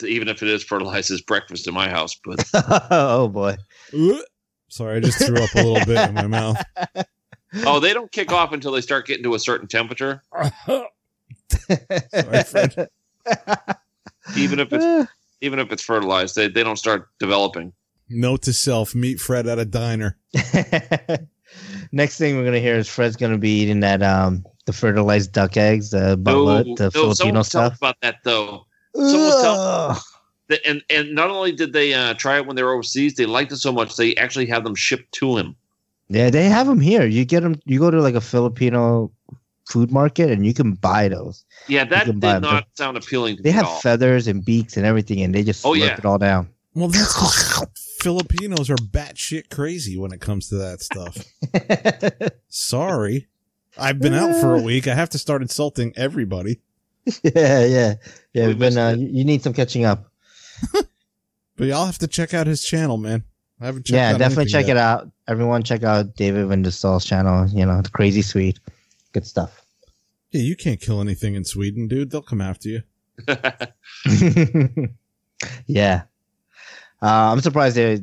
even 0.02 0.28
if 0.28 0.42
it 0.42 0.50
is 0.50 0.62
fertilized, 0.62 1.10
it's 1.10 1.22
breakfast 1.22 1.66
in 1.66 1.72
my 1.72 1.88
house. 1.88 2.14
But 2.22 2.44
oh 2.90 3.28
boy. 3.28 3.56
Sorry, 4.68 4.98
I 4.98 5.00
just 5.00 5.24
threw 5.24 5.42
up 5.42 5.54
a 5.54 5.62
little 5.62 5.86
bit 5.86 6.10
in 6.10 6.14
my 6.14 6.26
mouth. 6.26 6.62
oh, 7.64 7.80
they 7.80 7.94
don't 7.94 8.12
kick 8.12 8.32
off 8.32 8.52
until 8.52 8.72
they 8.72 8.82
start 8.82 9.06
getting 9.06 9.22
to 9.24 9.34
a 9.34 9.38
certain 9.38 9.66
temperature. 9.66 10.22
Sorry, 10.66 12.42
Fred. 12.44 12.90
Even 14.36 14.58
if 14.60 14.72
it's 14.72 15.10
even 15.40 15.58
if 15.58 15.70
it's 15.72 15.82
fertilized, 15.82 16.36
they, 16.36 16.48
they 16.48 16.62
don't 16.62 16.76
start 16.78 17.08
developing. 17.18 17.72
Note 18.08 18.42
to 18.42 18.52
self: 18.52 18.94
meet 18.94 19.20
Fred 19.20 19.46
at 19.46 19.58
a 19.58 19.64
diner. 19.64 20.18
Next 21.92 22.18
thing 22.18 22.36
we're 22.36 22.44
gonna 22.44 22.58
hear 22.60 22.76
is 22.76 22.88
Fred's 22.88 23.16
gonna 23.16 23.38
be 23.38 23.50
eating 23.60 23.80
that 23.80 24.02
um 24.02 24.44
the 24.66 24.72
fertilized 24.72 25.32
duck 25.32 25.56
eggs, 25.56 25.90
the 25.90 26.16
buttload, 26.18 26.66
No, 26.66 26.74
the 26.76 26.84
no, 26.84 26.90
Filipino 26.90 27.12
someone 27.14 27.36
was 27.36 27.48
telling 27.50 27.66
stuff. 27.70 27.78
about 27.78 27.96
that 28.02 28.16
though. 28.24 28.66
someone 28.94 29.12
was 29.20 29.42
telling- 29.42 30.60
And 30.66 30.82
and 30.90 31.14
not 31.14 31.30
only 31.30 31.52
did 31.52 31.72
they 31.72 31.94
uh, 31.94 32.14
try 32.14 32.36
it 32.38 32.46
when 32.46 32.56
they 32.56 32.62
were 32.62 32.72
overseas, 32.72 33.14
they 33.14 33.26
liked 33.26 33.52
it 33.52 33.56
so 33.58 33.72
much 33.72 33.96
they 33.96 34.14
actually 34.16 34.46
have 34.46 34.64
them 34.64 34.74
shipped 34.74 35.12
to 35.14 35.36
him. 35.36 35.54
Yeah, 36.08 36.28
they 36.30 36.44
have 36.48 36.66
them 36.66 36.80
here. 36.80 37.06
You 37.06 37.24
get 37.24 37.42
them. 37.42 37.54
You 37.64 37.78
go 37.78 37.90
to 37.90 38.00
like 38.02 38.14
a 38.14 38.20
Filipino 38.20 39.10
food 39.66 39.90
market 39.90 40.30
and 40.30 40.44
you 40.46 40.52
can 40.54 40.72
buy 40.72 41.08
those. 41.08 41.44
Yeah, 41.68 41.84
that 41.84 42.04
can 42.04 42.14
did 42.14 42.20
buy 42.20 42.34
'em. 42.36 42.42
not 42.42 42.66
sound 42.74 42.96
appealing 42.96 43.36
to 43.38 43.42
They 43.42 43.50
me 43.50 43.54
have 43.54 43.64
at 43.64 43.70
all. 43.70 43.80
feathers 43.80 44.26
and 44.28 44.44
beaks 44.44 44.76
and 44.76 44.84
everything, 44.86 45.20
and 45.22 45.34
they 45.34 45.42
just 45.42 45.64
Oh, 45.64 45.72
slurp 45.72 45.78
yeah. 45.78 45.96
it 45.98 46.04
all 46.04 46.18
down. 46.18 46.48
Well, 46.74 46.88
that's 46.88 47.12
'cause 47.16 47.66
Filipinos 48.00 48.68
are 48.68 48.76
batshit 48.76 49.48
crazy 49.48 49.96
when 49.96 50.12
it 50.12 50.20
comes 50.20 50.48
to 50.48 50.56
that 50.56 50.82
stuff. 50.82 51.16
Sorry, 52.48 53.28
I've 53.78 53.98
been 54.00 54.14
out 54.14 54.40
for 54.40 54.54
a 54.56 54.60
week. 54.62 54.86
I 54.88 54.94
have 54.94 55.10
to 55.10 55.18
start 55.18 55.42
insulting 55.42 55.92
everybody. 55.96 56.60
yeah, 57.22 57.64
yeah, 57.64 57.94
yeah. 58.32 58.42
We 58.42 58.48
We've 58.48 58.58
been. 58.58 58.78
Uh, 58.78 58.90
you 58.90 59.06
you 59.08 59.24
need 59.24 59.42
some 59.42 59.52
catching 59.52 59.84
up. 59.84 60.10
But 61.56 61.68
y'all 61.68 61.86
have 61.86 61.98
to 61.98 62.08
check 62.08 62.34
out 62.34 62.46
his 62.48 62.62
channel, 62.64 62.96
man. 62.96 63.22
I 63.60 63.66
haven't 63.66 63.86
checked 63.86 63.94
yeah, 63.94 64.12
out 64.12 64.18
definitely 64.18 64.46
check 64.46 64.66
yet. 64.66 64.76
it 64.76 64.80
out. 64.80 65.08
Everyone, 65.28 65.62
check 65.62 65.84
out 65.84 66.16
David 66.16 66.48
Windestål's 66.48 67.04
channel. 67.04 67.46
You 67.48 67.64
know, 67.64 67.80
the 67.80 67.90
Crazy 67.90 68.22
Sweet, 68.22 68.58
good 69.14 69.26
stuff. 69.26 69.64
Yeah, 70.32 70.42
you 70.42 70.56
can't 70.56 70.80
kill 70.80 71.00
anything 71.00 71.34
in 71.36 71.44
Sweden, 71.44 71.88
dude. 71.88 72.10
They'll 72.10 72.20
come 72.20 72.40
after 72.42 72.68
you. 72.68 72.82
yeah, 75.66 76.02
uh, 77.02 77.32
I'm 77.32 77.40
surprised 77.40 77.76
they 77.76 77.96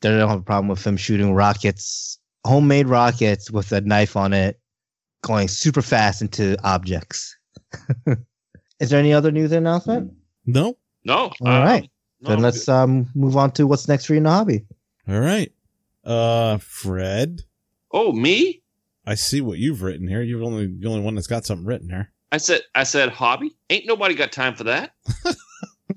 they 0.00 0.08
don't 0.10 0.28
have 0.28 0.40
a 0.40 0.42
problem 0.42 0.68
with 0.68 0.84
him 0.86 0.96
shooting 0.96 1.34
rockets, 1.34 2.18
homemade 2.44 2.86
rockets 2.88 3.50
with 3.50 3.70
a 3.72 3.80
knife 3.82 4.16
on 4.16 4.32
it, 4.32 4.58
going 5.22 5.48
super 5.48 5.82
fast 5.82 6.22
into 6.22 6.56
objects. 6.64 7.36
Is 8.80 8.90
there 8.90 8.98
any 8.98 9.12
other 9.12 9.30
news 9.30 9.52
announcement? 9.52 10.12
No. 10.46 10.76
no, 11.04 11.30
All 11.40 11.46
right. 11.46 11.88
no, 12.20 12.28
then 12.30 12.40
let's 12.40 12.68
um 12.68 13.08
move 13.14 13.36
on 13.36 13.50
to 13.52 13.66
what's 13.66 13.88
next 13.88 14.06
for 14.06 14.14
you 14.14 14.18
in 14.18 14.24
the 14.24 14.30
hobby. 14.30 14.64
All 15.08 15.20
right. 15.20 15.52
Uh, 16.04 16.58
Fred, 16.58 17.42
Oh, 17.90 18.12
me? 18.12 18.62
I 19.06 19.14
see 19.14 19.40
what 19.40 19.58
you've 19.58 19.82
written 19.82 20.08
here. 20.08 20.22
You're 20.22 20.42
only 20.42 20.66
the 20.66 20.88
only 20.88 21.00
one 21.00 21.14
that's 21.14 21.26
got 21.26 21.44
something 21.44 21.66
written 21.66 21.88
here. 21.90 22.10
I 22.32 22.38
said 22.38 22.62
I 22.74 22.84
said 22.84 23.10
hobby. 23.10 23.54
Ain't 23.70 23.86
nobody 23.86 24.14
got 24.14 24.32
time 24.32 24.54
for 24.54 24.64
that. 24.64 24.92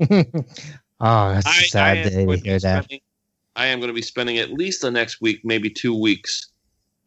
oh, 0.02 1.34
that's 1.34 1.46
a 1.46 1.50
I, 1.50 1.64
sad 1.70 1.98
I 1.98 2.04
day 2.04 2.10
to 2.10 2.26
going 2.26 2.38
to 2.38 2.44
be 2.44 2.50
hear 2.50 2.60
that. 2.60 2.84
spending- 2.84 3.02
I 3.56 3.66
am 3.68 3.80
going 3.80 3.88
to 3.90 3.94
be 3.94 4.04
spending 4.04 4.38
at 4.38 4.52
least 4.52 4.84
the 4.84 4.92
next 4.92 5.20
week, 5.20 5.42
maybe 5.44 5.68
two 5.68 6.00
weeks, 6.00 6.50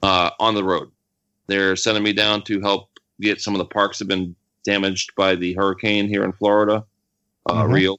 uh, 0.02 0.30
on 0.40 0.56
the 0.56 0.64
road. 0.64 0.90
They're 1.46 1.76
sending 1.76 2.02
me 2.02 2.12
down 2.12 2.42
to 2.44 2.60
help 2.60 2.88
get 3.20 3.40
some 3.40 3.54
of 3.54 3.58
the 3.58 3.66
parks 3.66 3.98
that 3.98 4.04
have 4.04 4.08
been 4.08 4.34
damaged 4.64 5.12
by 5.16 5.36
the 5.36 5.52
hurricane 5.54 6.08
here 6.08 6.24
in 6.24 6.32
Florida, 6.32 6.84
uh, 7.48 7.62
Mhm. 7.64 7.72
Rio. 7.72 7.96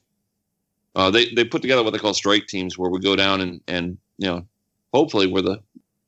Uh, 0.94 1.10
they 1.10 1.32
they 1.32 1.44
put 1.44 1.62
together 1.62 1.82
what 1.82 1.94
they 1.94 1.98
call 1.98 2.12
strike 2.12 2.46
teams, 2.46 2.76
where 2.76 2.90
we 2.90 3.00
go 3.00 3.16
down 3.16 3.40
and 3.40 3.60
and 3.68 3.96
you 4.18 4.26
know, 4.28 4.46
hopefully 4.92 5.26
we're 5.26 5.40
the 5.40 5.62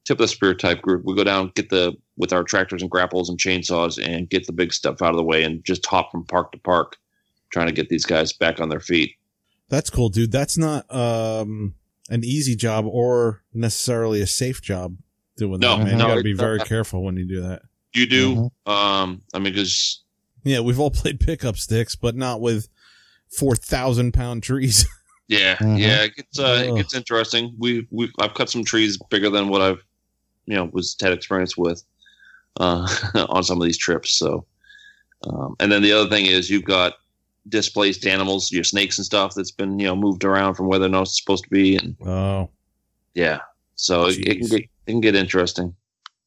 tip 0.05 0.17
of 0.17 0.25
the 0.25 0.29
spear 0.29 0.55
type 0.55 0.83
group. 0.83 1.05
We 1.05 1.15
go 1.15 1.25
down, 1.25 1.53
get 1.55 1.71
the 1.71 1.95
with 2.17 2.33
our 2.33 2.45
tractors 2.45 2.83
and 2.83 2.91
grapples 2.91 3.29
and 3.29 3.39
chainsaws, 3.39 4.03
and 4.05 4.29
get 4.29 4.47
the 4.47 4.53
big 4.53 4.73
stuff 4.73 5.03
out 5.03 5.11
of 5.11 5.17
the 5.17 5.23
way, 5.25 5.43
and 5.45 5.65
just 5.65 5.85
hop 5.87 6.11
from 6.13 6.25
park 6.25 6.53
to 6.53 6.59
park, 6.59 6.97
trying 7.51 7.67
to 7.67 7.73
get 7.73 7.89
these 7.89 8.05
guys 8.05 8.33
back 8.33 8.61
on 8.61 8.69
their 8.69 8.81
feet. 8.81 9.13
That's 9.69 9.91
cool, 9.91 10.09
dude. 10.11 10.31
That's 10.33 10.57
not 10.59 10.93
um 10.95 11.75
an 12.11 12.23
easy 12.25 12.55
job 12.55 12.85
or 12.87 13.43
necessarily 13.55 14.21
a 14.21 14.27
safe 14.27 14.61
job 14.61 14.97
doing 15.37 15.59
No, 15.61 15.79
that, 15.79 15.85
man. 15.85 15.99
no, 15.99 16.05
you 16.07 16.11
got 16.13 16.17
to 16.19 16.23
be 16.23 16.33
very 16.35 16.59
not. 16.59 16.67
careful 16.69 17.03
when 17.03 17.17
you 17.17 17.27
do 17.27 17.41
that. 17.43 17.63
You 17.95 18.07
do. 18.07 18.35
Mhm. 18.67 18.71
Um, 18.73 19.23
I 19.33 19.39
mean, 19.39 19.53
because 19.55 20.03
Yeah, 20.45 20.61
we've 20.61 20.79
all 20.79 20.91
played 20.91 21.19
pickup 21.21 21.57
sticks, 21.57 21.97
but 21.97 22.15
not 22.15 22.41
with 22.41 22.69
four 23.39 23.57
thousand 23.57 24.13
pound 24.13 24.43
trees. 24.43 24.87
yeah, 25.29 25.57
Mhm. 25.57 25.79
yeah, 25.79 26.03
it 26.05 26.15
gets 26.15 26.39
uh, 26.39 26.67
it 26.69 26.77
gets 26.77 26.95
interesting. 26.95 27.55
We 27.59 27.87
we 27.91 28.13
I've 28.21 28.35
cut 28.35 28.51
some 28.51 28.65
trees 28.65 28.99
bigger 29.11 29.31
than 29.31 29.49
what 29.49 29.63
I've 29.63 29.84
you 30.47 30.55
know 30.55 30.71
was 30.73 30.97
had 31.01 31.13
experience 31.13 31.57
with 31.57 31.83
uh, 32.61 32.87
on 33.29 33.43
some 33.43 33.61
of 33.61 33.65
these 33.65 33.79
trips. 33.79 34.19
So 34.19 34.47
Um, 35.27 35.57
and 35.61 35.73
then 35.73 35.83
the 35.83 35.93
other 35.93 36.09
thing 36.09 36.27
is 36.27 36.51
you've 36.51 36.65
got 36.65 36.95
displaced 37.49 38.07
animals, 38.07 38.53
your 38.53 38.65
snakes 38.65 38.99
and 38.99 39.05
stuff 39.05 39.35
that's 39.35 39.51
been 39.51 39.79
you 39.79 39.87
know 39.87 39.97
moved 39.97 40.25
around 40.25 40.55
from 40.55 40.67
where 40.67 40.79
they're 40.79 40.89
not 40.89 41.09
supposed 41.09 41.45
to 41.45 41.51
be, 41.51 41.77
and 41.77 41.97
Oh, 42.07 42.51
yeah, 43.15 43.41
so 43.75 44.07
it, 44.07 44.19
it 44.27 44.39
can 44.39 44.49
get 44.49 44.61
it 44.63 44.91
can 44.91 45.01
get 45.01 45.15
interesting. 45.15 45.75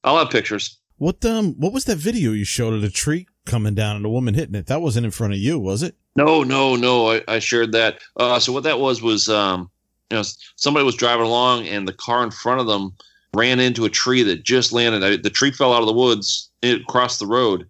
I'll 0.03 0.18
have 0.18 0.30
pictures. 0.30 0.78
what 0.97 1.24
um, 1.26 1.53
what 1.57 1.74
was 1.74 1.86
that 1.86 1.97
video 1.97 2.32
you 2.32 2.43
showed 2.45 2.74
of 2.74 2.82
the 2.82 2.89
tree 2.89 3.28
coming 3.45 3.76
down 3.76 3.95
and 3.95 4.05
the 4.05 4.09
woman 4.09 4.34
hitting 4.34 4.55
it? 4.55 4.68
That 4.68 4.82
wasn't 4.82 5.05
in 5.05 5.11
front 5.11 5.34
of 5.34 5.39
you, 5.39 5.59
was 5.59 5.84
it? 5.84 5.95
No, 6.15 6.43
no, 6.43 6.76
no. 6.76 7.11
I, 7.11 7.22
I 7.28 7.39
shared 7.39 7.72
that. 7.74 7.99
Uh, 8.15 8.39
so 8.39 8.51
what 8.51 8.63
that 8.63 8.80
was 8.80 9.01
was, 9.01 9.30
um, 9.30 9.70
you 10.09 10.18
know, 10.18 10.24
somebody 10.55 10.86
was 10.86 10.95
driving 10.95 11.26
along 11.26 11.68
and 11.68 11.88
the 11.88 11.93
car 11.93 12.24
in 12.24 12.32
front 12.32 12.59
of 12.59 12.68
them 12.68 12.95
ran 13.36 13.59
into 13.59 13.86
a 13.86 13.89
tree 13.89 14.23
that 14.23 14.43
just 14.43 14.71
landed. 14.73 15.03
I, 15.03 15.17
the 15.17 15.30
tree 15.30 15.51
fell 15.51 15.73
out 15.73 15.82
of 15.82 15.88
the 15.88 15.93
woods, 15.93 16.49
across 16.63 17.19
the 17.19 17.28
road, 17.28 17.67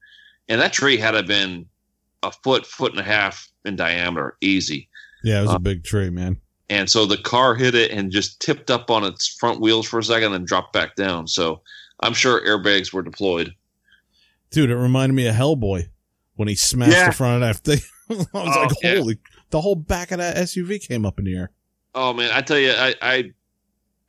and 0.47 0.61
that 0.61 0.73
tree 0.73 0.97
had 0.97 1.11
to 1.11 1.17
have 1.17 1.27
been 1.27 1.65
a 2.23 2.31
foot, 2.31 2.65
foot 2.65 2.91
and 2.91 3.01
a 3.01 3.03
half 3.03 3.49
in 3.65 3.75
diameter, 3.75 4.37
easy. 4.41 4.87
Yeah, 5.23 5.39
it 5.39 5.41
was 5.43 5.51
Uh, 5.51 5.55
a 5.55 5.59
big 5.59 5.83
tree, 5.83 6.09
man. 6.09 6.39
And 6.69 6.89
so 6.89 7.05
the 7.05 7.17
car 7.17 7.55
hit 7.55 7.75
it 7.75 7.91
and 7.91 8.11
just 8.11 8.41
tipped 8.41 8.69
up 8.71 8.89
on 8.91 9.03
its 9.03 9.27
front 9.27 9.59
wheels 9.61 9.87
for 9.87 9.99
a 9.99 10.03
second, 10.03 10.33
and 10.33 10.45
dropped 10.47 10.73
back 10.73 10.95
down. 10.95 11.27
So 11.27 11.61
I'm 12.01 12.13
sure 12.13 12.45
airbags 12.45 12.91
were 12.93 13.01
deployed. 13.03 13.53
Dude, 14.51 14.69
it 14.69 14.75
reminded 14.75 15.13
me 15.15 15.27
of 15.27 15.35
Hellboy 15.35 15.89
when 16.35 16.47
he 16.47 16.55
smashed 16.55 16.91
Yeah. 16.93 17.07
the 17.07 17.11
front 17.15 17.43
of 17.43 17.47
that 17.63 17.63
thing. 17.63 17.81
I 18.09 18.13
was 18.15 18.27
Oh, 18.33 18.61
like, 18.61 18.71
yeah. 18.83 18.95
holy! 18.97 19.17
The 19.49 19.59
whole 19.61 19.75
back 19.75 20.11
of 20.11 20.19
that 20.19 20.37
SUV 20.37 20.85
came 20.85 21.05
up 21.05 21.19
in 21.19 21.25
the 21.25 21.35
air. 21.35 21.51
Oh 21.95 22.13
man, 22.13 22.31
I 22.33 22.41
tell 22.41 22.57
you, 22.59 22.71
I, 22.71 22.95
I 23.01 23.31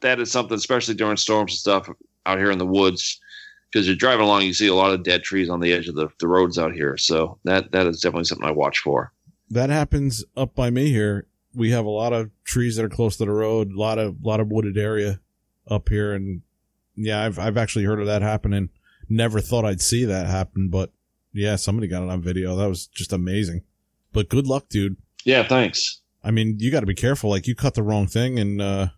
that 0.00 0.20
is 0.20 0.30
something, 0.30 0.56
especially 0.56 0.94
during 0.94 1.16
storms 1.16 1.52
and 1.52 1.58
stuff 1.58 1.90
out 2.26 2.38
here 2.38 2.50
in 2.50 2.58
the 2.58 2.66
woods, 2.66 3.20
because 3.70 3.86
you're 3.86 3.96
driving 3.96 4.24
along, 4.24 4.42
you 4.42 4.52
see 4.52 4.68
a 4.68 4.74
lot 4.74 4.92
of 4.92 5.02
dead 5.02 5.22
trees 5.22 5.48
on 5.48 5.60
the 5.60 5.72
edge 5.72 5.88
of 5.88 5.94
the, 5.94 6.08
the 6.20 6.28
roads 6.28 6.58
out 6.58 6.72
here. 6.72 6.96
So 6.96 7.38
that 7.44 7.72
that 7.72 7.86
is 7.86 8.00
definitely 8.00 8.24
something 8.24 8.46
I 8.46 8.52
watch 8.52 8.78
for. 8.80 9.12
That 9.50 9.70
happens 9.70 10.24
up 10.36 10.54
by 10.54 10.70
me 10.70 10.90
here. 10.90 11.26
We 11.54 11.70
have 11.70 11.86
a 11.86 11.90
lot 11.90 12.12
of 12.12 12.30
trees 12.44 12.76
that 12.76 12.84
are 12.84 12.90
close 12.90 13.16
to 13.16 13.24
the 13.24 13.30
road, 13.30 13.72
a 13.72 13.78
lot 13.78 13.98
of 13.98 14.16
lot 14.22 14.40
of 14.40 14.48
wooded 14.48 14.76
area 14.76 15.20
up 15.68 15.88
here, 15.88 16.12
and 16.12 16.42
yeah, 16.96 17.24
I've 17.24 17.38
I've 17.38 17.56
actually 17.56 17.84
heard 17.84 18.00
of 18.00 18.06
that 18.06 18.22
happening. 18.22 18.70
Never 19.08 19.40
thought 19.40 19.64
I'd 19.64 19.80
see 19.80 20.04
that 20.04 20.26
happen, 20.26 20.68
but 20.68 20.92
yeah, 21.32 21.56
somebody 21.56 21.88
got 21.88 22.02
it 22.02 22.10
on 22.10 22.20
video. 22.20 22.56
That 22.56 22.68
was 22.68 22.86
just 22.88 23.12
amazing. 23.12 23.62
But 24.12 24.28
good 24.28 24.46
luck, 24.46 24.68
dude. 24.68 24.96
Yeah, 25.24 25.46
thanks. 25.46 26.02
I 26.22 26.30
mean, 26.30 26.56
you 26.58 26.70
got 26.70 26.80
to 26.80 26.86
be 26.86 26.94
careful. 26.94 27.30
Like 27.30 27.46
you 27.46 27.54
cut 27.54 27.74
the 27.74 27.82
wrong 27.82 28.06
thing, 28.06 28.38
and 28.38 28.60
uh, 28.60 28.88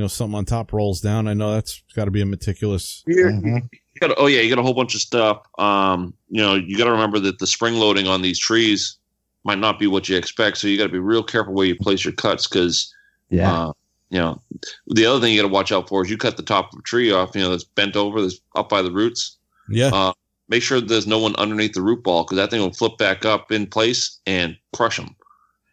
you 0.00 0.04
know 0.04 0.08
something 0.08 0.34
on 0.34 0.46
top 0.46 0.72
rolls 0.72 1.02
down. 1.02 1.28
I 1.28 1.34
know 1.34 1.52
that's 1.52 1.82
got 1.94 2.06
to 2.06 2.10
be 2.10 2.22
a 2.22 2.26
meticulous. 2.26 3.04
Mhm. 3.06 3.68
You 3.70 4.00
got 4.00 4.14
oh 4.16 4.28
yeah, 4.28 4.40
you 4.40 4.48
got 4.48 4.58
a 4.58 4.62
whole 4.62 4.72
bunch 4.72 4.94
of 4.94 5.02
stuff. 5.02 5.42
Um, 5.58 6.14
you 6.30 6.40
know, 6.40 6.54
you 6.54 6.78
got 6.78 6.86
to 6.86 6.90
remember 6.90 7.18
that 7.18 7.38
the 7.38 7.46
spring 7.46 7.74
loading 7.74 8.06
on 8.08 8.22
these 8.22 8.38
trees 8.38 8.96
might 9.44 9.58
not 9.58 9.78
be 9.78 9.86
what 9.86 10.08
you 10.08 10.16
expect. 10.16 10.56
So 10.56 10.68
you 10.68 10.78
got 10.78 10.84
to 10.84 10.92
be 10.92 10.98
real 10.98 11.22
careful 11.22 11.52
where 11.52 11.66
you 11.66 11.76
place 11.76 12.02
your 12.02 12.14
cuts 12.14 12.46
because 12.46 12.90
Yeah. 13.28 13.52
Uh, 13.52 13.72
you 14.08 14.18
know, 14.18 14.40
the 14.86 15.04
other 15.04 15.20
thing 15.20 15.34
you 15.34 15.42
got 15.42 15.48
to 15.48 15.52
watch 15.52 15.70
out 15.70 15.86
for 15.86 16.02
is 16.02 16.10
you 16.10 16.16
cut 16.16 16.38
the 16.38 16.42
top 16.42 16.72
of 16.72 16.78
a 16.78 16.82
tree 16.82 17.12
off, 17.12 17.34
you 17.34 17.42
know, 17.42 17.50
that's 17.50 17.64
bent 17.64 17.94
over, 17.94 18.22
that's 18.22 18.40
up 18.56 18.70
by 18.70 18.80
the 18.80 18.90
roots. 18.90 19.36
Yeah, 19.68 19.90
Uh, 19.92 20.12
make 20.48 20.62
sure 20.62 20.80
there's 20.80 21.06
no 21.06 21.18
one 21.18 21.36
underneath 21.36 21.74
the 21.74 21.82
root 21.82 22.02
ball 22.02 22.24
because 22.24 22.36
that 22.38 22.50
thing 22.50 22.60
will 22.62 22.72
flip 22.72 22.96
back 22.96 23.26
up 23.26 23.52
in 23.52 23.66
place 23.66 24.18
and 24.26 24.56
crush 24.74 24.96
them. 24.96 25.14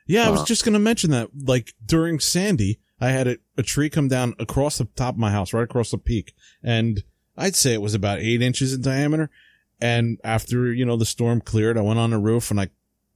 yeah. 0.05 0.27
I 0.27 0.31
was 0.31 0.41
uh, 0.41 0.45
just 0.45 0.65
gonna 0.65 0.79
mention 0.79 1.11
that. 1.11 1.29
Like 1.45 1.73
during 1.85 2.19
Sandy, 2.19 2.79
I 2.99 3.09
had 3.09 3.27
a, 3.27 3.37
a 3.57 3.63
tree 3.63 3.89
come 3.89 4.07
down 4.07 4.35
across 4.39 4.77
the 4.77 4.85
top 4.95 5.15
of 5.15 5.19
my 5.19 5.31
house, 5.31 5.53
right 5.53 5.63
across 5.63 5.91
the 5.91 5.97
peak, 5.97 6.33
and 6.63 7.03
I'd 7.35 7.55
say 7.55 7.73
it 7.73 7.81
was 7.81 7.93
about 7.93 8.19
eight 8.19 8.41
inches 8.41 8.73
in 8.73 8.81
diameter. 8.81 9.29
And 9.79 10.19
after 10.23 10.73
you 10.73 10.85
know 10.85 10.97
the 10.97 11.05
storm 11.05 11.41
cleared, 11.41 11.77
I 11.77 11.81
went 11.81 11.99
on 11.99 12.09
the 12.09 12.17
roof 12.17 12.49
and 12.49 12.59
I 12.59 12.69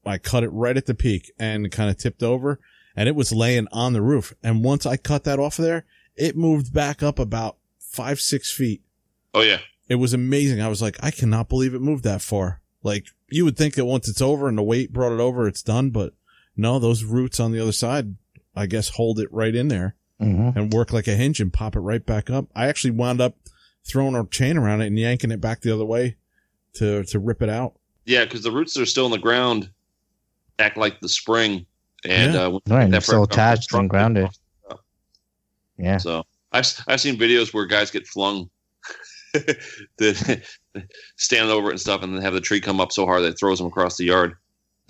I 0.06 0.18
cut 0.18 0.44
it 0.44 0.50
right 0.50 0.78
at 0.78 0.86
the 0.86 0.94
peak 0.94 1.32
and 1.40 1.72
kind 1.72 1.90
of 1.90 1.98
tipped 1.98 2.24
over, 2.24 2.60
and 2.96 3.08
it 3.08 3.16
was 3.16 3.32
laying 3.32 3.68
on 3.72 3.94
the 3.94 4.02
roof. 4.02 4.34
And 4.44 4.64
once 4.64 4.86
I 4.86 4.98
cut 4.98 5.24
that 5.24 5.40
off 5.40 5.60
of 5.60 5.66
there, 5.66 5.86
it 6.16 6.36
moved 6.38 6.74
back 6.74 7.02
up 7.02 7.20
about 7.20 7.58
five 7.80 8.20
six 8.20 8.52
feet. 8.52 8.82
Oh 9.34 9.42
yeah, 9.42 9.60
It 9.88 9.96
was 9.96 10.14
amazing. 10.14 10.62
I 10.62 10.68
was 10.68 10.82
like, 10.82 10.98
I 11.02 11.12
cannot 11.12 11.50
believe 11.50 11.74
it 11.74 11.82
moved 11.82 12.04
that 12.04 12.22
far. 12.22 12.62
Like 12.84 13.08
you 13.30 13.46
would 13.46 13.58
think 13.58 13.76
that 13.76 13.86
once 13.86 14.08
it's 14.08 14.22
over 14.22 14.48
and 14.48 14.58
the 14.58 14.64
weight 14.64 14.94
brought 14.94 15.14
it 15.14 15.20
over, 15.20 15.48
it's 15.48 15.64
done, 15.64 15.90
but 15.90 16.14
no, 16.56 16.80
those 16.80 17.04
roots 17.04 17.40
on 17.40 17.52
the 17.52 17.60
other 17.60 17.72
side, 17.72 18.16
I 18.56 18.66
guess, 18.66 18.90
hold 18.90 19.20
it 19.20 19.32
right 19.32 19.56
in 19.56 19.68
there 19.68 19.96
Mhm. 20.22 20.56
and 20.56 20.74
work 20.74 20.94
like 20.94 21.08
a 21.08 21.16
hinge 21.16 21.40
and 21.40 21.52
pop 21.52 21.76
it 21.76 21.80
right 21.80 22.06
back 22.06 22.30
up. 22.30 22.46
I 22.56 22.68
actually 22.68 22.92
wound 22.92 23.20
up 23.22 23.36
throwing 23.86 24.16
a 24.16 24.26
chain 24.28 24.58
around 24.58 24.82
it 24.82 24.88
and 24.88 25.00
yanking 25.00 25.32
it 25.32 25.42
back 25.42 25.62
the 25.62 25.74
other 25.74 25.86
way 25.86 26.16
to 26.74 27.04
to 27.06 27.20
rip 27.20 27.42
it 27.42 27.50
out. 27.50 27.74
yeah, 28.06 28.24
because 28.26 28.44
the 28.44 28.52
roots 28.52 28.74
that 28.76 28.82
are 28.82 28.86
still 28.86 29.06
in 29.06 29.12
the 29.12 29.18
ground 29.18 29.70
act 30.60 30.78
like 30.78 31.00
the 31.02 31.10
spring, 31.10 31.66
and 32.06 32.34
Yeah. 32.34 32.42
uh, 32.48 32.60
Right. 32.68 32.90
that 32.92 32.98
It's 32.98 33.06
so 33.08 33.24
attached 33.24 33.70
from 33.72 33.82
and 33.82 33.90
grounded. 33.90 34.28
Yeah. 35.78 35.98
So 35.98 36.24
I've 36.52 36.68
I've 36.88 37.02
seen 37.02 37.18
videos 37.18 37.54
where 37.54 37.66
guys 37.66 37.90
get 37.92 38.06
flung, 38.08 38.50
that 39.34 40.44
stand 41.16 41.50
over 41.50 41.70
it 41.70 41.72
and 41.72 41.80
stuff, 41.82 42.04
and 42.04 42.14
then 42.16 42.22
have 42.22 42.34
the 42.34 42.42
tree 42.42 42.62
come 42.62 42.80
up 42.80 42.92
so 42.92 43.06
hard 43.06 43.24
that 43.24 43.30
it 43.30 43.40
throws 43.40 43.58
them 43.58 43.68
across 43.68 43.98
the 43.98 44.06
yard. 44.06 44.36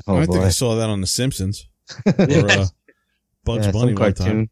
Oh 0.07 0.17
I 0.17 0.25
think. 0.25 0.39
I 0.39 0.49
saw 0.49 0.75
that 0.75 0.89
on 0.89 0.99
The 1.01 1.07
Simpsons 1.07 1.67
or 2.05 2.49
uh, 2.51 2.65
Bugs 3.45 3.65
Yeah, 3.67 3.71
Bunny 3.71 3.93
one 3.93 4.13
time. 4.13 4.49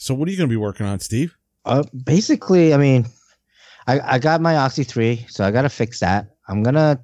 So 0.00 0.14
what 0.14 0.28
are 0.28 0.30
you 0.30 0.38
going 0.38 0.48
to 0.48 0.52
be 0.52 0.56
working 0.56 0.86
on, 0.86 0.98
Steve? 0.98 1.36
Uh, 1.66 1.82
basically, 2.04 2.72
I 2.72 2.78
mean, 2.78 3.04
I 3.86 4.14
I 4.14 4.18
got 4.18 4.40
my 4.40 4.56
Oxy 4.56 4.82
three, 4.82 5.26
so 5.28 5.44
I 5.44 5.50
gotta 5.50 5.68
fix 5.68 6.00
that. 6.00 6.26
I'm 6.48 6.62
gonna 6.62 6.98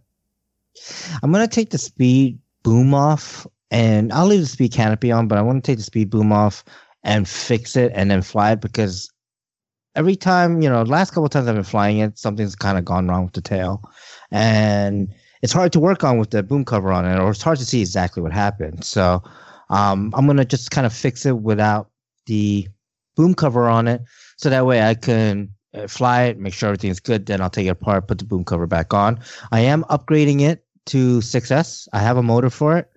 I'm 1.23 1.31
gonna 1.31 1.47
take 1.47 1.69
the 1.71 1.79
speed 1.79 2.39
boom 2.63 2.95
off, 2.95 3.47
and 3.71 4.11
I'll 4.15 4.25
leave 4.25 4.41
the 4.41 4.47
speed 4.47 4.73
canopy 4.73 5.13
on, 5.13 5.29
but 5.29 5.37
I 5.37 5.43
want 5.43 5.63
to 5.63 5.71
take 5.71 5.77
the 5.77 5.85
speed 5.85 6.09
boom 6.09 6.33
off 6.33 6.65
and 7.05 7.29
fix 7.29 7.77
it, 7.77 7.93
and 7.95 8.11
then 8.11 8.23
fly 8.23 8.53
it 8.53 8.63
because 8.63 9.13
every 9.95 10.17
time 10.17 10.63
you 10.63 10.71
know, 10.71 10.83
last 10.83 11.11
couple 11.11 11.29
times 11.29 11.49
I've 11.49 11.55
been 11.55 11.65
flying 11.65 11.99
it, 11.99 12.19
something's 12.19 12.57
kind 12.57 12.79
of 12.79 12.87
gone 12.87 13.09
wrong 13.09 13.25
with 13.25 13.35
the 13.35 13.43
tail, 13.43 13.83
and 14.31 15.15
it's 15.43 15.53
hard 15.53 15.71
to 15.75 15.81
work 15.81 16.03
on 16.03 16.17
with 16.17 16.31
the 16.31 16.43
boom 16.43 16.65
cover 16.65 16.91
on 16.93 17.05
it, 17.05 17.19
or 17.19 17.31
it's 17.31 17.43
hard 17.43 17.59
to 17.59 17.67
see 17.67 17.83
exactly 17.83 18.23
what 18.23 18.33
happened. 18.33 18.85
So, 18.85 19.23
um, 19.69 20.15
I'm 20.17 20.27
gonna 20.27 20.47
just 20.47 20.71
kind 20.71 20.87
of 20.87 20.95
fix 20.95 21.27
it 21.27 21.37
without 21.41 21.91
the 22.25 22.67
boom 23.17 23.35
cover 23.35 23.69
on 23.69 23.89
it 23.89 24.03
so 24.37 24.49
that 24.51 24.67
way 24.67 24.83
I 24.83 24.95
can 24.95 25.51
uh, 25.75 25.87
fly 25.87 26.25
it, 26.25 26.39
make 26.39 26.55
sure 26.55 26.69
everything's 26.69 27.01
good. 27.01 27.27
Then 27.27 27.41
I'll 27.41 27.51
take 27.51 27.67
it 27.67 27.71
apart, 27.71 28.07
put 28.07 28.19
the 28.19 28.25
boom 28.25 28.45
cover 28.45 28.67
back 28.67 28.95
on. 28.95 29.19
I 29.53 29.61
am 29.61 29.85
upgrading 29.85 30.43
it 30.43 30.65
to 30.87 31.19
6S. 31.19 31.89
I 31.93 31.99
have 31.99 32.17
a 32.17 32.23
motor 32.23 32.51
for 32.51 32.77
it. 32.77 32.91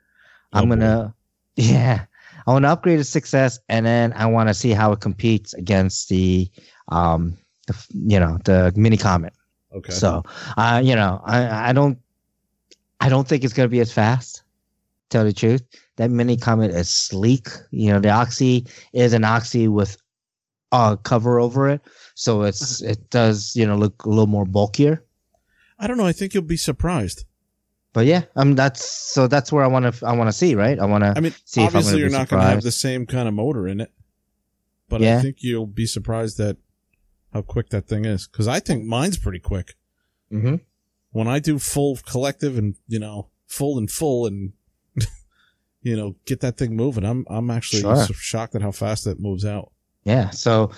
Oh, 0.54 0.60
I'm 0.60 0.70
gonna, 0.70 1.14
yeah, 1.56 2.06
I 2.46 2.52
want 2.52 2.66
to 2.66 2.70
upgrade 2.70 3.00
to 3.00 3.04
6S, 3.04 3.60
and 3.70 3.86
then 3.86 4.14
I 4.14 4.26
want 4.26 4.50
to 4.50 4.54
see 4.54 4.72
how 4.72 4.92
it 4.92 5.00
competes 5.00 5.54
against 5.54 6.10
the, 6.10 6.50
um, 6.90 7.38
the 7.68 7.86
you 7.94 8.20
know, 8.20 8.38
the 8.46 8.72
Mini 8.76 8.98
Comet. 8.98 9.34
Okay. 9.74 9.92
So, 9.92 10.24
uh, 10.58 10.82
you 10.84 10.96
know, 10.96 11.22
I 11.26 11.70
I 11.70 11.74
don't, 11.74 12.00
I 13.00 13.10
don't 13.10 13.28
think 13.28 13.44
it's 13.44 13.54
gonna 13.54 13.70
be 13.70 13.80
as 13.80 13.92
fast. 13.92 14.44
Tell 15.10 15.24
the 15.24 15.34
truth, 15.34 15.64
that 15.98 16.12
Mini 16.12 16.38
Comet 16.38 16.72
is 16.72 16.90
sleek. 16.90 17.48
You 17.72 17.94
know, 17.94 18.00
the 18.00 18.10
Oxy 18.10 18.66
is 18.94 19.14
an 19.14 19.24
Oxy 19.24 19.68
with 19.68 19.98
a 20.72 20.98
cover 21.02 21.40
over 21.40 21.70
it, 21.70 21.82
so 22.16 22.44
it's 22.44 22.82
it 22.82 23.10
does 23.10 23.56
you 23.56 23.66
know 23.66 23.76
look 23.76 24.06
a 24.06 24.10
little 24.10 24.28
more 24.28 24.46
bulkier. 24.46 25.04
I 25.80 25.88
don't 25.88 25.98
know. 25.98 26.06
I 26.06 26.12
think 26.12 26.34
you'll 26.34 26.44
be 26.44 26.58
surprised. 26.58 27.26
But 27.92 28.06
yeah, 28.06 28.24
um, 28.36 28.54
that's 28.56 28.86
so 29.14 29.28
that's 29.28 29.52
where 29.52 29.64
I 29.64 29.68
want 29.68 29.94
to 29.96 30.06
I 30.06 30.14
want 30.14 30.28
to 30.28 30.34
see 30.34 30.54
right. 30.54 30.78
I 30.78 30.86
want 30.86 31.04
to. 31.04 31.14
I 31.16 31.20
mean, 31.22 31.34
see 31.46 31.62
if 31.62 31.70
I'm 31.72 31.78
obviously 31.78 32.00
you're 32.00 32.10
not 32.10 32.30
going 32.30 32.42
to 32.42 32.48
have 32.48 32.62
the 32.62 32.72
same 32.72 33.06
kind 33.08 33.28
of 33.28 33.34
motor 33.34 33.68
in 33.68 33.82
it, 33.82 33.92
but 34.90 35.02
I 35.02 35.22
think 35.22 35.38
you'll 35.40 35.66
be 35.66 35.88
surprised 35.88 36.38
that 36.38 36.58
how 37.34 37.42
quick 37.42 37.70
that 37.70 37.88
thing 37.88 38.06
is. 38.06 38.28
Because 38.28 38.48
I 38.48 38.60
think 38.60 38.86
mine's 38.86 39.18
pretty 39.18 39.40
quick. 39.40 39.76
Mm-hmm. 40.32 40.56
When 41.12 41.28
I 41.28 41.40
do 41.40 41.58
full 41.58 41.98
collective 42.06 42.58
and 42.60 42.76
you 42.88 43.00
know 43.00 43.30
full 43.48 43.80
and 43.80 43.90
full 43.90 44.28
and 44.28 44.54
you 45.82 45.98
know 45.98 46.16
get 46.26 46.42
that 46.42 46.58
thing 46.58 46.76
moving, 46.76 47.06
I'm 47.06 47.26
I'm 47.28 47.50
actually 47.50 47.82
Sure. 47.82 48.06
shocked 48.14 48.54
at 48.54 48.62
how 48.62 48.72
fast 48.72 49.06
that 49.06 49.20
moves 49.20 49.46
out. 49.46 49.72
Yeah. 50.10 50.32
So, 50.32 50.72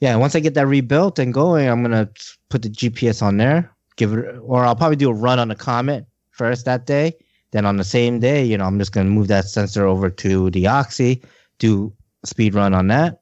yeah, 0.00 0.16
once 0.16 0.34
I 0.34 0.40
get 0.40 0.54
that 0.54 0.66
rebuilt 0.66 1.20
and 1.20 1.32
going, 1.32 1.68
I'm 1.68 1.82
gonna 1.82 2.08
put 2.48 2.62
the 2.62 2.68
GPS 2.68 3.22
on 3.22 3.36
there. 3.36 3.70
Give 3.96 4.12
it, 4.14 4.36
or 4.42 4.64
I'll 4.64 4.74
probably 4.74 4.96
do 4.96 5.08
a 5.08 5.14
run 5.14 5.38
on 5.38 5.46
the 5.46 5.54
Comet 5.54 6.04
first 6.32 6.64
that 6.64 6.84
day. 6.84 7.14
Then 7.52 7.64
on 7.64 7.76
the 7.76 7.84
same 7.84 8.18
day, 8.18 8.44
you 8.44 8.58
know, 8.58 8.64
I'm 8.64 8.80
just 8.80 8.90
gonna 8.90 9.08
move 9.08 9.28
that 9.28 9.44
sensor 9.44 9.86
over 9.86 10.10
to 10.10 10.50
the 10.50 10.66
Oxy, 10.66 11.22
do 11.60 11.92
speed 12.24 12.54
run 12.54 12.74
on 12.74 12.88
that, 12.88 13.20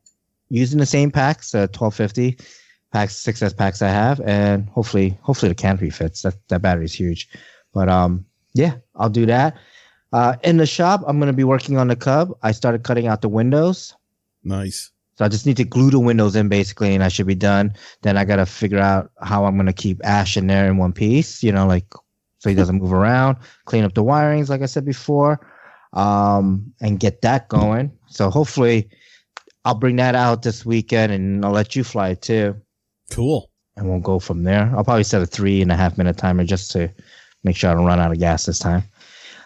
using 0.49 0.79
the 0.79 0.87
same 0.87 1.11
packs, 1.11 1.55
uh, 1.55 1.69
1250 1.69 2.39
packs, 2.91 3.15
6S 3.23 3.55
packs 3.55 3.83
I 3.83 3.89
have, 3.89 4.19
and 4.23 4.67
hopefully, 4.71 5.19
hopefully 5.21 5.51
the 5.51 5.55
canopy 5.55 5.91
fits. 5.91 6.23
That 6.23 6.37
that 6.49 6.63
battery's 6.63 6.95
huge, 6.95 7.29
but 7.75 7.91
um, 7.91 8.25
yeah, 8.55 8.77
I'll 8.97 9.11
do 9.11 9.27
that. 9.27 9.59
Uh, 10.15 10.37
in 10.43 10.57
the 10.57 10.67
shop, 10.67 11.03
I'm 11.07 11.19
gonna 11.19 11.35
be 11.35 11.45
working 11.45 11.77
on 11.77 11.89
the 11.89 11.97
Cub. 11.97 12.35
I 12.43 12.53
started 12.53 12.83
cutting 12.83 13.09
out 13.09 13.21
the 13.21 13.29
windows. 13.29 13.95
Nice. 14.43 14.91
So 15.21 15.27
I 15.27 15.29
just 15.29 15.45
need 15.45 15.59
to 15.59 15.65
glue 15.65 15.91
the 15.91 16.01
windows 16.01 16.35
in 16.35 16.49
basically, 16.49 16.95
and 16.95 17.05
I 17.05 17.09
should 17.09 17.27
be 17.27 17.35
done. 17.35 17.75
Then 18.01 18.17
I 18.17 18.25
gotta 18.25 18.47
figure 18.47 18.79
out 18.79 19.11
how 19.21 19.45
I'm 19.45 19.55
gonna 19.59 19.71
keep 19.71 20.01
Ash 20.03 20.35
in 20.35 20.47
there 20.47 20.67
in 20.67 20.79
one 20.79 20.95
piece. 20.95 21.43
You 21.43 21.53
know, 21.53 21.67
like 21.67 21.85
so 22.39 22.49
he 22.49 22.55
doesn't 22.57 22.81
move 22.81 22.95
around. 22.95 23.37
Clean 23.67 23.85
up 23.85 23.93
the 23.93 24.03
wirings, 24.03 24.49
like 24.49 24.63
I 24.63 24.65
said 24.65 24.87
before, 24.87 25.47
um, 25.93 26.73
and 26.81 26.99
get 26.99 27.21
that 27.21 27.51
going. 27.51 27.93
So 28.07 28.31
hopefully, 28.31 28.89
I'll 29.67 29.75
bring 29.75 29.97
that 29.97 30.15
out 30.15 30.41
this 30.41 30.65
weekend, 30.65 31.13
and 31.13 31.45
I'll 31.45 31.53
let 31.53 31.77
you 31.77 31.85
fly 31.85 32.15
too, 32.15 32.57
Cool. 33.11 33.51
and 33.77 33.91
we'll 33.91 34.01
go 34.01 34.21
from 34.21 34.45
there. 34.45 34.73
I'll 34.75 34.85
probably 34.85 35.05
set 35.05 35.21
a 35.21 35.27
three 35.27 35.61
and 35.61 35.71
a 35.71 35.77
half 35.77 35.99
minute 35.99 36.17
timer 36.17 36.45
just 36.45 36.71
to 36.71 36.91
make 37.45 37.57
sure 37.57 37.69
I 37.71 37.75
don't 37.75 37.85
run 37.85 38.01
out 38.01 38.11
of 38.11 38.19
gas 38.19 38.47
this 38.47 38.59
time. 38.59 38.85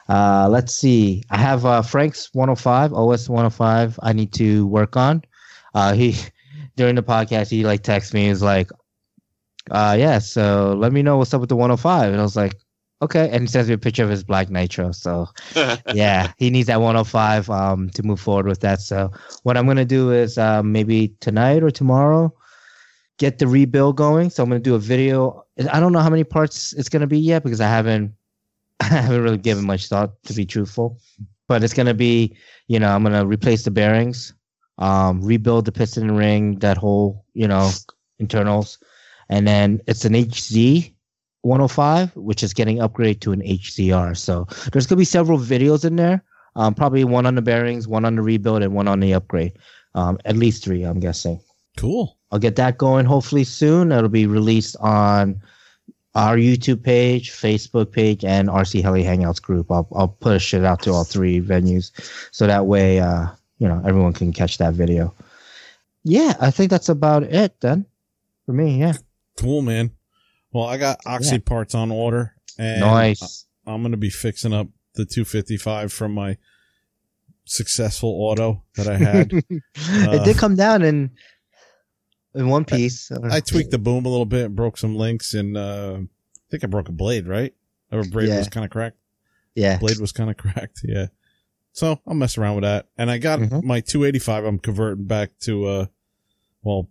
Uh, 0.08 0.46
let's 0.48 0.72
see. 0.72 1.24
I 1.30 1.36
have 1.36 1.66
uh, 1.66 1.82
Frank's 1.82 2.32
105, 2.32 2.92
OS 2.92 3.28
105. 3.28 3.98
I 4.04 4.12
need 4.12 4.32
to 4.34 4.68
work 4.68 4.96
on. 4.96 5.24
Uh, 5.74 5.92
he 5.92 6.16
during 6.76 6.94
the 6.94 7.02
podcast 7.02 7.50
he 7.50 7.64
like 7.64 7.82
texts 7.82 8.14
me. 8.14 8.28
He's 8.28 8.42
like, 8.42 8.70
uh, 9.70 9.96
"Yeah, 9.98 10.18
so 10.18 10.74
let 10.78 10.92
me 10.92 11.02
know 11.02 11.16
what's 11.16 11.34
up 11.34 11.40
with 11.40 11.48
the 11.48 11.56
105." 11.56 12.10
And 12.12 12.20
I 12.20 12.22
was 12.22 12.36
like, 12.36 12.54
"Okay." 13.02 13.28
And 13.30 13.42
he 13.42 13.46
sends 13.46 13.68
me 13.68 13.74
a 13.74 13.78
picture 13.78 14.04
of 14.04 14.10
his 14.10 14.24
black 14.24 14.50
nitro. 14.50 14.92
So 14.92 15.28
yeah, 15.92 16.32
he 16.38 16.50
needs 16.50 16.68
that 16.68 16.80
105 16.80 17.50
um 17.50 17.90
to 17.90 18.02
move 18.02 18.20
forward 18.20 18.46
with 18.46 18.60
that. 18.60 18.80
So 18.80 19.10
what 19.42 19.56
I'm 19.56 19.66
gonna 19.66 19.84
do 19.84 20.10
is 20.12 20.38
uh, 20.38 20.62
maybe 20.62 21.14
tonight 21.20 21.62
or 21.62 21.70
tomorrow 21.70 22.32
get 23.18 23.38
the 23.38 23.46
rebuild 23.46 23.96
going. 23.96 24.30
So 24.30 24.42
I'm 24.42 24.48
gonna 24.48 24.60
do 24.60 24.74
a 24.74 24.78
video. 24.78 25.44
I 25.72 25.80
don't 25.80 25.92
know 25.92 26.00
how 26.00 26.10
many 26.10 26.24
parts 26.24 26.72
it's 26.72 26.88
gonna 26.88 27.06
be 27.06 27.18
yet 27.18 27.42
because 27.44 27.60
I 27.60 27.68
haven't 27.68 28.12
I 28.80 28.84
haven't 28.86 29.22
really 29.22 29.38
given 29.38 29.64
much 29.64 29.88
thought 29.88 30.22
to 30.24 30.32
be 30.32 30.44
truthful. 30.44 30.98
But 31.46 31.62
it's 31.62 31.74
gonna 31.74 31.94
be, 31.94 32.36
you 32.68 32.78
know, 32.78 32.94
I'm 32.94 33.02
gonna 33.02 33.26
replace 33.26 33.64
the 33.64 33.70
bearings, 33.70 34.32
um, 34.78 35.22
rebuild 35.22 35.64
the 35.64 35.72
piston 35.72 36.12
ring, 36.16 36.58
that 36.60 36.76
whole, 36.76 37.24
you 37.34 37.48
know, 37.48 37.70
internals, 38.18 38.78
and 39.28 39.46
then 39.46 39.80
it's 39.86 40.04
an 40.04 40.14
HZ 40.14 40.92
105, 41.42 42.16
which 42.16 42.42
is 42.42 42.54
getting 42.54 42.78
upgraded 42.78 43.20
to 43.20 43.32
an 43.32 43.42
HZR. 43.42 44.16
So 44.16 44.46
there's 44.72 44.86
gonna 44.86 44.98
be 44.98 45.04
several 45.04 45.38
videos 45.38 45.84
in 45.84 45.96
there. 45.96 46.24
Um, 46.56 46.74
probably 46.74 47.04
one 47.04 47.26
on 47.26 47.34
the 47.34 47.42
bearings, 47.42 47.88
one 47.88 48.04
on 48.04 48.16
the 48.16 48.22
rebuild, 48.22 48.62
and 48.62 48.74
one 48.74 48.88
on 48.88 49.00
the 49.00 49.12
upgrade. 49.12 49.52
Um, 49.94 50.18
at 50.24 50.36
least 50.36 50.64
three, 50.64 50.82
I'm 50.82 51.00
guessing. 51.00 51.40
Cool. 51.76 52.16
I'll 52.30 52.38
get 52.38 52.56
that 52.56 52.78
going 52.78 53.04
hopefully 53.04 53.44
soon. 53.44 53.92
It'll 53.92 54.08
be 54.08 54.26
released 54.26 54.76
on 54.80 55.40
our 56.14 56.36
YouTube 56.36 56.82
page, 56.82 57.32
Facebook 57.32 57.90
page, 57.92 58.24
and 58.24 58.48
RC 58.48 58.82
Heli 58.82 59.02
Hangouts 59.02 59.42
group. 59.42 59.70
I'll 59.70 59.88
I'll 59.94 60.08
push 60.08 60.54
it 60.54 60.64
out 60.64 60.82
to 60.82 60.92
all 60.92 61.04
three 61.04 61.40
venues, 61.40 61.90
so 62.30 62.46
that 62.46 62.66
way, 62.66 63.00
uh, 63.00 63.26
you 63.59 63.68
know, 63.68 63.82
everyone 63.86 64.12
can 64.12 64.32
catch 64.32 64.59
that 64.59 64.74
video. 64.74 65.14
Yeah, 66.05 66.34
I 66.40 66.50
think 66.50 66.70
that's 66.70 66.88
about 66.88 67.22
it 67.22 67.61
then, 67.61 67.86
for 68.46 68.52
me. 68.52 68.78
Yeah, 68.80 68.94
Cool, 69.36 69.62
man. 69.62 69.90
Well, 70.52 70.64
I 70.64 70.76
got 70.76 71.00
Oxy 71.07 71.32
Yeah. 71.36 71.40
parts 71.44 71.74
on 71.74 71.90
order, 71.90 72.34
and 72.59 72.80
nice. 72.80 73.46
I'm 73.66 73.82
gonna 73.82 73.96
be 73.96 74.11
fixing 74.11 74.52
up 74.52 74.68
the 74.94 75.05
255 75.05 75.92
from 75.92 76.12
my 76.12 76.36
successful 77.46 78.11
auto 78.11 78.62
that 78.76 78.88
I 78.88 78.96
had. 78.96 79.32
it 79.74 80.24
did 80.24 80.36
come 80.36 80.55
down 80.57 80.82
in 80.82 81.11
in 82.34 82.48
one 82.48 82.64
piece. 82.64 83.11
I 83.30 83.40
tweaked 83.40 83.70
the 83.70 83.78
boom 83.78 84.05
a 84.07 84.09
little 84.09 84.26
bit, 84.26 84.55
broke 84.55 84.76
some 84.78 84.94
links, 84.96 85.34
and 85.34 85.57
uh, 85.57 85.98
I 86.00 86.07
think 86.50 86.64
I 86.64 86.66
broke 86.68 86.88
a 86.88 86.92
blade, 86.92 87.26
right? 87.26 87.55
Or 87.92 88.05
blade 88.05 88.28
Yeah. 88.28 88.38
was 88.38 88.48
kind 88.48 88.64
of 88.64 88.70
cracked. 88.70 88.98
Yeah, 89.55 89.78
Blade 89.78 89.98
was 90.00 90.11
kind 90.12 90.30
of 90.30 90.36
cracked, 90.44 90.80
yeah. 90.84 91.07
So 91.74 92.00
I'll 92.06 92.14
mess 92.14 92.38
around 92.38 92.54
with 92.54 92.62
that. 92.62 92.86
And 92.96 93.10
I 93.10 93.18
got 93.18 93.40
Mhm. 93.40 93.64
my 93.64 93.80
285. 93.80 94.44
I'm 94.44 94.58
converting 94.60 95.06
back 95.06 95.30
to 95.40 95.66
uh, 95.66 95.86
well, 96.62 96.88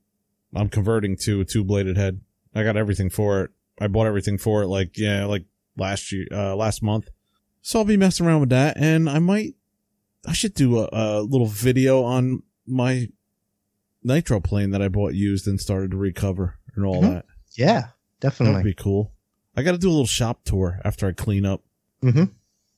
I'm 0.54 0.68
converting 0.70 1.16
to 1.22 1.40
a 1.42 1.46
two 1.46 1.64
bladed 1.64 1.96
head. 1.98 2.20
I 2.54 2.64
got 2.64 2.76
everything 2.78 3.10
for 3.10 3.44
it. 3.44 3.52
I 3.80 3.88
bought 3.88 4.08
everything 4.08 4.38
for 4.38 4.62
it, 4.62 4.68
like 4.68 4.98
yeah, 4.98 5.26
like 5.26 5.46
last 5.78 6.12
year, 6.12 6.28
uh, 6.32 6.56
last 6.56 6.84
month. 6.84 7.10
So 7.62 7.80
I'll 7.80 7.86
be 7.86 7.96
messing 7.98 8.26
around 8.26 8.42
with 8.42 8.50
that, 8.50 8.76
and 8.78 9.10
I 9.10 9.20
might, 9.20 9.56
I 10.28 10.34
should 10.34 10.54
do 10.54 10.80
a, 10.80 10.90
a 10.92 11.22
little 11.22 11.48
video 11.48 12.04
on 12.04 12.44
my 12.68 13.08
nitro 14.04 14.42
plane 14.42 14.72
that 14.72 14.82
I 14.82 14.90
bought 14.90 15.14
used 15.16 15.48
and 15.48 15.60
started 15.62 15.92
to 15.92 15.98
recover 15.98 16.60
and 16.76 16.86
all 16.86 17.02
Mhm. 17.02 17.10
that. 17.10 17.26
yeah, 17.56 17.88
definitely. 18.20 18.54
That 18.54 18.58
would 18.60 18.70
be 18.78 18.84
cool. 18.84 19.14
I 19.56 19.64
got 19.64 19.72
to 19.72 19.78
do 19.78 19.88
a 19.88 19.92
little 19.92 20.06
shop 20.06 20.44
tour 20.44 20.82
after 20.84 21.08
I 21.08 21.14
clean 21.14 21.46
up. 21.46 21.64
hmm 22.02 22.26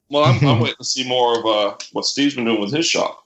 well, 0.10 0.26
I'm, 0.26 0.46
I'm 0.48 0.60
waiting 0.62 0.76
to 0.78 0.86
see 0.86 1.08
more 1.08 1.40
of 1.40 1.46
uh, 1.46 1.76
what 1.92 2.06
Steve's 2.06 2.36
been 2.36 2.46
doing 2.46 2.62
with 2.62 2.74
his 2.74 2.86
shop. 2.86 3.26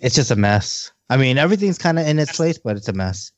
It's 0.00 0.14
just 0.14 0.30
a 0.30 0.36
mess. 0.36 0.92
I 1.10 1.16
mean, 1.16 1.38
everything's 1.38 1.78
kind 1.78 1.98
of 1.98 2.06
in 2.06 2.18
its 2.18 2.36
place, 2.36 2.58
but 2.58 2.76
it's 2.76 2.88
a 2.88 2.92
mess. 2.92 3.32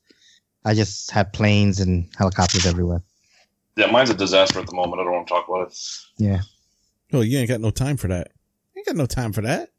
I 0.65 0.73
just 0.73 1.11
have 1.11 1.31
planes 1.31 1.79
and 1.79 2.09
helicopters 2.17 2.65
everywhere. 2.65 3.01
Yeah, 3.75 3.91
mine's 3.91 4.09
a 4.09 4.15
disaster 4.15 4.59
at 4.59 4.67
the 4.67 4.75
moment. 4.75 4.99
I 4.99 5.03
don't 5.03 5.13
want 5.13 5.27
to 5.27 5.33
talk 5.33 5.47
about 5.47 5.67
it. 5.67 5.77
Yeah. 6.17 6.41
Oh, 7.13 7.21
you 7.21 7.37
ain't 7.37 7.47
got 7.47 7.61
no 7.61 7.69
time 7.69 7.95
for 7.95 8.07
that. 8.07 8.31
You 8.75 8.79
ain't 8.79 8.87
got 8.87 8.95
no 8.95 9.05
time 9.05 9.33
for 9.33 9.41
that. 9.41 9.69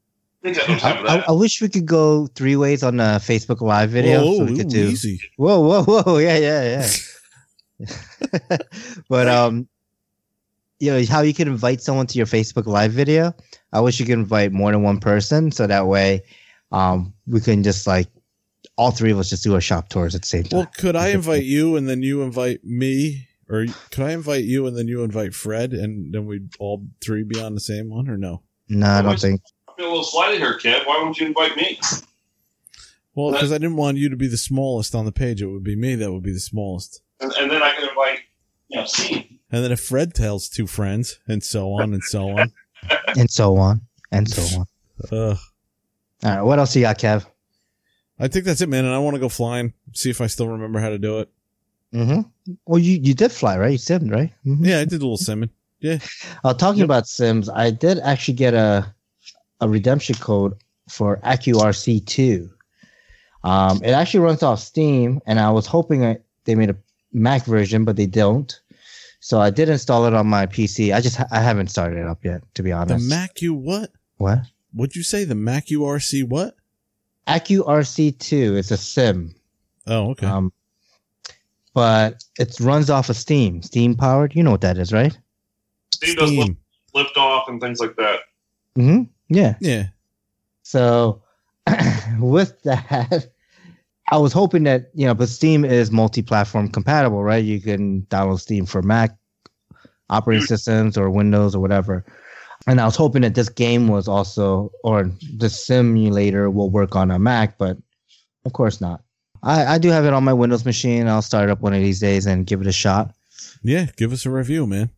I 0.44 0.50
no 0.50 1.08
I, 1.08 1.24
I, 1.28 1.32
wish 1.32 1.60
we 1.60 1.68
could 1.68 1.84
go 1.84 2.28
three 2.28 2.54
ways 2.54 2.84
on 2.84 2.98
the 2.98 3.20
Facebook 3.20 3.60
Live 3.60 3.90
video. 3.90 4.24
Whoa, 4.24 4.38
so 4.38 4.44
we 4.44 4.56
could 4.56 4.66
ooh, 4.66 4.70
do. 4.70 4.88
easy. 4.88 5.20
Whoa, 5.36 5.60
whoa, 5.60 5.82
whoa! 5.82 6.18
Yeah, 6.18 6.38
yeah, 6.38 6.88
yeah. 7.80 8.56
but 9.08 9.28
um, 9.28 9.68
you 10.80 10.90
know 10.92 11.04
how 11.06 11.20
you 11.22 11.34
can 11.34 11.48
invite 11.48 11.80
someone 11.82 12.06
to 12.08 12.18
your 12.18 12.26
Facebook 12.26 12.66
Live 12.66 12.92
video. 12.92 13.34
I 13.72 13.80
wish 13.80 13.98
you 14.00 14.06
could 14.06 14.14
invite 14.14 14.52
more 14.52 14.70
than 14.72 14.82
one 14.82 15.00
person, 15.00 15.50
so 15.50 15.66
that 15.66 15.86
way, 15.86 16.22
um, 16.72 17.12
we 17.26 17.40
can 17.40 17.62
just 17.62 17.86
like 17.86 18.08
all 18.76 18.90
three 18.90 19.10
of 19.10 19.18
us 19.18 19.30
just 19.30 19.42
do 19.42 19.54
our 19.54 19.60
shop 19.60 19.88
tours 19.88 20.14
at 20.14 20.22
the 20.22 20.28
same 20.28 20.44
time. 20.44 20.58
Well, 20.58 20.70
could 20.76 20.96
I 20.96 21.08
invite 21.08 21.44
you 21.44 21.76
and 21.76 21.88
then 21.88 22.02
you 22.02 22.22
invite 22.22 22.64
me? 22.64 23.26
Or 23.50 23.64
could 23.90 24.04
I 24.04 24.12
invite 24.12 24.44
you 24.44 24.66
and 24.66 24.76
then 24.76 24.88
you 24.88 25.02
invite 25.02 25.34
Fred 25.34 25.72
and 25.72 26.12
then 26.12 26.26
we'd 26.26 26.50
all 26.58 26.86
three 27.00 27.22
be 27.24 27.40
on 27.40 27.54
the 27.54 27.60
same 27.60 27.88
one 27.88 28.08
or 28.08 28.16
no? 28.18 28.42
no, 28.68 28.86
I 28.86 28.98
don't 28.98 29.06
Always- 29.06 29.22
think. 29.22 29.40
I 29.68 29.72
feel 29.76 29.86
a 29.86 29.88
little 29.88 30.04
slighted 30.04 30.38
here, 30.40 30.58
Kev. 30.58 30.86
Why 30.86 31.00
won't 31.02 31.18
you 31.18 31.26
invite 31.28 31.56
me? 31.56 31.78
Well, 33.14 33.32
because 33.32 33.50
I 33.50 33.58
didn't 33.58 33.76
want 33.76 33.96
you 33.96 34.08
to 34.10 34.16
be 34.16 34.28
the 34.28 34.36
smallest 34.36 34.94
on 34.94 35.04
the 35.06 35.12
page. 35.12 35.40
It 35.42 35.46
would 35.46 35.64
be 35.64 35.76
me 35.76 35.94
that 35.96 36.12
would 36.12 36.22
be 36.22 36.32
the 36.32 36.40
smallest. 36.40 37.00
And, 37.20 37.32
and 37.32 37.50
then 37.50 37.62
I 37.62 37.72
could 37.74 37.88
invite, 37.88 38.20
you 38.68 38.78
know, 38.78 38.84
Steve. 38.86 39.24
And 39.50 39.64
then 39.64 39.72
if 39.72 39.80
Fred 39.80 40.14
tells 40.14 40.48
two 40.48 40.66
friends 40.66 41.18
and 41.26 41.42
so 41.42 41.72
on 41.72 41.94
and 41.94 42.02
so 42.02 42.30
on. 42.38 42.52
and 43.16 43.30
so 43.30 43.56
on 43.56 43.80
and 44.12 44.28
so 44.28 44.60
on. 44.60 44.66
Uh, 45.10 45.36
All 46.24 46.30
right, 46.36 46.42
what 46.42 46.58
else 46.58 46.74
you 46.76 46.82
got, 46.82 46.98
Kev? 46.98 47.26
I 48.20 48.28
think 48.28 48.44
that's 48.44 48.60
it, 48.60 48.68
man. 48.68 48.84
And 48.84 48.94
I 48.94 48.98
want 48.98 49.14
to 49.14 49.20
go 49.20 49.28
flying, 49.28 49.72
see 49.92 50.10
if 50.10 50.20
I 50.20 50.26
still 50.26 50.48
remember 50.48 50.80
how 50.80 50.88
to 50.88 50.98
do 50.98 51.20
it. 51.20 51.30
Mm-hmm. 51.94 52.52
Well, 52.66 52.78
you 52.78 53.00
you 53.02 53.14
did 53.14 53.32
fly, 53.32 53.56
right? 53.56 53.72
You 53.72 53.78
simmed, 53.78 54.12
right? 54.12 54.32
Mhm. 54.44 54.58
Yeah, 54.66 54.80
I 54.80 54.84
did 54.84 55.00
a 55.00 55.06
little 55.06 55.16
simming. 55.16 55.50
Yeah. 55.80 55.98
Uh, 56.44 56.52
talking 56.52 56.82
about 56.82 57.06
Sims, 57.06 57.48
I 57.48 57.70
did 57.70 57.98
actually 58.00 58.34
get 58.34 58.52
a 58.52 58.92
a 59.60 59.68
redemption 59.68 60.16
code 60.16 60.54
for 60.90 61.18
AccuRC 61.18 62.04
two. 62.04 62.50
Um, 63.44 63.80
it 63.82 63.90
actually 63.92 64.20
runs 64.20 64.42
off 64.42 64.58
Steam, 64.60 65.20
and 65.26 65.38
I 65.40 65.50
was 65.50 65.66
hoping 65.66 66.00
that 66.00 66.22
they 66.44 66.54
made 66.54 66.70
a 66.70 66.76
Mac 67.12 67.44
version, 67.46 67.84
but 67.84 67.96
they 67.96 68.06
don't. 68.06 68.60
So 69.20 69.40
I 69.40 69.50
did 69.50 69.68
install 69.68 70.06
it 70.06 70.14
on 70.14 70.26
my 70.26 70.46
PC. 70.46 70.94
I 70.94 71.00
just 71.00 71.20
I 71.32 71.40
haven't 71.40 71.68
started 71.68 71.98
it 71.98 72.06
up 72.06 72.24
yet, 72.24 72.42
to 72.54 72.62
be 72.62 72.70
The 72.70 72.76
honest. 72.76 73.08
Mac 73.08 73.40
U 73.42 73.54
what? 73.54 73.90
what? 74.16 74.38
What'd 74.72 74.94
you 74.96 75.02
say? 75.02 75.24
The 75.24 75.34
Mac 75.34 75.66
URC 75.66 76.28
what? 76.28 76.54
AccuRC 77.26 78.18
two 78.18 78.56
It's 78.56 78.70
a 78.70 78.76
sim, 78.76 79.34
Oh, 79.86 80.10
okay. 80.10 80.26
um, 80.26 80.52
but 81.74 82.22
it 82.38 82.56
runs 82.60 82.90
off 82.90 83.08
of 83.10 83.16
Steam, 83.16 83.62
Steam 83.62 83.94
powered. 83.96 84.34
You 84.34 84.42
know 84.42 84.50
what 84.50 84.62
that 84.62 84.78
is, 84.78 84.92
right? 84.92 85.16
Steve 85.92 86.16
does 86.16 86.32
lift, 86.32 86.52
lift 86.94 87.16
off 87.16 87.48
and 87.48 87.60
things 87.60 87.80
like 87.80 87.96
that. 87.96 88.20
Mm-hmm. 88.76 89.04
Yeah. 89.28 89.56
Yeah. 89.60 89.86
So 90.62 91.22
with 92.18 92.60
that, 92.62 93.32
I 94.10 94.16
was 94.16 94.32
hoping 94.32 94.64
that 94.64 94.90
you 94.94 95.06
know, 95.06 95.14
but 95.14 95.28
Steam 95.28 95.64
is 95.64 95.90
multi-platform 95.90 96.70
compatible, 96.70 97.22
right? 97.22 97.44
You 97.44 97.60
can 97.60 98.02
download 98.02 98.40
Steam 98.40 98.66
for 98.66 98.82
Mac 98.82 99.16
operating 100.10 100.46
systems 100.46 100.96
or 100.96 101.10
Windows 101.10 101.54
or 101.54 101.60
whatever. 101.60 102.04
And 102.66 102.80
I 102.80 102.84
was 102.86 102.96
hoping 102.96 103.22
that 103.22 103.34
this 103.34 103.48
game 103.48 103.88
was 103.88 104.08
also, 104.08 104.72
or 104.82 105.10
the 105.36 105.48
simulator 105.48 106.50
will 106.50 106.70
work 106.70 106.96
on 106.96 107.10
a 107.10 107.18
Mac, 107.18 107.58
but 107.58 107.76
of 108.44 108.52
course 108.52 108.80
not. 108.80 109.02
I, 109.42 109.74
I 109.74 109.78
do 109.78 109.90
have 109.90 110.04
it 110.04 110.12
on 110.12 110.24
my 110.24 110.32
Windows 110.32 110.64
machine. 110.64 111.06
I'll 111.06 111.22
start 111.22 111.48
it 111.48 111.52
up 111.52 111.60
one 111.60 111.72
of 111.72 111.80
these 111.80 112.00
days 112.00 112.26
and 112.26 112.46
give 112.46 112.60
it 112.60 112.66
a 112.66 112.72
shot. 112.72 113.14
Yeah. 113.62 113.86
Give 113.96 114.12
us 114.12 114.26
a 114.26 114.30
review, 114.30 114.66
man. 114.66 114.90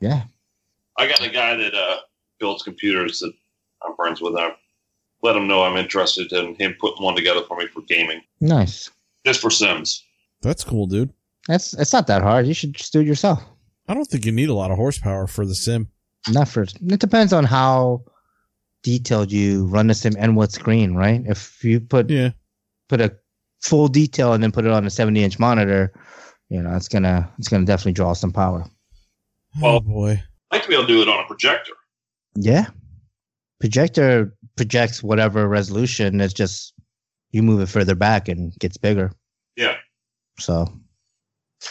Yeah. 0.00 0.24
I 0.96 1.06
got 1.06 1.24
a 1.24 1.28
guy 1.28 1.54
that 1.56 1.74
uh, 1.74 1.98
builds 2.40 2.62
computers 2.62 3.18
that 3.18 3.32
I'm 3.86 3.94
friends 3.94 4.20
with. 4.20 4.34
I 4.36 4.54
let 5.22 5.36
him 5.36 5.46
know 5.48 5.62
I'm 5.64 5.76
interested 5.76 6.32
in 6.32 6.54
him 6.56 6.74
putting 6.78 7.02
one 7.02 7.16
together 7.16 7.42
for 7.46 7.56
me 7.56 7.66
for 7.66 7.82
gaming, 7.82 8.22
Nice. 8.40 8.90
just 9.26 9.40
for 9.40 9.50
Sims. 9.50 10.04
That's 10.42 10.62
cool, 10.64 10.86
dude. 10.86 11.12
That's 11.48 11.74
it's 11.74 11.92
not 11.92 12.06
that 12.08 12.22
hard. 12.22 12.46
You 12.46 12.54
should 12.54 12.74
just 12.74 12.92
do 12.92 13.00
it 13.00 13.06
yourself. 13.06 13.42
I 13.88 13.94
don't 13.94 14.04
think 14.04 14.24
you 14.26 14.32
need 14.32 14.50
a 14.50 14.54
lot 14.54 14.70
of 14.70 14.76
horsepower 14.76 15.26
for 15.26 15.44
the 15.46 15.54
sim. 15.54 15.88
Not 16.28 16.46
for 16.48 16.62
it 16.62 17.00
depends 17.00 17.32
on 17.32 17.44
how 17.44 18.04
detailed 18.82 19.32
you 19.32 19.64
run 19.66 19.86
the 19.88 19.94
sim 19.94 20.14
and 20.18 20.36
what 20.36 20.52
screen, 20.52 20.94
right? 20.94 21.22
If 21.26 21.64
you 21.64 21.80
put 21.80 22.10
Yeah. 22.10 22.30
put 22.88 23.00
a 23.00 23.16
full 23.60 23.88
detail 23.88 24.34
and 24.34 24.42
then 24.42 24.52
put 24.52 24.64
it 24.66 24.70
on 24.70 24.86
a 24.86 24.90
70 24.90 25.24
inch 25.24 25.38
monitor, 25.38 25.92
you 26.50 26.62
know, 26.62 26.76
it's 26.76 26.88
gonna 26.88 27.28
it's 27.38 27.48
gonna 27.48 27.64
definitely 27.64 27.92
draw 27.92 28.12
some 28.12 28.30
power. 28.32 28.64
Oh 29.56 29.60
Well- 29.62 29.80
boy. 29.80 30.22
I 30.50 30.56
like 30.56 30.62
to 30.62 30.68
be 30.68 30.74
able 30.74 30.86
to 30.86 30.92
do 30.92 31.02
it 31.02 31.08
on 31.08 31.24
a 31.24 31.26
projector. 31.26 31.72
Yeah. 32.36 32.66
Projector 33.60 34.34
projects 34.58 35.02
whatever 35.02 35.48
resolution. 35.48 36.20
It's 36.20 36.34
just 36.34 36.74
you 37.30 37.42
move 37.42 37.60
it 37.60 37.68
further 37.68 37.94
back 37.94 38.28
and 38.28 38.52
gets 38.58 38.76
bigger. 38.76 39.12
Yeah. 39.56 39.76
So 40.38 40.66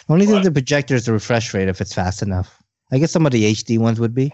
only 0.10 0.26
thing 0.26 0.42
the 0.42 0.52
projector 0.52 0.96
is 0.96 1.06
the 1.06 1.14
refresh 1.14 1.54
rate 1.54 1.70
if 1.70 1.80
it's 1.82 1.94
fast 1.94 2.22
enough. 2.22 2.62
I 2.92 2.98
guess 2.98 3.12
some 3.12 3.26
of 3.26 3.32
the 3.32 3.44
HD 3.54 3.78
ones 3.78 4.00
would 4.00 4.16
be. 4.16 4.34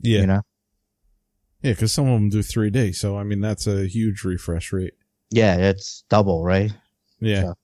Yeah. 0.00 0.20
You 0.20 0.26
know. 0.26 0.42
Yeah, 1.62 1.72
because 1.72 1.92
some 1.92 2.06
of 2.08 2.14
them 2.14 2.28
do 2.28 2.38
3D. 2.38 2.94
So, 2.94 3.18
I 3.18 3.24
mean, 3.24 3.40
that's 3.40 3.66
a 3.66 3.86
huge 3.86 4.22
refresh 4.24 4.72
rate. 4.72 4.94
Yeah, 5.30 5.56
it's 5.56 6.04
double, 6.08 6.44
right? 6.44 6.72
Yeah. 7.20 7.42
So- 7.42 7.54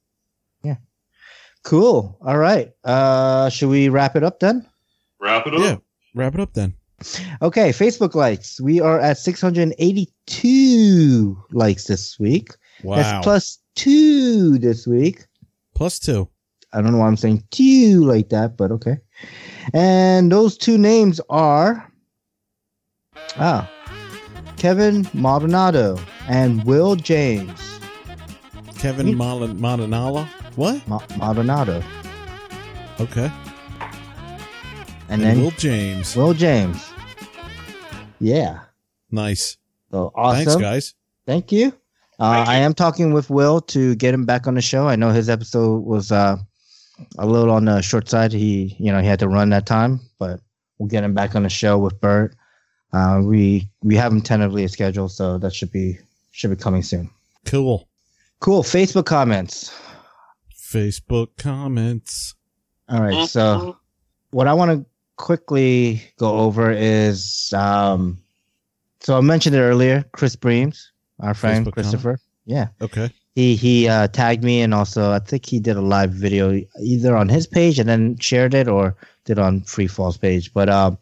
Cool. 1.62 2.18
All 2.20 2.36
right. 2.36 2.72
Uh 2.84 3.48
should 3.48 3.70
we 3.70 3.88
wrap 3.88 4.16
it 4.16 4.22
up 4.22 4.38
then? 4.38 4.66
Wrap 5.18 5.46
it 5.46 5.54
up. 5.54 5.60
Yeah. 5.60 5.76
Wrap 6.14 6.34
it 6.34 6.40
up 6.40 6.52
then. 6.52 6.74
Okay, 7.42 7.70
Facebook 7.70 8.14
likes. 8.14 8.60
We 8.60 8.80
are 8.80 9.00
at 9.00 9.18
682 9.18 11.38
likes 11.52 11.84
this 11.84 12.18
week. 12.18 12.50
Wow. 12.82 12.96
That's 12.96 13.24
plus 13.24 13.58
two 13.76 14.58
this 14.58 14.86
week. 14.86 15.26
Plus 15.74 15.98
two. 15.98 16.28
I 16.72 16.80
don't 16.82 16.92
know 16.92 16.98
why 16.98 17.06
I'm 17.06 17.16
saying 17.16 17.44
two 17.50 18.04
like 18.04 18.28
that, 18.30 18.56
but 18.56 18.70
okay. 18.72 18.96
And 19.72 20.30
those 20.32 20.56
two 20.58 20.76
names 20.78 21.20
are 21.30 21.90
ah 23.36 23.70
Kevin 24.56 25.06
Maldonado 25.14 25.98
and 26.28 26.64
Will 26.64 26.96
James. 26.96 27.78
Kevin 28.78 29.06
Me- 29.06 29.14
Mal- 29.14 29.38
Madanala. 29.48 30.26
What? 30.56 30.86
Ma- 30.88 31.00
Maldonado. 31.16 31.82
Okay. 33.00 33.30
And 35.08 35.22
then 35.22 35.40
Will 35.42 35.50
James. 35.52 36.16
Will, 36.16 36.34
James. 36.34 36.90
James. 38.24 38.36
Yeah. 38.36 38.60
Nice. 39.10 39.56
So 39.90 40.12
awesome. 40.14 40.44
Thanks, 40.44 40.56
guys. 40.60 40.94
Thank 41.26 41.52
you. 41.52 41.72
Uh, 42.18 42.32
Thank 42.32 42.46
you. 42.48 42.52
I 42.52 42.56
am 42.56 42.74
talking 42.74 43.12
with 43.12 43.30
Will 43.30 43.60
to 43.60 43.94
get 43.96 44.14
him 44.14 44.24
back 44.24 44.46
on 44.46 44.54
the 44.54 44.62
show. 44.62 44.88
I 44.88 44.96
know 44.96 45.10
his 45.10 45.28
episode 45.28 45.84
was 45.84 46.12
uh, 46.12 46.36
a 47.18 47.26
little 47.26 47.52
on 47.54 47.64
the 47.64 47.80
short 47.82 48.08
side. 48.08 48.32
He, 48.32 48.76
you 48.78 48.92
know, 48.92 49.00
he 49.00 49.06
had 49.06 49.18
to 49.20 49.28
run 49.28 49.50
that 49.50 49.66
time, 49.66 50.00
but 50.18 50.40
we'll 50.78 50.88
get 50.88 51.04
him 51.04 51.14
back 51.14 51.34
on 51.34 51.42
the 51.42 51.48
show 51.48 51.78
with 51.78 52.00
Bert. 52.00 52.34
Uh, 52.92 53.20
we 53.24 53.68
we 53.82 53.96
have 53.96 54.12
him 54.12 54.20
tentatively 54.20 54.66
scheduled, 54.68 55.10
so 55.10 55.38
that 55.38 55.52
should 55.52 55.72
be 55.72 55.98
should 56.30 56.50
be 56.50 56.56
coming 56.56 56.82
soon. 56.82 57.10
Cool. 57.44 57.88
Cool. 58.40 58.62
Facebook 58.62 59.06
comments. 59.06 59.74
Facebook 60.72 61.36
comments. 61.36 62.34
All 62.88 63.00
right. 63.00 63.14
Mm-hmm. 63.14 63.24
So 63.24 63.78
what 64.30 64.46
I 64.46 64.52
want 64.52 64.70
to 64.70 64.86
quickly 65.16 66.02
go 66.18 66.38
over 66.38 66.70
is 66.70 67.52
um, 67.56 68.18
so 69.00 69.18
I 69.18 69.20
mentioned 69.20 69.54
it 69.54 69.60
earlier. 69.60 70.04
Chris 70.12 70.36
Breams, 70.36 70.86
our 71.20 71.34
friend 71.34 71.66
Facebook 71.66 71.72
Christopher. 71.72 72.18
Yeah. 72.46 72.68
Okay. 72.80 73.10
he 73.34 73.56
he 73.56 73.88
uh, 73.88 74.08
tagged 74.08 74.44
me 74.44 74.62
and 74.62 74.74
also 74.74 75.12
I 75.12 75.18
think 75.18 75.46
he 75.46 75.60
did 75.60 75.76
a 75.76 75.80
live 75.80 76.10
video 76.10 76.60
either 76.80 77.16
on 77.16 77.28
his 77.28 77.46
page 77.46 77.78
and 77.78 77.88
then 77.88 78.18
shared 78.18 78.54
it 78.54 78.68
or 78.68 78.96
did 79.24 79.38
on 79.38 79.62
Free 79.62 79.86
Falls 79.86 80.16
page. 80.16 80.52
But 80.52 80.68
um, 80.68 80.98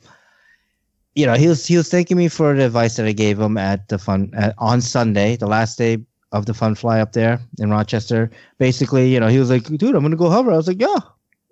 you 1.15 1.27
know, 1.27 1.35
he 1.35 1.49
was 1.49 1.67
he 1.67 1.77
was 1.77 1.89
thanking 1.89 2.17
me 2.17 2.29
for 2.29 2.55
the 2.55 2.65
advice 2.65 2.97
that 2.97 3.07
I 3.07 3.13
gave 3.13 3.39
him 3.39 3.59
at 3.59 3.89
the 3.89 3.99
fun 3.99 4.31
at, 4.35 4.55
on 4.59 4.81
Sunday, 4.81 5.37
the 5.37 5.47
last 5.47 5.79
day 5.79 5.99
of 6.33 6.47
the 6.47 6.55
fun 6.55 6.75
fly 6.75 7.01
up 7.01 7.13
there 7.13 7.41
in 7.59 7.71
Rochester. 7.71 8.31
Basically, 8.59 9.13
you 9.13 9.21
know, 9.21 9.29
he 9.29 9.39
was 9.39 9.51
like, 9.51 9.65
"Dude, 9.65 9.95
I'm 9.95 10.03
gonna 10.03 10.17
go 10.17 10.31
hover." 10.31 10.53
I 10.53 10.57
was 10.57 10.69
like, 10.69 10.81
"Yeah, 10.81 11.01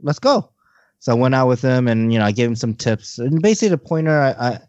let's 0.02 0.18
go." 0.18 0.50
So 1.00 1.12
I 1.12 1.14
went 1.16 1.34
out 1.34 1.48
with 1.48 1.62
him 1.62 1.88
and 1.88 2.12
you 2.12 2.18
know 2.18 2.24
I 2.24 2.32
gave 2.32 2.48
him 2.48 2.56
some 2.56 2.74
tips 2.74 3.18
and 3.18 3.42
basically 3.42 3.68
the 3.68 3.78
pointer 3.78 4.20
I. 4.20 4.30
I 4.30 4.60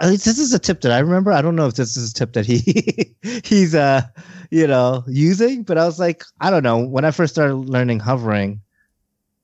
at 0.00 0.10
least 0.10 0.24
this 0.24 0.38
is 0.38 0.54
a 0.54 0.60
tip 0.60 0.82
that 0.82 0.92
I 0.92 0.98
remember. 1.00 1.32
I 1.32 1.42
don't 1.42 1.56
know 1.56 1.66
if 1.66 1.74
this 1.74 1.96
is 1.96 2.12
a 2.12 2.14
tip 2.14 2.34
that 2.34 2.46
he 2.46 3.16
he's 3.44 3.74
uh 3.74 4.02
you 4.50 4.66
know 4.66 5.04
using, 5.08 5.64
but 5.64 5.76
I 5.76 5.84
was 5.84 5.98
like, 5.98 6.24
I 6.40 6.50
don't 6.50 6.62
know. 6.62 6.78
When 6.78 7.04
I 7.04 7.10
first 7.10 7.34
started 7.34 7.56
learning 7.56 8.00
hovering, 8.00 8.60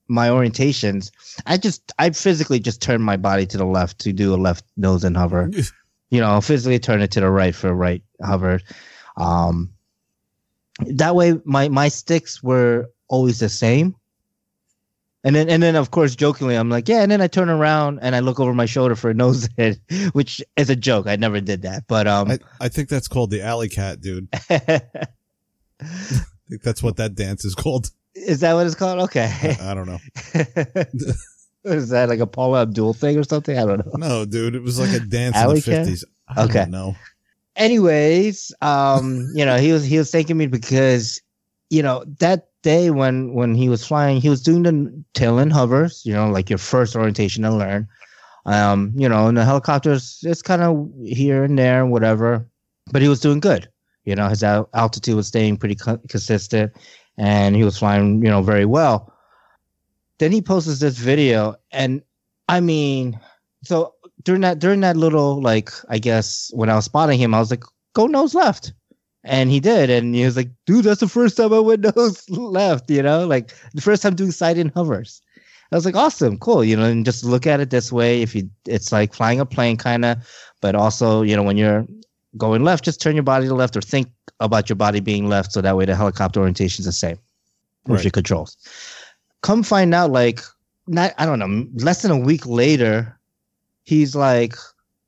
my 0.07 0.29
orientations, 0.29 1.11
I 1.45 1.57
just 1.57 1.91
I 1.99 2.09
physically 2.11 2.59
just 2.59 2.81
turned 2.81 3.03
my 3.03 3.17
body 3.17 3.45
to 3.47 3.57
the 3.57 3.65
left 3.65 3.99
to 3.99 4.13
do 4.13 4.33
a 4.33 4.37
left 4.37 4.63
nose 4.77 5.03
and 5.03 5.17
hover. 5.17 5.51
you 6.09 6.21
know, 6.21 6.39
physically 6.41 6.79
turn 6.79 7.01
it 7.01 7.11
to 7.11 7.19
the 7.19 7.29
right 7.29 7.53
for 7.55 7.69
a 7.69 7.73
right 7.73 8.03
hover. 8.23 8.61
Um, 9.17 9.73
that 10.79 11.15
way, 11.15 11.39
my 11.43 11.69
my 11.69 11.89
sticks 11.89 12.41
were 12.41 12.89
always 13.07 13.39
the 13.39 13.49
same. 13.49 13.95
And 15.25 15.35
then, 15.35 15.49
and 15.49 15.63
then, 15.63 15.75
of 15.75 15.89
course, 15.89 16.15
jokingly, 16.15 16.55
I'm 16.55 16.69
like, 16.69 16.87
yeah. 16.87 17.01
And 17.01 17.11
then 17.11 17.19
I 17.19 17.25
turn 17.25 17.49
around 17.49 17.97
and 18.03 18.15
I 18.15 18.19
look 18.19 18.39
over 18.39 18.53
my 18.53 18.67
shoulder 18.67 18.95
for 18.95 19.09
a 19.09 19.13
nose 19.15 19.49
hit, 19.57 19.79
which 20.13 20.39
is 20.55 20.69
a 20.69 20.75
joke. 20.75 21.07
I 21.07 21.15
never 21.15 21.41
did 21.41 21.63
that, 21.63 21.85
but 21.87 22.07
um, 22.07 22.29
I, 22.29 22.39
I 22.61 22.69
think 22.69 22.89
that's 22.89 23.07
called 23.07 23.31
the 23.31 23.41
alley 23.41 23.67
cat, 23.67 23.99
dude. 24.01 24.27
I 24.31 24.81
think 26.47 26.61
that's 26.61 26.83
what 26.83 26.97
that 26.97 27.15
dance 27.15 27.43
is 27.43 27.55
called. 27.55 27.89
is 28.13 28.41
that 28.41 28.53
what 28.53 28.67
it's 28.67 28.75
called? 28.75 28.99
Okay. 28.99 29.57
I 29.59 29.73
don't 29.73 29.87
know. 29.87 29.97
is 31.63 31.89
that 31.89 32.07
like 32.07 32.19
a 32.19 32.27
Paula 32.27 32.61
Abdul 32.61 32.93
thing 32.93 33.17
or 33.17 33.23
something? 33.23 33.57
I 33.57 33.65
don't 33.65 33.83
know. 33.83 33.93
No, 33.95 34.25
dude, 34.25 34.53
it 34.53 34.61
was 34.61 34.79
like 34.79 34.93
a 34.93 34.99
dance 35.03 35.35
Alley 35.35 35.55
in 35.55 35.55
the 35.55 35.61
fifties. 35.61 36.05
Okay. 36.37 36.59
don't 36.59 36.71
know. 36.71 36.95
anyways, 37.55 38.53
um, 38.61 39.27
you 39.33 39.43
know, 39.43 39.57
he 39.57 39.71
was 39.71 39.83
he 39.83 39.97
was 39.97 40.11
thanking 40.11 40.37
me 40.37 40.45
because, 40.45 41.19
you 41.71 41.81
know, 41.81 42.05
that 42.19 42.49
day 42.65 42.89
when 42.89 43.33
when 43.33 43.53
he 43.53 43.69
was 43.69 43.85
flying, 43.85 44.19
he 44.19 44.27
was 44.27 44.41
doing 44.41 44.63
the 44.63 45.03
tail 45.13 45.39
end 45.39 45.53
hovers, 45.53 46.01
you 46.03 46.13
know, 46.13 46.27
like 46.27 46.49
your 46.49 46.57
first 46.57 46.95
orientation 46.95 47.43
to 47.43 47.51
learn. 47.51 47.87
Um, 48.47 48.91
you 48.95 49.07
know, 49.07 49.27
and 49.27 49.37
the 49.37 49.45
helicopters, 49.45 50.19
it's 50.23 50.41
kind 50.41 50.61
of 50.61 50.89
here 51.03 51.43
and 51.43 51.57
there, 51.57 51.85
whatever, 51.85 52.45
but 52.91 53.01
he 53.01 53.07
was 53.07 53.19
doing 53.19 53.39
good. 53.39 53.69
You 54.03 54.15
know, 54.15 54.27
his 54.27 54.43
al- 54.43 54.69
altitude 54.73 55.15
was 55.15 55.27
staying 55.27 55.57
pretty 55.57 55.75
co- 55.75 56.01
consistent, 56.09 56.73
and 57.17 57.55
he 57.55 57.63
was 57.63 57.77
flying, 57.77 58.23
you 58.23 58.29
know, 58.29 58.41
very 58.41 58.65
well. 58.65 59.13
Then 60.17 60.31
he 60.31 60.41
posts 60.41 60.79
this 60.79 60.97
video, 60.97 61.55
and 61.71 62.01
I 62.49 62.59
mean, 62.61 63.19
so 63.63 63.93
during 64.23 64.41
that 64.41 64.59
during 64.59 64.81
that 64.81 64.97
little 64.97 65.41
like 65.41 65.69
I 65.89 65.99
guess 65.99 66.51
when 66.53 66.69
I 66.69 66.75
was 66.75 66.85
spotting 66.85 67.19
him, 67.19 67.33
I 67.33 67.39
was 67.39 67.51
like, 67.51 67.63
go 67.93 68.07
nose 68.07 68.33
left. 68.33 68.73
And 69.27 69.49
he 69.49 69.59
did, 69.59 69.89
and 69.89 70.13
he 70.13 70.23
was 70.23 70.37
like, 70.37 70.49
dude, 70.67 70.85
that's 70.85 70.99
the 70.99 71.07
first 71.07 71.35
time 71.35 71.51
I 71.51 71.59
went 71.59 71.81
nose 71.95 72.29
left, 72.29 72.91
you 72.91 73.01
know, 73.01 73.25
like 73.25 73.55
the 73.73 73.81
first 73.81 74.03
time 74.03 74.15
doing 74.15 74.31
side 74.31 74.59
in 74.59 74.69
hovers. 74.69 75.19
I 75.71 75.75
was 75.75 75.83
like, 75.83 75.95
awesome, 75.95 76.37
cool, 76.37 76.63
you 76.63 76.77
know, 76.77 76.85
and 76.85 77.03
just 77.03 77.25
look 77.25 77.47
at 77.47 77.59
it 77.59 77.71
this 77.71 77.91
way. 77.91 78.21
If 78.21 78.35
you 78.35 78.47
it's 78.67 78.91
like 78.91 79.15
flying 79.15 79.39
a 79.39 79.45
plane 79.45 79.77
kind 79.77 80.05
of, 80.05 80.17
but 80.61 80.75
also, 80.75 81.23
you 81.23 81.35
know, 81.35 81.41
when 81.41 81.57
you're 81.57 81.87
going 82.37 82.63
left, 82.63 82.85
just 82.85 83.01
turn 83.01 83.15
your 83.15 83.23
body 83.23 83.47
to 83.47 83.55
left 83.55 83.75
or 83.75 83.81
think 83.81 84.07
about 84.39 84.69
your 84.69 84.75
body 84.75 84.99
being 84.99 85.27
left 85.27 85.53
so 85.53 85.59
that 85.61 85.75
way 85.75 85.85
the 85.85 85.95
helicopter 85.95 86.39
orientation 86.39 86.83
is 86.83 86.85
the 86.85 86.91
same 86.91 87.17
with 87.87 87.95
Right. 87.97 88.03
your 88.03 88.11
controls. 88.11 88.55
Come 89.41 89.63
find 89.63 89.95
out, 89.95 90.11
like, 90.11 90.39
not 90.85 91.13
I 91.17 91.25
don't 91.25 91.39
know, 91.39 91.65
less 91.83 92.03
than 92.03 92.11
a 92.11 92.17
week 92.17 92.45
later, 92.45 93.19
he's 93.85 94.15
like, 94.15 94.55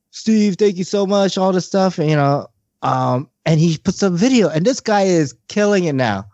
Steve, 0.10 0.56
thank 0.58 0.78
you 0.78 0.84
so 0.84 1.06
much, 1.06 1.38
all 1.38 1.52
this 1.52 1.68
stuff, 1.68 2.00
and, 2.00 2.10
you 2.10 2.16
know, 2.16 2.48
um, 2.82 3.30
and 3.48 3.62
he 3.62 3.78
puts 3.78 4.04
a 4.04 4.10
video, 4.10 4.50
and 4.50 4.66
this 4.66 4.82
guy 4.82 5.04
is 5.04 5.34
killing 5.48 5.86
it 5.86 5.96
now. 5.96 6.26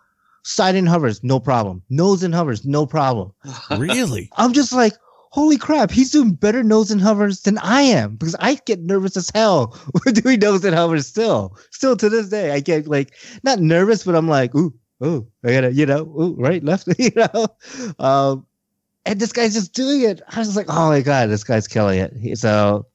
Side 0.41 0.75
in 0.75 0.87
hovers, 0.87 1.23
no 1.23 1.39
problem. 1.39 1.83
Nose 1.91 2.23
in 2.23 2.33
hovers, 2.33 2.65
no 2.65 2.85
problem. 2.87 3.31
Really? 3.77 4.29
I'm 4.35 4.51
just 4.51 4.73
like, 4.73 4.93
holy 5.29 5.57
crap, 5.57 5.91
he's 5.91 6.09
doing 6.09 6.33
better 6.33 6.63
nose 6.63 6.89
and 6.89 6.99
hovers 6.99 7.41
than 7.41 7.59
I 7.59 7.83
am 7.83 8.15
because 8.15 8.35
I 8.39 8.55
get 8.65 8.81
nervous 8.81 9.15
as 9.15 9.29
hell 9.33 9.79
when 10.03 10.15
doing 10.15 10.39
nose 10.39 10.65
and 10.65 10.75
hovers 10.75 11.05
still. 11.05 11.55
Still 11.69 11.95
to 11.97 12.09
this 12.09 12.29
day, 12.29 12.51
I 12.51 12.59
get 12.59 12.87
like 12.87 13.13
not 13.43 13.59
nervous, 13.59 14.03
but 14.03 14.15
I'm 14.15 14.27
like, 14.27 14.53
ooh, 14.55 14.73
ooh, 15.05 15.25
I 15.43 15.51
gotta, 15.51 15.71
you 15.71 15.85
know, 15.85 16.01
ooh, 16.19 16.35
right, 16.37 16.63
left, 16.63 16.87
you 16.97 17.11
know. 17.15 17.47
Um, 17.99 18.45
and 19.05 19.19
this 19.19 19.31
guy's 19.31 19.53
just 19.53 19.73
doing 19.73 20.01
it. 20.01 20.19
I 20.29 20.39
was 20.39 20.55
like, 20.55 20.67
oh 20.67 20.89
my 20.89 21.01
god, 21.01 21.29
this 21.29 21.43
guy's 21.43 21.67
killing 21.67 21.99
it. 21.99 22.37
So 22.39 22.87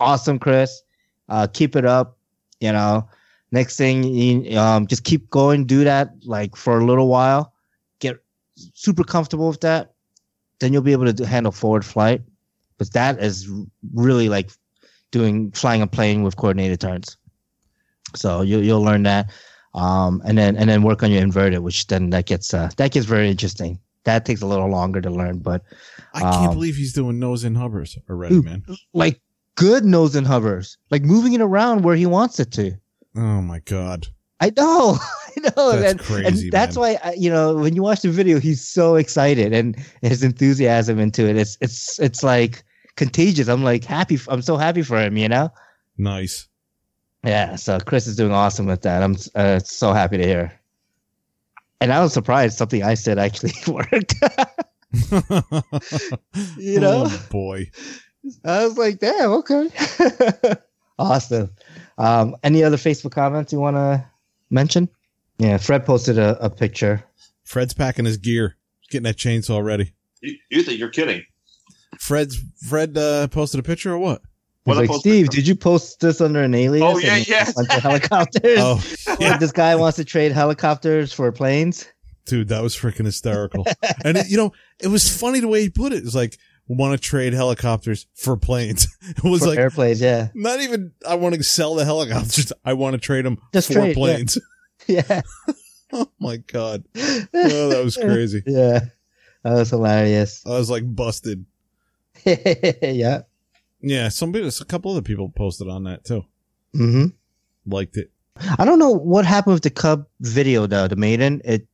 awesome, 0.00 0.38
Chris. 0.38 0.82
Uh, 1.30 1.46
keep 1.50 1.74
it 1.76 1.86
up. 1.86 2.18
You 2.60 2.72
know, 2.72 3.08
next 3.54 3.76
thing, 3.76 4.04
you, 4.04 4.58
um, 4.58 4.86
just 4.86 5.04
keep 5.04 5.30
going, 5.30 5.64
do 5.64 5.84
that 5.84 6.10
like 6.24 6.56
for 6.56 6.78
a 6.78 6.84
little 6.84 7.08
while. 7.08 7.52
Get 8.00 8.22
super 8.74 9.04
comfortable 9.04 9.48
with 9.48 9.60
that 9.60 9.94
then 10.60 10.72
you'll 10.72 10.82
be 10.82 10.92
able 10.92 11.04
to 11.04 11.12
do, 11.12 11.24
handle 11.24 11.52
forward 11.52 11.84
flight. 11.84 12.22
But 12.78 12.92
that 12.92 13.18
is 13.22 13.48
really 13.92 14.28
like 14.28 14.50
doing 15.10 15.50
flying 15.52 15.82
a 15.82 15.86
plane 15.86 16.22
with 16.22 16.36
coordinated 16.36 16.80
turns. 16.80 17.16
So 18.14 18.42
you 18.42 18.58
you'll 18.60 18.82
learn 18.82 19.02
that, 19.04 19.30
um, 19.74 20.22
and 20.24 20.36
then 20.38 20.56
and 20.56 20.68
then 20.68 20.82
work 20.82 21.02
on 21.02 21.10
your 21.10 21.22
inverted, 21.22 21.60
which 21.60 21.86
then 21.86 22.10
that 22.10 22.26
gets 22.26 22.54
uh, 22.54 22.70
that 22.76 22.92
gets 22.92 23.06
very 23.06 23.28
interesting. 23.28 23.78
That 24.04 24.24
takes 24.24 24.42
a 24.42 24.46
little 24.46 24.68
longer 24.68 25.00
to 25.00 25.10
learn, 25.10 25.38
but 25.38 25.62
I 26.14 26.20
can't 26.20 26.48
Um, 26.48 26.54
believe 26.54 26.76
he's 26.76 26.92
doing 26.92 27.18
nose 27.18 27.44
and 27.44 27.56
hovers 27.56 27.96
already, 28.08 28.40
man. 28.40 28.64
like 28.92 29.20
good 29.54 29.84
nose 29.84 30.14
and 30.14 30.26
hovers, 30.26 30.76
like 30.90 31.02
moving 31.02 31.32
it 31.32 31.40
around 31.40 31.84
where 31.84 31.96
he 31.96 32.06
wants 32.06 32.38
it 32.40 32.50
to. 32.52 32.72
Oh 33.16 33.42
my 33.42 33.60
god. 33.60 34.06
I 34.40 34.50
know, 34.56 34.98
I 35.36 35.40
know, 35.40 35.72
That's 35.72 35.92
and, 35.92 36.00
crazy, 36.00 36.26
and 36.26 36.52
that's 36.52 36.76
man. 36.76 36.80
why 36.80 36.98
I, 37.02 37.14
you 37.14 37.30
know 37.30 37.54
when 37.54 37.74
you 37.76 37.82
watch 37.82 38.02
the 38.02 38.10
video, 38.10 38.40
he's 38.40 38.66
so 38.66 38.96
excited 38.96 39.52
and 39.52 39.76
his 40.02 40.22
enthusiasm 40.22 40.98
into 40.98 41.28
it. 41.28 41.36
It's 41.36 41.56
it's 41.60 41.98
it's 42.00 42.22
like 42.22 42.64
contagious. 42.96 43.48
I'm 43.48 43.62
like 43.62 43.84
happy. 43.84 44.18
I'm 44.28 44.42
so 44.42 44.56
happy 44.56 44.82
for 44.82 44.98
him. 45.00 45.16
You 45.16 45.28
know. 45.28 45.50
Nice. 45.96 46.48
Yeah. 47.24 47.56
So 47.56 47.78
Chris 47.80 48.06
is 48.06 48.16
doing 48.16 48.32
awesome 48.32 48.66
with 48.66 48.82
that. 48.82 49.02
I'm 49.02 49.16
uh, 49.34 49.60
so 49.60 49.92
happy 49.92 50.18
to 50.18 50.24
hear. 50.24 50.60
And 51.80 51.92
I 51.92 52.00
was 52.00 52.12
surprised 52.12 52.56
something 52.58 52.82
I 52.82 52.94
said 52.94 53.18
actually 53.18 53.52
worked. 53.66 54.14
You 56.56 56.80
know? 56.80 57.04
Oh, 57.06 57.26
boy. 57.30 57.70
I 58.44 58.64
was 58.64 58.78
like, 58.78 59.00
damn, 59.00 59.30
okay. 59.32 59.68
awesome. 60.98 61.50
Um, 61.98 62.36
any 62.42 62.62
other 62.64 62.76
Facebook 62.76 63.12
comments 63.12 63.52
you 63.52 63.60
want 63.60 63.76
to 63.76 64.04
mention? 64.50 64.88
Yeah, 65.38 65.56
Fred 65.58 65.84
posted 65.84 66.18
a, 66.18 66.36
a 66.44 66.50
picture. 66.50 67.04
Fred's 67.44 67.74
packing 67.74 68.04
his 68.04 68.16
gear. 68.16 68.56
He's 68.80 68.88
getting 68.90 69.04
that 69.04 69.16
chainsaw 69.16 69.62
ready. 69.64 69.92
You, 70.20 70.36
you 70.50 70.62
think 70.62 70.78
you're 70.78 70.88
kidding? 70.90 71.24
Fred's 71.98 72.38
Fred 72.68 72.96
uh, 72.96 73.28
posted 73.28 73.60
a 73.60 73.62
picture 73.62 73.92
or 73.92 73.98
what? 73.98 74.20
He's 74.22 74.28
What 74.64 74.76
I 74.76 74.80
like, 74.80 74.88
posted- 74.90 75.12
Steve, 75.12 75.28
did 75.30 75.46
you 75.46 75.54
post 75.54 76.00
this 76.00 76.20
under 76.20 76.42
an 76.42 76.54
alias? 76.54 76.82
Oh, 76.84 76.98
yeah, 76.98 77.16
yeah. 77.16 77.48
a 77.50 77.52
bunch 77.52 77.68
of 77.70 77.82
helicopters. 77.82 78.42
Oh, 78.58 78.82
Like, 79.20 79.38
this 79.40 79.52
guy 79.52 79.74
wants 79.76 79.96
to 79.96 80.04
trade 80.04 80.32
helicopters 80.32 81.12
for 81.12 81.30
planes. 81.32 81.86
dude, 82.26 82.48
that 82.48 82.62
was 82.62 82.74
freaking 82.76 83.04
hysterical. 83.04 83.66
and 84.04 84.16
it, 84.16 84.28
you 84.30 84.36
know, 84.36 84.52
it 84.80 84.88
was 84.88 85.14
funny 85.14 85.40
the 85.40 85.48
way 85.48 85.60
he 85.60 85.68
put 85.70 85.92
it. 85.92 85.98
It 85.98 86.04
was 86.04 86.14
like, 86.14 86.38
want 86.68 87.00
to 87.00 87.08
trade 87.08 87.32
helicopters 87.32 88.06
for 88.14 88.36
planes. 88.36 88.88
It 89.06 89.22
was 89.22 89.42
for 89.42 89.48
like, 89.48 89.58
airplanes, 89.58 90.00
yeah. 90.00 90.28
not 90.34 90.60
even, 90.60 90.92
I 91.06 91.16
want 91.16 91.34
to 91.34 91.42
sell 91.42 91.74
the 91.74 91.84
helicopters. 91.84 92.52
I 92.64 92.72
want 92.72 92.94
to 92.94 92.98
trade 92.98 93.24
them 93.24 93.38
Just 93.52 93.68
for 93.68 93.74
trade, 93.74 93.88
yeah. 93.88 93.94
planes. 93.94 94.38
Yeah. 94.86 95.22
oh 95.94 96.10
my 96.18 96.36
God. 96.36 96.84
Oh, 96.96 97.68
that 97.68 97.80
was 97.82 97.96
crazy. 97.96 98.42
Yeah. 98.46 98.80
That 99.42 99.54
was 99.54 99.70
hilarious. 99.70 100.44
I 100.44 100.50
was 100.50 100.68
like 100.68 100.82
busted. 100.84 101.46
yeah. 102.26 103.20
Yeah. 103.80 104.08
Somebody, 104.10 104.46
a 104.46 104.64
couple 104.64 104.90
other 104.90 105.00
people 105.00 105.30
posted 105.30 105.68
on 105.68 105.84
that 105.84 106.04
too. 106.04 106.24
hmm 106.74 107.06
Liked 107.66 107.96
it. 107.96 108.10
I 108.58 108.64
don't 108.66 108.78
know 108.78 108.90
what 108.90 109.24
happened 109.24 109.54
with 109.54 109.62
the 109.62 109.70
Cub 109.70 110.06
video 110.20 110.66
though. 110.66 110.88
The 110.88 110.96
maiden 110.96 111.40
it 111.44 111.66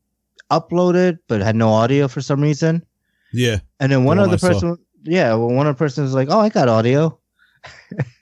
uploaded 0.51 1.19
but 1.27 1.41
had 1.41 1.57
no 1.57 1.71
audio 1.71 2.07
for 2.07 2.21
some 2.21 2.41
reason, 2.41 2.85
Yeah. 3.33 3.59
and 3.79 3.91
then 3.93 4.05
one 4.05 4.17
The 4.17 4.23
one 4.23 4.29
other 4.29 4.39
saw. 4.39 4.49
person, 4.49 4.77
yeah, 5.05 5.31
well, 5.35 5.49
one 5.51 5.67
other 5.67 5.77
person 5.77 6.05
was 6.05 6.15
like, 6.15 6.29
"Oh, 6.31 6.41
I 6.41 6.49
got 6.49 6.69
audio." 6.69 7.19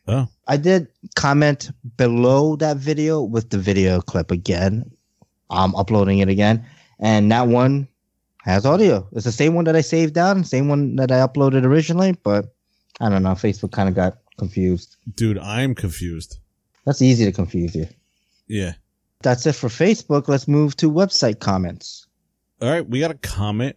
Oh. 0.07 0.27
I 0.47 0.57
did 0.57 0.89
comment 1.17 1.71
below 1.97 2.57
that 2.57 2.77
video 2.79 3.23
with 3.23 3.51
the 3.51 3.59
video 3.59 4.01
clip 4.01 4.31
again. 4.31 4.91
I'm 5.51 5.75
uploading 5.75 6.19
it 6.19 6.29
again, 6.29 6.65
and 7.01 7.31
that 7.33 7.49
one 7.49 7.89
has 8.45 8.65
audio. 8.65 9.07
It's 9.13 9.25
the 9.25 9.33
same 9.33 9.55
one 9.55 9.65
that 9.67 9.77
I 9.77 9.81
saved 9.83 10.15
down, 10.15 10.45
same 10.45 10.69
one 10.69 10.97
that 10.97 11.11
I 11.13 11.17
uploaded 11.27 11.65
originally, 11.65 12.13
but 12.23 12.55
I 13.01 13.09
don't 13.09 13.23
know. 13.23 13.31
Facebook 13.33 13.73
kind 13.73 13.89
of 13.89 13.95
got 13.95 14.19
confused. 14.39 14.97
Dude, 15.15 15.39
I'm 15.39 15.75
confused. 15.75 16.39
That's 16.87 17.03
easy 17.03 17.25
to 17.27 17.33
confuse 17.33 17.75
you. 17.75 17.87
Yeah. 18.47 18.73
That's 19.23 19.45
it 19.47 19.55
for 19.55 19.69
Facebook. 19.69 20.29
Let's 20.29 20.49
move 20.49 20.77
to 20.77 20.91
website 20.91 21.41
comments. 21.41 22.07
All 22.63 22.71
right. 22.71 22.89
We 22.89 23.01
got 23.01 23.11
a 23.11 23.15
comment 23.19 23.77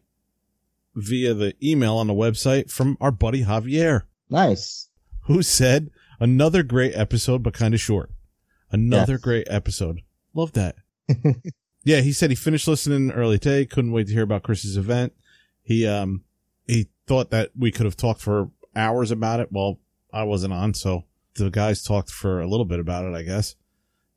via 0.96 1.34
the 1.34 1.56
email 1.66 1.96
on 1.98 2.08
the 2.08 2.14
website 2.14 2.70
from 2.70 2.98
our 3.00 3.12
buddy 3.12 3.44
Javier, 3.44 4.04
Nice. 4.30 4.90
who 5.22 5.42
said, 5.42 5.90
another 6.20 6.64
great 6.64 6.94
episode, 6.96 7.44
but 7.44 7.54
kind 7.54 7.74
of 7.74 7.80
short. 7.80 8.12
Another 8.72 9.14
Yes. 9.14 9.22
great 9.22 9.48
episode. 9.50 10.02
Love 10.34 10.54
that. 10.54 10.76
yeah. 11.84 12.00
He 12.02 12.14
said 12.14 12.30
he 12.30 12.36
finished 12.36 12.68
listening 12.68 13.12
early 13.12 13.38
today. 13.38 13.66
Couldn't 13.66 13.92
wait 13.92 14.08
to 14.08 14.14
hear 14.14 14.24
about 14.24 14.44
Chris's 14.44 14.78
event. 14.78 15.14
He, 15.64 15.86
um, 15.86 16.24
he 16.68 16.88
thought 17.06 17.32
that 17.32 17.52
we 17.58 17.72
could 17.72 17.86
have 17.86 17.98
talked 17.98 18.22
for 18.22 18.50
hours 18.76 19.12
about 19.12 19.40
it. 19.42 19.50
Well, 19.52 19.80
I 20.14 20.24
wasn't 20.24 20.54
on. 20.54 20.74
So 20.74 21.04
the 21.36 21.50
guys 21.50 21.84
talked 21.84 22.10
for 22.12 22.40
a 22.42 22.48
little 22.48 22.66
bit 22.66 22.80
about 22.80 23.06
it, 23.06 23.14
I 23.14 23.24
guess. 23.24 23.56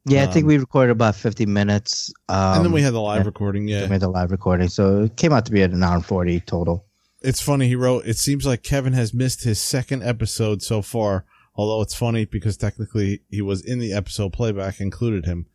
Yeah, 0.06 0.24
I 0.24 0.26
think 0.26 0.44
Um, 0.44 0.48
we 0.48 0.58
recorded 0.58 0.92
about 0.92 1.16
50 1.16 1.46
minutes. 1.46 2.12
Um, 2.28 2.56
and 2.56 2.64
then 2.66 2.72
we 2.72 2.82
had 2.82 2.92
the 2.92 3.00
live 3.00 3.24
recording. 3.26 3.66
yeah. 3.68 3.82
we 3.82 3.88
made 3.88 4.00
the 4.00 4.08
live 4.08 4.30
recording. 4.30 4.68
So 4.68 5.04
it 5.04 5.16
came 5.16 5.32
out 5.32 5.46
to 5.46 5.52
be 5.52 5.62
at 5.62 5.70
an 5.70 5.82
hour 5.82 5.94
and 5.96 6.04
40 6.04 6.40
total. 6.40 6.84
It's 7.22 7.40
funny. 7.40 7.68
He 7.68 7.74
wrote, 7.76 8.04
it 8.06 8.18
seems 8.18 8.44
like 8.44 8.62
Kevin 8.62 8.92
has 8.92 9.14
missed 9.14 9.44
his 9.44 9.58
second 9.58 10.02
episode 10.02 10.62
so 10.62 10.82
far. 10.82 11.24
Although 11.56 11.80
it's 11.82 11.94
funny 11.94 12.24
because 12.26 12.56
technically 12.56 13.22
he 13.30 13.40
was 13.40 13.64
in 13.64 13.78
the 13.78 13.92
episode 13.94 14.32
playback 14.32 14.80
included 14.80 15.24
him. 15.24 15.46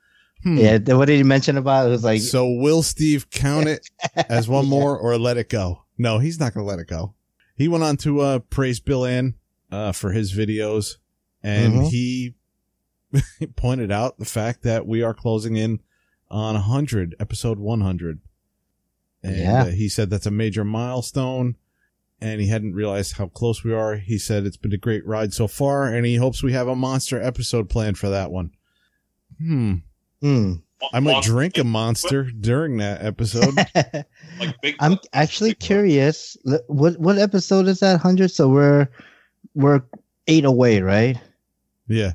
Hmm. 0.44 0.58
Yeah. 0.58 0.78
What 0.96 1.06
did 1.06 1.18
he 1.18 1.24
mention 1.24 1.58
about? 1.58 1.86
It 1.88 1.90
was 1.90 2.04
like, 2.04 2.22
So 2.22 2.50
will 2.50 2.82
Steve 2.82 3.30
count 3.30 3.68
it 3.68 3.88
as 4.16 4.48
one 4.48 4.66
more 4.66 4.98
or 4.98 5.18
let 5.20 5.38
it 5.38 5.50
go? 5.50 5.84
No, 5.98 6.18
he's 6.18 6.40
not 6.40 6.54
going 6.54 6.66
to 6.66 6.70
let 6.70 6.80
it 6.80 6.88
go. 6.88 7.14
He 7.56 7.68
went 7.68 7.84
on 7.84 7.98
to, 7.98 8.22
uh, 8.22 8.40
praise 8.40 8.80
Bill 8.80 9.06
Ann, 9.06 9.36
uh, 9.72 9.92
for 9.92 10.12
his 10.14 10.34
videos 10.34 10.96
and 11.44 11.74
Mhm. 11.74 11.90
he 11.90 12.36
pointed 13.56 13.92
out 13.92 14.18
the 14.20 14.26
fact 14.26 14.64
that 14.64 14.86
we 14.86 15.02
are 15.04 15.14
closing 15.14 15.56
in 15.56 15.80
on 16.30 16.54
100, 16.56 17.16
episode 17.20 17.60
100. 17.60 18.20
And 19.24 19.38
Yeah. 19.38 19.64
uh, 19.64 19.66
he 19.72 19.90
said 19.90 20.10
that's 20.10 20.26
a 20.26 20.32
major 20.32 20.64
milestone 20.64 21.56
and 22.22 22.40
he 22.42 22.48
hadn't 22.48 22.74
realized 22.74 23.14
how 23.18 23.28
close 23.28 23.64
we 23.64 23.74
are. 23.74 23.96
He 23.96 24.18
said 24.18 24.46
it's 24.46 24.58
been 24.58 24.74
a 24.74 24.78
great 24.78 25.06
ride 25.06 25.34
so 25.34 25.48
far 25.48 25.86
and 25.86 26.06
he 26.06 26.16
hopes 26.16 26.44
we 26.44 26.54
have 26.54 26.68
a 26.68 26.76
monster 26.76 27.22
episode 27.22 27.70
planned 27.70 27.98
for 27.98 28.10
that 28.10 28.32
one. 28.32 28.52
Hmm. 29.38 29.76
hmm. 30.22 30.54
I 30.94 31.02
might 31.02 31.24
drink 31.24 31.58
a 31.58 31.64
monster 31.66 32.24
during 32.32 32.78
that 32.78 33.04
episode. 33.04 33.54
Like 34.40 34.56
big. 34.62 34.76
I'm 34.80 34.98
actually 35.12 35.54
curious. 35.54 36.38
L- 36.50 36.62
What 36.68 36.98
what 36.98 37.18
episode 37.18 37.68
is 37.68 37.82
that? 37.82 37.92
100? 37.94 38.32
So 38.32 38.48
we're 38.48 38.88
we're 39.54 39.82
eight 40.28 40.46
away, 40.46 40.80
right? 40.82 41.18
yeah. 41.88 42.14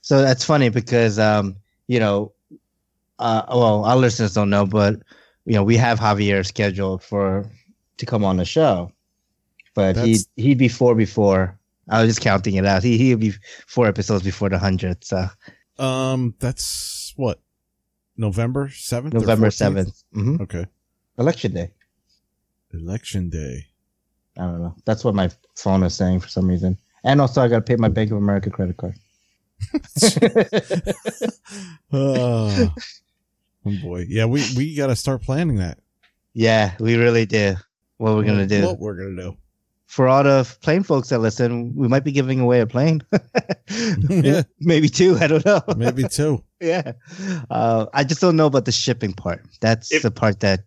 So 0.00 0.22
that's 0.22 0.44
funny 0.44 0.68
because 0.68 1.18
um, 1.18 1.56
you 1.88 2.00
know, 2.00 2.32
uh, 3.18 3.44
well, 3.48 3.84
our 3.84 3.96
listeners 3.96 4.34
don't 4.34 4.50
know, 4.50 4.66
but 4.66 4.96
you 5.44 5.54
know, 5.54 5.64
we 5.64 5.76
have 5.76 5.98
Javier 5.98 6.46
scheduled 6.46 7.02
for 7.02 7.50
to 7.98 8.06
come 8.06 8.24
on 8.24 8.36
the 8.36 8.44
show, 8.44 8.92
but 9.74 9.96
he 9.96 10.18
he'd 10.36 10.58
be 10.58 10.68
four 10.68 10.94
before. 10.94 11.58
I 11.88 12.00
was 12.00 12.10
just 12.10 12.20
counting 12.20 12.54
it 12.54 12.64
out. 12.64 12.82
He 12.82 12.96
he'd 12.96 13.20
be 13.20 13.32
four 13.66 13.86
episodes 13.86 14.22
before 14.24 14.48
the 14.48 14.58
hundredth. 14.58 15.04
So 15.04 15.26
Um, 15.78 16.34
that's 16.38 17.12
what 17.16 17.40
November 18.16 18.70
seventh. 18.70 19.14
November 19.14 19.48
7th 19.48 20.04
hmm 20.12 20.36
Okay. 20.40 20.66
election 21.18 21.52
day. 21.54 21.70
Election 22.72 23.28
day. 23.30 23.66
I 24.38 24.42
don't 24.42 24.62
know. 24.62 24.74
That's 24.84 25.04
what 25.04 25.14
my 25.14 25.30
phone 25.56 25.82
is 25.82 25.94
saying 25.94 26.20
for 26.20 26.28
some 26.28 26.48
reason. 26.48 26.78
And 27.04 27.20
also, 27.20 27.42
I 27.42 27.48
got 27.48 27.56
to 27.56 27.62
pay 27.62 27.76
my 27.76 27.88
Bank 27.88 28.10
of 28.10 28.16
America 28.16 28.50
credit 28.50 28.76
card. 28.76 28.94
Oh, 31.92 32.74
oh 33.66 33.72
boy. 33.82 34.04
Yeah, 34.08 34.26
we 34.26 34.42
we 34.56 34.74
got 34.74 34.88
to 34.88 34.96
start 34.96 35.22
planning 35.22 35.56
that. 35.56 35.78
yeah, 36.34 36.74
we 36.80 36.96
really 36.96 37.26
do. 37.26 37.54
What 37.98 38.16
we're 38.16 38.24
gonna 38.24 38.46
do 38.46 38.64
What 38.66 38.80
we're 38.80 38.96
gonna 38.96 39.22
do. 39.30 39.36
for 39.86 40.08
all 40.08 40.24
the 40.24 40.56
plane 40.60 40.82
folks 40.82 41.10
that 41.10 41.20
listen, 41.20 41.72
we 41.76 41.86
might 41.86 42.02
be 42.02 42.10
giving 42.10 42.40
away 42.40 42.60
a 42.60 42.66
plane. 42.66 43.02
Yeah. 44.10 44.42
maybe 44.60 44.88
two. 44.90 45.16
I 45.18 45.26
don't 45.28 45.44
know. 45.46 45.62
Maybe 45.76 46.04
two. 46.06 46.44
yeah. 46.60 46.92
Uh, 47.50 47.86
I 47.94 48.04
just 48.04 48.20
don't 48.20 48.36
know 48.36 48.46
about 48.46 48.66
the 48.66 48.72
shipping 48.72 49.14
part. 49.14 49.46
That's 49.62 49.90
If- 49.92 50.02
the 50.02 50.10
part 50.10 50.40
that 50.40 50.64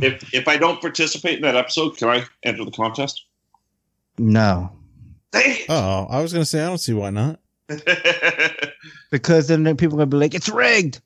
If 0.00 0.32
if 0.32 0.48
I 0.48 0.56
don't 0.56 0.80
participate 0.80 1.36
in 1.36 1.42
that 1.42 1.56
episode, 1.56 1.96
can 1.98 2.08
I 2.08 2.24
enter 2.44 2.64
the 2.64 2.70
contest? 2.70 3.24
no, 4.18 4.72
Oh, 5.68 6.06
I 6.08 6.22
was 6.22 6.32
gonna 6.32 6.44
say 6.46 6.62
I 6.62 6.66
don't 6.68 6.78
see 6.78 6.92
why 6.94 7.10
not. 7.10 7.40
because 9.10 9.48
then 9.48 9.64
people 9.76 9.96
are 9.96 10.06
gonna 10.06 10.06
be 10.06 10.16
like, 10.16 10.34
it's 10.34 10.48
rigged. 10.48 11.00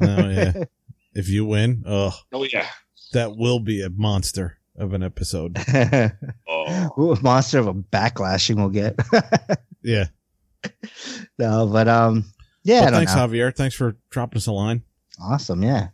No, 0.00 0.28
yeah. 0.28 0.64
if 1.14 1.28
you 1.28 1.44
win, 1.44 1.82
oh, 1.86 2.16
oh 2.32 2.44
yeah. 2.44 2.66
that 3.12 3.36
will 3.36 3.60
be 3.60 3.82
a 3.82 3.90
monster 3.90 4.58
of 4.76 4.92
an 4.94 5.02
episode. 5.02 5.58
Oh. 6.52 6.90
Ooh, 6.98 7.16
monster 7.22 7.58
of 7.58 7.66
a 7.68 7.74
backlashing 7.74 8.56
we'll 8.56 8.68
get. 8.68 8.94
Yeah. 9.82 10.06
no, 11.38 11.66
but 11.66 11.88
um, 11.88 12.24
yeah, 12.64 12.80
I 12.80 12.84
but 12.84 12.90
thanks, 12.92 13.14
know. 13.14 13.26
Javier. 13.28 13.54
Thanks 13.56 13.74
for 13.74 13.96
dropping 14.10 14.36
us 14.36 14.46
a 14.46 14.52
line. 14.52 14.82
Awesome, 15.20 15.62
yeah. 15.62 15.88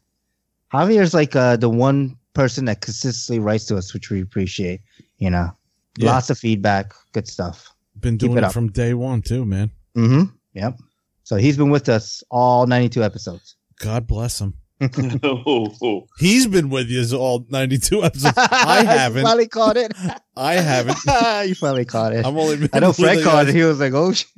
Javier's 0.73 1.15
like 1.15 1.37
uh, 1.37 1.57
the 1.57 1.69
one 1.71 2.17
person 2.35 2.65
that 2.67 2.81
consistently 2.81 3.39
writes 3.39 3.65
to 3.67 3.77
us, 3.77 3.95
which 3.95 4.11
we 4.11 4.21
appreciate. 4.21 4.81
You 5.19 5.31
know, 5.31 5.51
Yeah. 5.99 6.13
lots 6.13 6.31
of 6.31 6.39
feedback, 6.39 6.93
good 7.13 7.29
stuff. 7.29 7.73
Been 8.01 8.19
Keep 8.19 8.31
doing 8.33 8.45
it 8.45 8.49
it, 8.49 8.53
from 8.53 8.71
day 8.73 8.93
one 8.93 9.23
too, 9.23 9.45
man. 9.45 9.71
Mm-hmm. 9.97 10.23
Yep. 10.55 10.79
So 11.25 11.37
he's 11.37 11.57
been 11.57 11.71
with 11.71 11.89
us 11.89 12.23
all 12.31 12.67
92 12.67 13.03
episodes. 13.03 13.57
God 13.81 14.07
bless 14.07 14.41
him. 14.41 14.55
oh. 14.81 16.07
He's 16.19 16.47
been 16.47 16.69
with 16.69 16.89
you 16.89 17.03
all 17.17 17.47
92 17.49 18.05
episodes. 18.05 18.35
I 18.37 18.85
haven't. 18.87 19.25
finally 19.25 19.49
caught 19.49 19.79
it. 19.79 19.93
I 20.37 20.55
haven't. 20.55 20.99
you 21.49 21.55
finally 21.55 21.87
caught 21.87 22.13
it. 22.13 22.27
I've 22.27 22.37
only 22.37 22.57
been 22.59 22.69
I 22.75 22.81
know 22.81 22.89
with 22.89 22.99
Fred 22.99 23.25
caught 23.25 23.49
it. 23.49 23.55
He 23.55 23.63
was 23.63 23.81
like, 23.81 23.95
"Oh 23.95 24.13
shit." 24.13 24.29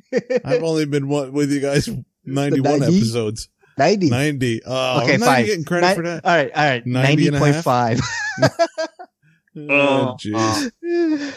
I've 0.44 0.62
only 0.62 0.86
been 0.86 1.08
one, 1.08 1.32
with 1.32 1.50
you 1.50 1.60
guys 1.60 1.88
91 2.24 2.80
90? 2.80 2.96
episodes. 2.96 3.48
90. 3.78 4.10
90. 4.10 4.60
Oh, 4.64 5.02
okay, 5.02 5.14
I'm 5.14 5.20
not 5.20 5.26
fine. 5.26 5.44
getting 5.46 5.64
credit 5.64 5.88
Ni- 5.88 5.94
for 5.96 6.02
that. 6.02 6.24
All 6.24 6.36
right, 6.36 6.50
all 6.54 6.64
right. 6.64 6.86
90 6.86 7.26
and 7.28 7.36
a 7.36 7.38
half? 7.52 7.64
90.5. 7.64 8.00
Oh, 9.70 10.16
jeez. 10.20 11.34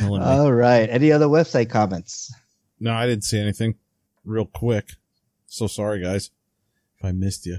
Killing 0.00 0.20
me. 0.20 0.26
All 0.26 0.52
right. 0.52 0.88
Any 0.90 1.12
other 1.12 1.26
website 1.26 1.70
comments? 1.70 2.32
No, 2.80 2.92
I 2.92 3.06
didn't 3.06 3.24
see 3.24 3.38
anything. 3.38 3.76
Real 4.24 4.46
quick. 4.46 4.92
So 5.46 5.66
sorry, 5.66 6.02
guys, 6.02 6.30
if 6.98 7.04
I 7.04 7.12
missed 7.12 7.46
you. 7.46 7.58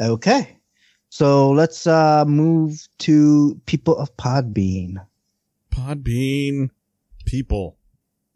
Okay. 0.00 0.58
So 1.10 1.50
let's 1.50 1.86
uh 1.86 2.24
move 2.24 2.86
to 2.98 3.60
people 3.66 3.96
of 3.96 4.16
Podbean. 4.16 5.04
Podbean 5.70 6.70
people. 7.24 7.76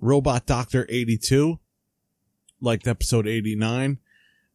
Robot 0.01 0.47
Doctor 0.47 0.87
82 0.89 1.59
liked 2.61 2.89
episode 2.89 3.27
89. 3.27 3.99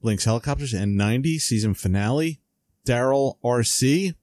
Lynx 0.02 0.26
Helicopters 0.26 0.74
and 0.74 0.98
90 0.98 1.40
season 1.40 1.74
finale. 1.74 2.40
Daryl 2.86 3.38
RC 3.44 4.16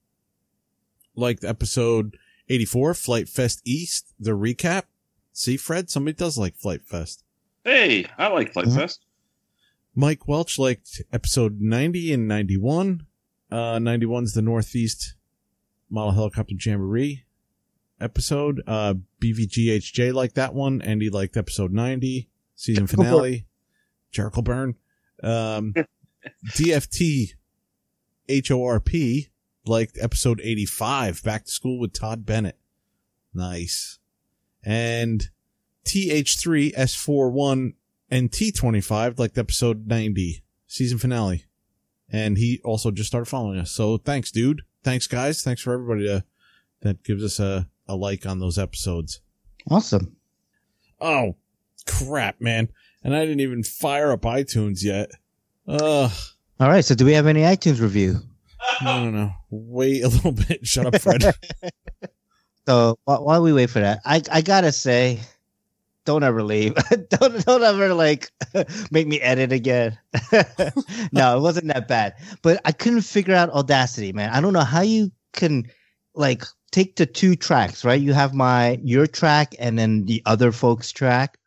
liked 1.15 1.43
episode 1.43 2.17
84 2.49 2.93
Flite 2.93 3.29
Fest 3.29 3.61
East, 3.65 4.13
the 4.19 4.31
recap. 4.31 4.83
See, 5.37 5.57
Fred, 5.57 5.89
somebody 5.89 6.15
does 6.15 6.37
like 6.37 6.55
Flite 6.55 6.85
Fest. 6.85 7.25
Hey, 7.65 8.05
I 8.17 8.27
like 8.29 8.53
Flite 8.53 8.67
Mhm. 8.67 8.75
Fest. 8.75 9.01
Mike 9.93 10.29
Welch 10.29 10.57
liked 10.57 11.01
episode 11.11 11.59
90 11.59 12.13
and 12.13 12.25
91. 12.25 13.05
Uh, 13.51 13.77
91's 13.79 14.31
the 14.33 14.41
Northeast 14.41 15.15
Model 15.89 16.13
Helicopter 16.13 16.55
Jamboree 16.57 17.25
episode. 17.99 18.61
Uh, 18.65 18.93
BVGHJ 19.19 20.13
liked 20.13 20.35
that 20.35 20.53
one. 20.53 20.81
Andy 20.81 21.09
liked 21.09 21.35
episode 21.35 21.73
90, 21.73 22.29
season 22.55 22.87
finale. 22.87 23.45
Jericho 24.11 24.41
Burn. 24.41 24.75
Um, 25.21 25.73
DFT 26.53 27.33
HORP 28.29 29.29
liked 29.65 29.97
episode 29.99 30.39
85, 30.41 31.23
Back 31.23 31.43
to 31.43 31.51
School 31.51 31.77
with 31.77 31.91
Todd 31.91 32.25
Bennett. 32.25 32.57
Nice. 33.33 33.99
And 34.65 35.29
TH3S41 35.85 37.73
and 38.09 38.31
T25 38.31 39.19
liked 39.19 39.37
episode 39.37 39.87
90, 39.87 40.43
season 40.67 40.97
finale. 40.97 41.45
And 42.09 42.37
he 42.37 42.61
also 42.63 42.91
just 42.91 43.07
started 43.07 43.27
following 43.27 43.59
us. 43.59 43.71
So 43.71 43.97
thanks, 43.97 44.31
dude. 44.31 44.63
Thanks, 44.83 45.07
guys. 45.07 45.41
Thanks 45.41 45.61
for 45.61 45.73
everybody 45.73 46.05
to, 46.05 46.23
that 46.81 47.03
gives 47.03 47.23
us 47.23 47.39
a, 47.39 47.67
a 47.87 47.95
like 47.95 48.25
on 48.25 48.39
those 48.39 48.57
episodes. 48.57 49.21
Awesome. 49.69 50.15
Oh, 50.99 51.35
crap, 51.85 52.39
man. 52.41 52.69
And 53.03 53.15
I 53.15 53.21
didn't 53.21 53.41
even 53.41 53.63
fire 53.63 54.11
up 54.11 54.21
iTunes 54.21 54.83
yet. 54.83 55.11
Ugh. 55.67 56.11
All 56.59 56.69
right. 56.69 56.85
So 56.85 56.95
do 56.95 57.05
we 57.05 57.13
have 57.13 57.27
any 57.27 57.41
iTunes 57.41 57.81
review? 57.81 58.19
No, 58.83 59.05
no, 59.05 59.11
no. 59.11 59.31
Wait 59.49 60.03
a 60.03 60.07
little 60.07 60.31
bit. 60.31 60.65
Shut 60.65 60.85
up, 60.87 61.01
Fred. 61.01 61.23
So 62.67 62.97
while, 63.05 63.41
we 63.43 63.53
wait 63.53 63.69
for 63.69 63.79
that, 63.79 64.01
I 64.05 64.21
I 64.31 64.41
gotta 64.41 64.71
say, 64.71 65.19
don't 66.05 66.23
ever 66.23 66.43
leave. 66.43 66.75
don't 67.09 67.45
don't 67.45 67.63
ever 67.63 67.93
like 67.93 68.31
make 68.91 69.07
me 69.07 69.21
edit 69.21 69.51
again. 69.51 69.97
no, 71.11 71.37
it 71.37 71.41
wasn't 71.41 71.67
that 71.67 71.87
bad, 71.87 72.15
but 72.41 72.61
I 72.65 72.71
couldn't 72.71 73.01
figure 73.01 73.35
out 73.35 73.49
Audacity, 73.51 74.13
man. 74.13 74.31
I 74.31 74.41
don't 74.41 74.53
know 74.53 74.61
how 74.61 74.81
you 74.81 75.11
can 75.33 75.65
like 76.15 76.43
take 76.71 76.95
the 76.95 77.05
two 77.05 77.35
tracks, 77.35 77.85
right? 77.85 78.01
You 78.01 78.13
have 78.13 78.33
my 78.33 78.79
your 78.83 79.07
track 79.07 79.55
and 79.59 79.77
then 79.77 80.05
the 80.05 80.21
other 80.25 80.51
folks 80.51 80.91
track. 80.91 81.37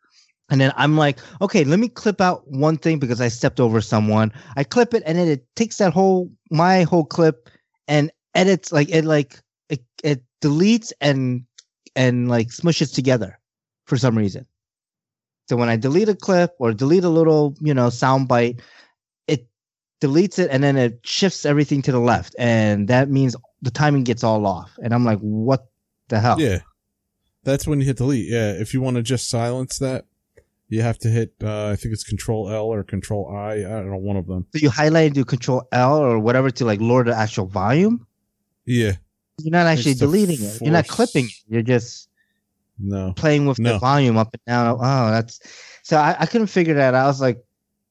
And 0.51 0.59
then 0.59 0.73
I'm 0.77 0.97
like, 0.97 1.19
okay, 1.41 1.63
let 1.63 1.79
me 1.79 1.89
clip 1.89 2.21
out 2.21 2.47
one 2.47 2.77
thing 2.77 2.97
because 2.97 3.21
I 3.21 3.27
stepped 3.27 3.59
over 3.59 3.81
someone. 3.81 4.33
I 4.57 4.63
clip 4.63 4.93
it 4.95 5.03
and 5.05 5.17
then 5.17 5.27
it 5.27 5.45
takes 5.55 5.77
that 5.77 5.93
whole 5.93 6.31
my 6.49 6.83
whole 6.83 7.05
clip 7.05 7.49
and 7.87 8.11
edits 8.33 8.71
like 8.71 8.89
it 8.89 9.05
like 9.05 9.39
it, 9.69 9.83
it 10.03 10.23
deletes 10.41 10.91
and 10.99 11.45
and 11.95 12.29
like 12.29 12.47
smushes 12.49 12.93
together 12.93 13.39
for 13.85 13.97
some 13.97 14.17
reason. 14.17 14.45
So 15.47 15.55
when 15.55 15.69
I 15.69 15.77
delete 15.77 16.09
a 16.09 16.15
clip 16.15 16.55
or 16.59 16.73
delete 16.73 17.03
a 17.03 17.09
little, 17.09 17.55
you 17.59 17.73
know, 17.73 17.89
sound 17.89 18.27
bite, 18.27 18.61
it 19.27 19.47
deletes 19.99 20.37
it 20.37 20.49
and 20.51 20.63
then 20.63 20.77
it 20.77 20.99
shifts 21.03 21.45
everything 21.45 21.81
to 21.83 21.91
the 21.91 21.99
left. 21.99 22.35
And 22.37 22.87
that 22.89 23.09
means 23.09 23.35
the 23.61 23.71
timing 23.71 24.03
gets 24.03 24.23
all 24.23 24.45
off. 24.45 24.71
And 24.83 24.93
I'm 24.93 25.03
like, 25.05 25.19
what 25.19 25.67
the 26.07 26.19
hell? 26.19 26.39
yeah. 26.39 26.59
That's 27.43 27.65
when 27.65 27.79
you 27.79 27.85
hit 27.85 27.97
delete. 27.97 28.29
Yeah. 28.29 28.51
If 28.51 28.73
you 28.73 28.81
want 28.81 28.97
to 28.97 29.01
just 29.01 29.29
silence 29.29 29.79
that, 29.79 30.05
you 30.67 30.83
have 30.83 30.99
to 30.99 31.07
hit, 31.09 31.33
uh, 31.41 31.69
I 31.69 31.75
think 31.77 31.93
it's 31.93 32.03
control 32.03 32.49
L 32.49 32.65
or 32.65 32.83
control 32.83 33.33
I. 33.33 33.53
I 33.53 33.61
don't 33.61 33.89
know, 33.89 33.97
one 33.97 34.17
of 34.17 34.27
them. 34.27 34.45
So 34.53 34.59
you 34.59 34.69
highlight 34.69 35.07
and 35.07 35.15
do 35.15 35.25
control 35.25 35.67
L 35.71 35.97
or 35.97 36.19
whatever 36.19 36.51
to 36.51 36.65
like 36.65 36.79
lower 36.79 37.03
the 37.03 37.15
actual 37.15 37.47
volume. 37.47 38.05
Yeah. 38.65 38.97
You're 39.43 39.51
not 39.51 39.67
actually 39.67 39.93
deleting 39.95 40.41
it. 40.41 40.61
You're 40.61 40.73
not 40.73 40.87
clipping 40.87 41.25
it. 41.25 41.31
You're 41.47 41.61
just 41.61 42.09
No. 42.79 43.13
playing 43.15 43.45
with 43.45 43.59
No. 43.59 43.73
the 43.73 43.79
volume 43.79 44.17
up 44.17 44.29
and 44.33 44.41
down. 44.47 44.67
Oh, 44.67 44.79
oh, 44.81 45.11
that's 45.11 45.39
so 45.83 45.97
I, 45.97 46.15
I 46.19 46.25
couldn't 46.25 46.47
figure 46.47 46.73
that 46.75 46.93
out. 46.93 47.03
I 47.03 47.07
was 47.07 47.21
like, 47.21 47.41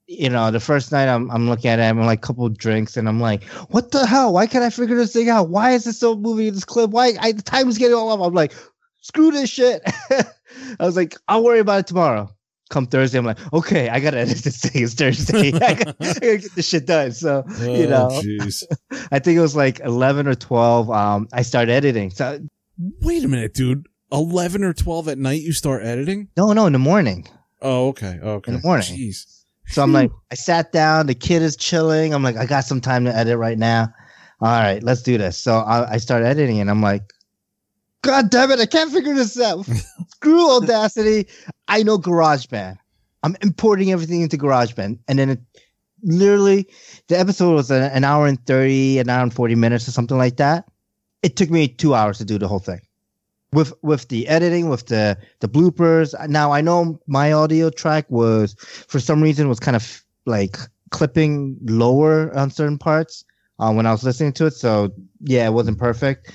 you 0.06 0.30
know, 0.30 0.50
the 0.50 0.60
first 0.60 0.90
night 0.92 1.08
I'm 1.08 1.30
I'm 1.30 1.48
looking 1.48 1.70
at 1.70 1.78
it, 1.78 1.82
I'm 1.82 2.00
like 2.00 2.20
a 2.20 2.26
couple 2.26 2.48
drinks, 2.48 2.96
and 2.96 3.08
I'm 3.08 3.20
like, 3.20 3.44
what 3.70 3.90
the 3.90 4.06
hell? 4.06 4.32
Why 4.32 4.46
can't 4.46 4.64
I 4.64 4.70
figure 4.70 4.96
this 4.96 5.12
thing 5.12 5.28
out? 5.28 5.50
Why 5.50 5.72
is 5.72 5.84
this 5.84 5.98
so 5.98 6.16
moving 6.16 6.46
in 6.46 6.54
this 6.54 6.64
clip? 6.64 6.90
Why 6.90 7.12
I 7.20 7.32
the 7.32 7.42
time 7.42 7.68
is 7.68 7.76
getting 7.78 7.94
all 7.96 8.10
up? 8.10 8.20
I'm 8.26 8.32
like, 8.34 8.54
screw 9.00 9.30
this 9.30 9.50
shit. 9.50 9.82
I 10.10 10.24
was 10.84 10.96
like, 10.96 11.16
I'll 11.28 11.44
worry 11.44 11.58
about 11.60 11.80
it 11.80 11.86
tomorrow. 11.86 12.30
Come 12.70 12.86
Thursday, 12.86 13.18
I'm 13.18 13.24
like, 13.24 13.38
okay, 13.52 13.88
I 13.88 13.98
gotta 14.00 14.18
edit 14.20 14.38
this 14.38 14.60
thing. 14.60 14.82
It's 14.84 14.94
Thursday. 14.94 15.48
I, 15.54 15.74
gotta, 15.74 15.96
I 16.00 16.06
gotta 16.14 16.38
get 16.38 16.54
this 16.54 16.68
shit 16.68 16.86
done. 16.86 17.12
So 17.12 17.44
you 17.60 17.86
Oh, 17.86 18.08
know. 18.10 18.20
I 19.10 19.18
think 19.18 19.36
it 19.36 19.40
was 19.40 19.56
like 19.56 19.80
11 19.80 20.26
or 20.28 20.34
12. 20.34 20.90
Um, 20.90 21.28
I 21.32 21.42
started 21.42 21.72
editing. 21.72 22.10
So 22.10 22.38
Wait 23.00 23.24
a 23.24 23.28
minute, 23.28 23.54
dude. 23.54 23.86
11 24.12 24.62
or 24.64 24.72
12 24.72 25.08
at 25.08 25.18
night 25.18 25.42
you 25.42 25.52
start 25.52 25.82
editing? 25.84 26.28
no, 26.36 26.52
no, 26.52 26.66
in 26.66 26.72
the 26.72 26.78
morning. 26.78 27.26
Oh, 27.60 27.88
okay. 27.88 28.18
Okay. 28.22 28.52
In 28.52 28.58
the 28.58 28.62
morning. 28.64 28.86
Jeez. 28.86 29.42
So 29.66 29.82
I'm 29.82 29.92
like, 29.92 30.10
I 30.30 30.34
sat 30.34 30.72
down. 30.72 31.06
The 31.08 31.14
kid 31.14 31.42
is 31.42 31.56
chilling. 31.56 32.14
I'm 32.14 32.22
like, 32.22 32.36
I 32.36 32.46
got 32.46 32.64
some 32.64 32.80
time 32.80 33.04
to 33.04 33.14
edit 33.14 33.36
right 33.36 33.58
now. 33.58 33.92
All 34.40 34.48
right, 34.48 34.82
let's 34.82 35.02
do 35.02 35.18
this. 35.18 35.36
So 35.36 35.58
I, 35.58 35.94
I 35.94 35.96
started 35.98 36.26
editing, 36.26 36.60
and 36.60 36.70
I'm 36.70 36.80
like, 36.80 37.02
God 38.02 38.30
damn 38.30 38.50
it, 38.50 38.60
I 38.60 38.66
can't 38.66 38.92
figure 38.92 39.14
this 39.14 39.38
out. 39.40 39.66
Screw 40.08 40.50
Audacity. 40.50 41.26
I 41.66 41.82
know 41.82 41.98
GarageBand. 41.98 42.78
I'm 43.22 43.36
importing 43.42 43.90
everything 43.90 44.20
into 44.20 44.36
GarageBand, 44.36 44.98
and 45.08 45.18
then 45.18 45.30
it 45.30 45.40
literally 46.02 46.68
the 47.08 47.18
episode 47.18 47.54
was 47.54 47.70
an, 47.70 47.82
an 47.82 48.04
hour 48.04 48.26
and 48.26 48.44
thirty, 48.46 48.98
an 48.98 49.08
hour 49.08 49.22
and 49.22 49.34
forty 49.34 49.54
minutes, 49.54 49.88
or 49.88 49.90
something 49.90 50.16
like 50.16 50.36
that. 50.36 50.70
It 51.22 51.36
took 51.36 51.50
me 51.50 51.66
two 51.66 51.94
hours 51.94 52.18
to 52.18 52.24
do 52.24 52.38
the 52.38 52.46
whole 52.46 52.60
thing 52.60 52.80
with 53.52 53.72
with 53.82 54.08
the 54.08 54.28
editing, 54.28 54.68
with 54.68 54.86
the 54.86 55.18
the 55.40 55.48
bloopers. 55.48 56.14
Now 56.28 56.52
I 56.52 56.60
know 56.60 57.00
my 57.06 57.32
audio 57.32 57.70
track 57.70 58.06
was 58.10 58.54
for 58.88 59.00
some 59.00 59.22
reason 59.22 59.48
was 59.48 59.60
kind 59.60 59.76
of 59.76 60.04
like 60.26 60.56
clipping 60.90 61.56
lower 61.62 62.34
on 62.36 62.50
certain 62.50 62.78
parts 62.78 63.24
uh, 63.58 63.72
when 63.72 63.86
I 63.86 63.92
was 63.92 64.04
listening 64.04 64.32
to 64.34 64.46
it. 64.46 64.54
So 64.54 64.92
yeah, 65.20 65.46
it 65.46 65.52
wasn't 65.52 65.78
perfect, 65.78 66.32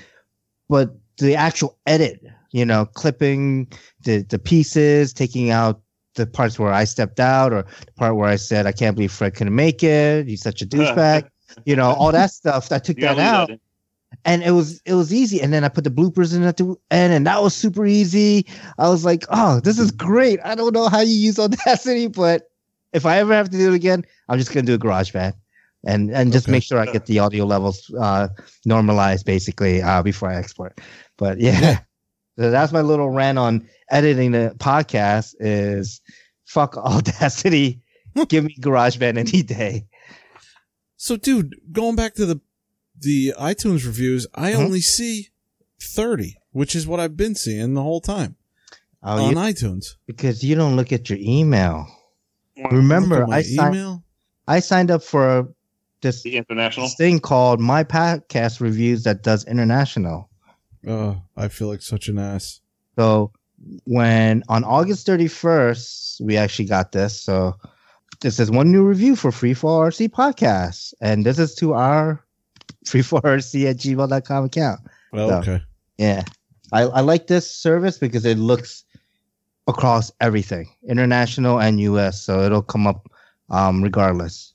but 0.68 0.94
the 1.18 1.34
actual 1.36 1.78
edit, 1.86 2.22
you 2.52 2.64
know, 2.64 2.86
clipping 2.86 3.68
the 4.04 4.22
the 4.22 4.38
pieces, 4.38 5.12
taking 5.12 5.50
out 5.50 5.80
the 6.14 6.26
parts 6.26 6.58
where 6.58 6.72
I 6.72 6.84
stepped 6.84 7.20
out 7.20 7.52
or 7.52 7.64
the 7.86 7.92
part 7.92 8.16
where 8.16 8.28
I 8.28 8.36
said 8.36 8.66
I 8.66 8.72
can't 8.72 8.94
believe 8.96 9.12
Fred 9.12 9.34
couldn't 9.34 9.54
make 9.54 9.82
it. 9.82 10.26
He's 10.28 10.42
such 10.42 10.62
a 10.62 10.66
douchebag. 10.66 11.28
you 11.66 11.76
know, 11.76 11.92
all 11.92 12.12
that 12.12 12.30
stuff. 12.30 12.70
I 12.72 12.78
took 12.78 12.96
You 12.96 13.02
that 13.02 13.18
out 13.18 13.48
that 13.48 13.60
and 14.24 14.42
it 14.42 14.52
was 14.52 14.80
it 14.84 14.94
was 14.94 15.12
easy 15.12 15.40
and 15.40 15.52
then 15.52 15.64
i 15.64 15.68
put 15.68 15.84
the 15.84 15.90
bloopers 15.90 16.34
in 16.36 16.42
at 16.44 16.56
the 16.56 16.74
end 16.90 17.12
and 17.12 17.26
that 17.26 17.42
was 17.42 17.54
super 17.54 17.84
easy 17.84 18.46
i 18.78 18.88
was 18.88 19.04
like 19.04 19.24
oh 19.30 19.60
this 19.60 19.78
is 19.78 19.90
great 19.90 20.38
i 20.44 20.54
don't 20.54 20.72
know 20.72 20.88
how 20.88 21.00
you 21.00 21.14
use 21.14 21.38
audacity 21.40 22.06
but 22.06 22.50
if 22.92 23.06
i 23.06 23.18
ever 23.18 23.34
have 23.34 23.50
to 23.50 23.58
do 23.58 23.72
it 23.72 23.74
again 23.74 24.04
i'm 24.28 24.38
just 24.38 24.52
going 24.52 24.64
to 24.64 24.70
do 24.70 24.74
a 24.76 24.78
garageband 24.78 25.34
and 25.86 26.10
and 26.12 26.32
just 26.32 26.46
Okay. 26.46 26.52
make 26.52 26.62
sure 26.62 26.78
i 26.78 26.86
get 26.86 27.06
the 27.06 27.18
audio 27.18 27.44
levels 27.44 27.92
uh 28.00 28.28
normalized 28.64 29.26
basically 29.26 29.82
uh 29.82 30.02
before 30.02 30.30
i 30.30 30.36
export 30.36 30.80
but 31.16 31.38
yeah, 31.40 31.60
Yeah. 31.60 31.78
so 32.38 32.50
that's 32.50 32.72
my 32.72 32.80
little 32.80 33.10
rant 33.10 33.38
on 33.38 33.68
editing 33.90 34.32
the 34.32 34.54
podcast 34.58 35.34
is 35.40 36.00
fuck 36.44 36.76
audacity 36.76 37.80
give 38.28 38.44
me 38.44 38.56
garageband 38.60 39.18
any 39.18 39.42
day 39.42 39.86
So, 40.96 41.16
dude, 41.16 41.54
going 41.72 41.96
back 41.96 42.14
to 42.14 42.26
the 42.26 42.40
the 42.98 43.34
iTunes 43.38 43.84
reviews, 43.84 44.26
I 44.34 44.52
Mhm. 44.52 44.56
only 44.58 44.80
see 44.80 45.28
30, 45.82 46.36
which 46.52 46.74
is 46.74 46.86
what 46.86 47.00
I've 47.00 47.16
been 47.16 47.34
seeing 47.34 47.74
the 47.74 47.82
whole 47.82 48.00
time 48.00 48.36
oh, 49.02 49.22
on 49.24 49.30
you, 49.30 49.36
iTunes. 49.36 49.96
because 50.06 50.42
you 50.42 50.54
don't 50.54 50.76
look 50.76 50.92
at 50.92 51.10
your 51.10 51.18
email 51.20 51.86
remember 52.70 53.22
at 53.24 53.28
my 53.28 53.36
i 53.38 53.42
signed 53.42 53.74
email. 53.74 54.02
I 54.46 54.60
signed 54.60 54.90
up 54.90 55.02
for 55.02 55.52
this, 56.00 56.22
The 56.22 56.36
international. 56.36 56.86
this 56.86 56.94
thing 56.96 57.18
called 57.18 57.60
My 57.60 57.82
Podcast 57.84 58.60
Reviews 58.60 59.02
that 59.04 59.22
does 59.22 59.44
international. 59.44 60.30
Oh, 60.86 61.22
I 61.36 61.48
feel 61.48 61.68
like 61.68 61.82
such 61.82 62.08
an 62.08 62.18
ass. 62.18 62.60
So 62.98 63.32
when 63.84 64.42
on 64.48 64.64
August 64.64 65.06
31st, 65.06 66.20
we 66.20 66.36
actually 66.36 66.66
got 66.66 66.92
this. 66.92 67.18
So 67.20 67.54
this 68.20 68.38
is 68.38 68.50
one 68.50 68.70
new 68.70 68.84
review 68.84 69.16
for 69.16 69.30
Freefall 69.30 69.80
RC 69.88 70.08
podcast. 70.10 70.94
And 71.00 71.24
this 71.24 71.38
is 71.38 71.54
to 71.56 71.74
our 71.74 72.24
freefallrc 72.86 73.70
at 73.70 73.76
gmail.com 73.76 74.44
account. 74.44 74.80
Well, 75.12 75.28
So- 75.28 75.38
okay. 75.38 75.64
Yeah. 75.98 76.22
I, 76.72 76.82
I 76.82 77.00
like 77.02 77.28
this 77.28 77.48
service 77.48 77.98
because 77.98 78.24
it 78.24 78.36
looks 78.38 78.84
across 79.68 80.10
everything, 80.20 80.68
international 80.88 81.60
and 81.60 81.80
US. 81.80 82.20
So 82.20 82.42
it'll 82.42 82.62
come 82.62 82.86
up 82.86 83.08
um, 83.50 83.82
regardless. 83.82 84.52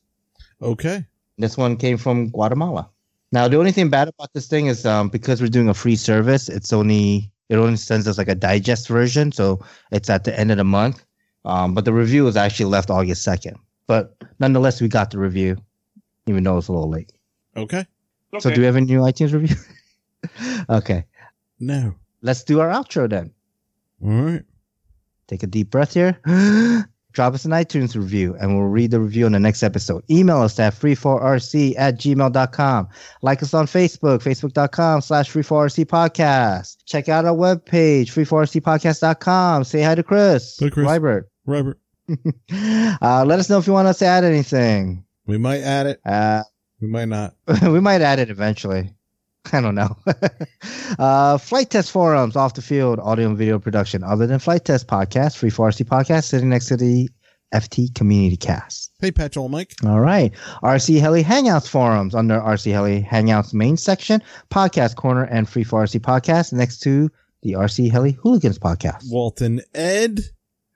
Okay. 0.62 1.06
This 1.38 1.58
one 1.58 1.78
came 1.78 1.98
from 1.98 2.30
Guatemala. 2.30 2.90
Now, 3.32 3.48
the 3.48 3.58
only 3.58 3.72
thing 3.72 3.90
bad 3.90 4.08
about 4.08 4.34
this 4.34 4.48
thing 4.48 4.68
is 4.68 4.86
um, 4.86 5.10
because 5.10 5.42
we're 5.42 5.48
doing 5.50 5.70
a 5.70 5.74
free 5.74 5.96
service, 5.96 6.50
it's 6.50 6.74
only 6.74 7.32
it 7.50 7.56
only 7.58 7.78
sends 7.78 8.08
us 8.08 8.18
like 8.18 8.28
a 8.28 8.36
digest 8.36 8.88
version, 8.88 9.32
so 9.32 9.64
it's 9.92 10.10
at 10.10 10.24
the 10.24 10.38
end 10.40 10.52
of 10.52 10.58
the 10.58 10.64
month. 10.64 11.04
Um, 11.46 11.74
but 11.74 11.86
the 11.86 11.94
review 11.94 12.24
was 12.26 12.36
actually 12.38 12.66
left 12.70 12.90
August 12.90 13.24
second. 13.24 13.58
But 13.88 14.16
nonetheless, 14.40 14.82
we 14.82 14.88
got 14.88 15.12
the 15.12 15.18
review, 15.20 15.58
even 16.28 16.44
though 16.44 16.58
it's 16.58 16.68
a 16.68 16.74
little 16.74 16.90
late. 16.90 17.12
Okay. 17.56 17.86
So, 18.40 18.52
do 18.52 18.62
we 18.62 18.66
have 18.66 18.76
a 18.76 18.82
new 18.82 19.00
iTunes 19.00 19.34
review? 19.34 19.56
okay, 20.70 21.06
No. 21.60 21.96
let's 22.22 22.44
do 22.44 22.60
our 22.60 22.70
outro 22.70 23.10
then. 23.10 23.32
All 24.04 24.10
right. 24.12 24.44
Take 25.28 25.42
a 25.44 25.48
deep 25.48 25.70
breath 25.72 25.94
here. 25.94 26.20
Drop 27.20 27.34
us 27.34 27.44
an 27.44 27.52
iTunes 27.52 27.98
review 27.98 28.38
and 28.40 28.56
we'll 28.56 28.70
read 28.70 28.92
the 28.92 29.00
review 29.02 29.26
in 29.26 29.34
the 29.34 29.42
next 29.42 29.62
episode. 29.62 30.06
Email 30.10 30.38
us 30.38 30.58
at 30.58 30.74
freefallrc 30.74 31.74
at 31.78 32.00
gmail.com. 32.00 32.88
Like 33.22 33.44
us 33.44 33.54
on 33.54 33.66
Facebook, 33.66 34.20
facebook.com 34.20 35.02
slash 35.02 35.30
freefallrc 35.30 35.84
podcast. 35.88 36.78
Check 36.86 37.10
out 37.10 37.26
our 37.26 37.36
webpage, 37.36 38.06
freefallrcpodcast.com. 38.06 39.66
Say 39.66 39.82
hi 39.82 39.96
to 39.96 40.04
Chris. 40.04 40.60
Hi, 40.62 40.70
Chris. 40.70 40.88
Robert. 40.88 41.30
Robert. 41.46 41.78
uh, 43.02 43.26
let 43.28 43.38
us 43.38 43.50
know 43.50 43.58
if 43.58 43.68
you 43.68 43.74
want 43.74 43.90
us 43.90 44.00
to 44.00 44.06
add 44.06 44.24
anything. 44.24 45.04
We 45.26 45.38
might 45.38 45.60
add 45.60 45.88
it. 45.88 46.00
Uh, 46.06 46.44
We 46.80 46.88
might 46.88 47.10
not. 47.10 47.36
we 47.64 47.82
might 47.82 48.00
add 48.00 48.20
it 48.20 48.30
eventually. 48.30 48.94
I 49.54 49.62
don't 49.62 49.76
know. 49.76 49.96
uh, 51.00 51.38
Flite 51.38 51.70
Test 51.70 51.92
forums, 51.92 52.36
off 52.36 52.54
the 52.54 52.62
field, 52.62 53.00
audio 53.00 53.28
and 53.28 53.38
video 53.38 53.60
production. 53.60 54.04
Other 54.04 54.28
than 54.28 54.40
Flite 54.40 54.66
Test 54.66 54.88
podcast, 54.88 55.38
free 55.38 55.50
4RC 55.50 55.86
podcast, 55.86 56.26
sitting 56.26 56.50
next 56.50 56.68
to 56.68 56.78
the 56.78 57.10
FT 57.54 57.94
community 57.96 58.38
cast. 58.38 58.92
Hey, 59.00 59.12
Patch 59.12 59.38
All 59.38 59.50
Mike. 59.50 59.74
All 59.86 60.00
right. 60.00 60.34
RC 60.64 61.00
Heli 61.00 61.24
Hangouts 61.24 61.68
forums 61.68 62.14
under 62.14 62.40
RC 62.40 62.72
Heli 62.72 63.02
Hangouts 63.02 63.54
main 63.54 63.78
section, 63.78 64.22
podcast 64.52 64.96
corner, 64.96 65.24
and 65.24 65.50
free 65.50 65.64
4RC 65.64 66.00
podcast 66.02 66.54
next 66.54 66.80
to 66.82 67.10
the 67.42 67.54
RC 67.54 67.92
Heli 67.92 68.12
Hooligans 68.12 68.60
podcast. 68.60 69.10
Walton 69.10 69.62
Ed. 69.74 70.20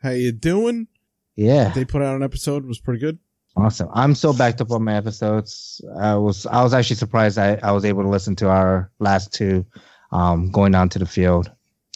How 0.01 0.11
you 0.11 0.31
doing? 0.31 0.87
Yeah. 1.35 1.69
They 1.69 1.85
put 1.85 2.01
out 2.01 2.15
an 2.15 2.23
episode. 2.23 2.63
It 2.63 2.67
was 2.67 2.79
pretty 2.79 2.99
good. 2.99 3.19
Awesome. 3.55 3.89
I'm 3.93 4.15
so 4.15 4.33
backed 4.33 4.61
up 4.61 4.71
on 4.71 4.83
my 4.83 4.95
episodes. 4.95 5.79
I 5.99 6.15
was 6.15 6.45
I 6.47 6.63
was 6.63 6.73
actually 6.73 6.95
surprised 6.95 7.37
I, 7.37 7.59
I 7.61 7.71
was 7.71 7.85
able 7.85 8.01
to 8.03 8.09
listen 8.09 8.35
to 8.37 8.49
our 8.49 8.91
last 8.99 9.31
two 9.33 9.65
um 10.11 10.49
going 10.51 10.71
down 10.71 10.89
to 10.89 10.99
the 10.99 11.05
field 11.05 11.51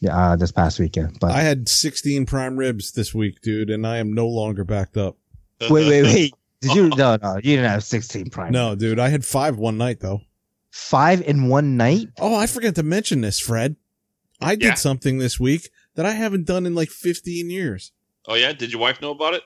uh 0.10 0.36
this 0.36 0.52
past 0.52 0.80
weekend. 0.80 1.18
But 1.20 1.32
I 1.32 1.42
had 1.42 1.68
16 1.68 2.28
prime 2.28 2.58
ribs 2.58 2.92
this 2.92 3.14
week, 3.14 3.42
dude, 3.42 3.72
and 3.72 3.88
I 3.88 3.98
am 3.98 4.14
no 4.14 4.28
longer 4.28 4.64
backed 4.64 4.98
up. 4.98 5.18
wait, 5.62 5.88
wait, 5.88 6.04
wait. 6.04 6.34
Did 6.62 6.76
you 6.76 6.90
no 6.90 7.18
no 7.22 7.36
you 7.38 7.56
didn't 7.56 7.70
have 7.72 7.84
16 7.84 8.30
prime. 8.30 8.52
No, 8.52 8.76
dude, 8.76 9.00
I 9.00 9.10
had 9.10 9.26
five 9.26 9.58
one 9.58 9.78
night 9.80 10.00
though. 10.00 10.22
Five 10.70 11.22
in 11.22 11.48
one 11.48 11.76
night? 11.76 12.08
Oh, 12.20 12.36
I 12.36 12.46
forgot 12.46 12.76
to 12.76 12.84
mention 12.84 13.22
this, 13.22 13.40
Fred. 13.40 13.78
I 14.40 14.54
did 14.56 14.64
Yeah. 14.66 14.74
something 14.76 15.18
this 15.18 15.40
week 15.40 15.70
that 15.96 16.06
I 16.06 16.12
haven't 16.12 16.46
done 16.46 16.68
in 16.68 16.76
like 16.76 16.90
15 16.90 17.50
years. 17.50 17.92
Oh 18.28 18.36
yeah, 18.36 18.54
did 18.54 18.72
your 18.72 18.82
wife 18.82 19.02
know 19.02 19.10
about 19.12 19.34
it? 19.34 19.42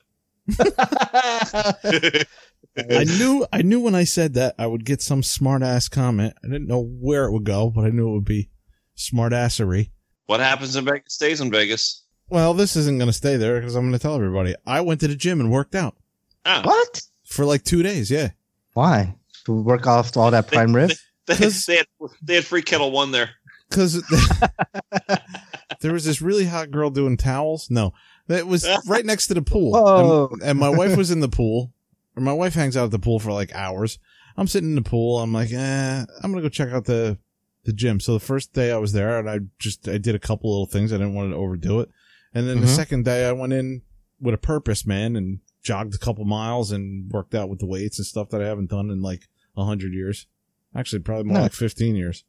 I 2.77 3.03
knew 3.03 3.45
I 3.51 3.61
knew 3.61 3.79
when 3.81 3.95
I 3.95 4.03
said 4.05 4.33
that 4.35 4.55
I 4.57 4.65
would 4.67 4.85
get 4.85 5.01
some 5.01 5.23
smart 5.23 5.61
ass 5.61 5.87
comment. 5.89 6.33
I 6.43 6.47
didn't 6.47 6.67
know 6.67 6.81
where 6.81 7.25
it 7.25 7.31
would 7.31 7.43
go, 7.43 7.69
but 7.69 7.85
I 7.85 7.89
knew 7.89 8.09
it 8.09 8.13
would 8.13 8.25
be 8.25 8.49
smart 8.95 9.33
assery. 9.33 9.89
what 10.27 10.39
happens 10.39 10.75
in 10.75 10.85
Vegas 10.85 11.13
stays 11.13 11.41
in 11.41 11.51
Vegas. 11.51 12.03
Well, 12.29 12.53
this 12.53 12.75
isn't 12.77 12.97
going 12.97 13.09
to 13.09 13.13
stay 13.13 13.35
there 13.35 13.59
because 13.59 13.75
I'm 13.75 13.81
going 13.83 13.91
to 13.93 13.99
tell 13.99 14.15
everybody. 14.15 14.55
I 14.65 14.79
went 14.81 15.01
to 15.01 15.07
the 15.09 15.15
gym 15.15 15.41
and 15.41 15.51
worked 15.51 15.75
out 15.75 15.97
Ah, 16.45 16.61
what? 16.63 17.01
for 17.25 17.43
like 17.43 17.63
two 17.63 17.83
days. 17.83 18.09
Yeah. 18.09 18.29
Why? 18.73 19.15
To 19.45 19.51
work 19.61 19.85
off 19.85 20.15
all 20.15 20.31
that 20.31 20.47
prime 20.47 20.73
rib? 20.73 20.91
They, 21.27 21.35
'Cause- 21.35 21.65
they, 21.65 21.77
had, 21.77 21.87
they 22.21 22.35
had 22.35 22.45
free 22.45 22.61
Ketel 22.61 22.91
One 22.91 23.11
there. 23.11 23.29
Because 23.69 24.03
there 25.81 25.93
was 25.93 26.03
this 26.03 26.21
really 26.21 26.43
hot 26.45 26.71
girl 26.71 26.89
doing 26.89 27.15
towels. 27.15 27.69
No, 27.69 27.93
that 28.27 28.47
was 28.47 28.67
right 28.87 29.05
next 29.05 29.27
to 29.27 29.33
the 29.33 29.41
pool. 29.41 29.71
Whoa. 29.73 30.29
And, 30.33 30.43
and 30.43 30.59
my 30.59 30.69
wife 30.77 30.95
was 30.97 31.11
in 31.11 31.19
the 31.19 31.29
pool. 31.29 31.73
Or 32.15 32.21
my 32.21 32.33
wife 32.33 32.53
hangs 32.55 32.75
out 32.75 32.85
at 32.85 32.91
the 32.91 32.99
pool 32.99 33.19
for 33.19 33.31
like 33.31 33.53
hours. 33.55 33.97
I'm 34.35 34.47
sitting 34.47 34.69
in 34.71 34.75
the 34.75 34.81
pool. 34.81 35.19
I'm 35.19 35.31
like, 35.33 35.51
eh, 35.51 36.05
I'm 36.21 36.31
gonna 36.31 36.41
go 36.41 36.49
check 36.49 36.69
out 36.69 36.85
the 36.85 37.17
the 37.63 37.71
gym. 37.73 37.99
So 37.99 38.13
the 38.13 38.19
first 38.19 38.53
day 38.53 38.71
I 38.71 38.77
was 38.77 38.91
there, 38.93 39.17
and 39.19 39.29
I 39.29 39.39
just 39.59 39.87
I 39.87 39.97
did 39.97 40.15
a 40.15 40.19
couple 40.19 40.49
little 40.51 40.65
things. 40.65 40.91
I 40.91 40.97
didn't 40.97 41.13
want 41.13 41.31
to 41.31 41.37
overdo 41.37 41.79
it. 41.79 41.89
And 42.33 42.47
then 42.49 42.59
the 42.61 42.67
Mhm. 42.67 42.75
second 42.75 43.05
day, 43.05 43.27
I 43.27 43.31
went 43.33 43.53
in 43.53 43.81
with 44.19 44.33
a 44.33 44.37
purpose, 44.37 44.85
man, 44.85 45.15
and 45.15 45.39
jogged 45.63 45.93
a 45.95 45.97
couple 45.99 46.25
miles 46.25 46.71
and 46.71 47.09
worked 47.11 47.33
out 47.35 47.49
with 47.49 47.59
the 47.59 47.65
weights 47.65 47.97
and 47.99 48.05
stuff 48.05 48.29
that 48.29 48.41
I 48.41 48.47
haven't 48.47 48.69
done 48.69 48.89
in 48.89 49.01
like 49.01 49.27
a 49.55 49.63
hundred 49.63 49.93
years. 49.93 50.27
Actually, 50.75 50.99
probably 51.03 51.25
more 51.25 51.35
Nice. 51.35 51.43
like 51.43 51.53
fifteen 51.53 51.95
years. 51.95 52.23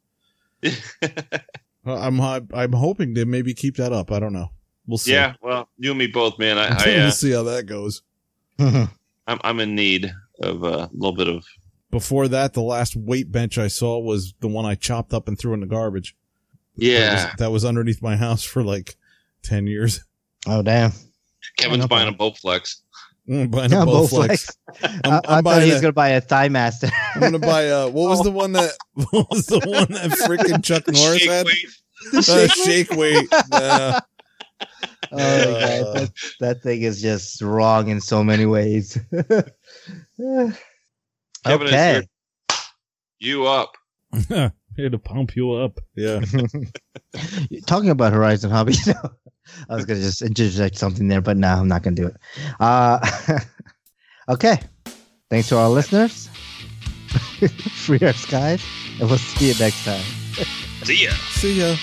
I'm 1.85 2.21
I'm 2.21 2.71
hoping 2.73 3.15
to 3.15 3.25
maybe 3.25 3.53
keep 3.53 3.75
that 3.77 3.91
up. 3.91 4.11
I 4.11 4.19
don't 4.19 4.33
know. 4.33 4.51
We'll 4.87 4.97
see. 4.97 5.13
yeah, 5.13 5.33
well, 5.41 5.69
you 5.77 5.91
and 5.91 5.99
me 5.99 6.07
both, 6.07 6.37
man. 6.39 6.57
I, 6.57 6.67
I 6.79 6.85
we'll 6.85 7.07
uh, 7.07 7.11
see 7.11 7.31
how 7.31 7.43
that 7.43 7.65
goes. 7.65 8.01
I'm 8.59 8.89
I'm 9.27 9.59
in 9.59 9.75
need 9.75 10.13
of 10.41 10.63
uh, 10.63 10.67
a 10.67 10.89
little 10.93 11.15
bit 11.15 11.27
of. 11.29 11.45
Before 11.91 12.27
that, 12.27 12.53
the 12.53 12.61
last 12.61 12.95
weight 12.95 13.31
bench 13.31 13.57
I 13.57 13.67
saw 13.67 13.99
was 13.99 14.33
the 14.39 14.47
one 14.47 14.65
I 14.65 14.75
chopped 14.75 15.13
up 15.13 15.27
and 15.27 15.37
threw 15.37 15.53
in 15.53 15.59
the 15.59 15.67
garbage. 15.67 16.15
That 16.77 16.83
Yeah, 16.85 17.13
was, 17.13 17.35
that 17.37 17.51
was 17.51 17.65
underneath 17.65 18.01
my 18.01 18.15
house 18.15 18.43
for 18.43 18.63
like 18.63 18.95
ten 19.43 19.67
years. 19.67 20.03
oh 20.47 20.61
damn. 20.61 20.91
Kevin's 21.57 21.85
buying 21.87 22.09
a 22.09 22.13
Bowflex. 22.13 22.77
I'm 23.29 23.47
buying 23.49 23.71
Yeah, 23.71 23.83
a 23.83 23.85
Bowflex. 23.85 24.55
I'm, 24.83 24.91
I, 25.05 25.15
I'm 25.15 25.21
I 25.27 25.41
thought 25.41 25.63
he 25.63 25.71
was 25.71 25.81
gonna 25.81 25.93
buy 25.93 26.09
a 26.09 26.21
thigh 26.21 26.49
master. 26.49 26.89
I'm 27.15 27.21
gonna 27.21 27.39
buy 27.39 27.63
a 27.63 27.87
what 27.89 28.09
was 28.09 28.23
the 28.23 28.31
one 28.31 28.51
that 28.53 28.71
what 28.95 29.29
was 29.29 29.45
the 29.45 29.59
one 29.59 29.87
that 29.93 30.11
freaking 30.27 30.63
Chuck 30.63 30.87
Norris 30.87 31.19
Shake 31.21 31.29
had? 31.29 31.45
weight. 31.45 31.67
Uh, 32.27 32.47
shake 32.47 32.91
weight. 32.91 33.29
Nah. 33.49 33.99
Oh 35.13 35.37
my 35.37 35.59
god, 35.59 35.93
that, 35.93 36.11
that 36.39 36.63
thing 36.63 36.81
is 36.81 37.01
just 37.01 37.41
wrong 37.41 37.89
in 37.89 38.01
so 38.01 38.23
many 38.23 38.45
ways. 38.45 38.97
Kevin 39.11 40.53
is 41.67 41.73
okay. 41.73 41.93
here. 41.93 42.03
You 43.19 43.47
up? 43.47 43.77
Here 44.75 44.89
to 44.89 44.97
pump 44.97 45.35
you 45.35 45.51
up. 45.53 45.79
Yeah. 45.95 46.21
Talking 47.67 47.91
about 47.91 48.11
Horizon 48.11 48.49
Hobby, 48.49 48.73
you 48.73 48.93
know, 48.93 49.11
I 49.69 49.75
was 49.75 49.85
gonna 49.85 49.99
just 49.99 50.21
interject 50.21 50.77
something 50.77 51.07
there, 51.07 51.21
but 51.21 51.37
no, 51.37 51.47
I'm 51.47 51.67
not 51.67 51.83
gonna 51.83 51.95
do 51.95 52.07
it. 52.07 52.17
Uh, 52.59 52.99
okay. 54.29 54.59
Thanks 55.29 55.49
to 55.49 55.57
our 55.57 55.69
listeners. 55.69 56.27
Free 57.85 57.99
our 58.01 58.13
skies, 58.13 58.63
and 58.99 59.09
we'll 59.09 59.19
see 59.19 59.49
you 59.49 59.59
next 59.59 59.85
time. 59.85 60.03
See 60.83 61.05
ya. 61.05 61.11
See 61.11 61.59
ya. 61.59 61.75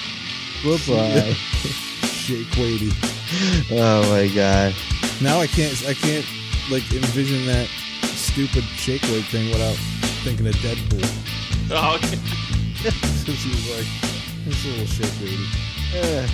Bye 0.65 0.78
bye. 0.86 1.86
Shake 2.31 2.57
weighty. 2.59 2.93
oh 3.73 4.09
my 4.09 4.32
god. 4.32 4.73
Now 5.20 5.40
I 5.40 5.48
can't 5.48 5.74
I 5.85 5.94
can't 5.94 6.24
like 6.70 6.85
envision 6.93 7.44
that 7.47 7.66
stupid 8.15 8.62
shake 8.62 9.02
weight 9.02 9.24
thing 9.24 9.51
without 9.51 9.74
thinking 10.23 10.47
of 10.47 10.55
Deadpool. 10.55 11.02
Oh, 11.73 11.98
Since 12.78 13.43
he 13.43 13.51
was 13.51 13.77
like 13.77 14.44
this 14.44 14.65
little 14.65 14.86
shake 14.86 15.11
weighty. 15.20 15.44
Uh. 15.93 16.28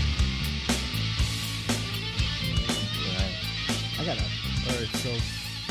I 3.98 4.05
got 4.05 4.18
All 4.18 4.78
right, 4.78 4.97
so 4.97 5.10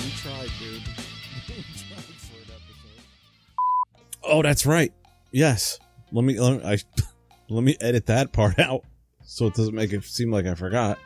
we 0.01 0.09
tried, 0.17 0.49
dude. 0.57 0.81
we 1.49 1.63
tried 1.85 2.03
for 2.17 2.37
an 2.37 2.49
episode. 2.49 3.03
Oh, 4.23 4.41
that's 4.41 4.65
right. 4.65 4.91
Yes. 5.31 5.77
Let 6.11 6.23
me 6.23 6.39
let 6.39 6.63
me, 6.63 6.67
I, 6.67 6.79
let 7.49 7.63
me 7.63 7.77
edit 7.79 8.07
that 8.07 8.31
part 8.31 8.57
out 8.57 8.83
so 9.25 9.47
it 9.47 9.53
doesn't 9.55 9.75
make 9.75 9.91
it 9.93 10.03
seem 10.03 10.31
like 10.31 10.45
I 10.45 10.55
forgot. 10.55 10.97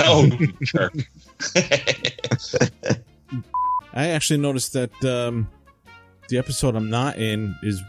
oh, 0.00 0.30
sure. 0.62 0.90
I 3.94 4.08
actually 4.08 4.38
noticed 4.40 4.72
that 4.74 5.04
um, 5.04 5.48
the 6.28 6.38
episode 6.38 6.76
I'm 6.76 6.90
not 6.90 7.16
in 7.18 7.54
is, 7.62 7.82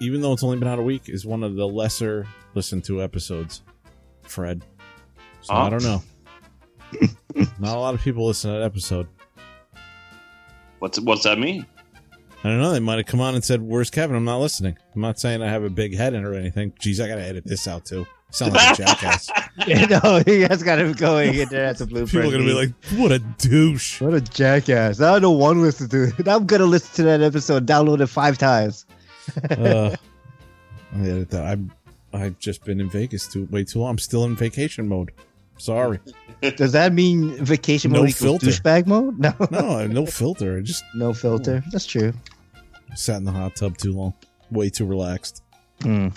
even 0.00 0.20
though 0.22 0.32
it's 0.32 0.42
only 0.42 0.58
been 0.58 0.68
out 0.68 0.78
a 0.78 0.82
week, 0.82 1.08
is 1.08 1.26
one 1.26 1.42
of 1.42 1.54
the 1.56 1.66
lesser 1.68 2.26
listened 2.54 2.84
to 2.84 3.02
episodes. 3.02 3.62
Fred, 4.22 4.64
so 5.42 5.52
I 5.54 5.66
Oh. 5.66 5.70
don't 5.70 5.82
know. 5.82 6.02
not 7.58 7.76
a 7.76 7.78
lot 7.80 7.94
of 7.94 8.00
people 8.00 8.26
listen 8.26 8.50
to 8.52 8.58
that 8.58 8.64
episode. 8.64 9.06
what's 10.78 10.98
what's 11.00 11.24
that 11.24 11.38
mean? 11.38 11.66
I 12.42 12.48
don't 12.48 12.58
know. 12.60 12.72
They 12.72 12.80
might 12.80 12.96
have 12.96 13.06
come 13.06 13.20
on 13.20 13.34
and 13.34 13.44
said, 13.44 13.60
"Where's 13.60 13.90
Kevin?" 13.90 14.16
I'm 14.16 14.24
not 14.24 14.38
listening. 14.40 14.78
I'm 14.94 15.00
not 15.02 15.18
saying 15.20 15.42
I 15.42 15.48
have 15.50 15.62
a 15.64 15.68
big 15.70 15.94
head 15.94 16.14
in 16.14 16.24
or 16.24 16.32
anything. 16.32 16.72
Geez, 16.80 16.98
I 17.00 17.06
gotta 17.08 17.22
edit 17.22 17.44
this 17.44 17.68
out 17.68 17.84
too. 17.84 18.06
Sound 18.32 18.52
like 18.54 18.78
a 18.78 18.82
jackass. 18.82 19.30
You 19.66 19.86
know, 19.88 20.22
he 20.24 20.40
has 20.42 20.62
got 20.62 20.78
him 20.78 20.92
going 20.92 21.34
in 21.34 21.48
there 21.50 21.66
at 21.66 21.76
the 21.76 21.84
blueprint. 21.84 22.10
People 22.10 22.28
are 22.28 22.32
gonna 22.32 22.44
be 22.44 22.54
like, 22.54 22.72
"What 22.98 23.12
a 23.12 23.18
douche." 23.18 24.00
What 24.00 24.14
a 24.14 24.20
jackass. 24.22 25.02
I 25.02 25.18
don't 25.18 25.38
want 25.38 25.56
to 25.56 25.60
listen 25.60 25.88
to 25.90 26.04
it. 26.04 26.26
I'm 26.28 26.46
going 26.46 26.60
to 26.60 26.66
listen 26.66 26.94
to 26.94 27.02
that 27.02 27.20
episode, 27.20 27.66
download 27.66 28.00
it 28.00 28.06
five 28.06 28.38
times. 28.38 28.86
uh, 29.50 29.94
I 30.94 30.98
edit 31.00 31.30
that. 31.30 31.44
I'm 31.44 31.70
I've 32.14 32.38
just 32.38 32.64
been 32.64 32.80
in 32.80 32.88
Vegas 32.88 33.28
too 33.28 33.46
way 33.50 33.64
too 33.64 33.80
long. 33.80 33.90
I'm 33.90 33.98
still 33.98 34.24
in 34.24 34.34
vacation 34.34 34.88
mode. 34.88 35.10
Sorry. 35.58 36.00
Does 36.56 36.72
that 36.72 36.94
mean 36.94 37.32
vacation 37.44 37.92
No 37.92 38.00
mode 38.00 38.10
equals 38.10 38.40
filter. 38.40 38.46
douchebag 38.46 38.86
mode? 38.86 39.18
No, 39.18 39.34
No, 39.50 39.86
no 39.86 40.06
filter. 40.06 40.56
I 40.56 40.60
just 40.62 40.84
no 40.94 41.12
filter. 41.12 41.62
That's 41.70 41.84
true. 41.84 42.14
sat 42.94 43.18
in 43.18 43.24
the 43.24 43.32
hot 43.32 43.56
tub 43.56 43.76
too 43.76 43.92
long. 43.92 44.14
Way 44.50 44.70
too 44.70 44.86
relaxed. 44.86 45.42
Hmm. 45.82 46.08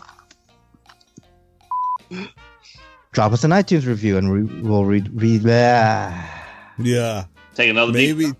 Drop 3.12 3.32
us 3.32 3.44
an 3.44 3.52
iTunes 3.52 3.86
review 3.86 4.18
and 4.18 4.32
we 4.32 4.44
will 4.62 4.86
read. 4.86 5.10
read 5.14 5.44
ah. 5.48 6.44
Yeah. 6.80 7.26
Take 7.54 7.70
another 7.70 7.92
deep- 7.94 8.18
Maybe 8.18 8.34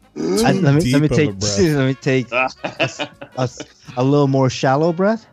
I- 0.44 0.52
let 0.54 0.74
me 0.76 0.92
let 0.92 1.02
me 1.02 1.06
a 1.06 1.10
take 1.10 1.30
let 1.76 1.86
me 1.88 1.94
take 1.94 2.32
a, 2.32 2.50
s- 3.38 3.60
a 3.96 4.04
little 4.04 4.28
more 4.28 4.50
shallow 4.50 4.92
breath. 4.94 5.28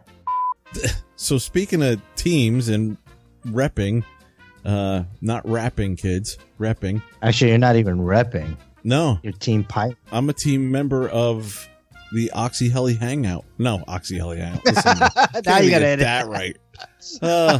So 1.17 1.37
speaking 1.37 1.83
of 1.83 2.01
teams 2.17 2.71
and 2.71 2.97
repping, 3.47 4.05
uh, 4.65 5.03
not 5.21 5.47
rapping 5.47 5.95
kids, 5.97 6.39
repping. 6.59 7.03
Actually, 7.21 7.51
you're 7.51 7.59
not 7.59 7.77
even 7.77 7.99
repping. 7.99 8.57
No, 8.85 9.19
Your 9.23 9.35
team 9.35 9.63
pipe. 9.65 9.99
I'm 10.13 10.31
a 10.31 10.33
team 10.33 10.71
member 10.71 11.11
of 11.11 11.69
the 12.15 12.31
Oxy 12.31 12.71
Heli 12.71 12.95
Hangout. 12.95 13.45
No, 13.59 13.85
Oxy 13.87 14.17
Heli 14.17 14.39
Hangout. 14.39 14.65
Listen, 14.65 14.99
now 14.99 15.11
you 15.35 15.43
gotta 15.45 15.69
get 15.69 15.83
edit 15.83 16.05
that 16.05 16.27
right. 16.29 16.57
Uh, 17.23 17.59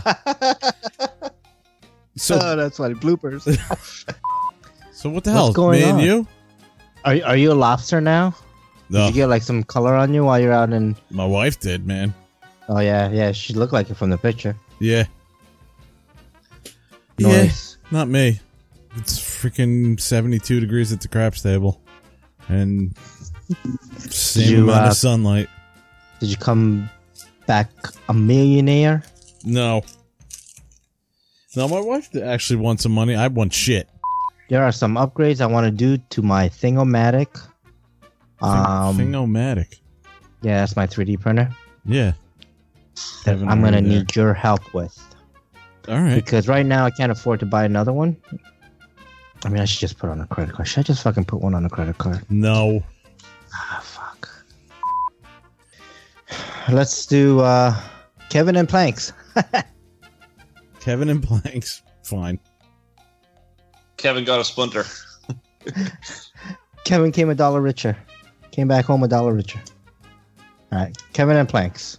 so, 2.17 2.39
oh, 2.41 2.57
that's 2.57 2.77
funny. 2.77 2.95
Bloopers. 2.95 3.43
so 4.93 5.11
what 5.11 5.25
the 5.25 5.31
what's 5.31 5.45
hell, 5.47 5.53
going 5.53 5.81
me 5.81 5.89
and 5.89 6.01
you? 6.01 6.27
Are 7.05 7.17
are 7.25 7.37
you 7.37 7.53
a 7.53 7.55
lobster 7.55 8.01
now? 8.01 8.31
Did 8.91 8.95
No, 8.99 9.07
you 9.09 9.13
get 9.15 9.27
like 9.27 9.43
some 9.43 9.63
color 9.63 9.95
on 9.95 10.13
you 10.13 10.25
while 10.25 10.39
you're 10.41 10.53
out 10.53 10.73
in? 10.73 10.97
my 11.11 11.25
wife 11.25 11.59
did, 11.61 11.87
man. 11.87 12.13
Oh 12.69 12.81
yeah, 12.81 13.11
yeah. 13.11 13.33
She 13.33 13.55
looked 13.55 13.73
like 13.73 13.91
it 13.91 13.95
from 13.97 14.11
the 14.11 14.19
picture. 14.19 14.55
Yeah, 14.79 15.05
yeah, 17.19 17.51
not 17.91 18.09
me. 18.09 18.41
It's 18.97 19.19
freaking 19.19 20.01
72 20.01 20.61
degrees 20.61 20.93
at 20.93 21.01
the 21.01 21.09
craps 21.09 21.43
table, 21.43 21.81
and 22.49 22.97
same 23.99 24.51
you, 24.51 24.63
amount 24.65 24.87
uh, 24.87 24.89
of 24.91 24.97
sunlight. 24.97 25.49
Did 26.19 26.29
you 26.31 26.37
come 26.37 26.91
back 27.47 27.71
a 28.09 28.15
millionaire? 28.15 29.03
No. 29.45 29.83
No, 31.57 31.67
my 31.69 31.81
wife 31.81 32.15
actually 32.17 32.57
wants 32.61 32.83
some 32.85 32.93
money. 32.93 33.15
I 33.15 33.27
want 33.29 33.53
shit. 33.53 33.89
There 34.49 34.63
are 34.63 34.73
some 34.73 34.95
upgrades 34.97 35.41
I 35.41 35.47
want 35.47 35.65
to 35.67 35.71
do 35.71 35.99
to 36.11 36.23
my 36.23 36.49
Thingomatic. 36.49 37.41
Um, 38.43 38.97
Thingomatic. 38.99 39.81
yeah, 40.43 40.61
that's 40.61 40.77
my 40.77 40.87
3D 40.87 41.21
printer. 41.21 41.51
Yeah. 41.85 42.13
That 43.25 43.33
Haven't 43.33 43.49
I'm 43.49 43.61
gonna 43.61 43.81
there. 43.81 43.83
need 43.83 44.15
your 44.17 44.35
help 44.35 44.75
with 44.75 44.99
All 45.89 45.99
right. 46.01 46.15
because 46.15 46.49
right 46.49 46.67
now 46.67 46.85
I 46.85 46.91
can't 46.91 47.11
afford 47.13 47.41
to 47.41 47.47
buy 47.47 47.65
another 47.65 47.93
one. 47.93 48.17
I 49.45 49.49
mean, 49.49 49.61
I 49.61 49.65
should 49.65 49.81
just 49.81 49.99
put 49.99 50.11
on 50.11 50.21
a 50.21 50.27
credit 50.27 50.55
card. 50.55 50.69
Should 50.69 50.81
I 50.81 50.83
just 50.83 51.03
fucking 51.03 51.25
put 51.25 51.41
one 51.41 51.55
on 51.55 51.65
a 51.65 51.71
credit 51.71 51.97
card? 51.99 52.25
No. 52.31 52.83
Ah, 53.55 53.81
fuck. 53.83 54.29
Let's 56.71 57.07
do 57.07 57.41
uh, 57.41 57.75
Kevin 58.29 58.57
and 58.57 58.69
Planks. 58.69 59.13
Kevin 60.81 61.09
and 61.09 61.23
Planks. 61.23 61.83
Fine. 62.03 62.39
Kevin 63.97 64.25
got 64.25 64.41
a 64.41 64.45
splinter. 64.45 64.85
Kevin 66.85 67.13
came 67.13 67.29
a 67.31 67.35
dollar 67.35 67.61
richer. 67.61 67.97
Came 68.51 68.67
back 68.67 68.87
home 68.87 69.03
a 69.03 69.09
dollar 69.09 69.35
richer. 69.35 69.61
All 70.73 70.79
right, 70.79 70.97
Kevin 71.13 71.37
and 71.37 71.49
Planks. 71.49 71.99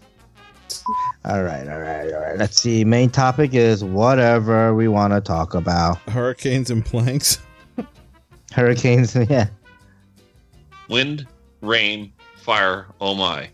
All 1.23 1.43
right, 1.43 1.67
all 1.67 1.79
right, 1.79 2.11
all 2.11 2.19
right. 2.19 2.37
Let's 2.37 2.59
see. 2.59 2.83
Main 2.83 3.09
topic 3.09 3.53
is 3.53 3.83
whatever 3.83 4.73
we 4.73 4.87
want 4.87 5.13
to 5.13 5.21
talk 5.21 5.53
about. 5.53 5.97
Hurricanes 6.09 6.71
and 6.71 6.83
Planks. 6.83 7.39
Hurricanes, 8.53 9.15
yeah. 9.29 9.47
Wind, 10.89 11.27
rain, 11.61 12.11
fire. 12.37 12.87
Oh 12.99 13.13
my! 13.13 13.49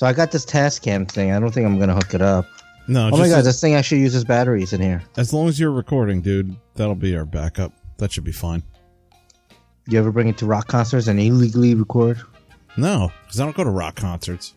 So 0.00 0.06
I 0.06 0.14
got 0.14 0.30
this 0.32 0.46
Tascam 0.46 1.06
thing. 1.06 1.30
I 1.30 1.38
don't 1.38 1.52
think 1.52 1.66
I'm 1.66 1.78
gonna 1.78 1.92
hook 1.94 2.14
it 2.14 2.22
up. 2.22 2.46
No, 2.88 3.08
Oh 3.08 3.10
just 3.10 3.20
my 3.20 3.28
god, 3.28 3.38
as, 3.40 3.44
this 3.44 3.60
thing 3.60 3.74
actually 3.74 4.00
uses 4.00 4.24
batteries 4.24 4.72
in 4.72 4.80
here. 4.80 5.02
as 5.18 5.34
long 5.34 5.46
as 5.46 5.60
you're 5.60 5.72
recording, 5.72 6.22
dude, 6.22 6.56
that'll 6.74 6.94
be 6.94 7.14
our 7.14 7.26
backup. 7.26 7.74
That 7.98 8.10
should 8.10 8.24
be 8.24 8.32
fine. 8.32 8.62
You 9.88 9.98
ever 9.98 10.10
bring 10.10 10.28
it 10.28 10.38
to 10.38 10.46
rock 10.46 10.68
concerts 10.68 11.06
and 11.06 11.20
illegally 11.20 11.74
record? 11.74 12.18
No, 12.78 13.12
because 13.26 13.40
I 13.40 13.44
don't 13.44 13.54
go 13.54 13.62
to 13.62 13.68
rock 13.68 13.94
concerts. 13.96 14.54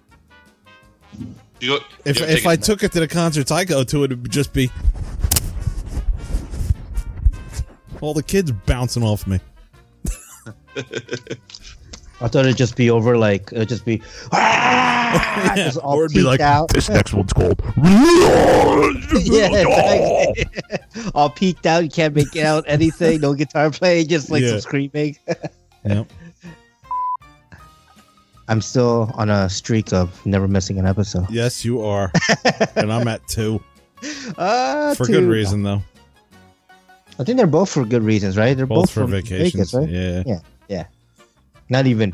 You 1.60 1.68
go, 1.68 1.80
If 2.06 2.22
you 2.22 2.26
if 2.26 2.36
take 2.38 2.46
I 2.48 2.54
it- 2.54 2.62
took 2.64 2.82
it 2.82 2.94
to 2.94 3.02
the 3.02 3.08
concerts 3.10 3.52
I 3.52 3.66
go 3.66 3.84
to, 3.84 4.06
it 4.06 4.12
would 4.12 4.32
just 4.32 4.54
be 4.54 4.72
all 8.00 8.14
the 8.14 8.24
kids 8.24 8.50
bouncing 8.66 9.04
off 9.04 9.28
me. 9.28 9.42
I 12.22 12.28
thought 12.28 12.46
it'd 12.46 12.58
just 12.58 12.76
be 12.78 12.90
over 12.90 13.18
like 13.18 13.50
it'd 13.52 13.70
just 13.70 13.84
be 13.86 14.02
ah, 14.32 15.56
Yeah, 15.56 15.66
just 15.66 15.78
all 15.78 15.96
or 15.98 16.06
it'd 16.06 16.16
be 16.16 16.22
like, 16.24 16.40
out. 16.40 16.70
This 16.70 16.90
next 16.90 17.14
one's 17.14 17.34
called. 17.34 17.62
yeah, 19.24 19.50
exactly. 19.50 20.46
all 21.16 21.30
peeked 21.30 21.66
out. 21.66 21.84
You 21.84 21.90
can't 21.90 22.16
make 22.16 22.36
out 22.38 22.64
anything. 22.68 23.20
No 23.22 23.34
guitar 23.34 23.70
playing, 23.72 24.08
just 24.08 24.30
like 24.30 24.42
Yeah. 24.44 24.50
some 24.52 24.62
screaming. 24.62 25.18
Yep. 25.86 26.08
I'm 28.48 28.62
still 28.62 29.12
on 29.16 29.30
a 29.30 29.50
streak 29.50 29.94
of 29.94 30.24
never 30.26 30.48
missing 30.48 30.78
an 30.80 30.86
episode. 30.86 31.30
Yes, 31.30 31.64
you 31.64 31.82
are, 31.82 32.12
and 32.76 32.92
I'm 32.92 33.08
at 33.08 33.26
two 33.28 33.64
Uh, 34.38 34.94
for 34.96 35.06
two. 35.06 35.14
good 35.14 35.24
reason 35.24 35.64
though. 35.64 35.82
I 37.20 37.24
think 37.24 37.38
they're 37.38 37.48
both 37.48 37.70
for 37.70 37.86
good 37.86 38.04
reasons, 38.04 38.36
right? 38.38 38.56
They're 38.58 38.66
Both 38.66 38.86
both, 38.88 38.92
for 38.92 39.06
vacations. 39.06 39.54
Vegas, 39.54 39.74
right? 39.74 39.88
Yeah. 39.90 40.24
Yeah. 40.26 40.40
Not 41.70 41.88
even 41.88 42.14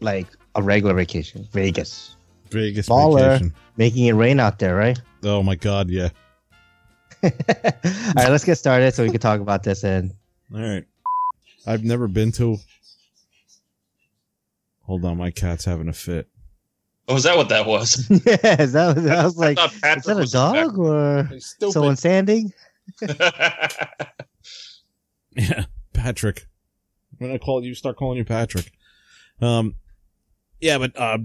like 0.00 0.26
a 0.54 0.62
regular 0.62 0.94
vacation. 0.94 1.46
Vegas. 1.52 2.16
Vegas 2.50 2.88
Baller. 2.88 3.32
vacation. 3.32 3.54
Making 3.76 4.06
it 4.06 4.12
rain 4.12 4.40
out 4.40 4.58
there, 4.58 4.74
right? 4.76 5.00
Oh 5.24 5.42
my 5.42 5.54
god, 5.54 5.88
yeah. 5.90 6.08
All 7.22 7.30
right, 8.16 8.30
let's 8.30 8.44
get 8.44 8.56
started 8.56 8.94
so 8.94 9.02
we 9.04 9.10
can 9.10 9.20
talk 9.20 9.40
about 9.40 9.62
this. 9.62 9.84
And 9.84 10.12
All 10.54 10.60
right. 10.60 10.84
I've 11.66 11.84
never 11.84 12.08
been 12.08 12.32
to. 12.32 12.56
Hold 14.82 15.04
on, 15.04 15.18
my 15.18 15.30
cat's 15.30 15.64
having 15.64 15.88
a 15.88 15.92
fit. 15.92 16.28
Oh, 17.06 17.16
is 17.16 17.22
that 17.24 17.36
what 17.36 17.48
that 17.50 17.66
was? 17.66 18.06
yes, 18.26 18.72
that 18.72 18.96
was, 18.96 19.06
I 19.06 19.24
was 19.24 19.36
like, 19.36 19.58
I 19.58 19.94
is 19.94 20.04
that 20.04 20.18
a 20.18 20.26
dog 20.26 20.78
or 20.78 21.28
Stupid. 21.38 21.72
someone 21.72 21.96
sanding? 21.96 22.52
Yeah, 25.36 25.66
Patrick. 25.92 26.46
I'm 27.20 27.26
gonna 27.26 27.38
call 27.38 27.64
you. 27.64 27.74
Start 27.74 27.96
calling 27.96 28.18
you 28.18 28.24
Patrick. 28.24 28.72
Um, 29.42 29.74
yeah, 30.60 30.78
but 30.78 30.96
uh, 30.98 31.18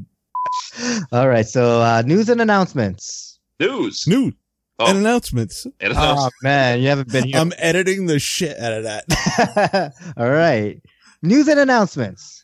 All 1.12 1.28
right, 1.28 1.46
so 1.48 1.82
uh, 1.82 2.04
news 2.06 2.30
and 2.30 2.42
announcements. 2.42 3.40
News. 3.60 4.06
new 4.08 4.32
Oh, 4.78 4.90
and 4.90 4.98
announcements. 5.00 5.64
and 5.80 5.92
it's 5.92 5.96
Oh 5.98 6.30
man, 6.44 6.82
you 6.82 6.90
haven't 6.90 7.10
been 7.10 7.24
here. 7.24 7.38
I'm 7.38 7.54
editing 7.58 8.08
the 8.08 8.20
shit 8.20 8.60
out 8.60 8.74
of 8.74 8.84
that. 8.84 9.94
All 10.18 10.30
right, 10.30 10.82
news 11.22 11.48
and 11.48 11.60
announcements. 11.60 12.44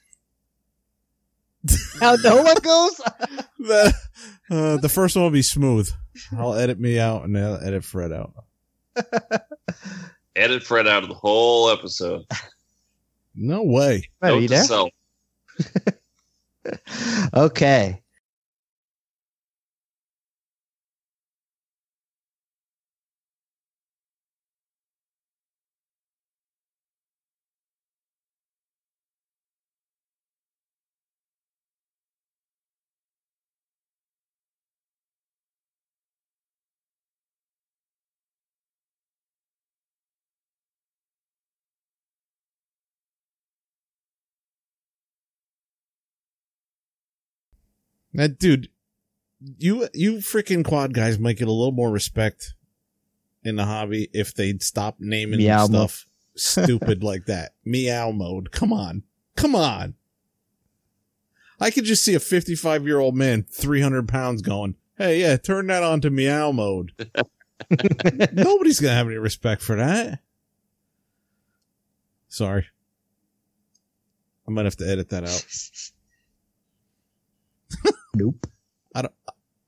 How 1.99 2.15
no 2.23 2.41
one 2.41 2.55
goes? 2.55 2.95
the, 3.59 3.93
uh, 4.49 4.77
the 4.77 4.89
first 4.89 5.15
one 5.15 5.23
will 5.23 5.29
be 5.31 5.41
smooth. 5.41 5.91
I'll 6.37 6.55
edit 6.55 6.79
me 6.79 6.97
out 6.99 7.23
and 7.25 7.37
I'll 7.37 7.61
edit 7.61 7.83
Fred 7.83 8.11
out. 8.13 8.33
edit 10.35 10.63
Fred 10.63 10.87
out 10.87 11.03
of 11.03 11.09
the 11.09 11.15
whole 11.15 11.69
episode. 11.69 12.23
No 13.35 13.63
way. 13.63 14.09
Are 14.21 14.29
Note 14.29 14.41
you 14.41 14.47
to 14.47 14.53
there? 14.55 14.63
self. 14.63 14.89
Okay. 17.33 18.00
Now, 48.13 48.27
dude, 48.27 48.69
you 49.57 49.87
you 49.93 50.17
freaking 50.17 50.63
quad 50.65 50.93
guys 50.93 51.17
might 51.17 51.37
get 51.37 51.47
a 51.47 51.51
little 51.51 51.71
more 51.71 51.91
respect 51.91 52.53
in 53.43 53.55
the 53.55 53.65
hobby 53.65 54.09
if 54.13 54.33
they'd 54.33 54.61
stop 54.61 54.97
naming 54.99 55.39
Meow 55.39 55.67
mo- 55.67 55.87
stuff 55.87 56.05
stupid 56.35 57.03
like 57.03 57.25
that. 57.25 57.53
Meow 57.65 58.11
mode. 58.11 58.51
Come 58.51 58.71
on. 58.73 59.03
Come 59.35 59.55
on. 59.55 59.95
I 61.59 61.69
could 61.71 61.85
just 61.85 62.03
see 62.03 62.15
a 62.15 62.19
55 62.19 62.85
year 62.85 62.99
old 62.99 63.15
man, 63.15 63.43
300 63.43 64.07
pounds 64.07 64.41
going, 64.41 64.75
Hey, 64.97 65.21
yeah, 65.21 65.37
turn 65.37 65.67
that 65.67 65.83
on 65.83 66.01
to 66.01 66.09
meow 66.09 66.51
mode. 66.51 66.91
Nobody's 68.33 68.79
gonna 68.79 68.93
have 68.93 69.07
any 69.07 69.17
respect 69.17 69.61
for 69.61 69.75
that. 69.75 70.19
Sorry. 72.27 72.67
I 74.47 74.51
might 74.51 74.65
have 74.65 74.75
to 74.77 74.87
edit 74.87 75.09
that 75.09 75.23
out. 75.23 75.45
nope. 78.15 78.47
I 78.95 79.01
don't 79.03 79.13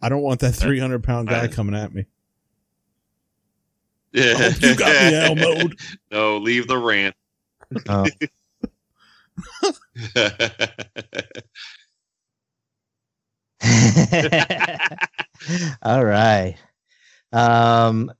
I 0.01 0.09
don't 0.09 0.21
want 0.21 0.39
that 0.41 0.53
300 0.53 1.03
pound 1.03 1.27
guy 1.29 1.41
Right. 1.41 1.51
coming 1.51 1.75
at 1.75 1.93
me. 1.93 2.05
Yeah. 4.11 4.33
I 4.37 4.51
hope 4.51 4.61
you 4.61 4.75
got 4.75 5.11
meow 5.11 5.33
mode. 5.57 5.79
No, 6.11 6.37
leave 6.37 6.67
the 6.67 6.77
rant. 6.77 7.15
Oh. 7.87 8.05
All 15.81 16.03
right. 16.03 16.55
Um, 17.31 18.11